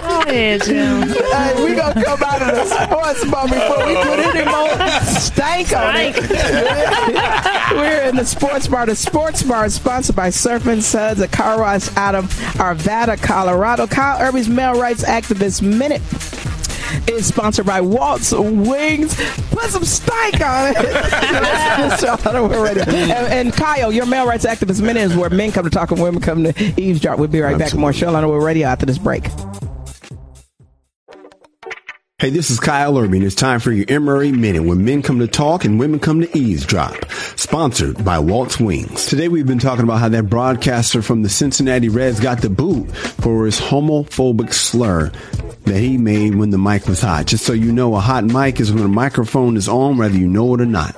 Go 0.00 0.20
ahead, 0.22 0.62
Jim. 0.64 1.08
Hey, 1.08 1.64
we 1.64 1.74
gonna 1.74 2.04
come 2.04 2.22
out 2.22 2.42
of 2.42 2.54
the 2.54 2.64
sports 2.64 3.24
bar 3.30 3.46
before 3.48 3.86
we 3.86 3.94
put 3.96 4.18
any 4.34 4.44
more 4.44 5.00
stank 5.02 5.72
on 5.72 5.94
it. 5.96 6.16
We're 7.76 8.08
in 8.08 8.16
the 8.16 8.24
sports 8.24 8.66
bar. 8.66 8.86
The 8.86 8.96
sports 8.96 9.42
bar 9.42 9.66
is 9.66 9.74
sponsored 9.74 10.16
by 10.16 10.30
Surf 10.30 10.66
and 10.66 10.82
Suds, 10.82 11.20
a 11.20 11.28
car 11.28 11.58
wash 11.60 11.94
out 11.96 12.14
of 12.14 12.24
Arvada, 12.54 13.20
Colorado. 13.22 13.86
Kyle 13.86 14.20
Irby's 14.20 14.48
Male 14.48 14.74
Rights 14.80 15.04
Activist 15.04 15.62
Minute 15.62 16.02
is 17.08 17.26
sponsored 17.26 17.66
by 17.66 17.80
Waltz 17.80 18.32
Wings. 18.32 19.14
Put 19.50 19.70
some 19.70 19.84
stank 19.84 20.40
on 20.40 20.70
it. 20.70 20.76
I 20.76 22.32
don't 22.32 22.50
know, 22.50 22.62
radio. 22.62 22.84
and, 22.84 23.32
and 23.48 23.52
Kyle, 23.52 23.92
your 23.92 24.06
Male 24.06 24.26
Rights 24.26 24.46
Activist 24.46 24.80
Minute 24.80 25.02
is 25.02 25.16
where 25.16 25.30
men 25.30 25.52
come 25.52 25.64
to 25.64 25.70
talk 25.70 25.90
and 25.90 26.00
women 26.00 26.20
come 26.20 26.44
to 26.44 26.80
eavesdrop. 26.80 27.18
We'll 27.18 27.28
be 27.28 27.40
right 27.40 27.58
back. 27.58 27.74
More 27.74 27.92
show 27.92 28.14
on 28.14 28.22
the 28.22 28.28
radio 28.28 28.66
after 28.68 28.86
this 28.86 28.98
break. 28.98 29.24
Hey, 32.20 32.28
this 32.28 32.50
is 32.50 32.60
Kyle 32.60 32.98
Irby. 32.98 33.24
It's 33.24 33.34
time 33.34 33.60
for 33.60 33.72
your 33.72 33.86
MRA 33.86 34.30
Minute 34.30 34.64
when 34.64 34.84
men 34.84 35.00
come 35.00 35.20
to 35.20 35.26
talk 35.26 35.64
and 35.64 35.80
women 35.80 35.98
come 35.98 36.20
to 36.20 36.36
eavesdrop. 36.36 37.10
Sponsored 37.10 38.04
by 38.04 38.18
Waltz 38.18 38.60
Wings. 38.60 39.06
Today 39.06 39.28
we've 39.28 39.46
been 39.46 39.58
talking 39.58 39.84
about 39.84 40.00
how 40.00 40.10
that 40.10 40.28
broadcaster 40.28 41.00
from 41.00 41.22
the 41.22 41.30
Cincinnati 41.30 41.88
Reds 41.88 42.20
got 42.20 42.42
the 42.42 42.50
boot 42.50 42.94
for 42.94 43.46
his 43.46 43.58
homophobic 43.58 44.52
slur. 44.52 45.10
That 45.70 45.80
he 45.80 45.96
made 45.96 46.34
when 46.34 46.50
the 46.50 46.58
mic 46.58 46.86
was 46.86 47.00
hot. 47.00 47.26
Just 47.26 47.44
so 47.44 47.52
you 47.52 47.72
know, 47.72 47.94
a 47.94 48.00
hot 48.00 48.24
mic 48.24 48.58
is 48.58 48.72
when 48.72 48.82
a 48.82 48.88
microphone 48.88 49.56
is 49.56 49.68
on, 49.68 49.98
whether 49.98 50.16
you 50.16 50.26
know 50.26 50.54
it 50.54 50.60
or 50.60 50.66
not. 50.66 50.96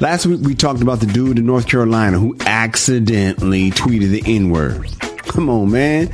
Last 0.00 0.24
week 0.24 0.40
we 0.42 0.54
talked 0.54 0.80
about 0.80 1.00
the 1.00 1.06
dude 1.06 1.38
in 1.38 1.44
North 1.44 1.68
Carolina 1.68 2.18
who 2.18 2.34
accidentally 2.40 3.70
tweeted 3.70 4.10
the 4.10 4.22
N 4.26 4.48
word. 4.50 4.88
Come 5.18 5.50
on, 5.50 5.70
man. 5.70 6.10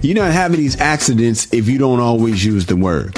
You're 0.00 0.16
not 0.16 0.32
having 0.32 0.58
these 0.58 0.80
accidents 0.80 1.52
if 1.52 1.68
you 1.68 1.78
don't 1.78 2.00
always 2.00 2.42
use 2.42 2.64
the 2.66 2.76
word. 2.76 3.14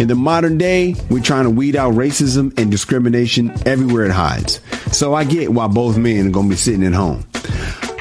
In 0.00 0.08
the 0.08 0.14
modern 0.14 0.56
day, 0.56 0.94
we're 1.10 1.22
trying 1.22 1.44
to 1.44 1.50
weed 1.50 1.76
out 1.76 1.94
racism 1.94 2.58
and 2.58 2.70
discrimination 2.70 3.54
everywhere 3.66 4.06
it 4.06 4.12
hides. 4.12 4.60
So 4.90 5.12
I 5.14 5.24
get 5.24 5.52
why 5.52 5.66
both 5.66 5.98
men 5.98 6.26
are 6.26 6.30
going 6.30 6.46
to 6.46 6.50
be 6.50 6.56
sitting 6.56 6.84
at 6.84 6.94
home. 6.94 7.26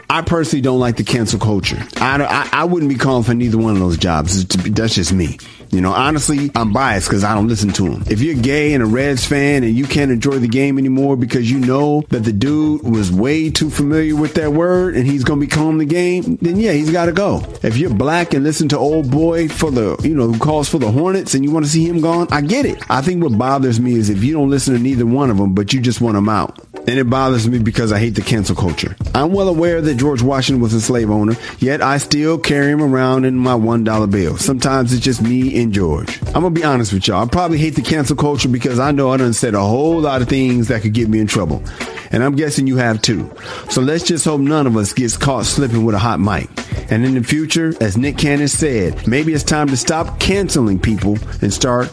I 0.09 0.21
personally 0.21 0.61
don't 0.61 0.79
like 0.79 0.97
the 0.97 1.03
cancel 1.03 1.39
culture. 1.39 1.77
I, 1.97 2.21
I, 2.23 2.49
I 2.61 2.63
wouldn't 2.65 2.89
be 2.89 2.97
calling 2.97 3.23
for 3.23 3.33
neither 3.33 3.57
one 3.57 3.73
of 3.73 3.79
those 3.79 3.97
jobs. 3.97 4.45
That's 4.45 4.95
just 4.95 5.13
me. 5.13 5.37
You 5.71 5.81
know, 5.81 5.91
honestly, 5.91 6.51
I'm 6.55 6.71
biased 6.71 7.09
because 7.09 7.23
I 7.23 7.33
don't 7.33 7.47
listen 7.47 7.69
to 7.73 7.89
them. 7.89 8.03
If 8.07 8.21
you're 8.21 8.35
gay 8.35 8.73
and 8.73 8.83
a 8.83 8.85
Reds 8.85 9.25
fan 9.25 9.63
and 9.63 9.75
you 9.75 9.85
can't 9.85 10.11
enjoy 10.11 10.39
the 10.39 10.47
game 10.47 10.77
anymore 10.77 11.17
because 11.17 11.51
you 11.51 11.59
know 11.59 12.01
that 12.09 12.19
the 12.19 12.31
dude 12.31 12.83
was 12.83 13.11
way 13.11 13.49
too 13.49 13.69
familiar 13.69 14.15
with 14.15 14.35
that 14.35 14.53
word 14.53 14.95
and 14.95 15.05
he's 15.05 15.23
going 15.23 15.39
to 15.39 15.45
be 15.45 15.51
calling 15.51 15.77
the 15.79 15.85
game, 15.85 16.37
then 16.37 16.57
yeah, 16.59 16.71
he's 16.71 16.91
got 16.91 17.07
to 17.07 17.11
go. 17.11 17.43
If 17.63 17.77
you're 17.77 17.93
black 17.93 18.33
and 18.33 18.43
listen 18.43 18.69
to 18.69 18.77
old 18.77 19.11
boy 19.11 19.49
for 19.49 19.71
the, 19.71 19.97
you 20.03 20.15
know, 20.15 20.31
who 20.31 20.39
calls 20.39 20.69
for 20.69 20.77
the 20.77 20.91
Hornets 20.91 21.33
and 21.33 21.43
you 21.43 21.51
want 21.51 21.65
to 21.65 21.71
see 21.71 21.85
him 21.85 21.99
gone, 21.99 22.27
I 22.31 22.41
get 22.41 22.65
it. 22.65 22.81
I 22.89 23.01
think 23.01 23.23
what 23.23 23.37
bothers 23.37 23.79
me 23.79 23.95
is 23.95 24.09
if 24.09 24.23
you 24.23 24.33
don't 24.33 24.49
listen 24.49 24.75
to 24.75 24.79
neither 24.79 25.05
one 25.05 25.29
of 25.29 25.37
them, 25.37 25.53
but 25.53 25.73
you 25.73 25.81
just 25.81 25.99
want 25.99 26.15
them 26.15 26.29
out. 26.29 26.64
And 26.87 26.99
it 26.99 27.09
bothers 27.09 27.47
me 27.47 27.59
because 27.59 27.91
I 27.91 27.99
hate 27.99 28.15
the 28.15 28.21
cancel 28.21 28.55
culture. 28.55 28.95
I'm 29.13 29.31
well 29.31 29.49
aware 29.49 29.81
that 29.81 29.95
George 29.95 30.21
Washington 30.21 30.61
was 30.61 30.73
a 30.73 30.81
slave 30.81 31.09
owner, 31.09 31.35
yet 31.59 31.81
I 31.81 31.97
still 31.97 32.37
carry 32.37 32.71
him 32.71 32.81
around 32.81 33.25
in 33.25 33.35
my 33.35 33.53
$1 33.53 34.11
bill. 34.11 34.37
Sometimes 34.37 34.93
it's 34.93 35.03
just 35.03 35.21
me 35.21 35.61
and 35.61 35.73
George. 35.73 36.21
I'm 36.27 36.43
gonna 36.43 36.51
be 36.51 36.63
honest 36.63 36.93
with 36.93 37.07
y'all. 37.07 37.23
I 37.23 37.27
probably 37.27 37.57
hate 37.57 37.75
the 37.75 37.81
cancel 37.81 38.15
culture 38.15 38.49
because 38.49 38.79
I 38.79 38.91
know 38.91 39.11
I 39.11 39.17
done 39.17 39.33
said 39.33 39.55
a 39.55 39.61
whole 39.61 39.99
lot 39.99 40.21
of 40.21 40.29
things 40.29 40.67
that 40.67 40.81
could 40.83 40.93
get 40.93 41.09
me 41.09 41.19
in 41.19 41.27
trouble. 41.27 41.63
And 42.11 42.23
I'm 42.23 42.35
guessing 42.35 42.67
you 42.67 42.77
have 42.77 43.01
too. 43.01 43.33
So 43.69 43.81
let's 43.81 44.03
just 44.03 44.25
hope 44.25 44.39
none 44.41 44.67
of 44.67 44.77
us 44.77 44.93
gets 44.93 45.17
caught 45.17 45.45
slipping 45.45 45.85
with 45.85 45.95
a 45.95 45.99
hot 45.99 46.19
mic. 46.19 46.49
And 46.91 47.03
in 47.03 47.15
the 47.15 47.23
future, 47.23 47.73
as 47.81 47.97
Nick 47.97 48.17
Cannon 48.17 48.47
said, 48.47 49.07
maybe 49.07 49.33
it's 49.33 49.43
time 49.43 49.67
to 49.69 49.77
stop 49.77 50.19
canceling 50.19 50.79
people 50.79 51.17
and 51.41 51.51
start 51.51 51.91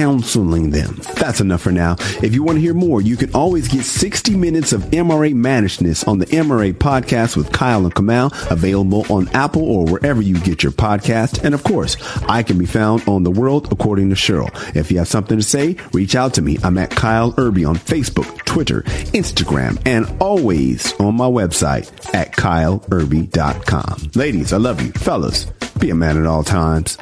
counseling 0.00 0.70
them. 0.70 0.98
That's 1.16 1.42
enough 1.42 1.60
for 1.60 1.72
now. 1.72 1.96
If 2.22 2.34
you 2.34 2.42
want 2.42 2.56
to 2.56 2.62
hear 2.62 2.72
more, 2.72 3.02
you 3.02 3.18
can 3.18 3.34
always 3.34 3.68
get 3.68 3.84
60 3.84 4.34
minutes 4.34 4.72
of 4.72 4.80
MRA 4.84 5.34
managedness 5.34 6.04
on 6.04 6.18
the 6.18 6.24
MRA 6.24 6.72
podcast 6.72 7.36
with 7.36 7.52
Kyle 7.52 7.84
and 7.84 7.94
Kamal, 7.94 8.32
available 8.50 9.04
on 9.10 9.28
Apple 9.34 9.62
or 9.62 9.84
wherever 9.84 10.22
you 10.22 10.38
get 10.40 10.62
your 10.62 10.72
podcast. 10.72 11.44
And 11.44 11.52
of 11.54 11.64
course, 11.64 11.98
I 12.26 12.42
can 12.42 12.56
be 12.56 12.64
found 12.64 13.06
on 13.06 13.24
The 13.24 13.30
World 13.30 13.70
According 13.70 14.08
to 14.08 14.14
Cheryl. 14.14 14.48
If 14.74 14.90
you 14.90 14.96
have 14.98 15.08
something 15.08 15.36
to 15.36 15.44
say, 15.44 15.76
reach 15.92 16.14
out 16.14 16.32
to 16.34 16.42
me. 16.42 16.56
I'm 16.64 16.78
at 16.78 16.88
Kyle 16.88 17.34
Irby 17.36 17.66
on 17.66 17.76
Facebook, 17.76 18.46
Twitter, 18.46 18.80
Instagram, 19.12 19.78
and 19.84 20.10
always 20.18 20.98
on 20.98 21.14
my 21.14 21.26
website 21.26 21.90
at 22.14 22.32
kyleirby.com. 22.32 24.12
Ladies, 24.14 24.54
I 24.54 24.56
love 24.56 24.80
you. 24.80 24.92
Fellas, 24.92 25.44
be 25.78 25.90
a 25.90 25.94
man 25.94 26.16
at 26.16 26.24
all 26.24 26.42
times. 26.42 26.96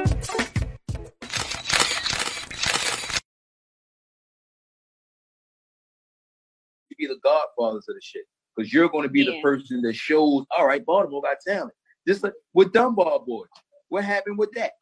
Be 6.99 7.07
the 7.07 7.19
godfathers 7.23 7.87
of 7.89 7.95
the 7.95 8.01
shit 8.03 8.25
because 8.57 8.73
you're 8.73 8.89
going 8.89 9.05
to 9.05 9.09
be 9.09 9.25
the 9.25 9.41
person 9.41 9.81
that 9.83 9.95
shows. 9.95 10.45
All 10.57 10.67
right, 10.67 10.85
Baltimore 10.85 11.23
got 11.23 11.37
talent. 11.47 11.73
Just 12.07 12.23
like 12.23 12.33
with 12.55 12.73
Dunbar 12.73 13.21
boys, 13.27 13.49
what 13.89 14.05
happened 14.05 14.39
with 14.39 14.53
that? 14.53 14.73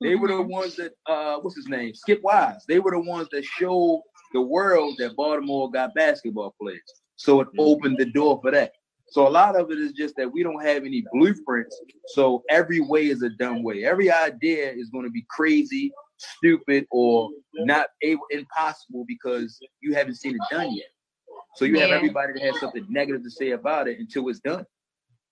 They 0.00 0.14
were 0.14 0.28
the 0.28 0.40
ones 0.40 0.76
that 0.76 0.92
uh, 1.06 1.36
what's 1.40 1.56
his 1.56 1.68
name, 1.68 1.94
Skip 1.94 2.20
Wise. 2.22 2.64
They 2.66 2.78
were 2.78 2.92
the 2.92 3.00
ones 3.00 3.28
that 3.32 3.44
showed 3.44 4.02
the 4.32 4.40
world 4.40 4.94
that 4.98 5.14
Baltimore 5.16 5.70
got 5.70 5.94
basketball 5.94 6.54
players. 6.60 6.80
So 7.16 7.40
it 7.40 7.48
opened 7.58 7.98
the 7.98 8.06
door 8.06 8.40
for 8.42 8.50
that. 8.50 8.72
So 9.10 9.26
a 9.26 9.28
lot 9.28 9.56
of 9.56 9.70
it 9.70 9.78
is 9.78 9.92
just 9.92 10.14
that 10.16 10.32
we 10.32 10.42
don't 10.42 10.64
have 10.64 10.84
any 10.84 11.04
blueprints. 11.12 11.78
So 12.14 12.44
every 12.48 12.80
way 12.80 13.06
is 13.08 13.22
a 13.22 13.28
dumb 13.28 13.62
way. 13.62 13.84
Every 13.84 14.10
idea 14.10 14.70
is 14.70 14.88
going 14.88 15.04
to 15.04 15.10
be 15.10 15.26
crazy, 15.28 15.92
stupid, 16.16 16.86
or 16.90 17.28
not 17.54 17.88
able, 18.02 18.22
impossible 18.30 19.04
because 19.06 19.58
you 19.80 19.94
haven't 19.94 20.14
seen 20.14 20.36
it 20.36 20.40
done 20.50 20.74
yet. 20.74 20.86
So 21.56 21.64
you 21.64 21.78
have 21.80 21.90
everybody 21.90 22.32
that 22.34 22.42
has 22.42 22.60
something 22.60 22.86
negative 22.88 23.22
to 23.22 23.30
say 23.30 23.50
about 23.50 23.88
it 23.88 23.98
until 23.98 24.28
it's 24.28 24.40
done. 24.40 24.64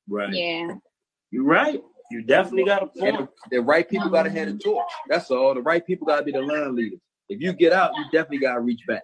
Right. 0.08 0.32
Yeah. 0.32 0.74
You're 1.30 1.44
right. 1.44 1.80
You 2.10 2.22
definitely 2.22 2.64
got 2.64 2.82
a 2.82 2.86
point. 2.86 3.16
And 3.16 3.18
the, 3.18 3.28
the 3.50 3.58
right 3.60 3.88
people 3.88 4.08
got 4.08 4.22
to 4.24 4.30
have 4.30 4.48
the 4.48 4.58
torch. 4.58 4.88
That's 5.08 5.30
all. 5.30 5.54
The 5.54 5.62
right 5.62 5.86
people 5.86 6.06
got 6.06 6.18
to 6.18 6.24
be 6.24 6.32
the 6.32 6.40
line 6.40 6.74
leaders. 6.74 7.00
If 7.28 7.40
you 7.40 7.52
get 7.52 7.72
out, 7.72 7.92
you 7.94 8.04
definitely 8.04 8.38
got 8.38 8.54
to 8.54 8.60
reach 8.60 8.80
back. 8.86 9.02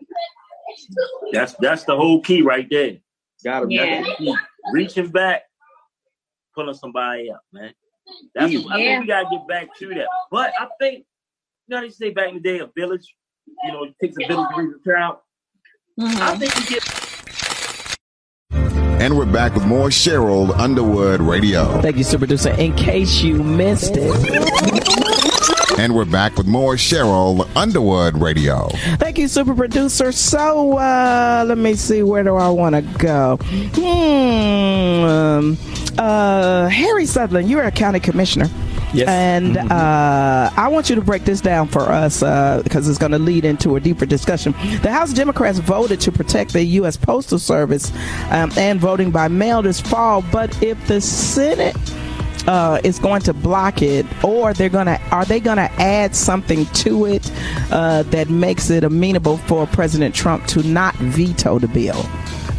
That's 1.33 1.55
that's 1.55 1.85
the 1.85 1.95
whole 1.95 2.23
key 2.23 2.43
right 2.43 2.67
there. 2.71 2.97
Got 3.45 3.61
to 3.61 3.77
That's 3.77 4.09
the 4.09 4.15
key. 4.17 4.37
Reaching 4.73 5.09
back, 5.09 5.43
pulling 6.55 6.75
somebody 6.75 7.31
up, 7.31 7.43
man. 7.53 7.75
That's 8.35 8.53
Easy. 8.53 8.67
I 8.71 8.77
think 8.77 9.01
we 9.03 9.07
gotta 9.07 9.29
get 9.31 9.47
back 9.47 9.69
to 9.79 9.89
that. 9.95 10.09
But 10.31 10.53
I 10.59 10.69
think 10.81 11.05
you 11.69 11.77
know 11.77 11.81
they 11.81 11.91
say 11.91 12.11
back 12.11 12.29
in 12.29 12.35
the 12.35 12.41
day 12.41 12.59
a 12.59 12.71
village, 12.77 13.15
you 13.65 13.73
know, 13.73 13.85
it 13.85 13.95
takes 14.01 14.17
a 14.23 14.27
village 14.27 14.49
to 14.55 14.63
raise 14.63 14.75
a 14.75 14.91
child. 14.91 15.17
I 15.99 16.03
mm-hmm. 16.03 16.39
think 16.41 16.57
we 16.57 16.65
get 16.67 16.83
And 19.05 19.19
we're 19.19 19.27
back 19.27 19.53
with 19.55 19.67
more 19.67 19.89
Cheryl 19.89 20.59
Underwood 20.59 21.21
Radio. 21.21 21.79
Thank 21.83 21.99
you, 21.99 22.05
super 22.05 22.21
producer. 22.21 22.53
In 22.53 22.75
case 22.75 23.21
you 23.21 23.35
missed 23.35 23.97
it. 23.99 25.79
And 25.79 25.95
we're 25.95 26.07
back 26.07 26.39
with 26.39 26.47
more 26.47 26.77
Cheryl 26.77 27.47
Underwood 27.55 28.17
Radio. 28.17 28.69
Thank 28.97 29.19
you, 29.19 29.29
super 29.29 29.55
producer. 29.55 30.11
So, 30.11 30.79
uh, 30.79 31.45
let 31.47 31.59
me 31.59 31.75
see, 31.75 32.03
where 32.03 32.23
do 32.23 32.37
I 32.37 32.49
want 32.49 32.77
to 32.77 32.81
go? 32.97 33.37
Hmm. 33.75 35.05
um, 35.05 35.59
uh, 35.99 36.69
Harry 36.69 37.05
Sutherland, 37.05 37.51
you're 37.51 37.63
a 37.63 37.71
county 37.71 38.01
commissioner. 38.01 38.49
Yes. 38.95 39.09
And 39.09 39.57
uh, 39.57 40.51
I 40.57 40.69
want 40.69 40.89
you 40.89 40.97
to 40.97 41.03
break 41.03 41.25
this 41.25 41.41
down 41.41 41.69
for 41.69 41.83
us 41.83 42.21
because 42.21 42.89
it's 42.89 42.99
going 42.99 43.13
to 43.13 43.19
lead 43.19 43.45
into 43.45 43.77
a 43.77 43.81
deeper 43.81 44.07
discussion. 44.07 44.53
The 44.83 44.91
House 44.91 45.13
Democrats 45.13 45.59
voted 45.59 46.01
to 46.03 46.13
protect 46.13 46.53
the 46.53 46.63
U.S. 46.65 46.97
Postal 46.97 47.39
Service 47.39 47.93
um, 48.31 48.51
and 48.57 48.81
voting 48.81 49.11
by 49.11 49.29
mail 49.29 49.63
this 49.63 49.81
fall, 49.81 50.23
but 50.31 50.63
if 50.63 50.87
the 50.87 51.01
Senate 51.01 51.77
uh, 52.47 52.81
is 52.85 52.99
going 52.99 53.23
to 53.23 53.33
block 53.33 53.83
it, 53.83 54.07
or 54.23 54.53
they're 54.53 54.69
going 54.69 54.87
to 54.87 55.01
are 55.11 55.25
they 55.25 55.41
going 55.41 55.57
to 55.57 55.71
add 55.81 56.15
something 56.15 56.67
to 56.67 57.07
it 57.07 57.31
uh, 57.71 58.03
that 58.05 58.29
makes 58.29 58.71
it 58.71 58.85
amenable 58.85 59.39
for 59.39 59.67
President 59.67 60.15
Trump 60.15 60.47
to 60.47 60.63
not 60.63 60.95
veto 60.97 61.59
the 61.59 61.69
bill? 61.69 62.05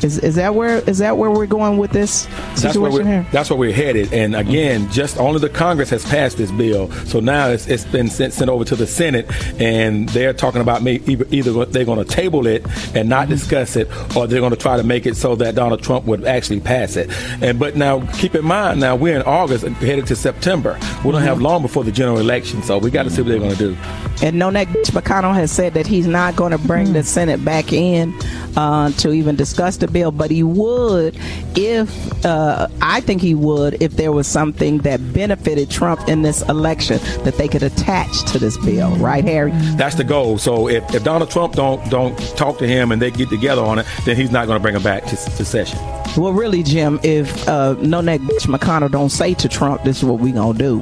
Is, 0.04 0.20
is 0.20 0.36
that 0.36 0.56
where 0.56 0.78
is 0.90 1.00
that 1.00 1.18
where 1.18 1.32
we're 1.32 1.46
going 1.46 1.78
with 1.78 1.92
this 1.92 2.26
That's 2.26 2.64
where, 2.64 2.92
situation 2.92 2.94
we're, 2.94 3.04
here? 3.04 3.28
that's 3.32 3.50
where 3.50 3.60
we're 3.60 3.74
headed. 3.74 4.14
And 4.14 4.36
again, 4.36 4.90
just 4.92 5.18
only 5.18 5.40
the 5.40 5.50
Congress 5.50 5.90
has 5.90 6.06
passed 6.06 6.38
this 6.38 6.52
bill. 6.52 6.92
So 7.06 7.20
now 7.20 7.50
it's, 7.50 7.68
it's 7.68 7.86
been 7.86 8.10
sent, 8.10 8.34
sent 8.34 8.50
over 8.50 8.66
to 8.66 8.76
the 8.76 8.88
Senate, 8.88 9.30
and 9.60 10.08
they're 10.10 10.34
talking 10.34 10.62
about 10.62 10.86
either, 10.86 11.26
either 11.32 11.66
they're 11.66 11.86
going 11.86 12.04
to 12.04 12.06
table 12.06 12.48
it 12.48 12.66
and 12.96 13.10
not 13.10 13.24
mm-hmm. 13.24 13.32
discuss 13.32 13.76
it, 13.76 13.88
or 14.16 14.28
they're 14.28 14.42
going 14.42 14.52
to 14.52 14.58
try 14.58 14.78
to 14.78 14.84
make 14.84 15.06
it 15.06 15.16
so 15.16 15.36
that 15.36 15.56
Donald 15.56 15.82
Trump 15.82 16.06
would 16.06 16.26
actually 16.26 16.60
pass 16.60 16.96
it. 16.96 17.10
And 17.42 17.60
but 17.60 17.76
now 17.76 18.06
keep 18.14 18.36
in 18.36 18.46
mind, 18.46 18.80
now 18.80 18.96
we're 18.96 19.16
in 19.16 19.24
August, 19.24 19.66
headed 19.66 20.08
to 20.08 20.16
September. 20.16 20.78
We 21.04 21.12
don't 21.12 21.22
have 21.22 21.38
mm-hmm. 21.38 21.46
long 21.46 21.62
before 21.62 21.84
the 21.84 21.92
general 21.92 22.20
election, 22.20 22.64
so 22.64 22.78
we 22.78 22.92
got 22.92 23.04
to 23.04 23.10
see 23.10 23.22
what 23.22 23.30
they're 23.30 23.40
going 23.40 23.56
to 23.56 23.58
do. 23.58 23.78
And 24.22 24.42
Nonek 24.42 24.68
McConnell 24.92 25.34
has 25.34 25.52
said 25.52 25.74
that 25.74 25.86
he's 25.86 26.08
not 26.08 26.36
going 26.36 26.52
to 26.52 26.58
bring 26.58 26.94
the 26.94 27.00
mm. 27.00 27.06
Senate 27.06 27.44
back 27.44 27.74
in 27.74 28.14
uh, 28.56 28.92
to 28.92 29.12
even 29.12 29.36
discuss 29.36 29.78
the 29.78 29.85
bill, 29.92 30.12
but 30.12 30.32
he 30.32 30.44
would 30.44 31.18
if 31.56 32.26
uh, 32.26 32.68
I 32.82 33.02
think 33.02 33.22
he 33.22 33.36
would 33.36 33.82
if 33.82 33.94
there 33.94 34.12
was 34.12 34.28
something 34.28 34.80
that 34.80 35.14
benefited 35.14 35.70
Trump 35.70 36.08
in 36.08 36.22
this 36.22 36.42
election 36.44 37.00
that 37.24 37.36
they 37.38 37.48
could 37.48 37.64
attach 37.64 38.24
to 38.32 38.40
this 38.40 38.58
bill, 38.58 38.96
right, 38.98 39.24
Harry? 39.24 39.52
That's 39.76 39.96
the 39.96 40.04
goal. 40.04 40.38
So 40.38 40.68
if, 40.68 40.94
if 40.94 41.04
Donald 41.04 41.32
Trump 41.32 41.54
don't 41.54 41.90
don't 41.90 42.18
talk 42.38 42.58
to 42.60 42.68
him 42.68 42.92
and 42.92 43.02
they 43.02 43.12
get 43.12 43.30
together 43.30 43.64
on 43.64 43.80
it, 43.80 43.86
then 44.06 44.16
he's 44.16 44.32
not 44.32 44.48
going 44.48 44.58
to 44.58 44.62
bring 44.62 44.76
him 44.76 44.84
back 44.84 45.06
to, 45.06 45.16
to 45.16 45.46
session. 45.46 45.80
Well, 46.18 46.34
really, 46.34 46.64
Jim, 46.64 47.00
if 47.04 47.48
uh, 47.48 47.76
Nonek 47.76 48.20
McConnell 48.46 48.92
don't 48.92 49.10
say 49.10 49.34
to 49.36 49.50
Trump, 49.50 49.84
"This 49.84 49.98
is 49.98 50.06
what 50.06 50.20
we 50.20 50.32
gonna 50.32 50.58
do," 50.58 50.80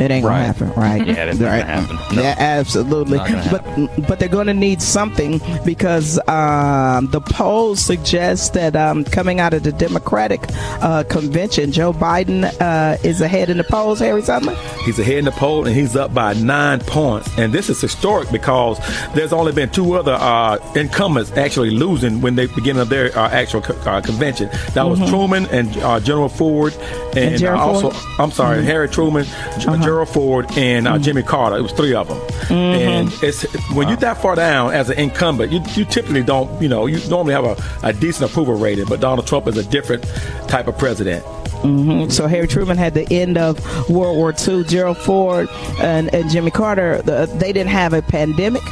it 0.00 0.10
ain't 0.10 0.24
Right. 0.24 0.32
gonna 0.32 0.44
happen, 0.46 0.72
right? 0.74 1.06
Yeah, 1.06 1.24
that's 1.26 1.38
not 1.38 1.48
right. 1.48 1.60
gonna 1.66 1.80
happen. 1.80 2.16
No. 2.16 2.22
Yeah, 2.22 2.34
absolutely. 2.38 3.18
Not 3.18 3.28
gonna 3.28 3.48
But 3.96 4.06
but 4.08 4.18
they're 4.18 4.28
gonna 4.28 4.54
need 4.54 4.80
something 4.82 5.40
because 5.64 6.18
um, 6.28 7.06
the 7.08 7.20
polls 7.20 7.80
suggest 7.80 8.54
that 8.54 8.76
um, 8.76 9.04
coming 9.04 9.40
out 9.40 9.54
of 9.54 9.62
the 9.62 9.72
Democratic 9.72 10.40
uh, 10.82 11.04
convention, 11.04 11.72
Joe 11.72 11.92
Biden 11.92 12.44
uh, 12.60 12.96
is 13.02 13.20
ahead 13.20 13.50
in 13.50 13.56
the 13.58 13.64
polls. 13.64 13.98
Harry 14.00 14.22
Sutherland. 14.22 14.58
He's 14.84 14.98
ahead 14.98 15.18
in 15.18 15.24
the 15.24 15.32
poll 15.32 15.66
and 15.66 15.74
he's 15.74 15.96
up 15.96 16.12
by 16.14 16.34
nine 16.34 16.80
points. 16.80 17.28
And 17.38 17.52
this 17.52 17.68
is 17.70 17.80
historic 17.80 18.30
because 18.30 18.78
there's 19.14 19.32
only 19.32 19.52
been 19.52 19.70
two 19.70 19.94
other 19.94 20.14
uh, 20.14 20.58
incumbents 20.74 21.32
actually 21.32 21.70
losing 21.70 22.20
when 22.20 22.34
they 22.36 22.46
begin 22.46 22.78
of 22.78 22.88
their 22.88 23.16
uh, 23.18 23.28
actual 23.30 23.60
co- 23.62 23.74
uh, 23.90 24.00
convention. 24.00 24.48
That 24.74 24.82
was 24.88 24.98
Mhm. 25.00 25.08
Truman 25.08 25.46
and 25.46 25.76
uh, 25.78 26.00
General 26.00 26.28
Ford, 26.28 26.74
and, 27.16 27.34
And 27.34 27.44
uh, 27.44 27.56
also 27.58 27.90
Ford? 27.90 28.20
I'm 28.20 28.30
sorry, 28.30 28.58
Mhm. 28.58 28.64
Harry 28.64 28.88
Truman, 28.88 29.24
Uh-huh. 29.26 29.76
Gerald 29.86 30.08
Ford, 30.08 30.46
and 30.58 30.86
uh, 30.88 30.98
Jimmy 30.98 31.22
Carter. 31.22 31.56
It 31.56 31.62
was 31.62 31.72
three 31.72 31.94
of 31.94 32.08
them. 32.08 32.18
And 32.50 33.12
it's 33.22 33.42
when 33.72 33.88
you're 33.88 33.96
that 33.98 34.18
far 34.20 34.34
down 34.34 34.72
as 34.74 34.90
an 34.90 34.98
incumbent, 34.98 35.52
you, 35.52 35.60
you 35.74 35.84
typically 35.84 36.22
don't, 36.22 36.60
you 36.60 36.68
know, 36.68 36.86
you 36.86 36.98
normally 37.08 37.34
have 37.34 37.44
a, 37.44 37.56
a 37.86 37.92
decent 37.92 38.30
approval 38.30 38.54
rating, 38.54 38.86
but 38.86 39.00
Donald 39.00 39.26
Trump 39.26 39.46
is 39.46 39.56
a 39.56 39.64
different 39.64 40.02
type 40.48 40.66
of 40.66 40.76
president. 40.76 41.24
hmm 41.62 42.08
So 42.08 42.26
Harry 42.26 42.46
Truman 42.48 42.76
had 42.76 42.94
the 42.94 43.06
end 43.12 43.38
of 43.38 43.58
World 43.88 44.16
War 44.16 44.34
II. 44.46 44.64
Gerald 44.64 44.98
Ford 44.98 45.48
and, 45.80 46.12
and 46.14 46.28
Jimmy 46.30 46.50
Carter, 46.50 47.00
the, 47.02 47.26
they 47.38 47.52
didn't 47.52 47.70
have 47.70 47.92
a 47.92 48.02
pandemic. 48.02 48.62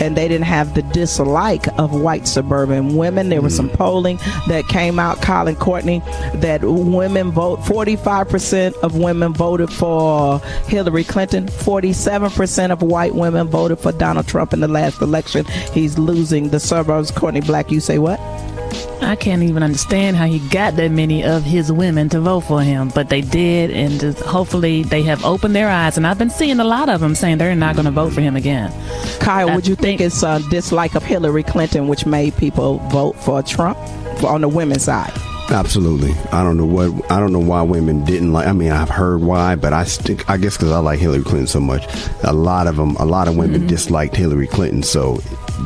And 0.00 0.16
they 0.16 0.28
didn't 0.28 0.46
have 0.46 0.74
the 0.74 0.82
dislike 0.82 1.66
of 1.78 1.92
white 1.92 2.28
suburban 2.28 2.96
women. 2.96 3.28
There 3.28 3.42
was 3.42 3.56
some 3.56 3.68
mm-hmm. 3.68 3.76
polling 3.76 4.16
that 4.48 4.68
came 4.68 4.98
out, 4.98 5.22
Colin 5.22 5.56
Courtney, 5.56 6.00
that 6.34 6.60
women 6.62 7.30
vote, 7.30 7.60
45% 7.60 8.74
of 8.82 8.96
women 8.96 9.32
voted 9.32 9.70
for 9.70 10.38
Hillary 10.66 11.04
Clinton. 11.04 11.46
47% 11.46 12.70
of 12.70 12.82
white 12.82 13.14
women 13.14 13.48
voted 13.48 13.78
for 13.78 13.92
Donald 13.92 14.26
Trump 14.28 14.52
in 14.52 14.60
the 14.60 14.68
last 14.68 15.00
election. 15.00 15.44
He's 15.72 15.98
losing 15.98 16.50
the 16.50 16.60
suburbs. 16.60 17.10
Courtney 17.10 17.40
Black, 17.40 17.70
you 17.70 17.80
say 17.80 17.98
what? 17.98 18.20
I 19.02 19.14
can't 19.14 19.42
even 19.42 19.62
understand 19.62 20.16
how 20.16 20.26
he 20.26 20.38
got 20.48 20.76
that 20.76 20.90
many 20.90 21.22
of 21.22 21.42
his 21.44 21.70
women 21.70 22.08
to 22.10 22.20
vote 22.20 22.40
for 22.40 22.62
him, 22.62 22.90
but 22.94 23.08
they 23.08 23.20
did, 23.20 23.70
and 23.70 24.00
just 24.00 24.18
hopefully 24.20 24.84
they 24.84 25.02
have 25.02 25.24
opened 25.24 25.54
their 25.54 25.68
eyes. 25.68 25.96
And 25.96 26.06
I've 26.06 26.18
been 26.18 26.30
seeing 26.30 26.60
a 26.60 26.64
lot 26.64 26.88
of 26.88 27.00
them 27.00 27.14
saying 27.14 27.38
they're 27.38 27.54
not 27.54 27.76
going 27.76 27.84
to 27.84 27.90
vote 27.90 28.12
for 28.12 28.20
him 28.20 28.36
again. 28.36 28.72
Kyle, 29.20 29.54
would 29.54 29.66
you 29.66 29.76
think 29.76 29.85
it's 29.94 30.22
a 30.22 30.40
dislike 30.50 30.94
of 30.94 31.02
Hillary 31.02 31.42
Clinton 31.42 31.88
which 31.88 32.06
made 32.06 32.36
people 32.36 32.78
vote 32.90 33.12
for 33.12 33.42
Trump 33.42 33.78
on 34.24 34.40
the 34.40 34.48
women's 34.48 34.84
side? 34.84 35.12
Absolutely. 35.48 36.12
I 36.32 36.42
don't 36.42 36.56
know 36.56 36.66
what 36.66 37.10
I 37.10 37.20
don't 37.20 37.32
know 37.32 37.38
why 37.38 37.62
women 37.62 38.04
didn't 38.04 38.32
like. 38.32 38.48
I 38.48 38.52
mean, 38.52 38.72
I've 38.72 38.88
heard 38.88 39.20
why, 39.22 39.54
but 39.54 39.72
I 39.72 39.84
stick. 39.84 40.28
I 40.28 40.38
guess 40.38 40.56
because 40.56 40.72
I 40.72 40.78
like 40.78 40.98
Hillary 40.98 41.22
Clinton 41.22 41.46
so 41.46 41.60
much. 41.60 41.86
A 42.24 42.32
lot 42.32 42.66
of 42.66 42.76
them, 42.76 42.96
a 42.96 43.04
lot 43.04 43.28
of 43.28 43.36
women 43.36 43.60
mm-hmm. 43.60 43.68
disliked 43.68 44.16
Hillary 44.16 44.48
Clinton. 44.48 44.82
So, 44.82 45.20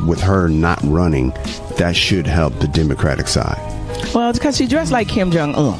with 0.07 0.21
her 0.21 0.47
not 0.47 0.79
running, 0.83 1.31
that 1.77 1.95
should 1.95 2.27
help 2.27 2.53
the 2.59 2.67
Democratic 2.67 3.27
side. 3.27 3.57
Well, 4.13 4.29
it's 4.29 4.37
because 4.37 4.57
she 4.57 4.67
dressed 4.67 4.91
like 4.91 5.07
Kim 5.07 5.31
Jong 5.31 5.55
Un. 5.55 5.79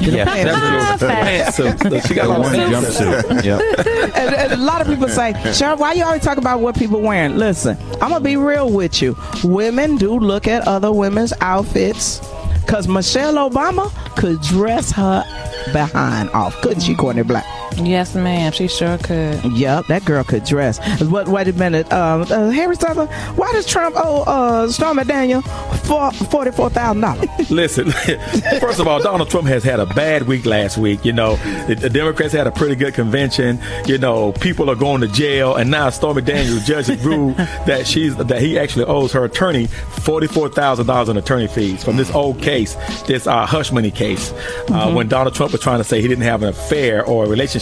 Yeah, 0.00 0.24
that's 0.24 0.98
true. 0.98 1.08
Pantsuit. 1.08 2.06
She 2.08 2.14
got 2.14 2.32
The 2.34 2.40
one 2.40 2.54
jumpsuit. 2.54 3.44
Yep. 3.44 3.60
and, 4.16 4.34
and 4.34 4.52
a 4.52 4.56
lot 4.56 4.80
of 4.80 4.86
people 4.86 5.08
say, 5.08 5.32
Cheryl, 5.34 5.78
why 5.78 5.92
you 5.92 6.04
always 6.04 6.22
talk 6.22 6.38
about 6.38 6.60
what 6.60 6.76
people 6.76 7.00
wearing? 7.00 7.36
Listen, 7.36 7.76
I'm 8.00 8.10
gonna 8.10 8.20
be 8.20 8.36
real 8.36 8.70
with 8.70 9.02
you. 9.02 9.16
Women 9.44 9.96
do 9.96 10.18
look 10.18 10.46
at 10.48 10.66
other 10.66 10.92
women's 10.92 11.32
outfits 11.40 12.20
because 12.64 12.88
Michelle 12.88 13.34
Obama 13.50 13.90
could 14.16 14.40
dress 14.42 14.90
her 14.92 15.24
behind 15.72 16.30
off, 16.30 16.54
couldn't 16.62 16.80
she, 16.80 16.94
Courtney 16.94 17.22
Black? 17.22 17.44
Yes, 17.76 18.14
ma'am. 18.14 18.52
She 18.52 18.68
sure 18.68 18.98
could. 18.98 19.42
Yep, 19.52 19.86
that 19.86 20.04
girl 20.04 20.24
could 20.24 20.44
dress. 20.44 20.78
What? 21.02 21.28
Wait 21.28 21.48
a 21.48 21.52
minute, 21.52 21.90
um, 21.92 22.22
uh, 22.22 22.50
Harry 22.50 22.74
Styles. 22.74 23.08
Why 23.36 23.52
does 23.52 23.66
Trump 23.66 23.96
owe 23.98 24.22
uh, 24.22 24.68
Stormy 24.68 25.04
Daniel 25.04 25.42
for 25.42 26.10
forty-four 26.12 26.70
thousand 26.70 27.00
dollars? 27.00 27.28
Listen, 27.50 27.90
first 28.60 28.80
of 28.80 28.86
all, 28.88 29.00
Donald 29.02 29.30
Trump 29.30 29.46
has 29.48 29.62
had 29.64 29.80
a 29.80 29.86
bad 29.86 30.26
week 30.26 30.44
last 30.46 30.78
week. 30.78 31.04
You 31.04 31.12
know, 31.12 31.36
the, 31.66 31.74
the 31.76 31.90
Democrats 31.90 32.32
had 32.32 32.46
a 32.46 32.50
pretty 32.52 32.74
good 32.74 32.94
convention. 32.94 33.60
You 33.86 33.98
know, 33.98 34.32
people 34.32 34.70
are 34.70 34.74
going 34.76 35.00
to 35.02 35.08
jail, 35.08 35.54
and 35.56 35.70
now 35.70 35.90
Stormy 35.90 36.22
Daniels 36.22 36.66
judge 36.66 36.86
has 36.88 37.02
ruled 37.04 37.36
that 37.66 37.86
she's 37.86 38.16
that 38.16 38.40
he 38.42 38.58
actually 38.58 38.84
owes 38.86 39.12
her 39.12 39.24
attorney 39.24 39.66
forty-four 39.66 40.48
thousand 40.50 40.86
dollars 40.86 41.08
in 41.08 41.16
attorney 41.16 41.46
fees 41.46 41.82
from 41.84 41.96
this 41.96 42.10
old 42.14 42.40
case, 42.42 42.74
this 43.06 43.26
uh, 43.26 43.46
hush 43.46 43.70
money 43.72 43.90
case, 43.90 44.32
uh, 44.32 44.88
Mhm. 44.90 44.94
when 44.94 45.08
Donald 45.08 45.34
Trump 45.34 45.52
was 45.52 45.60
trying 45.60 45.78
to 45.78 45.84
say 45.84 46.00
he 46.02 46.08
didn't 46.08 46.24
have 46.24 46.42
an 46.42 46.48
affair 46.48 47.04
or 47.04 47.24
a 47.24 47.28
relationship 47.28 47.59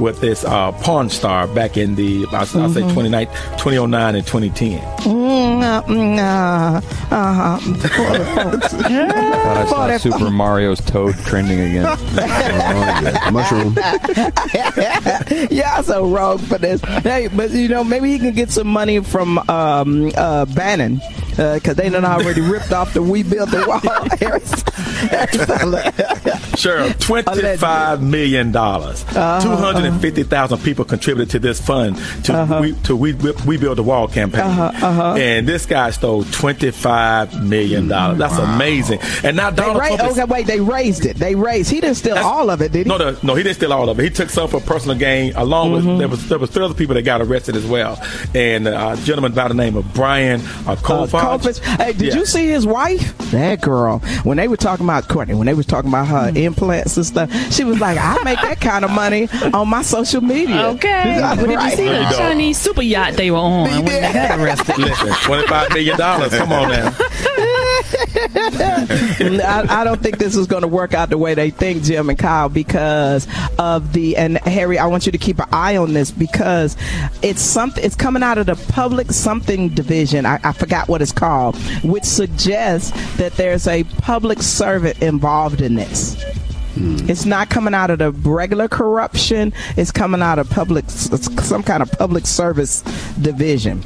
with 0.00 0.20
this 0.20 0.44
uh, 0.44 0.72
porn 0.72 1.08
star 1.10 1.46
back 1.48 1.76
in 1.76 1.94
the 1.94 2.26
I'll, 2.32 2.38
I'll 2.38 2.46
say 2.70 2.82
Mhm. 2.82 2.92
29 2.92 3.26
2009 3.58 4.14
and 4.16 4.26
2010. 4.26 4.80
Mm, 5.02 5.62
uh, 5.62 5.82
uh, 6.20 6.80
uh-huh. 7.14 7.58
Thought 9.68 9.90
I 9.90 9.96
saw 9.98 10.10
Super 10.10 10.30
Mario's 10.30 10.80
Toad 10.80 11.14
trending 11.24 11.60
again. 11.60 11.84
Mushroom. 13.32 13.74
yeah, 15.50 15.80
so 15.82 16.08
wrong 16.08 16.38
for 16.38 16.58
this. 16.58 16.80
Hey, 17.02 17.28
but 17.28 17.50
you 17.50 17.68
know, 17.68 17.84
maybe 17.84 18.10
he 18.10 18.18
can 18.18 18.34
get 18.34 18.50
some 18.50 18.66
money 18.66 19.00
from 19.00 19.38
um, 19.48 20.10
uh, 20.16 20.44
Bannon 20.46 21.00
because 21.38 21.76
they 21.76 21.88
done 21.88 22.04
already 22.04 22.40
ripped 22.40 22.72
off 22.72 22.92
the 22.94 23.02
"We 23.02 23.22
Built 23.22 23.50
the 23.50 23.64
Wall." 23.66 23.78
Sure, 26.58 26.92
twenty-five 26.94 28.02
million 28.02 28.50
dollars. 28.50 29.04
Uh-huh, 29.04 29.40
Two 29.40 29.50
hundred 29.50 29.84
and 29.84 30.00
fifty 30.00 30.24
thousand 30.24 30.58
people 30.58 30.84
contributed 30.84 31.30
to 31.30 31.38
this 31.38 31.60
fund 31.60 31.96
to 32.24 32.58
we 32.60 32.72
to 32.82 32.96
we 32.96 33.12
we 33.46 33.56
build 33.56 33.78
the 33.78 33.82
wall 33.84 34.08
campaign, 34.08 34.40
Uh-huh, 34.40 34.72
uh-huh. 34.86 35.14
and 35.16 35.46
this 35.48 35.66
guy 35.66 35.90
stole 35.90 36.24
twenty-five 36.24 37.44
million 37.44 37.86
dollars. 37.86 38.18
That's 38.18 38.38
amazing. 38.38 38.98
And 39.22 39.36
now 39.36 39.50
They 39.50 39.56
Donald 39.62 39.78
ra- 39.78 39.86
Trump 39.96 40.02
is 40.10 40.18
okay, 40.18 40.24
wait, 40.24 40.46
they 40.48 40.60
raised 40.60 41.06
it. 41.06 41.16
They 41.16 41.36
raised. 41.36 41.70
He 41.70 41.80
didn't 41.80 41.96
steal 41.96 42.18
all 42.18 42.50
of 42.50 42.60
it, 42.60 42.72
did 42.72 42.86
he? 42.86 42.88
no, 42.88 42.98
the, 42.98 43.16
no, 43.24 43.36
he 43.36 43.44
didn't 43.44 43.56
steal 43.56 43.72
all 43.72 43.88
of 43.88 44.00
it. 44.00 44.02
He 44.02 44.10
took 44.10 44.28
some 44.30 44.48
for 44.48 44.60
personal 44.60 44.96
gain, 44.98 45.34
along 45.36 45.68
Mm-hmm. 45.68 45.86
with 45.88 45.98
there 45.98 46.08
was 46.08 46.28
there 46.28 46.38
was 46.38 46.50
three 46.50 46.64
other 46.64 46.74
people 46.74 46.94
that 46.94 47.02
got 47.02 47.20
arrested 47.20 47.54
as 47.54 47.66
well, 47.66 48.00
and 48.34 48.66
uh, 48.66 48.96
a 48.98 49.02
gentleman 49.04 49.32
by 49.32 49.46
the 49.46 49.54
name 49.54 49.76
of 49.76 49.92
Brian 49.94 50.40
uh, 50.66 50.72
Uh, 50.72 50.76
Kolfage. 51.28 51.60
Kolfage. 51.60 51.76
Hey, 51.84 51.92
did 51.92 52.08
Yeah. 52.08 52.14
you 52.16 52.26
see 52.26 52.46
his 52.48 52.66
wife? 52.66 53.16
That 53.30 53.60
girl. 53.60 53.98
When 54.24 54.36
they 54.36 54.48
were 54.48 54.56
talking 54.56 54.86
about 54.86 55.08
Courtney, 55.08 55.34
when 55.34 55.46
they 55.46 55.54
was 55.54 55.66
talking 55.66 55.90
about 55.90 56.08
her 56.08 56.28
mm-hmm. 56.28 56.36
implants 56.36 56.96
and 56.96 57.06
stuff, 57.06 57.30
she 57.52 57.64
was 57.64 57.78
like, 57.80 57.98
"I 57.98 58.22
make 58.24 58.40
that 58.40 58.60
kind 58.60 58.84
of 58.84 58.90
money 58.90 59.28
on 59.52 59.68
my 59.68 59.82
social 59.82 60.20
media." 60.22 60.66
Okay. 60.68 61.20
Right. 61.20 61.36
Well, 61.36 61.46
did 61.46 61.60
you 61.62 61.70
see 61.70 61.88
the 61.88 62.00
you. 62.10 62.16
Chinese 62.16 62.58
super 62.58 62.82
yacht 62.82 63.14
they 63.14 63.30
were 63.30 63.38
on 63.38 63.68
when 63.68 63.84
they 63.84 64.12
got 64.12 64.38
arrested? 64.38 64.78
Listen, 64.78 65.12
twenty-five 65.22 65.70
million 65.70 65.98
dollars. 65.98 66.34
Come 66.34 66.52
on 66.52 66.68
now. 66.70 66.96
I, 68.34 69.66
I 69.68 69.84
don't 69.84 70.02
think 70.02 70.18
this 70.18 70.36
is 70.36 70.46
going 70.46 70.62
to 70.62 70.68
work 70.68 70.94
out 70.94 71.10
the 71.10 71.18
way 71.18 71.34
they 71.34 71.50
think, 71.50 71.82
Jim 71.82 72.10
and 72.10 72.18
Kyle, 72.18 72.48
because 72.48 73.26
of 73.58 73.92
the 73.92 74.16
and 74.16 74.38
Harry. 74.38 74.78
I 74.78 74.86
want 74.86 75.06
you 75.06 75.12
to 75.12 75.18
keep 75.18 75.38
an 75.38 75.48
eye 75.52 75.76
on 75.76 75.92
this 75.92 76.10
because 76.10 76.76
it's 77.22 77.40
something. 77.40 77.82
It's 77.82 77.94
coming 77.94 78.22
out 78.22 78.38
of 78.38 78.46
the 78.46 78.56
public 78.72 79.12
something 79.12 79.70
division. 79.70 80.26
I, 80.26 80.40
I 80.44 80.52
forgot 80.52 80.88
what 80.88 81.02
it's 81.02 81.12
called, 81.12 81.56
which 81.82 82.04
suggests 82.04 82.90
that 83.16 83.34
there's 83.34 83.66
a 83.66 83.84
public 83.84 84.42
servant 84.42 85.00
involved 85.02 85.60
in 85.60 85.74
this. 85.74 86.22
It's 87.08 87.24
not 87.24 87.50
coming 87.50 87.74
out 87.74 87.90
of 87.90 87.98
the 87.98 88.10
regular 88.12 88.68
corruption. 88.68 89.52
It's 89.76 89.90
coming 89.90 90.22
out 90.22 90.38
of 90.38 90.48
public, 90.50 90.88
some 90.90 91.62
kind 91.62 91.82
of 91.82 91.90
public 91.92 92.26
service 92.26 92.82
division. 93.20 93.82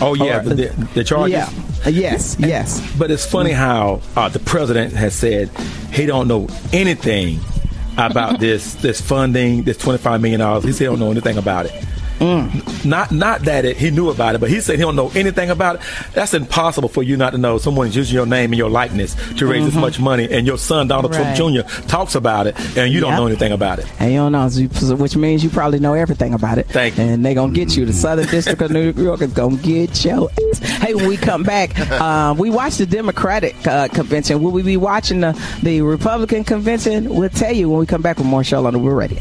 Oh 0.00 0.14
yeah, 0.14 0.40
Or- 0.40 0.42
the, 0.54 0.66
the, 0.94 1.04
charges. 1.04 1.32
Yeah. 1.32 1.88
Yes. 1.88 2.36
Yes. 2.38 2.94
But 2.98 3.10
it's 3.10 3.26
funny 3.26 3.52
how 3.52 4.00
uh, 4.16 4.28
the 4.28 4.38
president 4.38 4.92
has 4.94 5.14
said 5.14 5.48
he 5.92 6.06
don't 6.06 6.28
know 6.28 6.48
anything 6.72 7.40
about 7.98 8.40
this 8.40 8.74
this 8.76 9.00
funding, 9.00 9.64
this 9.64 9.76
twenty 9.76 9.98
five 9.98 10.20
million 10.20 10.40
dollars. 10.40 10.64
He 10.64 10.72
said 10.72 10.78
he 10.78 10.84
don't 10.86 11.00
know 11.00 11.10
anything 11.10 11.38
about 11.38 11.66
it. 11.66 11.84
Not 12.84 13.10
not 13.12 13.42
that 13.42 13.64
it, 13.64 13.76
he 13.76 13.90
knew 13.90 14.08
about 14.10 14.34
it, 14.34 14.40
but 14.40 14.48
he 14.50 14.60
said 14.60 14.76
he 14.76 14.82
don't 14.82 14.96
know 14.96 15.10
anything 15.14 15.50
about 15.50 15.76
it. 15.76 15.82
That's 16.14 16.34
impossible 16.34 16.88
for 16.88 17.02
you 17.02 17.16
not 17.16 17.30
to 17.30 17.38
know. 17.38 17.58
Someone's 17.58 17.96
using 17.96 18.14
your 18.14 18.26
name 18.26 18.52
and 18.52 18.58
your 18.58 18.70
likeness 18.70 19.14
to 19.38 19.46
raise 19.46 19.64
this 19.64 19.74
Mhm. 19.74 19.80
much 19.80 19.98
money, 20.00 20.28
and 20.30 20.46
your 20.46 20.58
son 20.58 20.88
Donald 20.88 21.14
Right. 21.14 21.36
Trump 21.36 21.54
Jr. 21.54 21.62
talks 21.88 22.14
about 22.14 22.46
it, 22.46 22.56
and 22.76 22.92
you 22.92 23.00
don't 23.00 23.14
know 23.16 23.26
anything 23.26 23.52
about 23.52 23.78
it. 23.80 23.86
And 23.98 24.12
you 24.12 24.18
don't 24.18 24.32
know, 24.32 24.48
which 24.96 25.16
means 25.16 25.42
you 25.44 25.50
probably 25.50 25.78
know 25.80 25.94
everything 25.94 26.34
about 26.34 26.58
it. 26.58 26.66
Thank 26.68 26.96
you. 26.96 27.04
And 27.04 27.24
they're 27.24 27.34
gonna 27.34 27.52
get 27.52 27.76
you. 27.76 27.84
The 27.86 27.92
Southern 27.92 28.26
District 28.28 28.60
of 28.62 28.70
New 28.70 28.92
York 28.96 29.20
is 29.22 29.32
gonna 29.32 29.56
get 29.56 30.04
your 30.04 30.28
ass. 30.52 30.58
Hey, 30.80 30.94
when 30.94 31.06
we 31.08 31.16
come 31.16 31.42
back, 31.42 31.70
uh, 32.00 32.34
we 32.38 32.50
watched 32.50 32.78
the 32.78 32.86
Democratic 32.86 33.54
uh, 33.66 33.88
convention. 33.88 34.42
Will 34.42 34.50
we 34.52 34.62
be 34.62 34.76
watching 34.76 35.20
the, 35.20 35.38
the 35.62 35.80
Republican 35.82 36.44
convention? 36.44 37.12
We'll 37.14 37.28
tell 37.30 37.52
you 37.52 37.68
when 37.68 37.80
we 37.80 37.86
come 37.86 38.02
back 38.02 38.18
with 38.18 38.26
more 38.26 38.44
show 38.44 38.64
on 38.66 38.72
the 38.74 38.78
Real 38.80 38.94
Radio. 38.94 39.20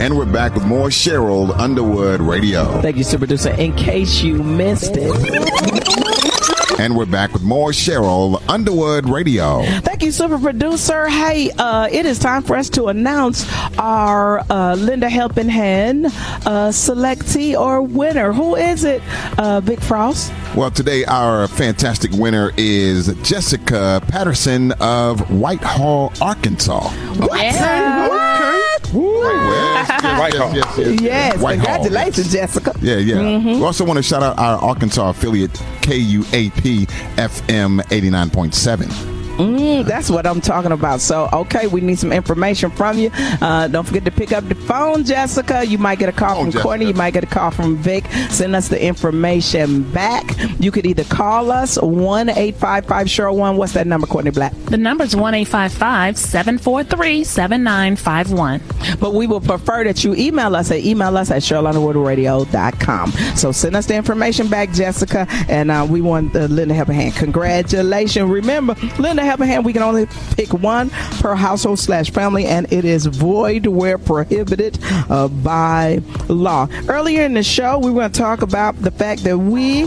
And 0.00 0.16
we're 0.16 0.24
back 0.24 0.54
with 0.54 0.64
more 0.64 0.88
Cheryl 0.88 1.54
Underwood 1.58 2.22
Radio. 2.22 2.80
Thank 2.80 2.96
you, 2.96 3.04
super 3.04 3.26
producer. 3.26 3.52
In 3.52 3.76
case 3.76 4.22
you 4.22 4.42
missed 4.42 4.94
it. 4.96 5.10
And 6.80 6.96
we're 6.96 7.04
back 7.04 7.34
with 7.34 7.42
more 7.42 7.72
Cheryl 7.72 8.42
Underwood 8.48 9.06
Radio. 9.06 9.62
Thank 9.80 10.02
you, 10.02 10.10
super 10.10 10.38
producer. 10.38 11.06
Hey, 11.08 11.50
uh, 11.50 11.88
it 11.92 12.06
is 12.06 12.18
time 12.18 12.42
for 12.42 12.56
us 12.56 12.70
to 12.70 12.86
announce 12.86 13.44
our 13.78 14.40
uh, 14.48 14.74
Linda 14.76 15.10
Helping 15.10 15.50
Hand 15.50 16.06
uh, 16.06 16.70
selectee 16.70 17.54
or 17.54 17.82
winner. 17.82 18.32
Who 18.32 18.56
is 18.56 18.84
it, 18.84 19.02
uh, 19.38 19.60
Vic 19.60 19.82
Frost? 19.82 20.32
Well, 20.56 20.70
today 20.70 21.04
our 21.04 21.46
fantastic 21.46 22.10
winner 22.12 22.52
is 22.56 23.14
Jessica 23.22 24.02
Patterson 24.08 24.72
of 24.80 25.30
Whitehall, 25.30 26.14
Arkansas. 26.22 26.88
Whitehall. 29.20 30.54
Yes, 30.54 30.66
yes, 30.78 30.78
yes. 30.78 31.00
Yes, 31.00 31.38
Whitehall, 31.38 31.82
congratulations, 31.82 32.32
Jessica. 32.32 32.72
Yeah, 32.80 32.96
yeah. 32.96 33.16
Mhm. 33.16 33.58
We 33.58 33.64
also 33.64 33.84
want 33.84 33.96
to 33.98 34.02
shout 34.02 34.22
out 34.22 34.38
our 34.38 34.58
Arkansas 34.58 35.10
affiliate, 35.10 35.52
KUAP 35.82 36.86
FM 37.16 37.80
89.7. 37.90 38.88
Mm, 39.40 39.86
that's 39.86 40.10
what 40.10 40.26
I'm 40.26 40.40
talking 40.40 40.72
about. 40.72 41.00
So, 41.00 41.28
okay, 41.32 41.66
we 41.66 41.80
need 41.80 41.98
some 41.98 42.12
information 42.12 42.70
from 42.70 42.98
you. 42.98 43.10
Uh, 43.40 43.68
don't 43.68 43.86
forget 43.86 44.04
to 44.04 44.10
pick 44.10 44.32
up 44.32 44.46
the 44.46 44.54
phone, 44.54 45.02
Jessica. 45.04 45.64
You 45.64 45.78
might 45.78 45.98
get 45.98 46.08
a 46.10 46.12
call 46.12 46.36
from 46.36 46.50
Jessica. 46.50 46.62
Courtney. 46.62 46.86
You 46.86 46.94
might 46.94 47.12
get 47.12 47.24
a 47.24 47.26
call 47.26 47.50
from 47.50 47.76
Vic. 47.78 48.04
Send 48.28 48.54
us 48.54 48.68
the 48.68 48.82
information 48.82 49.90
back. 49.92 50.36
You 50.60 50.70
could 50.70 50.84
either 50.84 51.04
call 51.04 51.50
us 51.50 51.78
one 51.80 52.28
eight 52.28 52.56
five 52.56 52.84
five 52.84 53.06
Cheryl 53.06 53.36
one. 53.36 53.56
What's 53.56 53.72
that 53.72 53.86
number, 53.86 54.06
Courtney 54.06 54.30
Black? 54.30 54.52
The 54.66 54.76
number's 54.76 55.16
1 55.16 55.34
855 55.34 56.16
743 56.18 57.24
7951. 57.24 58.60
But 59.00 59.14
we 59.14 59.26
will 59.26 59.40
prefer 59.40 59.84
that 59.84 60.04
you 60.04 60.14
email 60.14 60.54
us 60.54 60.70
at 60.70 60.80
email 60.80 61.16
us 61.16 61.30
at 61.30 61.42
CherylUnderwoodRadio.com. 61.42 63.10
So 63.36 63.52
send 63.52 63.74
us 63.76 63.86
the 63.86 63.94
information 63.96 64.48
back, 64.48 64.72
Jessica, 64.72 65.26
and 65.48 65.70
uh, 65.70 65.86
we 65.88 66.00
want 66.00 66.36
uh, 66.36 66.40
Linda 66.46 66.74
Help 66.74 66.90
a 66.90 66.94
Hand. 66.94 67.14
Congratulations. 67.16 68.30
Remember, 68.30 68.74
Linda 68.98 69.24
Help 69.30 69.42
a 69.42 69.46
Hand, 69.46 69.64
we 69.64 69.72
can 69.72 69.82
only 69.82 70.06
pick 70.34 70.52
one 70.52 70.90
per 71.20 71.36
household 71.36 71.78
slash 71.78 72.10
family, 72.10 72.46
and 72.46 72.66
it 72.72 72.84
is 72.84 73.06
void 73.06 73.64
where 73.64 73.96
prohibited 73.96 74.76
uh, 75.08 75.28
by 75.28 76.00
law. 76.26 76.66
Earlier 76.88 77.22
in 77.22 77.34
the 77.34 77.44
show, 77.44 77.78
we 77.78 77.92
were 77.92 78.00
going 78.00 78.10
to 78.10 78.18
talk 78.18 78.42
about 78.42 78.74
the 78.82 78.90
fact 78.90 79.22
that 79.22 79.38
we 79.38 79.86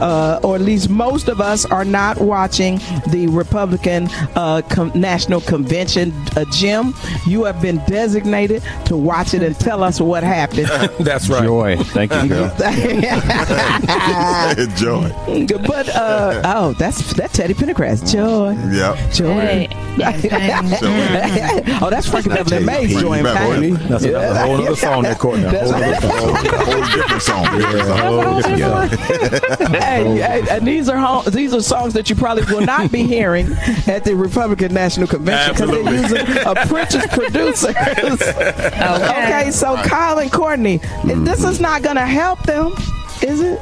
uh, 0.00 0.40
or 0.42 0.54
at 0.56 0.60
least 0.62 0.88
most 0.90 1.28
of 1.28 1.40
us 1.40 1.64
are 1.66 1.84
not 1.84 2.18
watching 2.20 2.78
the 3.08 3.26
Republican 3.30 4.08
uh, 4.34 4.62
com- 4.68 4.90
National 4.94 5.40
Convention. 5.40 6.12
Uh, 6.36 6.44
Jim, 6.52 6.92
you 7.26 7.44
have 7.44 7.60
been 7.62 7.78
designated 7.86 8.62
to 8.86 8.96
watch 8.96 9.34
it 9.34 9.42
and 9.42 9.58
tell 9.58 9.82
us 9.82 10.00
what 10.00 10.22
happened. 10.22 10.66
That's 11.00 11.28
right. 11.28 11.42
Joy. 11.42 11.76
Thank 11.76 12.12
you, 12.14 12.28
girl. 12.28 12.48
Joy. 14.76 15.10
but 15.66 15.88
uh, 15.90 16.42
oh, 16.44 16.74
that's 16.78 17.12
that 17.14 17.30
Teddy 17.32 17.54
Pendergrass. 17.54 18.02
Joy, 18.12 18.54
Yep. 18.72 19.12
joy. 19.12 19.66
oh, 21.80 21.90
that's 21.90 22.08
Frankie 22.08 22.28
Beverly 22.30 22.64
Maze. 22.64 23.00
Joy 23.00 23.18
and 23.24 23.38
pain. 23.38 23.74
That's 23.88 24.04
a, 24.04 24.12
a 24.14 24.34
whole 24.38 24.56
other 24.62 24.76
song 24.76 25.02
that 25.02 25.18
Courtney. 25.18 25.46
A 25.46 25.50
whole 25.50 25.74
other 25.74 26.00
song. 26.00 26.36
A 26.36 26.64
whole 26.64 26.82
different 26.82 27.22
song. 27.22 27.44
Yeah, 27.60 27.86
a 27.86 28.22
whole 28.22 28.40
different 28.40 28.60
song. 28.60 28.88
Hey, 29.88 30.16
hey, 30.16 30.40
and 30.40 30.62
uh, 30.62 30.64
these 30.64 30.88
are 30.88 30.96
home, 30.96 31.24
these 31.32 31.54
are 31.54 31.60
songs 31.60 31.94
that 31.94 32.08
you 32.10 32.16
probably 32.16 32.44
will 32.52 32.64
not 32.64 32.90
be 32.92 33.02
hearing 33.02 33.52
at 33.86 34.04
the 34.04 34.14
Republican 34.14 34.74
National 34.74 35.06
Convention 35.06 35.54
because 35.54 35.70
they're 35.70 35.86
Absolutely. 35.88 36.24
using 36.24 36.46
apprentice 36.46 37.06
producers. 37.08 37.72
okay. 38.22 39.50
so 39.50 39.76
Kyle 39.76 40.18
and 40.18 40.30
Courtney, 40.30 40.78
mm-hmm. 40.78 41.24
this 41.24 41.44
is 41.44 41.60
not 41.60 41.82
going 41.82 41.96
to 41.96 42.06
help 42.06 42.42
them, 42.42 42.72
is 43.22 43.40
it? 43.40 43.60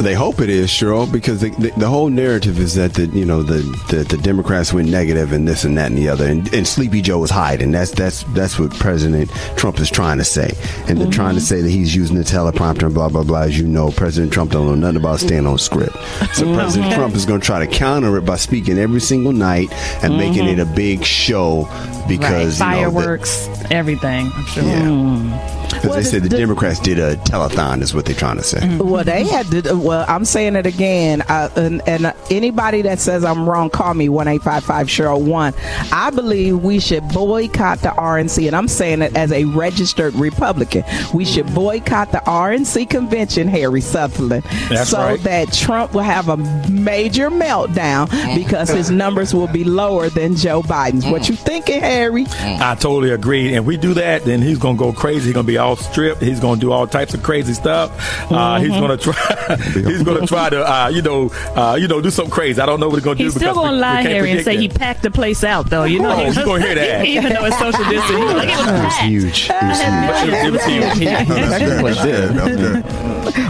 They 0.00 0.14
hope 0.14 0.40
it 0.40 0.48
is, 0.48 0.70
Cheryl, 0.70 1.10
because 1.10 1.42
the, 1.42 1.50
the, 1.50 1.70
the 1.76 1.86
whole 1.86 2.08
narrative 2.08 2.58
is 2.58 2.74
that 2.74 2.94
the 2.94 3.06
you 3.06 3.26
know 3.26 3.42
the, 3.42 3.60
the, 3.94 4.04
the 4.04 4.16
Democrats 4.16 4.72
went 4.72 4.88
negative 4.88 5.32
and 5.32 5.46
this 5.46 5.64
and 5.64 5.76
that 5.76 5.90
and 5.90 5.98
the 5.98 6.08
other, 6.08 6.26
and, 6.26 6.52
and 6.54 6.66
Sleepy 6.66 7.02
Joe 7.02 7.18
was 7.18 7.30
hiding. 7.30 7.70
That's 7.70 7.90
that's 7.90 8.22
that's 8.32 8.58
what 8.58 8.70
President 8.78 9.30
Trump 9.56 9.78
is 9.78 9.90
trying 9.90 10.16
to 10.16 10.24
say, 10.24 10.52
and 10.88 10.98
they're 10.98 11.10
trying 11.10 11.34
to 11.34 11.40
mm-hmm. 11.40 11.44
say 11.44 11.60
that 11.60 11.68
he's 11.68 11.94
using 11.94 12.16
the 12.16 12.22
teleprompter 12.22 12.84
and 12.84 12.94
blah 12.94 13.10
blah 13.10 13.24
blah. 13.24 13.42
As 13.42 13.58
you 13.58 13.66
know, 13.66 13.90
President 13.90 14.32
Trump 14.32 14.52
don't 14.52 14.66
know 14.66 14.74
nothing 14.74 14.96
about 14.96 15.20
staying 15.20 15.46
on 15.46 15.58
script, 15.58 15.92
so 15.92 16.44
mm-hmm. 16.44 16.54
President 16.54 16.90
mm-hmm. 16.90 16.98
Trump 16.98 17.14
is 17.14 17.26
going 17.26 17.40
to 17.40 17.46
try 17.46 17.64
to 17.64 17.70
counter 17.70 18.16
it 18.16 18.22
by 18.22 18.36
speaking 18.36 18.78
every 18.78 19.00
single 19.00 19.32
night 19.32 19.70
and 20.02 20.16
making 20.16 20.46
it 20.46 20.58
a 20.58 20.66
big 20.66 21.04
show 21.04 21.68
because 22.18 22.58
you 22.60 22.66
know, 22.66 22.70
the- 22.70 22.80
Fireworks, 22.80 23.48
everything. 23.70 24.30
I'm 24.34 24.44
sure. 24.46 24.62
yeah. 24.64 25.56
Because 25.70 25.84
Well, 25.84 25.94
they 25.98 26.02
said 26.04 26.22
the, 26.24 26.28
the- 26.28 26.36
Democrats 26.36 26.80
did 26.80 26.98
a 26.98 27.14
telethon, 27.16 27.80
is 27.80 27.94
what 27.94 28.04
they're 28.04 28.14
trying 28.14 28.36
to 28.38 28.42
say. 28.42 28.76
Well, 28.78 29.04
they 29.04 29.24
had 29.24 29.46
to. 29.52 29.76
Well, 29.76 30.04
I'm 30.08 30.24
saying 30.24 30.56
it 30.56 30.66
again, 30.66 31.22
uh, 31.22 31.48
and, 31.54 31.80
and 31.88 32.06
uh, 32.06 32.12
anybody 32.28 32.82
that 32.82 32.98
says 32.98 33.24
I'm 33.24 33.48
wrong, 33.48 33.70
call 33.70 33.94
me 33.94 34.08
one 34.08 34.26
eight 34.26 34.42
five 34.42 34.64
five 34.64 34.88
Cheryl 34.88 35.22
one. 35.24 35.54
I 35.92 36.10
believe 36.10 36.58
we 36.62 36.80
should 36.80 37.06
boycott 37.10 37.78
the 37.80 37.90
RNC, 37.90 38.48
and 38.48 38.56
I'm 38.56 38.66
saying 38.66 39.02
it 39.02 39.16
as 39.16 39.30
a 39.32 39.44
registered 39.44 40.12
Republican. 40.16 40.82
We 41.14 41.24
should 41.24 41.46
boycott 41.54 42.10
the 42.10 42.18
RNC 42.18 42.90
convention, 42.90 43.46
Harry 43.46 43.80
Sutherland, 43.80 44.42
That's 44.68 44.90
so 44.90 44.98
right. 44.98 45.20
that 45.22 45.52
Trump 45.52 45.94
will 45.94 46.00
have 46.02 46.28
a 46.28 46.36
major 46.68 47.30
meltdown 47.30 48.08
because 48.34 48.68
his 48.70 48.90
numbers 48.90 49.32
will 49.32 49.46
be 49.48 49.62
lower 49.62 50.08
than 50.08 50.34
Joe 50.34 50.62
Biden's. 50.62 51.06
What 51.06 51.28
you 51.28 51.36
thinking, 51.36 51.80
Harry? 51.80 51.99
I 52.08 52.74
totally 52.74 53.10
agree. 53.10 53.54
And 53.54 53.66
we 53.66 53.76
do 53.76 53.94
that, 53.94 54.24
then 54.24 54.40
he's 54.42 54.58
gonna 54.58 54.78
go 54.78 54.92
crazy. 54.92 55.26
He's 55.26 55.34
gonna 55.34 55.46
be 55.46 55.58
all 55.58 55.76
stripped. 55.76 56.22
He's 56.22 56.40
gonna 56.40 56.60
do 56.60 56.72
all 56.72 56.86
types 56.86 57.14
of 57.14 57.22
crazy 57.22 57.52
stuff. 57.54 57.90
Uh, 58.30 58.58
he's 58.60 58.70
Mm-hmm. 58.70 58.80
gonna 58.80 58.96
try. 58.96 59.56
he's 59.74 60.02
gonna 60.02 60.26
try 60.26 60.48
to, 60.50 60.62
uh, 60.62 60.88
you 60.88 61.02
know, 61.02 61.30
uh, 61.56 61.76
you 61.80 61.88
know, 61.88 62.00
do 62.00 62.10
something 62.10 62.32
crazy. 62.32 62.60
I 62.60 62.66
don't 62.66 62.80
know 62.80 62.88
what 62.88 62.96
he's 62.96 63.04
gonna 63.04 63.16
He's 63.18 63.34
do. 63.34 63.40
still 63.40 63.52
because 63.54 63.56
gonna 63.64 63.70
we- 63.72 63.76
we 63.76 63.80
lie, 63.82 64.02
can't 64.02 64.14
Harry, 64.14 64.30
and 64.32 64.44
say 64.44 64.54
that. 64.56 64.60
he 64.62 64.68
packed 64.68 65.02
the 65.02 65.10
place 65.10 65.44
out, 65.44 65.68
though. 65.70 65.84
You 65.84 66.00
know, 66.00 66.10
Oh, 66.12 66.26
you 66.26 66.34
gonna 66.44 66.62
hear 66.64 66.74
that. 66.74 67.04
even 67.06 67.32
though 67.32 67.44
it's 67.44 67.58
social 67.58 67.84
distancing. 67.90 68.28
He 68.28 68.34
like, 68.34 68.48
it 68.48 68.56
was 68.56 68.68
It 68.68 68.84
was 68.84 68.96
huge. 68.98 69.50
It 69.50 69.62
was 69.62 69.80
huge. 69.80 70.44
It 70.44 70.52
was 70.52 70.64
huge. 70.64 71.26
That's 71.28 72.04
good. 72.04 72.84
Good. 72.84 72.84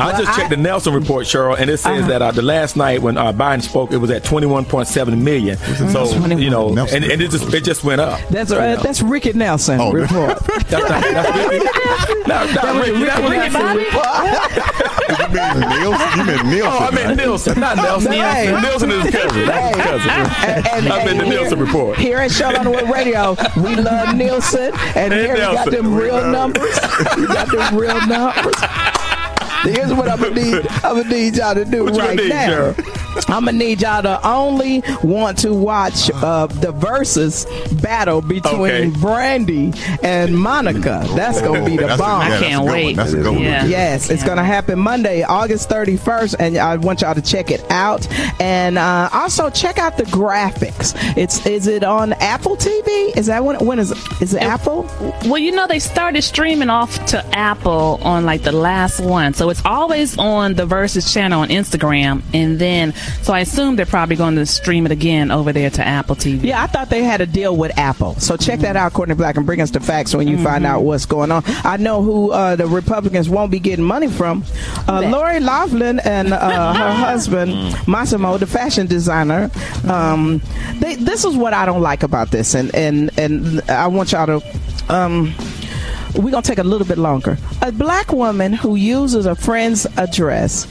I 0.00 0.18
just 0.20 0.36
checked 0.38 0.50
the 0.50 0.56
Nelson 0.56 0.92
report, 0.94 1.26
Cheryl, 1.26 1.56
and 1.58 1.70
it 1.70 1.78
says 1.78 2.06
that 2.08 2.22
uh, 2.22 2.30
the 2.32 2.42
last 2.42 2.76
night 2.76 3.02
when 3.02 3.16
uh, 3.16 3.32
Biden 3.32 3.62
spoke, 3.62 3.92
it 3.92 3.96
was 3.98 4.10
at 4.10 4.22
21.7 4.24 5.20
million. 5.22 5.56
So 5.90 6.04
you 6.26 6.50
know, 6.50 6.70
and, 6.70 7.04
and 7.04 7.20
it 7.22 7.30
just 7.30 7.52
it 7.52 7.64
just 7.64 7.84
went 7.84 8.00
up. 8.00 8.20
That's 8.30 8.50
uh, 8.52 8.76
that's 8.82 9.02
Ricky 9.02 9.32
Nelson 9.32 9.80
Oh, 9.80 9.92
report. 9.92 10.38
That's 10.70 10.88
not, 10.88 11.02
that's 11.02 11.48
Ricky. 11.48 11.64
No, 12.28 12.44
not 12.54 12.80
Ricky. 12.80 13.04
That 13.04 13.22
was 13.22 13.30
Ricky 13.32 13.90
Bobby? 13.90 14.80
You 15.10 15.26
mean 15.34 15.80
Nielsen? 15.80 16.18
You 16.18 16.24
meant 16.24 16.46
Nielsen? 16.46 16.72
Oh, 16.72 16.78
I 16.86 16.90
meant 16.94 17.06
right? 17.08 17.16
Nielsen, 17.16 17.60
not 17.60 17.76
Nelson. 17.76 18.12
Hey. 18.12 18.60
Nielsen 18.62 18.90
is 18.92 19.02
his 19.04 19.14
cousin. 19.14 19.46
That's 19.46 19.76
his 19.76 19.84
cousin. 19.84 20.10
And- 20.10 20.66
and- 20.68 20.92
I 20.92 21.04
meant 21.04 21.18
the 21.18 21.24
and 21.24 21.28
Nielsen 21.30 21.58
report. 21.58 21.98
Here 21.98 22.18
at 22.18 22.30
Show 22.30 22.54
on 22.56 22.64
the 22.64 22.70
World 22.70 22.90
Radio, 22.90 23.36
we 23.56 23.74
love 23.76 24.14
Nielsen, 24.16 24.72
and 24.94 25.12
And 25.12 25.14
here 25.14 25.34
we 25.34 25.40
got 25.40 25.70
them 25.70 25.94
real 25.94 26.24
numbers. 26.30 26.78
We 27.16 27.26
got 27.26 27.50
them 27.50 27.76
real 27.76 28.06
numbers. 28.06 28.54
Here's 29.62 29.92
what 29.92 30.08
I'm 30.08 30.20
gonna 30.20 30.34
need. 30.34 30.66
I'm 30.84 30.96
gonna 31.02 31.08
need 31.08 31.36
y'all 31.36 31.54
to 31.54 31.64
do 31.66 31.84
What 31.84 31.96
right 31.96 32.16
gonna 32.16 32.22
need, 32.22 32.28
now. 32.30 32.48
Cheryl? 32.72 33.09
I'm 33.28 33.44
gonna 33.44 33.52
need 33.52 33.82
y'all 33.82 34.02
to 34.02 34.26
only 34.26 34.82
want 35.02 35.38
to 35.38 35.52
watch 35.54 36.10
uh, 36.14 36.46
the 36.46 36.72
versus 36.72 37.46
battle 37.82 38.20
between 38.22 38.60
Okay. 38.60 38.90
Brandy 39.00 39.72
and 40.02 40.36
Monica. 40.36 41.04
That's 41.14 41.40
gonna 41.40 41.64
be 41.64 41.76
the 41.76 41.86
That's 41.86 42.00
a- 42.00 42.02
bomb. 42.02 42.22
yeah, 42.22 42.28
that's 42.30 42.42
a 42.42 42.44
can't 42.46 42.64
wait. 42.66 42.96
That's 42.96 43.12
a 43.12 43.16
good 43.16 43.34
one. 43.34 43.42
Yeah. 43.42 43.64
Yes, 43.66 44.10
it's 44.10 44.24
going 44.24 44.36
to 44.38 44.44
happen 44.44 44.78
Monday, 44.78 45.22
August 45.22 45.68
31st, 45.68 46.36
and 46.38 46.56
I 46.58 46.76
want 46.76 47.00
y'all 47.02 47.14
to 47.14 47.22
check 47.22 47.50
it 47.50 47.64
out. 47.70 48.06
And 48.40 48.78
uh, 48.78 49.08
also 49.12 49.50
check 49.50 49.78
out 49.78 49.96
the 49.96 50.04
graphics. 50.04 50.94
It's 51.16 51.44
is 51.46 51.66
it 51.66 51.84
on 51.84 52.12
Apple 52.14 52.56
TV? 52.56 53.16
Is 53.16 53.26
that 53.26 53.44
when? 53.44 53.56
When 53.64 53.78
is 53.78 53.90
it? 53.92 53.98
Is 54.22 54.34
it 54.34 54.42
Apple? 54.42 54.82
Well, 55.24 55.38
you 55.38 55.52
know, 55.52 55.66
they 55.66 55.78
started 55.78 56.22
streaming 56.22 56.70
off 56.70 57.04
to 57.06 57.24
Apple 57.36 57.98
on 58.02 58.24
like 58.24 58.42
the 58.42 58.52
last 58.52 59.00
one. 59.00 59.34
So 59.34 59.50
it's 59.50 59.64
always 59.64 60.16
on 60.18 60.54
the 60.54 60.66
Versus 60.66 61.12
channel 61.12 61.40
on 61.42 61.48
Instagram. 61.48 62.22
And 62.32 62.58
then, 62.58 62.94
so 63.22 63.32
I 63.32 63.40
assume 63.40 63.76
they're 63.76 63.86
probably 63.86 64.16
going 64.16 64.36
to 64.36 64.46
stream 64.46 64.86
it 64.86 64.92
again 64.92 65.30
over 65.30 65.52
there 65.52 65.70
to 65.70 65.86
Apple 65.86 66.16
TV. 66.16 66.44
Yeah, 66.44 66.62
I 66.62 66.66
thought 66.66 66.90
they 66.90 67.02
had 67.02 67.20
a 67.20 67.26
deal 67.26 67.56
with 67.56 67.76
Apple. 67.78 68.14
So 68.16 68.36
check 68.36 68.60
that 68.60 68.76
out, 68.76 68.92
Courtney 68.92 69.14
Black, 69.14 69.36
and 69.36 69.46
bring 69.46 69.60
us 69.60 69.70
the 69.70 69.80
facts 69.80 70.14
when 70.14 70.28
you 70.28 70.42
find 70.42 70.66
out 70.66 70.82
what's 70.82 71.06
going 71.06 71.30
on. 71.30 71.42
I 71.46 71.76
know 71.76 72.02
who 72.02 72.30
uh, 72.32 72.56
the 72.56 72.66
Republicans 72.66 73.28
won't 73.28 73.50
be 73.50 73.60
getting 73.60 73.84
money 73.84 74.08
from. 74.08 74.44
Uh, 74.88 75.02
Lori 75.10 75.40
Laughlin 75.40 76.00
and 76.00 76.32
uh, 76.32 76.74
her 76.74 76.92
husband 77.04 77.52
Mossimo, 77.86 78.38
the 78.38 78.46
fashion 78.46 78.86
designer. 78.86 79.50
Um, 79.88 80.42
they, 80.78 80.96
this 80.96 81.24
is 81.24 81.36
what 81.36 81.52
I 81.52 81.66
don't 81.66 81.82
like 81.82 82.02
about 82.02 82.30
this, 82.30 82.54
and 82.54 82.74
and 82.74 83.10
and 83.18 83.60
I 83.70 83.86
want 83.86 84.12
y'all 84.12 84.40
to. 84.40 84.58
Um, 84.88 85.34
we're 86.16 86.30
gonna 86.30 86.42
take 86.42 86.58
a 86.58 86.64
little 86.64 86.86
bit 86.86 86.98
longer. 86.98 87.36
A 87.62 87.72
black 87.72 88.12
woman 88.12 88.52
who 88.52 88.76
uses 88.76 89.26
a 89.26 89.34
friend's 89.34 89.86
address 89.96 90.66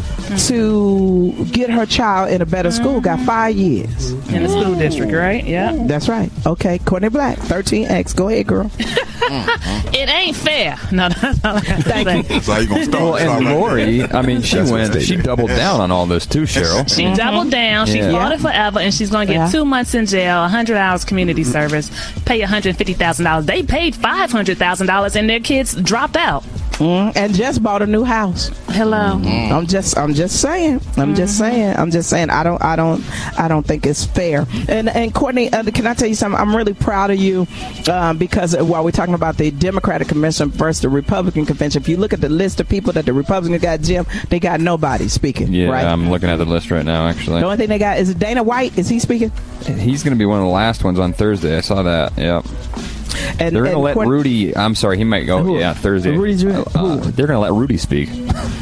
to 0.47 1.33
get 1.51 1.69
her 1.69 1.85
child 1.85 2.31
in 2.31 2.41
a 2.41 2.45
better 2.45 2.71
school 2.71 3.01
got 3.01 3.17
mm-hmm. 3.17 3.25
five 3.25 3.55
years. 3.55 4.11
In 4.29 4.43
the 4.43 4.49
school 4.49 4.75
district, 4.75 5.13
right? 5.13 5.45
Yeah. 5.45 5.71
That's 5.87 6.09
right. 6.09 6.31
Okay, 6.45 6.79
Courtney 6.79 7.09
Black, 7.09 7.37
13X. 7.37 8.15
Go 8.15 8.29
ahead, 8.29 8.47
girl. 8.47 8.71
Mm-hmm. 9.19 9.93
It 9.93 10.09
ain't 10.09 10.35
fair. 10.35 10.77
No, 10.91 11.09
that's 11.09 11.43
all 11.45 11.57
I 11.57 11.61
got 11.61 11.77
to 11.77 11.81
Thank 11.83 12.07
say. 12.07 12.17
you. 12.17 12.23
That's 12.23 12.47
how 12.47 12.57
you 12.59 12.67
gonna 12.67 12.85
start. 12.85 13.03
Well, 13.03 13.15
and 13.17 13.45
like. 13.45 13.55
Lori, 13.55 14.03
I 14.03 14.21
mean, 14.21 14.41
she 14.41 14.57
That's 14.57 14.71
went, 14.71 15.01
she 15.01 15.15
doubled 15.17 15.49
down 15.49 15.81
on 15.81 15.91
all 15.91 16.05
this 16.05 16.25
too, 16.25 16.43
Cheryl. 16.43 16.87
She 16.93 17.13
doubled 17.15 17.51
down. 17.51 17.85
She 17.87 17.97
Yeah. 17.99 18.11
fought 18.11 18.31
it 18.31 18.39
forever, 18.39 18.79
and 18.79 18.93
she's 18.93 19.09
going 19.09 19.27
to 19.27 19.33
get 19.33 19.39
Yeah. 19.39 19.51
two 19.51 19.65
months 19.65 19.93
in 19.93 20.05
jail, 20.05 20.41
100 20.41 20.77
hours 20.77 21.03
community 21.05 21.43
service, 21.43 21.89
pay 22.25 22.39
$150,000. 22.41 23.45
They 23.45 23.63
paid 23.63 23.95
$500,000, 23.95 25.15
and 25.15 25.29
their 25.29 25.39
kids 25.39 25.75
dropped 25.75 26.15
out. 26.17 26.43
Mm, 26.80 27.11
and 27.18 27.34
just 27.34 27.61
bought 27.61 27.81
a 27.81 27.85
new 27.88 28.06
house. 28.06 28.47
Hello. 28.69 29.22
I'm 29.22 29.68
just 29.68 29.97
I'm 29.97 30.14
just 30.14 30.41
saying. 30.41 30.80
I'm 30.95 31.14
just 31.14 31.38
saying. 31.38 31.76
I'm 31.76 31.91
just 31.91 32.10
saying. 32.10 32.30
I 32.30 32.43
don't 32.43 32.64
I 32.64 32.77
don't 32.77 33.03
I 33.38 33.49
don't 33.49 33.65
think 33.68 33.85
it's 33.85 34.06
fair. 34.06 34.47
And 34.69 34.88
and 34.88 35.14
Courtney, 35.14 35.51
uh, 35.51 35.64
can 35.72 35.85
I 35.85 35.93
tell 35.93 36.07
you 36.07 36.15
something? 36.15 36.39
I'm 36.39 36.56
really 36.56 36.73
proud 36.73 37.11
of 37.11 37.18
you 37.18 37.47
um, 37.91 38.18
because 38.18 38.56
while 38.56 38.85
we're 38.85 38.91
talking 38.91 39.14
about 39.14 39.35
the 39.35 39.51
Democratic 39.51 40.07
convention 40.07 40.51
versus 40.51 40.81
the 40.81 40.88
Republican 40.89 41.45
convention, 41.45 41.81
if 41.81 41.89
you 41.89 41.97
look 41.97 42.14
at 42.14 42.22
the 42.22 42.30
list 42.30 42.61
of 42.61 42.69
people 42.69 42.93
that 42.93 43.06
the 43.06 43.14
Republicans 43.14 43.61
got, 43.61 43.81
Jim, 43.81 44.06
they 44.30 44.39
got 44.39 44.61
nobody 44.61 45.10
speaking. 45.10 45.53
Yeah, 45.53 45.68
right. 45.68 45.85
I'm 45.85 46.10
looking 46.10 46.30
at 46.30 46.38
the 46.38 46.45
list 46.45 46.72
right 46.72 46.85
now. 46.85 47.07
Actually, 47.07 47.41
the 47.41 47.45
only 47.45 47.57
thing 47.57 47.68
they 47.68 47.77
got 47.77 47.97
is 47.97 48.15
Dana 48.15 48.41
White. 48.41 48.77
Is 48.77 48.88
he 48.88 48.99
speaking? 48.99 49.31
he's 49.65 50.03
going 50.03 50.14
to 50.14 50.19
be 50.19 50.26
one 50.26 50.39
of 50.39 50.45
the 50.45 50.51
last 50.51 50.84
ones 50.85 50.97
on 50.97 51.11
Thursday. 51.11 51.57
I 51.57 51.61
saw 51.61 51.84
that. 51.84 52.18
Yep. 52.18 52.45
And, 53.39 53.55
they're 53.55 53.63
going 53.63 53.71
to 53.71 53.77
and 53.77 53.83
let 53.83 53.93
Courtney- 53.95 54.11
Rudy. 54.11 54.55
I'm 54.57 54.75
sorry, 54.75 54.97
he 54.97 55.03
might 55.03 55.23
go. 55.23 55.41
Who? 55.43 55.57
Yeah, 55.59 55.73
Thursday. 55.73 56.15
Rudy's 56.15 56.41
doing- 56.43 56.55
Uh, 56.75 56.97
they're 56.97 57.27
going 57.27 57.37
to 57.37 57.39
let 57.39 57.53
Rudy 57.53 57.77
speak. 57.77 58.09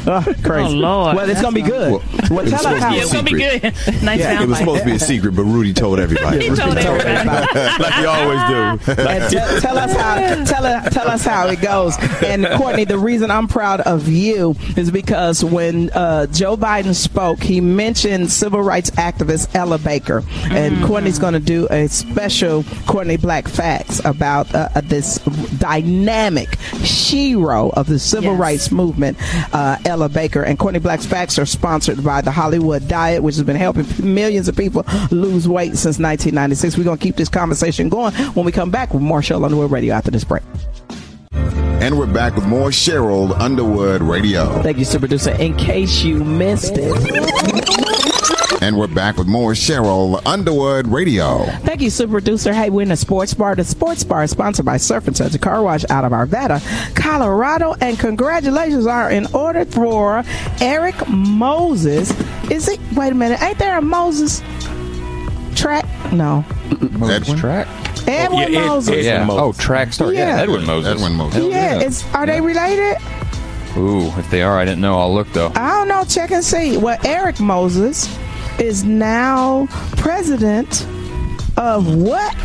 Oh, 0.09 0.21
crazy. 0.43 0.77
Oh, 0.77 0.79
Lord. 0.79 1.15
Well, 1.17 1.29
it's 1.29 1.41
gonna 1.41 1.53
be 1.53 1.61
good. 1.61 1.91
Well, 2.29 2.39
it 2.39 2.51
was 2.51 2.61
supposed 2.61 2.63
to 2.63 2.79
how 2.79 2.91
be 2.91 2.99
a 2.99 3.01
it's 3.01 3.11
gonna 3.13 3.23
be 3.23 3.39
secret. 3.43 3.61
good. 3.85 4.03
nice 4.03 4.19
Yeah, 4.19 4.41
it 4.41 4.47
was 4.47 4.57
supposed 4.57 4.79
to 4.83 4.85
be 4.85 4.95
a 4.95 4.99
secret, 4.99 5.35
but 5.35 5.43
Rudy 5.43 5.73
told 5.73 5.99
everybody. 5.99 6.47
He 6.49 6.55
told 6.55 6.77
everybody. 6.77 7.59
like 7.83 7.97
you 7.97 8.07
always 8.07 8.39
do. 8.87 8.91
and 9.01 9.31
tell, 9.31 9.61
tell 9.61 9.77
us 9.77 9.91
how 9.93 10.43
tell, 10.45 10.89
tell 10.91 11.07
us 11.09 11.25
how 11.25 11.47
it 11.47 11.61
goes. 11.61 11.97
And 12.23 12.47
Courtney, 12.57 12.85
the 12.85 12.97
reason 12.97 13.29
I'm 13.31 13.47
proud 13.47 13.81
of 13.81 14.07
you 14.07 14.55
is 14.77 14.91
because 14.91 15.43
when 15.43 15.89
uh, 15.91 16.27
Joe 16.27 16.55
Biden 16.55 16.95
spoke, 16.95 17.41
he 17.43 17.59
mentioned 17.59 18.31
civil 18.31 18.61
rights 18.61 18.89
activist 18.91 19.53
Ella 19.55 19.77
Baker, 19.77 20.23
and 20.49 20.83
Courtney's 20.85 21.19
going 21.19 21.33
to 21.33 21.39
do 21.39 21.67
a 21.69 21.87
special 21.87 22.63
Courtney 22.85 23.17
Black 23.17 23.47
Facts 23.47 24.03
about 24.05 24.53
uh, 24.55 24.66
uh, 24.75 24.81
this 24.81 25.17
dynamic 25.59 26.55
hero 26.81 27.69
of 27.69 27.87
the 27.87 27.99
civil 27.99 28.31
Yes. 28.31 28.39
rights 28.39 28.71
movement, 28.71 29.17
uh, 29.53 29.77
Ella 29.85 30.09
Baker. 30.09 30.43
And 30.43 30.57
Courtney 30.59 30.79
Black's 30.79 31.05
Facts 31.05 31.37
are 31.39 31.45
sponsored 31.45 32.03
by 32.03 32.21
the 32.21 32.31
Hollywood 32.31 32.87
Diet, 32.87 33.23
which 33.23 33.35
has 33.35 33.43
been 33.43 33.55
helping 33.55 33.85
millions 34.01 34.47
of 34.47 34.55
people 34.55 34.83
lose 35.11 35.47
weight 35.47 35.71
since 35.77 35.97
1996. 35.99 36.77
We're 36.77 36.83
going 36.83 36.97
to 36.97 37.03
keep 37.03 37.15
this 37.15 37.29
conversation 37.29 37.89
going 37.89 38.13
when 38.33 38.45
we 38.45 38.51
come 38.51 38.71
back 38.71 38.93
with 38.93 39.01
more 39.03 39.21
Cheryl 39.21 39.43
Underwood 39.45 39.71
Radio 39.71 39.93
after 39.93 40.11
this 40.11 40.23
break. 40.23 40.43
And 41.79 41.97
we're 41.97 42.05
back 42.11 42.35
with 42.35 42.45
more 42.45 42.69
Cheryl 42.69 43.39
Underwood 43.39 44.01
Radio. 44.01 44.61
Thank 44.63 44.77
you, 44.79 44.85
super 44.85 45.01
producer. 45.01 45.31
In 45.31 45.55
case 45.55 46.03
you 46.03 46.23
missed 46.23 46.73
it. 46.75 47.96
And 48.59 48.75
we're 48.77 48.87
back 48.87 49.17
with 49.17 49.27
more 49.27 49.51
Cheryl 49.51 50.19
Underwood 50.25 50.87
Radio. 50.87 51.45
Thank 51.61 51.81
you, 51.81 51.91
super 51.91 52.13
producer. 52.13 52.53
Hey, 52.53 52.69
we're 52.71 52.81
in 52.81 52.89
the 52.89 52.97
sports 52.97 53.33
bar. 53.33 53.55
The 53.55 53.63
sports 53.63 54.03
bar 54.03 54.23
is 54.23 54.31
sponsored 54.31 54.65
by 54.65 54.77
Surf 54.77 55.07
and 55.07 55.15
Suds, 55.15 55.35
a 55.35 55.39
car 55.39 55.61
wash 55.61 55.85
out 55.91 56.03
of 56.03 56.11
Arvada, 56.11 56.59
Colorado. 56.95 57.75
And 57.81 57.99
congratulations 57.99 58.87
are 58.87 59.11
in 59.11 59.27
order 59.35 59.63
for 59.65 60.23
Erik 60.59 60.95
Moses. 61.07 62.09
Is 62.49 62.67
it? 62.67 62.79
Wait 62.95 63.11
a 63.11 63.15
minute. 63.15 63.41
Ain't 63.43 63.59
there 63.59 63.77
a 63.77 63.81
Moses 63.81 64.41
track? 65.55 65.85
No. 66.11 66.43
Edwin? 67.03 67.37
Track. 67.37 67.67
Edwin 68.07 68.39
oh, 68.39 68.47
yeah, 68.47 68.59
Ed- 68.59 68.67
Moses. 68.67 68.89
Edwin 68.89 69.05
Yeah. 69.05 69.23
Moses. 69.25 69.41
Oh, 69.59 69.63
track 69.63 69.93
star. 69.93 70.13
Yeah, 70.13 70.35
Yeah. 70.35 70.41
Edwin 70.41 70.65
Moses. 70.65 70.95
Edwin 70.95 71.13
Moses. 71.13 71.35
Hell 71.35 71.49
yeah, 71.51 71.79
it's 71.81 72.03
are 72.15 72.25
they 72.25 72.41
related? 72.41 72.97
Ooh, 73.77 74.07
if 74.17 74.29
they 74.31 74.41
are, 74.41 74.57
I 74.57 74.65
didn't 74.65 74.81
know. 74.81 74.99
I'll 74.99 75.13
look 75.13 75.31
though. 75.33 75.51
I 75.55 75.69
don't 75.69 75.87
know. 75.87 76.03
Check 76.05 76.31
and 76.31 76.43
see. 76.43 76.77
Well, 76.77 76.97
Erik 77.05 77.39
Moses 77.39 78.07
is 78.59 78.83
now 78.83 79.67
president 79.97 80.85
of 81.57 81.95
what? 81.95 82.35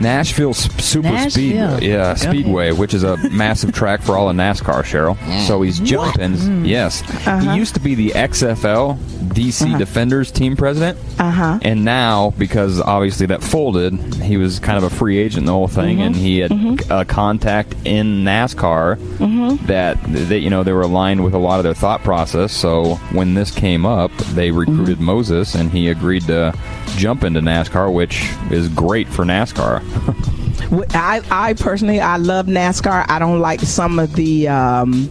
Nashville 0.00 0.54
Super 0.54 1.08
Nashville. 1.08 1.30
Speedway. 1.30 1.88
Yeah, 1.88 2.14
Go 2.14 2.30
Speedway, 2.30 2.72
which 2.72 2.94
is 2.94 3.02
a 3.02 3.16
massive 3.30 3.72
track 3.72 4.02
for 4.02 4.16
all 4.16 4.28
of 4.28 4.36
NASCAR, 4.36 4.82
Cheryl. 4.82 5.16
So 5.46 5.62
he's 5.62 5.78
jumping. 5.80 6.64
Yes. 6.64 7.02
Uh-huh. 7.02 7.38
He 7.40 7.56
used 7.56 7.74
to 7.74 7.80
be 7.80 7.94
the 7.94 8.10
XFL 8.10 8.98
DC 9.30 9.78
Defenders 9.78 10.30
team 10.30 10.56
president. 10.56 10.98
Uh 11.18 11.30
huh. 11.30 11.58
And 11.62 11.84
now, 11.84 12.30
because 12.38 12.80
obviously 12.80 13.26
that 13.26 13.42
folded, 13.42 13.94
he 14.16 14.36
was 14.36 14.58
kind 14.58 14.78
of 14.78 14.84
a 14.84 14.90
free 14.90 15.18
agent 15.18 15.46
the 15.46 15.52
whole 15.52 15.68
thing, 15.68 16.00
and 16.00 16.14
he 16.14 16.38
had 16.38 16.52
a 16.90 17.04
contact 17.04 17.74
in 17.84 18.24
NASCAR 18.24 18.98
that 19.66 19.98
that 20.28 20.40
you 20.40 20.50
know 20.50 20.62
they 20.62 20.72
were 20.72 20.82
aligned 20.82 21.24
with 21.24 21.34
a 21.34 21.38
lot 21.38 21.58
of 21.58 21.64
their 21.64 21.74
thought 21.74 22.02
process. 22.02 22.52
So 22.52 22.96
when 23.12 23.34
this 23.34 23.50
came 23.50 23.86
up, 23.86 24.14
they 24.34 24.50
recruited 24.50 25.00
Moses, 25.00 25.54
and 25.54 25.70
he 25.70 25.88
agreed 25.88 26.22
to 26.24 26.52
jump 26.96 27.24
into 27.24 27.40
NASCAR, 27.40 27.92
which 27.92 28.30
is 28.50 28.68
great 28.68 29.08
for 29.08 29.24
NASCAR. 29.24 29.82
I, 30.94 31.22
I 31.30 31.54
personally, 31.54 32.00
I 32.00 32.16
love 32.16 32.46
NASCAR. 32.46 33.06
I 33.08 33.18
don't 33.18 33.40
like 33.40 33.60
some 33.60 33.98
of 33.98 34.12
the 34.14 34.48
um, 34.48 35.08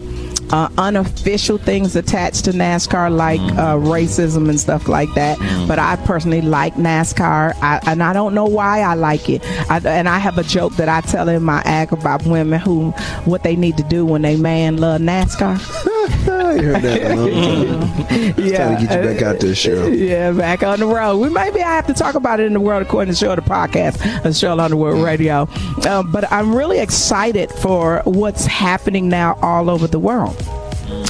uh, 0.52 0.68
unofficial 0.78 1.58
things 1.58 1.96
attached 1.96 2.44
to 2.46 2.52
NASCAR, 2.52 3.14
like 3.14 3.40
uh, 3.40 3.76
racism 3.76 4.48
and 4.48 4.58
stuff 4.58 4.88
like 4.88 5.12
that. 5.14 5.38
But 5.68 5.78
I 5.78 5.96
personally 5.96 6.42
like 6.42 6.74
NASCAR, 6.74 7.54
I, 7.62 7.80
and 7.86 8.02
I 8.02 8.12
don't 8.12 8.34
know 8.34 8.46
why 8.46 8.80
I 8.80 8.94
like 8.94 9.28
it. 9.28 9.44
I, 9.70 9.80
and 9.84 10.08
I 10.08 10.18
have 10.18 10.38
a 10.38 10.44
joke 10.44 10.74
that 10.76 10.88
I 10.88 11.00
tell 11.02 11.28
in 11.28 11.42
my 11.42 11.62
act 11.64 11.92
about 11.92 12.24
women 12.24 12.60
who 12.60 12.90
what 13.24 13.42
they 13.42 13.56
need 13.56 13.76
to 13.76 13.84
do 13.84 14.04
when 14.04 14.22
they 14.22 14.36
man 14.36 14.78
love 14.78 15.00
NASCAR. 15.00 15.86
I 16.12 16.58
heard 16.62 16.82
that 16.82 17.00
time. 17.16 18.36
It's 18.36 18.56
time 18.56 18.76
to 18.76 18.86
get 18.86 19.04
you 19.04 19.14
back 19.14 19.22
out 19.22 19.40
there, 19.40 19.52
Cheryl. 19.52 19.96
Yeah, 19.96 20.32
back 20.32 20.62
on 20.62 20.80
the 20.80 20.86
road. 20.86 21.18
We 21.18 21.28
maybe 21.28 21.62
I 21.62 21.74
have 21.74 21.86
to 21.86 21.94
talk 21.94 22.14
about 22.14 22.40
it 22.40 22.46
in 22.46 22.52
the 22.52 22.60
world 22.60 22.82
according 22.82 23.12
to 23.14 23.18
show 23.18 23.34
the 23.34 23.42
podcast 23.42 23.96
of 24.24 24.32
Cheryl 24.32 24.60
Underwood 24.60 25.02
Radio. 25.04 25.48
Um, 25.88 26.10
but 26.10 26.30
I'm 26.32 26.54
really 26.54 26.78
excited 26.80 27.50
for 27.52 28.02
what's 28.04 28.46
happening 28.46 29.08
now 29.08 29.38
all 29.42 29.70
over 29.70 29.86
the 29.86 29.98
world. 29.98 30.36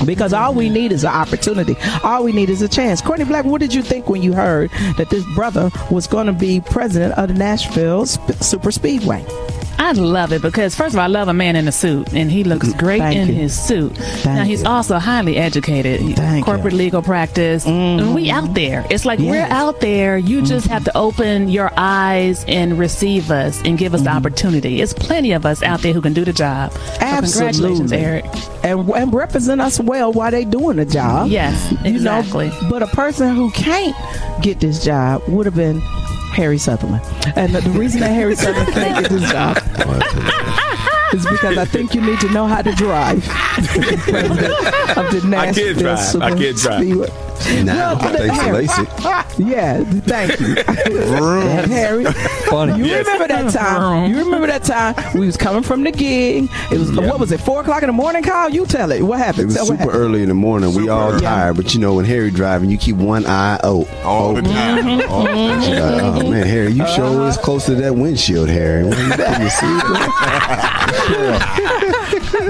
Because 0.04 0.32
all 0.34 0.54
we 0.54 0.68
need 0.68 0.92
is 0.92 1.04
an 1.04 1.10
opportunity. 1.10 1.74
All 2.04 2.22
we 2.22 2.32
need 2.32 2.50
is 2.50 2.60
a 2.62 2.68
chance. 2.68 3.00
Courtney 3.00 3.24
Black, 3.24 3.44
what 3.46 3.60
did 3.60 3.72
you 3.72 3.82
think 3.82 4.08
when 4.10 4.22
you 4.22 4.34
heard 4.34 4.70
that 4.98 5.08
this 5.10 5.24
brother 5.34 5.70
was 5.90 6.06
going 6.06 6.26
to 6.26 6.32
be 6.34 6.60
president 6.60 7.14
of 7.14 7.28
the 7.28 7.34
Nashville 7.34 8.04
Super 8.06 8.70
Speedway? 8.70 9.24
I 9.80 9.92
love 9.92 10.32
it 10.34 10.42
because 10.42 10.74
first 10.74 10.94
of 10.94 10.98
all, 10.98 11.04
I 11.04 11.06
love 11.06 11.28
a 11.28 11.32
man 11.32 11.56
in 11.56 11.66
a 11.66 11.72
suit, 11.72 12.12
and 12.12 12.30
he 12.30 12.44
looks 12.44 12.68
mm, 12.68 12.78
great 12.78 12.98
Thank 12.98 13.16
in 13.16 13.28
you. 13.28 13.34
his 13.34 13.58
suit. 13.58 13.96
Thank 13.96 14.36
now 14.36 14.44
he's 14.44 14.60
you. 14.62 14.68
also 14.68 14.98
highly 14.98 15.38
educated, 15.38 16.00
Thank 16.16 16.44
corporate 16.44 16.74
you. 16.74 16.78
legal 16.78 17.00
practice. 17.00 17.66
And 17.66 18.14
we 18.14 18.30
out 18.30 18.52
there. 18.52 18.86
It's 18.90 19.06
like 19.06 19.18
we're 19.18 19.40
out 19.40 19.80
there. 19.80 20.18
You 20.18 20.38
mm-hmm. 20.38 20.46
just 20.46 20.66
have 20.66 20.84
to 20.84 20.94
open 20.94 21.48
your 21.48 21.72
eyes 21.78 22.44
and 22.46 22.78
receive 22.78 23.30
us 23.30 23.62
and 23.64 23.78
give 23.78 23.94
us 23.94 24.02
the 24.02 24.10
mm-hmm. 24.10 24.18
opportunity. 24.18 24.82
It's 24.82 24.92
plenty 24.92 25.32
of 25.32 25.46
us 25.46 25.62
out 25.62 25.80
there 25.80 25.94
who 25.94 26.02
can 26.02 26.12
do 26.12 26.26
the 26.26 26.34
job. 26.34 26.72
So 26.72 26.78
congratulations, 26.98 27.90
Absolutely. 27.90 27.96
Erik. 27.96 28.24
And, 28.62 28.86
and 28.90 29.14
represent 29.14 29.62
us 29.62 29.80
well 29.80 30.12
while 30.12 30.30
they 30.30 30.44
doing 30.44 30.76
the 30.76 30.84
job. 30.84 31.28
Yes, 31.28 31.72
You 31.84 31.98
know, 32.00 32.18
exactly. 32.18 32.52
but 32.68 32.82
a 32.82 32.86
person 32.88 33.34
who 33.34 33.50
can't 33.52 33.96
get 34.42 34.60
this 34.60 34.84
job 34.84 35.22
would 35.26 35.46
have 35.46 35.54
been 35.54 35.80
Harry 36.32 36.58
Sutherland. 36.58 37.04
And 37.36 37.54
the, 37.54 37.60
the 37.60 37.70
reason 37.70 38.00
that 38.00 38.12
Harry 38.12 38.36
Sutherland 38.36 38.72
can't 38.72 39.02
get 39.02 39.10
this 39.10 39.30
job 39.30 39.56
is 41.14 41.26
because 41.26 41.58
I 41.58 41.64
think 41.64 41.94
you 41.94 42.00
need 42.00 42.20
to 42.20 42.30
know 42.32 42.46
how 42.46 42.62
to 42.62 42.72
drive. 42.72 43.22
President 43.24 44.08
of 44.96 45.10
the 45.10 45.36
I 45.36 45.52
can't 45.52 45.78
drive. 45.78 46.22
I 46.22 46.36
can't 46.36 46.56
drive. 46.56 47.29
Speedway. 47.40 47.62
Now, 47.64 47.98
Well, 47.98 48.12
thanks 48.16 48.38
to 48.38 48.42
Harry- 48.44 48.66
LASIK. 48.66 49.26
Yeah, 49.50 49.84
thank 49.84 50.38
you. 50.40 50.54
Harry, 51.74 52.04
Funny. 52.48 52.76
you 52.78 52.84
Yes. 52.84 53.06
remember 53.06 53.28
that 53.28 53.52
time? 53.52 54.10
You 54.10 54.18
remember 54.18 54.46
that 54.48 54.64
time 54.64 54.94
we 55.18 55.24
was 55.26 55.36
coming 55.36 55.62
from 55.62 55.82
the 55.82 55.90
gig? 55.92 56.48
It 56.70 56.78
was 56.78 56.92
what 56.92 57.18
was 57.18 57.32
it? 57.32 57.40
Four 57.40 57.62
o'clock 57.62 57.82
in 57.82 57.86
the 57.86 57.92
morning. 57.94 58.22
Call 58.22 58.50
you 58.50 58.66
tell 58.66 58.92
it. 58.92 59.02
What 59.02 59.18
happened? 59.18 59.42
It 59.42 59.46
was 59.46 59.54
Tell 59.56 59.66
super 59.66 59.78
happened. 59.84 59.96
early 59.98 60.22
in 60.22 60.28
the 60.28 60.34
morning. 60.34 60.74
we 60.74 60.88
all 60.90 61.12
early. 61.12 61.20
tired, 61.22 61.56
but 61.56 61.72
you 61.74 61.80
know 61.80 61.94
when 61.94 62.04
Harry 62.04 62.30
driving, 62.30 62.70
you 62.70 62.76
keep 62.76 62.96
one 62.96 63.24
eye 63.26 63.58
out. 63.64 63.88
All 64.04 64.34
the 64.34 64.42
time. 64.42 65.00
All 65.08 65.22
the 65.22 65.28
time. 65.30 65.60
Like, 65.70 66.24
oh 66.26 66.30
man, 66.30 66.46
Harry, 66.46 66.72
you 66.72 66.86
sure 66.88 67.26
is 67.28 67.36
close 67.38 67.64
to 67.66 67.74
that 67.76 67.94
windshield, 67.94 68.48
Harry. 68.50 68.84
What 68.84 68.98
you 68.98 69.10
putting 69.10 69.40
your 69.40 69.50
seat 69.50 69.82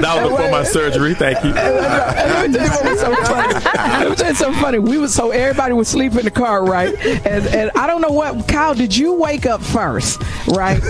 That 0.01 0.22
was 0.22 0.31
before 0.31 0.51
my 0.51 0.62
surgery. 0.62 1.14
Thank 1.14 1.44
you. 1.44 1.52
Let 1.52 2.51
me 2.51 2.56
tell 2.56 2.64
you 2.64 2.70
what 2.70 2.85
was 2.85 3.01
so 3.01 3.14
funny. 3.24 3.55
Let 3.55 4.10
me 4.10 4.16
tell 4.16 4.28
you 4.28 4.35
something 4.35 4.62
funny. 4.62 4.78
We 4.78 4.98
was 4.98 5.14
so 5.14 5.31
everybody 5.31 5.74
was 5.74 5.89
sleeping 5.89 6.20
in 6.20 6.24
the 6.24 6.31
car, 6.31 6.64
right? 6.64 6.94
And 7.27 7.47
and 7.47 7.70
I 7.77 7.86
don't 7.86 8.01
know 8.01 8.10
what 8.10 8.48
Kyle. 8.48 8.74
Did 8.74 8.97
you 8.97 9.14
wake 9.14 9.47
up 9.47 9.62
first, 9.62 10.20
right? 10.47 10.81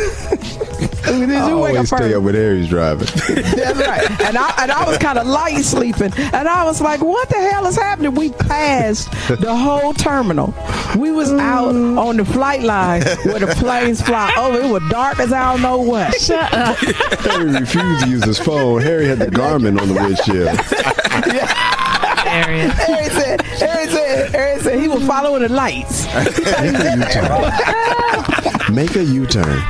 Did 1.04 1.30
I 1.30 1.48
you 1.48 1.58
wake 1.58 1.70
up 1.70 1.76
always 1.76 1.88
stay 1.88 1.96
first? 1.96 2.14
up 2.16 2.22
with 2.22 2.34
Harry's 2.34 2.68
driving. 2.68 3.08
That's 3.34 3.78
right. 3.78 4.20
And 4.22 4.36
I 4.36 4.54
and 4.58 4.70
I 4.70 4.84
was 4.86 4.98
kind 4.98 5.18
of 5.18 5.26
light 5.26 5.64
sleeping, 5.64 6.12
and 6.16 6.48
I 6.48 6.64
was 6.64 6.80
like, 6.80 7.00
"What 7.00 7.28
the 7.28 7.36
hell 7.36 7.66
is 7.66 7.76
happening?" 7.76 8.14
We 8.14 8.30
passed 8.30 9.10
the 9.28 9.54
whole 9.54 9.92
terminal. 9.94 10.54
We 10.96 11.10
was 11.10 11.32
out 11.32 11.74
mm. 11.74 11.98
on 11.98 12.16
the 12.16 12.24
flight 12.24 12.62
line 12.62 13.02
where 13.24 13.40
the 13.40 13.54
planes 13.58 14.02
fly 14.02 14.32
over. 14.38 14.60
It 14.60 14.70
was 14.70 14.82
dark 14.90 15.18
as 15.20 15.32
I 15.32 15.52
don't 15.52 15.62
know 15.62 15.78
what. 15.78 16.14
Shut 16.20 16.52
up. 16.52 16.76
Harry 16.76 17.52
refused 17.52 18.04
to 18.04 18.10
use 18.10 18.24
his 18.24 18.38
phone. 18.38 18.80
Harry 18.82 18.99
had 19.06 19.18
the 19.18 19.26
Garmin 19.30 19.80
on 19.80 19.88
the 19.88 19.94
windshield. 19.94 20.48
Arian. 22.30 22.70
Harry 22.70 23.08
said, 23.08 23.40
Harry 23.42 23.88
said, 23.88 24.30
Harry 24.30 24.60
said 24.60 24.78
he 24.78 24.88
was 24.88 25.04
following 25.06 25.42
the 25.42 25.48
lights. 25.48 26.06
Make 26.14 26.36
a 26.36 26.44
U-turn. 26.94 27.40
Make 28.74 28.96
a 28.96 29.04
U-turn. 29.04 29.62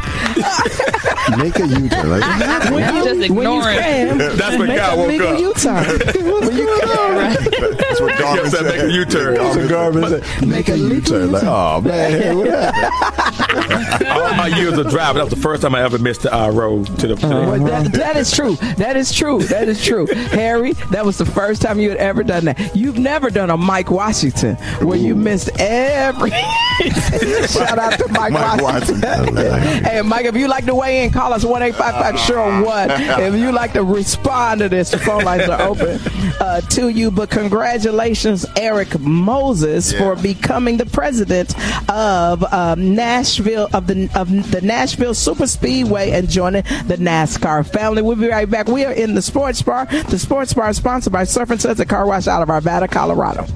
Make 1.39 1.59
a 1.59 1.67
U-turn. 1.67 2.11
Like, 2.11 2.71
When 2.71 2.95
you, 2.95 3.05
just 3.05 3.07
when 3.07 3.21
you 3.21 3.25
ignoring. 3.25 3.77
cram, 3.77 4.19
That's 4.37 4.59
when 4.59 4.69
God 4.69 4.93
a 4.95 4.97
woke 4.97 5.09
legal 5.09 5.29
up. 5.29 5.41
U-turn. 5.41 5.85
when 6.41 6.57
you 6.57 6.67
cram, 6.81 7.35
That's 7.79 8.01
what 8.01 8.13
Garmin 8.15 8.37
Yes, 8.37 8.55
I 8.55 8.63
make 8.63 8.75
a 8.75 8.79
said. 8.81 8.93
U-turn. 8.93 9.35
That's 9.35 9.57
what 9.57 9.67
Garmin 9.67 10.09
said. 10.39 10.49
Make 10.49 10.69
a 10.69 10.79
U-turn. 10.79 11.33
Like, 11.33 11.43
oh 11.45 11.81
man, 11.83 12.11
hey, 12.11 12.35
what 12.35 12.47
happened? 12.49 14.07
All 14.11 14.35
my 14.35 14.47
years 14.49 14.77
of 14.79 14.89
driving, 14.89 15.17
that 15.19 15.25
was 15.25 15.35
the 15.35 15.41
first 15.41 15.63
time 15.63 15.75
I 15.75 15.83
ever 15.83 15.99
missed 15.99 16.23
the 16.23 16.35
uh, 16.35 16.51
road 16.51 16.87
to 16.99 17.07
the. 17.09 17.15
To 17.17 17.27
the 17.27 17.35
Well, 17.35 17.59
that, 17.65 17.93
that 17.93 18.17
is 18.17 18.31
true. 18.33 18.57
That 18.77 18.97
is 18.97 19.13
true. 19.13 19.43
That 19.45 19.69
is 19.69 19.85
true. 19.85 20.07
Harry, 20.07 20.73
that 20.91 21.05
was 21.05 21.19
the 21.19 21.25
first 21.27 21.63
time 21.63 21.79
you 21.81 21.91
had 21.91 21.99
ever 21.99 22.23
done 22.23 22.45
that. 22.47 22.75
You've 22.77 22.99
never 22.99 23.31
done 23.31 23.51
a 23.51 23.57
Mike 23.57 23.91
Washington 23.91 24.57
where 24.85 24.99
you 24.99 25.15
missed 25.15 25.51
every. 25.59 26.31
Shout 26.31 27.79
out 27.79 27.99
to 27.99 28.09
Mike, 28.09 28.33
Mike 28.33 28.61
Washington. 28.63 29.01
Washington. 29.01 29.85
hey, 29.85 30.03
Mike, 30.03 30.27
if 30.27 30.37
you 30.37 30.49
like 30.49 30.65
to 30.67 30.75
weigh 30.75 31.05
in, 31.05 31.11
call 31.21 31.35
us 31.35 31.45
1 31.45 31.63
855 31.63 32.21
Sure 32.21 32.63
What. 32.63 32.91
If 33.21 33.35
you 33.35 33.53
like 33.53 33.75
to 33.75 33.85
respond 33.85 34.61
to 34.61 34.71
this, 34.71 34.91
the 34.91 34.99
phone 34.99 35.23
lines 35.23 35.51
are 35.51 35.61
open 35.61 36.01
uh, 36.41 36.63
to 36.63 36.89
you. 36.89 37.11
But 37.11 37.29
congratulations, 37.29 38.47
Erik 38.57 38.99
Moses, 38.99 39.93
for 39.93 40.17
becoming 40.17 40.79
the 40.79 40.87
president 40.87 41.55
of 41.91 42.43
um, 42.55 42.95
Nashville, 42.95 43.69
of 43.75 43.87
the, 43.87 44.09
of 44.15 44.51
the 44.51 44.63
Nashville 44.63 45.13
Super 45.13 45.47
Speedway 45.47 46.13
and 46.13 46.27
joining 46.27 46.63
the 46.87 46.97
NASCAR 46.97 47.71
family. 47.71 48.01
We'll 48.01 48.17
be 48.17 48.29
right 48.29 48.49
back. 48.49 48.69
We 48.69 48.87
are 48.87 48.93
in 48.93 49.15
the 49.15 49.23
Sports 49.23 49.61
Bar. 49.61 49.87
The 50.09 50.19
Sports 50.19 50.55
Bar 50.55 50.71
is 50.71 50.79
sponsored 50.79 51.13
by 51.13 51.25
Surf 51.25 51.51
and 51.51 51.61
Suds 51.61 51.85
Car 51.85 52.07
Wash 52.07 52.29
out 52.29 52.43
of 52.43 52.49
Arvada, 52.49 52.91
Colorado. 52.91 53.47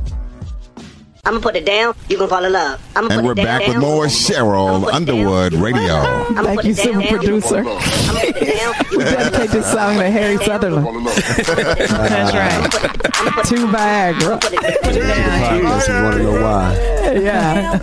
I'm 1.27 1.33
gonna 1.33 1.43
put 1.43 1.57
it 1.57 1.65
down. 1.65 1.95
You 2.11 2.19
can 2.19 2.29
fall 2.29 2.45
in 2.45 2.53
love. 2.53 2.83
I'm 2.95 3.09
gonna 3.09 3.15
And 3.15 3.23
put 3.23 3.27
we're 3.27 3.33
it 3.33 3.37
down, 3.37 3.45
back 3.47 3.61
with 3.63 3.73
down. 3.73 3.81
more 3.81 4.07
Cheryl 4.07 4.93
Underwood 4.93 5.55
Radio. 5.55 5.95
I'ma 5.95 6.43
Thank 6.43 6.65
you, 6.65 6.71
it 6.73 6.77
down, 6.77 6.85
super 6.87 7.01
down. 7.01 7.19
producer. 7.19 7.59
I'ma 7.61 7.81
put 8.21 8.37
it 8.37 8.59
down. 8.59 8.75
We 8.91 8.99
dedicate 9.05 9.51
this 9.51 9.73
song 9.73 9.97
to 9.97 10.11
Harry 10.11 10.37
Sutherland. 10.39 11.07
That's 11.07 12.35
right. 12.35 12.71
to 13.47 13.55
Viagra. 13.69 14.43
Yes, 14.53 15.89
you 15.89 15.95
want 15.95 16.17
to 16.17 16.23
know 16.25 16.43
why? 16.43 16.95
Yeah. 17.15 17.79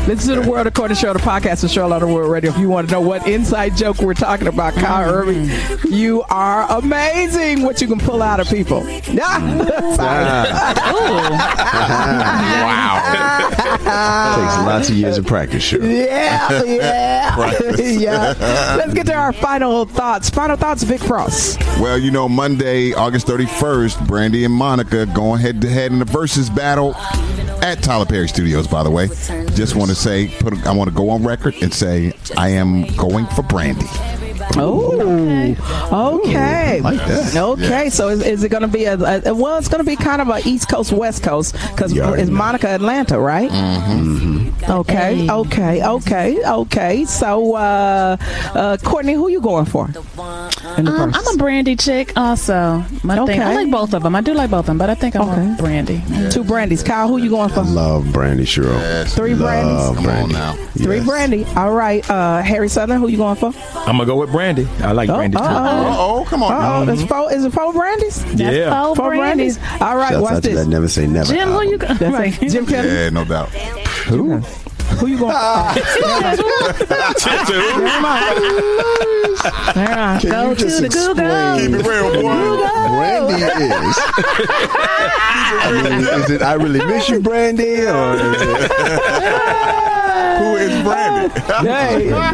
Listen 0.08 0.34
to 0.34 0.40
the 0.40 0.50
World 0.50 0.66
According 0.66 0.96
Show, 0.96 1.12
the 1.12 1.20
podcast 1.20 1.62
of 1.62 1.70
Charlotte 1.70 2.04
World 2.04 2.30
Radio. 2.30 2.50
If 2.50 2.58
you 2.58 2.68
want 2.68 2.88
to 2.88 2.92
know 2.92 3.00
what 3.00 3.28
inside 3.28 3.76
joke 3.76 3.98
we're 3.98 4.14
talking 4.14 4.48
about, 4.48 4.74
Kyle 4.74 5.12
mm-hmm. 5.12 5.30
Irving, 5.30 5.92
you 5.92 6.22
are 6.30 6.66
amazing 6.78 7.62
what 7.62 7.80
you 7.80 7.86
can 7.86 8.00
pull 8.00 8.20
out 8.20 8.40
of 8.40 8.48
people. 8.48 8.84
Yeah. 9.04 9.38
Takes 13.50 14.66
lots 14.66 14.88
of 14.88 14.96
years 14.96 15.18
of 15.18 15.26
practice, 15.26 15.62
sure. 15.62 15.84
Yeah, 15.84 16.62
yeah, 16.64 17.76
yeah. 17.78 18.34
Let's 18.76 18.94
get 18.94 19.06
to 19.06 19.14
our 19.14 19.32
final 19.32 19.84
thoughts. 19.86 20.30
Final 20.30 20.56
thoughts, 20.56 20.82
Vic 20.82 21.00
Frost. 21.00 21.58
Well, 21.80 21.98
you 21.98 22.10
know, 22.10 22.28
Monday, 22.28 22.92
August 22.92 23.26
31st, 23.26 24.06
Brandy 24.06 24.44
and 24.44 24.54
Monica 24.54 25.06
going 25.06 25.40
head 25.40 25.60
to 25.62 25.68
head 25.68 25.92
in 25.92 25.98
the 25.98 26.04
versus 26.04 26.50
battle 26.50 26.94
at 27.62 27.82
Tyler 27.82 28.06
Perry 28.06 28.28
Studios, 28.28 28.66
by 28.66 28.82
the 28.82 28.90
way. 28.90 29.08
Just 29.54 29.76
want 29.76 29.90
to 29.90 29.96
say, 29.96 30.28
put, 30.40 30.54
I 30.66 30.72
want 30.72 30.88
to 30.90 30.96
go 30.96 31.10
on 31.10 31.24
record 31.24 31.54
and 31.62 31.72
say, 31.72 32.12
I 32.36 32.50
am 32.50 32.84
going 32.96 33.26
for 33.28 33.42
Brandy. 33.42 33.86
Oh, 34.56 36.20
okay. 36.24 36.80
Like 36.80 36.98
that. 36.98 37.36
Okay, 37.36 37.90
so 37.90 38.08
is, 38.08 38.22
is 38.24 38.44
it 38.44 38.48
going 38.50 38.62
to 38.62 38.68
be 38.68 38.84
a, 38.84 38.94
a 38.94 39.34
well? 39.34 39.58
It's 39.58 39.68
going 39.68 39.84
to 39.84 39.88
be 39.88 39.96
kind 39.96 40.20
of 40.22 40.28
a 40.28 40.40
East 40.48 40.68
Coast 40.68 40.92
West 40.92 41.22
Coast 41.22 41.52
because 41.70 41.92
Yeah, 41.92 42.12
it's 42.14 42.28
yeah. 42.30 42.36
Monica 42.36 42.68
Atlanta, 42.68 43.18
right? 43.20 43.50
Mm-hmm. 43.50 44.70
Okay, 44.70 45.28
okay, 45.30 45.82
okay, 45.84 46.44
okay. 46.44 47.04
So, 47.04 47.54
uh, 47.56 48.16
uh, 48.54 48.76
Courtney, 48.82 49.14
who 49.14 49.28
you 49.28 49.40
going 49.40 49.64
for? 49.64 49.86
In 49.86 50.84
the 50.84 50.92
Um, 50.92 51.12
first? 51.12 51.28
I'm 51.28 51.34
a 51.34 51.38
brandy 51.38 51.76
chick 51.76 52.12
also. 52.16 52.84
My 53.02 53.16
thing, 53.26 53.40
I 53.40 53.46
Okay. 53.50 53.54
like 53.56 53.70
both 53.70 53.94
of 53.94 54.02
them. 54.02 54.14
I 54.14 54.20
do 54.20 54.34
like 54.34 54.50
both 54.50 54.60
of 54.60 54.66
them, 54.66 54.78
but 54.78 54.90
I 54.90 54.94
think 54.94 55.16
I'm 55.16 55.22
Okay. 55.28 55.54
a 55.58 55.62
brandy. 55.62 56.02
Two 56.30 56.44
brandies. 56.44 56.82
Kyle, 56.84 57.08
who 57.08 57.16
you 57.16 57.30
going 57.30 57.48
for? 57.48 57.60
I 57.60 57.64
love 57.64 58.12
Brandy 58.12 58.44
Cheryl. 58.44 58.80
Three 59.08 59.34
brandies. 59.34 59.72
Love 59.74 59.94
Come 59.96 60.04
Brandy. 60.04 60.34
on 60.36 60.40
now. 60.40 60.52
Three 60.76 60.96
Yes. 60.98 61.06
brandy. 61.06 61.46
All 61.56 61.72
right. 61.72 62.08
Uh, 62.08 62.42
Harry 62.42 62.68
Sutherland, 62.68 63.02
who 63.02 63.08
you 63.08 63.16
going 63.16 63.36
for? 63.36 63.52
I'm 63.86 63.96
gonna 63.96 64.06
go 64.06 64.16
with 64.16 64.29
Brandy. 64.30 64.66
I 64.80 64.92
like 64.92 65.08
Oh, 65.10 65.16
Brandy 65.16 65.36
too. 65.36 65.42
uh-oh. 65.42 66.20
Oh, 66.20 66.24
come 66.24 66.42
on. 66.42 66.52
Uh 66.52 66.90
oh, 66.90 66.92
is 66.92 67.02
four 67.04 67.32
is 67.32 67.44
it 67.44 67.52
four 67.52 67.72
brandies? 67.72 68.24
Yeah. 68.38 68.70
Oh, 68.74 68.94
Four 68.94 69.10
brandy. 69.10 69.50
brandies. 69.50 69.58
All 69.80 69.96
right, 69.96 70.10
Shouts 70.10 70.22
watch 70.22 70.42
this. 70.44 70.54
that 70.58 70.66
Never 70.68 70.88
Say 70.88 71.06
Never. 71.06 71.32
Jim, 71.32 71.48
who 71.50 71.62
you 71.64 71.78
got? 71.78 72.00
Right. 72.00 72.42
it. 72.42 72.50
Jim 72.50 72.66
Kelly. 72.66 72.88
Yeah, 72.88 73.10
no 73.10 73.24
doubt. 73.24 73.48
Who? 74.08 74.38
Who 74.98 75.06
you 75.06 75.18
going? 75.18 75.32
Never 75.32 75.80
mind. 78.00 78.40
Never 79.76 79.96
mind. 79.96 80.20
Can 80.20 80.30
Go 80.30 80.48
you 80.50 80.54
to 80.56 80.60
just 80.60 80.80
the 80.82 80.88
Google. 80.88 81.24
explain 81.24 81.70
Keep 81.70 81.80
it 81.80 81.86
real, 81.86 82.12
boy. 82.12 82.34
who 82.34 82.56
Brandy 82.96 83.44
is? 83.44 83.96
I 85.62 85.64
mean, 85.82 86.00
is 86.22 86.30
it 86.30 86.42
I 86.42 86.54
really 86.54 86.84
miss 86.84 87.08
you, 87.08 87.20
Brandy, 87.20 87.86
or 87.86 88.14
is 88.14 88.42
it, 88.42 88.70
Who 90.40 90.56
is 90.56 90.82
Brandy? 90.82 91.40
Hey, 91.60 92.10
well, 92.10 92.32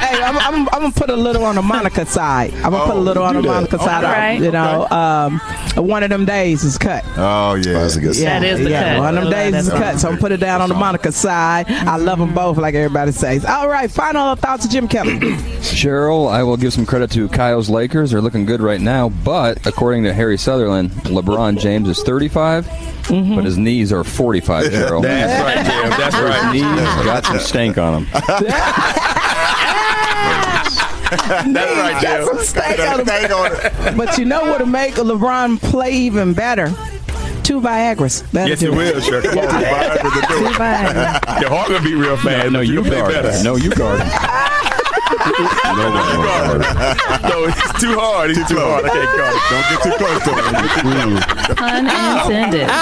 hey, 0.00 0.22
I'm, 0.22 0.38
I'm, 0.38 0.68
I'm 0.70 0.80
gonna 0.82 0.92
put 0.92 1.10
a 1.10 1.16
little 1.16 1.44
on 1.44 1.56
the 1.56 1.62
Monica 1.62 2.06
side. 2.06 2.52
I'm 2.54 2.70
gonna 2.72 2.84
put 2.86 2.94
a 2.94 2.98
Oh, 2.98 3.00
little 3.00 3.22
on 3.22 3.34
the 3.36 3.42
that. 3.42 3.48
Monica 3.48 3.78
side. 3.78 4.04
Alright. 4.04 4.40
You 4.40 4.50
know, 4.50 4.88
um, 4.90 5.40
one 5.86 6.02
of 6.02 6.10
them 6.10 6.24
days 6.24 6.64
is 6.64 6.78
cut. 6.78 7.04
Oh, 7.16 7.54
yeah. 7.54 7.72
that's 7.74 7.96
a 7.96 8.00
good 8.00 8.16
Yeah, 8.16 8.38
That 8.40 8.46
is 8.46 8.60
the 8.60 8.70
yeah, 8.70 8.94
cut. 8.94 9.00
One 9.00 9.16
of 9.18 9.24
them 9.24 9.32
days 9.32 9.54
is 9.54 9.70
cut. 9.70 9.98
So 9.98 10.08
I'm 10.08 10.14
gonna 10.14 10.20
put 10.20 10.32
it 10.32 10.38
down 10.38 10.60
on 10.62 10.68
the 10.68 10.74
Monica 10.74 11.12
side. 11.12 11.66
I 11.68 11.96
love 11.96 12.18
them 12.18 12.32
both, 12.34 12.56
like 12.56 12.74
everybody 12.74 13.12
says. 13.12 13.44
All 13.44 13.68
right, 13.68 13.90
final 13.90 14.34
thoughts 14.36 14.64
of 14.64 14.70
Jim 14.70 14.88
Kelly. 14.88 15.18
Cheryl, 15.64 16.30
I 16.30 16.42
will 16.42 16.56
give 16.56 16.72
some 16.72 16.86
credit 16.86 17.10
to 17.12 17.28
Kyle's 17.28 17.68
Lakers. 17.68 18.10
They're 18.12 18.20
looking 18.22 18.46
good 18.46 18.60
right 18.60 18.80
now, 18.80 19.08
but 19.10 19.66
according 19.66 20.04
to 20.04 20.12
Harry 20.14 20.38
Sutherland, 20.38 20.90
LeBron 21.04 21.58
James 21.58 21.88
is 21.88 22.02
35, 22.02 22.66
Mm-hmm. 23.04 23.34
but 23.36 23.44
his 23.44 23.58
knees 23.58 23.92
are 23.92 24.02
45, 24.04 24.66
Cheryl. 24.72 25.02
That's 25.02 25.42
right, 25.42 25.66
Jim. 25.66 25.90
That's 25.90 26.14
His 26.16 26.24
right. 26.24 26.52
knees 26.52 26.64
got 27.04 27.24
some 27.26 27.38
stank 27.50 27.76
on 27.78 28.04
them. 28.04 28.08
That's 28.14 28.30
right, 31.76 32.02
Got 32.02 32.26
some 32.26 32.36
Jim. 32.36 32.44
stank 32.44 32.80
on 32.80 33.00
him. 33.00 33.06
Hang 33.06 33.32
on 33.32 33.50
it. 33.52 33.96
But 33.96 34.18
you 34.18 34.24
know 34.24 34.44
what'll 34.44 34.66
make 34.66 34.94
LeBron 34.94 35.60
play 35.60 35.92
even 35.92 36.34
better? 36.34 36.68
Two 37.42 37.60
Viagra's. 37.60 38.22
That'll 38.32 38.48
Yes, 38.48 38.60
do 38.60 38.72
it 38.72 38.76
will, 38.76 39.00
sure. 39.02 39.20
Come 39.22 39.38
on, 39.38 39.44
Viagra 39.48 40.28
Two 40.28 40.46
it. 40.46 40.54
Viagra's. 40.54 41.40
Your 41.42 41.50
heart 41.50 41.68
gonna 41.68 41.84
beat 41.84 41.94
real 41.94 42.16
fast. 42.16 42.50
No, 42.50 42.58
but 42.60 42.66
you 42.68 42.76
gonna 42.82 42.90
guard. 42.90 43.12
better. 43.12 43.42
No, 43.44 43.56
you 43.56 43.70
guard. 43.70 44.00
No, 47.24 47.44
it's 47.46 47.80
too 47.80 47.98
hard. 47.98 48.30
It's 48.30 48.48
too 48.48 48.58
hard. 48.58 48.84
I 48.84 48.88
can't 48.90 49.16
guard. 49.18 49.34
it. 49.34 49.42
Don't 49.50 49.68
get 49.70 49.82
too 49.82 49.92
close 49.98 50.22
to 50.24 50.30
it. 50.38 50.44
Unintended. 51.60 52.68
Oh, 52.70 52.74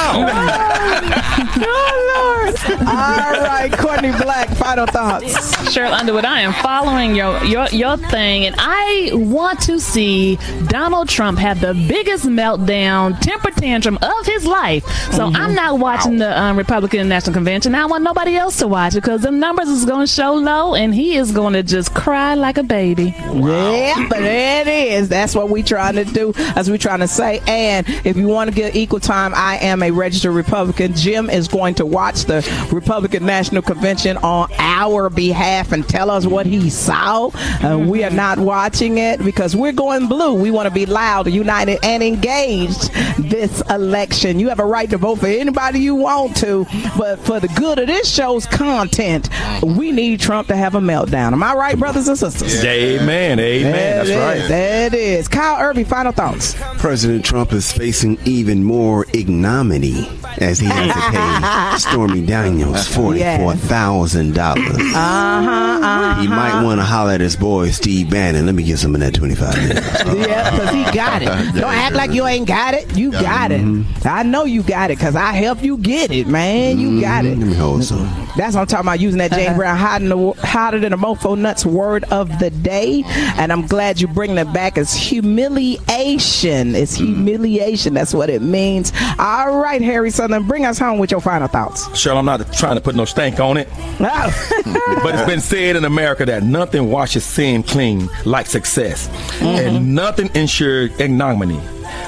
Lord. 2.14 2.54
All 2.86 3.32
right, 3.42 3.70
Courtney 3.72 4.12
Black, 4.12 4.48
final 4.50 4.86
thoughts. 4.86 5.32
Cheryl 5.74 5.92
Underwood, 5.92 6.24
I 6.24 6.40
am 6.40 6.52
following 6.54 7.14
your, 7.14 7.42
your 7.44 7.66
your 7.68 7.96
thing, 7.96 8.46
and 8.46 8.54
I 8.58 9.10
want 9.14 9.60
to 9.62 9.78
see 9.80 10.38
Donald 10.66 11.08
Trump 11.08 11.38
have 11.38 11.60
the 11.60 11.72
biggest 11.88 12.26
meltdown, 12.26 13.18
temper 13.20 13.50
tantrum 13.50 13.98
of 14.02 14.26
his 14.26 14.44
life. 14.46 14.84
So 15.12 15.22
Mm-hmm. 15.32 15.36
I'm 15.36 15.54
not 15.54 15.78
watching 15.78 16.18
the 16.18 16.36
um, 16.38 16.58
Republican 16.58 17.08
National 17.08 17.32
Convention. 17.32 17.74
I 17.76 17.86
want 17.86 18.02
nobody 18.04 18.36
else 18.36 18.58
to 18.58 18.66
watch 18.68 18.94
it 18.94 19.00
because 19.02 19.22
the 19.22 19.30
numbers 19.30 19.68
is 19.68 19.84
going 19.86 20.04
to 20.06 20.12
show 20.12 20.34
low, 20.34 20.74
and 20.74 20.94
he 20.94 21.16
is 21.16 21.32
going 21.32 21.54
to 21.54 21.62
just 21.62 21.94
cry 21.94 22.34
like 22.42 22.58
a 22.58 22.62
baby. 22.62 23.14
Yeah, 23.16 24.06
but 24.10 24.20
it 24.20 24.66
is. 24.66 25.08
That's 25.08 25.34
what 25.34 25.48
we're 25.48 25.62
trying 25.62 25.94
to 25.94 26.04
do, 26.04 26.34
as 26.56 26.68
we're 26.70 26.76
trying 26.76 27.00
to 27.00 27.08
say. 27.08 27.40
And 27.46 27.86
if 28.04 28.16
you 28.16 28.28
want 28.28 28.50
to 28.50 28.54
get 28.54 28.76
equal 28.76 29.00
time, 29.00 29.32
I 29.34 29.56
am 29.58 29.82
a 29.82 29.90
registered 29.90 30.32
Republican. 30.32 30.94
Jim 30.94 31.30
is 31.30 31.48
going 31.48 31.76
to 31.76 31.86
watch 31.86 32.24
the 32.24 32.46
Republican 32.70 33.24
National 33.24 33.62
Convention 33.62 34.18
on 34.18 34.50
our 34.58 35.08
behalf 35.08 35.72
and 35.72 35.88
tell 35.88 36.10
us 36.10 36.26
what 36.26 36.44
he 36.44 36.68
saw. 36.68 37.30
Uh, 37.62 37.78
we 37.78 38.04
are 38.04 38.10
not 38.10 38.38
watching 38.38 38.98
it 38.98 39.24
because 39.24 39.56
we're 39.56 39.72
going 39.72 40.08
blue. 40.08 40.34
We 40.34 40.50
want 40.50 40.68
to 40.68 40.74
be 40.74 40.84
loud, 40.84 41.30
united, 41.30 41.78
and 41.84 42.02
engaged 42.02 42.92
this 43.18 43.62
election. 43.70 44.40
You 44.40 44.48
have 44.48 44.60
a 44.60 44.66
right 44.66 44.90
to 44.90 44.98
vote 44.98 45.20
for 45.20 45.26
anybody 45.26 45.78
you 45.78 45.94
want 45.94 46.36
to, 46.38 46.66
but 46.98 47.20
for 47.20 47.38
the 47.38 47.48
good 47.48 47.78
of 47.78 47.86
this 47.86 48.12
show's 48.12 48.46
content, 48.46 49.28
we 49.62 49.92
need 49.92 50.20
Trump 50.20 50.48
to 50.48 50.56
have 50.56 50.74
a 50.74 50.80
meltdown. 50.80 51.32
Am 51.32 51.42
I 51.42 51.54
right, 51.54 51.78
brothers 51.78 52.08
and 52.08 52.18
sisters? 52.18 52.31
Amen. 52.40 53.38
Amen. 53.38 53.72
There 53.72 54.04
That's 54.04 54.08
it 54.08 54.12
is. 54.12 54.18
right. 54.18 54.48
That 54.48 54.94
is. 54.94 55.28
Kyle 55.28 55.60
Irby, 55.60 55.84
final 55.84 56.12
thoughts. 56.12 56.54
President 56.78 57.24
Trump 57.24 57.52
is 57.52 57.72
facing 57.72 58.18
even 58.24 58.64
more 58.64 59.06
ignominy 59.12 60.08
as 60.38 60.58
he 60.58 60.66
has 60.66 60.94
to 60.94 61.82
pay 61.90 61.90
Stormy 61.92 62.24
Daniels 62.24 62.88
forty-four 62.88 63.54
thousand 63.56 64.34
dollars. 64.34 64.66
Uh 64.66 64.92
huh. 64.94 65.78
Uh-huh. 65.82 66.20
He 66.20 66.28
might 66.28 66.62
want 66.62 66.80
to 66.80 66.84
holler 66.84 67.12
at 67.12 67.20
his 67.20 67.36
boy 67.36 67.70
Steve 67.70 68.10
Bannon. 68.10 68.46
Let 68.46 68.54
me 68.54 68.62
get 68.62 68.78
some 68.78 68.94
of 68.94 69.00
that 69.00 69.14
twenty-five 69.14 69.56
minutes. 69.56 70.02
Yeah, 70.22 70.50
because 70.50 70.70
he 70.70 70.84
got 70.96 71.22
it. 71.22 71.26
Don't 71.60 71.64
act 71.74 71.94
like 71.96 72.12
you 72.12 72.26
ain't 72.26 72.46
got 72.46 72.74
it. 72.74 72.96
You 72.96 73.10
got 73.12 73.50
it. 73.50 73.62
I 74.06 74.22
know 74.22 74.44
you 74.44 74.62
got 74.62 74.90
it 74.90 74.98
because 74.98 75.16
I 75.16 75.32
helped 75.32 75.62
you 75.62 75.78
get 75.78 76.10
it, 76.12 76.26
man. 76.28 76.78
You 76.78 77.00
got 77.00 77.24
it. 77.24 77.38
Let 77.38 77.48
me 77.48 77.54
hold 77.54 77.82
some. 77.84 78.04
That's 78.36 78.54
what 78.54 78.62
I'm 78.62 78.66
talking 78.66 78.86
about. 78.86 79.00
Using 79.00 79.18
that 79.18 79.32
James 79.32 79.56
Brown 79.56 79.76
hotter 79.76 80.08
than, 80.08 80.32
hotter 80.38 80.78
than 80.78 80.92
a 80.92 80.98
mofo 80.98 81.36
nuts 81.36 81.64
word 81.66 82.04
of 82.04 82.21
the 82.38 82.50
day, 82.50 83.02
and 83.36 83.52
I'm 83.52 83.66
glad 83.66 84.00
you 84.00 84.08
bringing 84.08 84.38
it 84.38 84.52
back. 84.52 84.76
It's 84.78 84.94
humiliation. 84.94 86.74
It's 86.74 86.94
humiliation. 86.94 87.94
That's 87.94 88.14
what 88.14 88.30
it 88.30 88.42
means. 88.42 88.92
All 89.18 89.58
right, 89.58 89.82
Harry 89.82 90.10
Sutherland, 90.10 90.48
bring 90.48 90.64
us 90.64 90.78
home 90.78 90.98
with 90.98 91.10
your 91.10 91.20
final 91.20 91.48
thoughts. 91.48 91.88
Cheryl, 91.88 92.18
I'm 92.18 92.24
not 92.24 92.52
trying 92.52 92.76
to 92.76 92.80
put 92.80 92.94
no 92.94 93.04
stank 93.04 93.40
on 93.40 93.56
it. 93.56 93.68
Oh. 93.72 95.00
but 95.02 95.14
it's 95.14 95.26
been 95.26 95.40
said 95.40 95.76
in 95.76 95.84
America 95.84 96.24
that 96.26 96.42
nothing 96.42 96.90
washes 96.90 97.24
sin 97.24 97.62
clean 97.62 98.08
like 98.24 98.46
success, 98.46 99.08
mm-hmm. 99.08 99.46
and 99.46 99.94
nothing 99.94 100.30
ensures 100.34 100.98
ignominy 101.00 101.60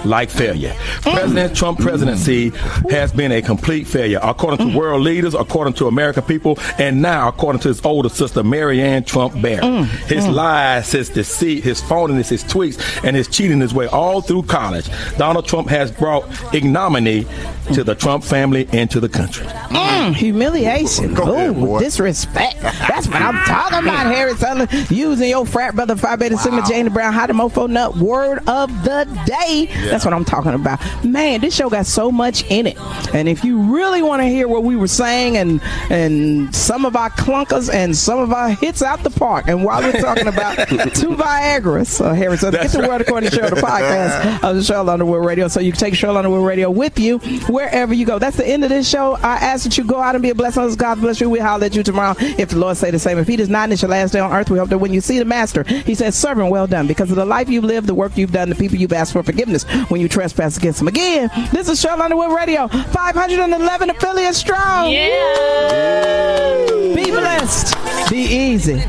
like 0.04 0.30
failure. 0.30 0.74
President 1.02 1.52
mm. 1.52 1.56
Trump 1.56 1.78
presidency 1.78 2.50
has 2.90 3.12
been 3.12 3.32
a 3.32 3.42
complete 3.42 3.86
failure, 3.86 4.20
according 4.22 4.58
to 4.58 4.72
mm. 4.72 4.76
world 4.76 5.02
leaders, 5.02 5.34
according 5.34 5.74
to 5.74 5.86
American 5.86 6.22
people, 6.22 6.58
and 6.78 7.00
now 7.00 7.28
according 7.28 7.60
to 7.60 7.68
his 7.68 7.84
older 7.84 8.08
sister, 8.08 8.42
Maryanne 8.42 9.06
Trump 9.06 9.40
Barry. 9.40 9.62
Mm. 9.62 9.84
His 10.06 10.26
lies, 10.26 10.92
his 10.92 11.08
deceit, 11.08 11.64
his 11.64 11.80
phoniness, 11.80 12.28
his 12.28 12.44
tweets, 12.44 13.04
and 13.04 13.16
his 13.16 13.28
cheating 13.28 13.60
his 13.60 13.74
way 13.74 13.86
all 13.86 14.20
through 14.20 14.42
college. 14.44 14.88
Donald 15.16 15.46
Trump 15.46 15.68
has 15.68 15.90
brought 15.90 16.24
ignominy 16.54 17.26
to 17.72 17.84
the 17.84 17.94
Trump 17.94 18.24
family 18.24 18.68
and 18.72 18.90
to 18.90 19.00
the 19.00 19.08
country. 19.08 19.46
Mm, 19.46 20.14
humiliation. 20.14 21.16
Ooh, 21.18 21.78
disrespect. 21.78 22.60
That's 22.60 23.06
what 23.06 23.22
I'm 23.22 23.42
talking 23.44 23.78
about, 23.78 24.06
Harris 24.14 24.38
Sutherland. 24.38 24.90
Using 24.90 25.30
your 25.30 25.46
frat 25.46 25.74
brother, 25.74 25.96
Phi 25.96 26.16
Beta 26.16 26.36
Sigma, 26.36 26.62
James 26.68 26.92
Brown, 26.92 27.12
how 27.12 27.26
to 27.26 27.32
mofo 27.32 27.68
nut 27.68 27.96
word 27.96 28.40
of 28.46 28.70
the 28.84 29.04
day. 29.26 29.68
That's 29.82 30.04
what 30.04 30.14
I'm 30.14 30.24
talking 30.24 30.52
about. 30.54 30.80
Man, 31.04 31.40
this 31.40 31.54
show 31.54 31.68
got 31.68 31.86
so 31.86 32.10
much 32.10 32.44
in 32.50 32.66
it. 32.66 32.78
And 33.14 33.28
if 33.28 33.44
you 33.44 33.58
really 33.58 34.02
want 34.02 34.22
to 34.22 34.26
hear 34.26 34.48
what 34.48 34.64
we 34.64 34.76
were 34.76 34.88
saying 34.88 35.36
and 35.36 35.60
and 35.90 36.54
some 36.54 36.84
of 36.84 36.96
our 36.96 37.10
clunkers 37.10 37.72
and 37.72 37.96
some 37.96 38.18
of 38.18 38.32
our 38.32 38.50
hits 38.50 38.82
out 38.82 39.02
the 39.02 39.10
park, 39.10 39.48
and 39.48 39.64
while 39.64 39.82
we're 39.82 40.00
talking 40.00 40.26
about 40.26 40.56
two 40.94 41.10
Viagra's, 41.10 42.00
uh, 42.00 42.14
Harry 42.14 42.36
Sutherland, 42.36 42.64
get 42.64 42.72
the 42.72 42.78
That's 42.78 42.88
word 42.88 43.00
according 43.02 43.30
to 43.30 43.36
show 43.36 43.48
the 43.48 43.56
podcast 43.56 44.42
of 44.42 44.56
the 44.56 44.62
Cheryl 44.62 44.88
Underwood 44.88 45.24
Radio, 45.24 45.48
so 45.48 45.60
you 45.60 45.72
can 45.72 45.80
take 45.80 45.94
Cheryl 45.94 46.16
Underwood 46.16 46.46
Radio 46.46 46.70
with 46.70 46.98
you 46.98 47.18
wherever 47.48 47.94
you 47.94 48.06
go. 48.06 48.18
That's 48.18 48.36
the 48.36 48.46
end 48.46 48.64
of 48.64 48.70
this 48.70 48.88
show. 48.88 49.14
I 49.14 49.36
ask 49.36 49.64
that 49.64 49.76
you 49.78 49.84
go 49.84 50.00
out 50.00 50.14
and 50.14 50.22
be 50.22 50.30
a 50.30 50.34
blessing. 50.34 50.74
God 50.76 51.00
bless 51.00 51.20
you. 51.20 51.28
We'll 51.28 51.42
holler 51.42 51.66
at 51.66 51.74
you 51.74 51.82
tomorrow 51.82 52.14
if 52.18 52.50
the 52.50 52.58
Lord 52.58 52.76
say 52.76 52.90
the 52.90 52.98
same. 52.98 53.18
If 53.18 53.28
He 53.28 53.36
does 53.36 53.48
not, 53.48 53.64
and 53.64 53.72
it's 53.72 53.82
your 53.82 53.90
last 53.90 54.12
day 54.12 54.20
on 54.20 54.32
earth. 54.32 54.50
We 54.50 54.58
hope 54.58 54.68
that 54.70 54.78
when 54.78 54.92
you 54.92 55.00
see 55.00 55.18
the 55.18 55.24
Master, 55.24 55.62
He 55.64 55.94
says, 55.94 56.14
"Servant, 56.14 56.50
well 56.50 56.66
done," 56.66 56.86
because 56.86 57.10
of 57.10 57.16
the 57.16 57.24
life 57.24 57.48
you've 57.48 57.64
lived, 57.64 57.86
the 57.86 57.94
work 57.94 58.16
you've 58.16 58.32
done, 58.32 58.48
the 58.48 58.54
people 58.54 58.78
you've 58.78 58.92
asked 58.92 59.12
for 59.12 59.22
forgiveness 59.22 59.63
when 59.88 60.00
you 60.00 60.08
trespass 60.08 60.56
against 60.56 60.80
Him. 60.80 60.88
Again, 60.88 61.30
this 61.52 61.68
is 61.68 61.82
Cheryl 61.82 62.00
Underwood 62.00 62.32
Radio, 62.36 62.68
511 62.68 63.90
affiliates 63.90 64.38
strong. 64.38 64.90
Yeah. 64.90 66.66
Be 66.94 67.10
blessed. 67.10 67.74
Be 68.10 68.18
easy. 68.18 68.82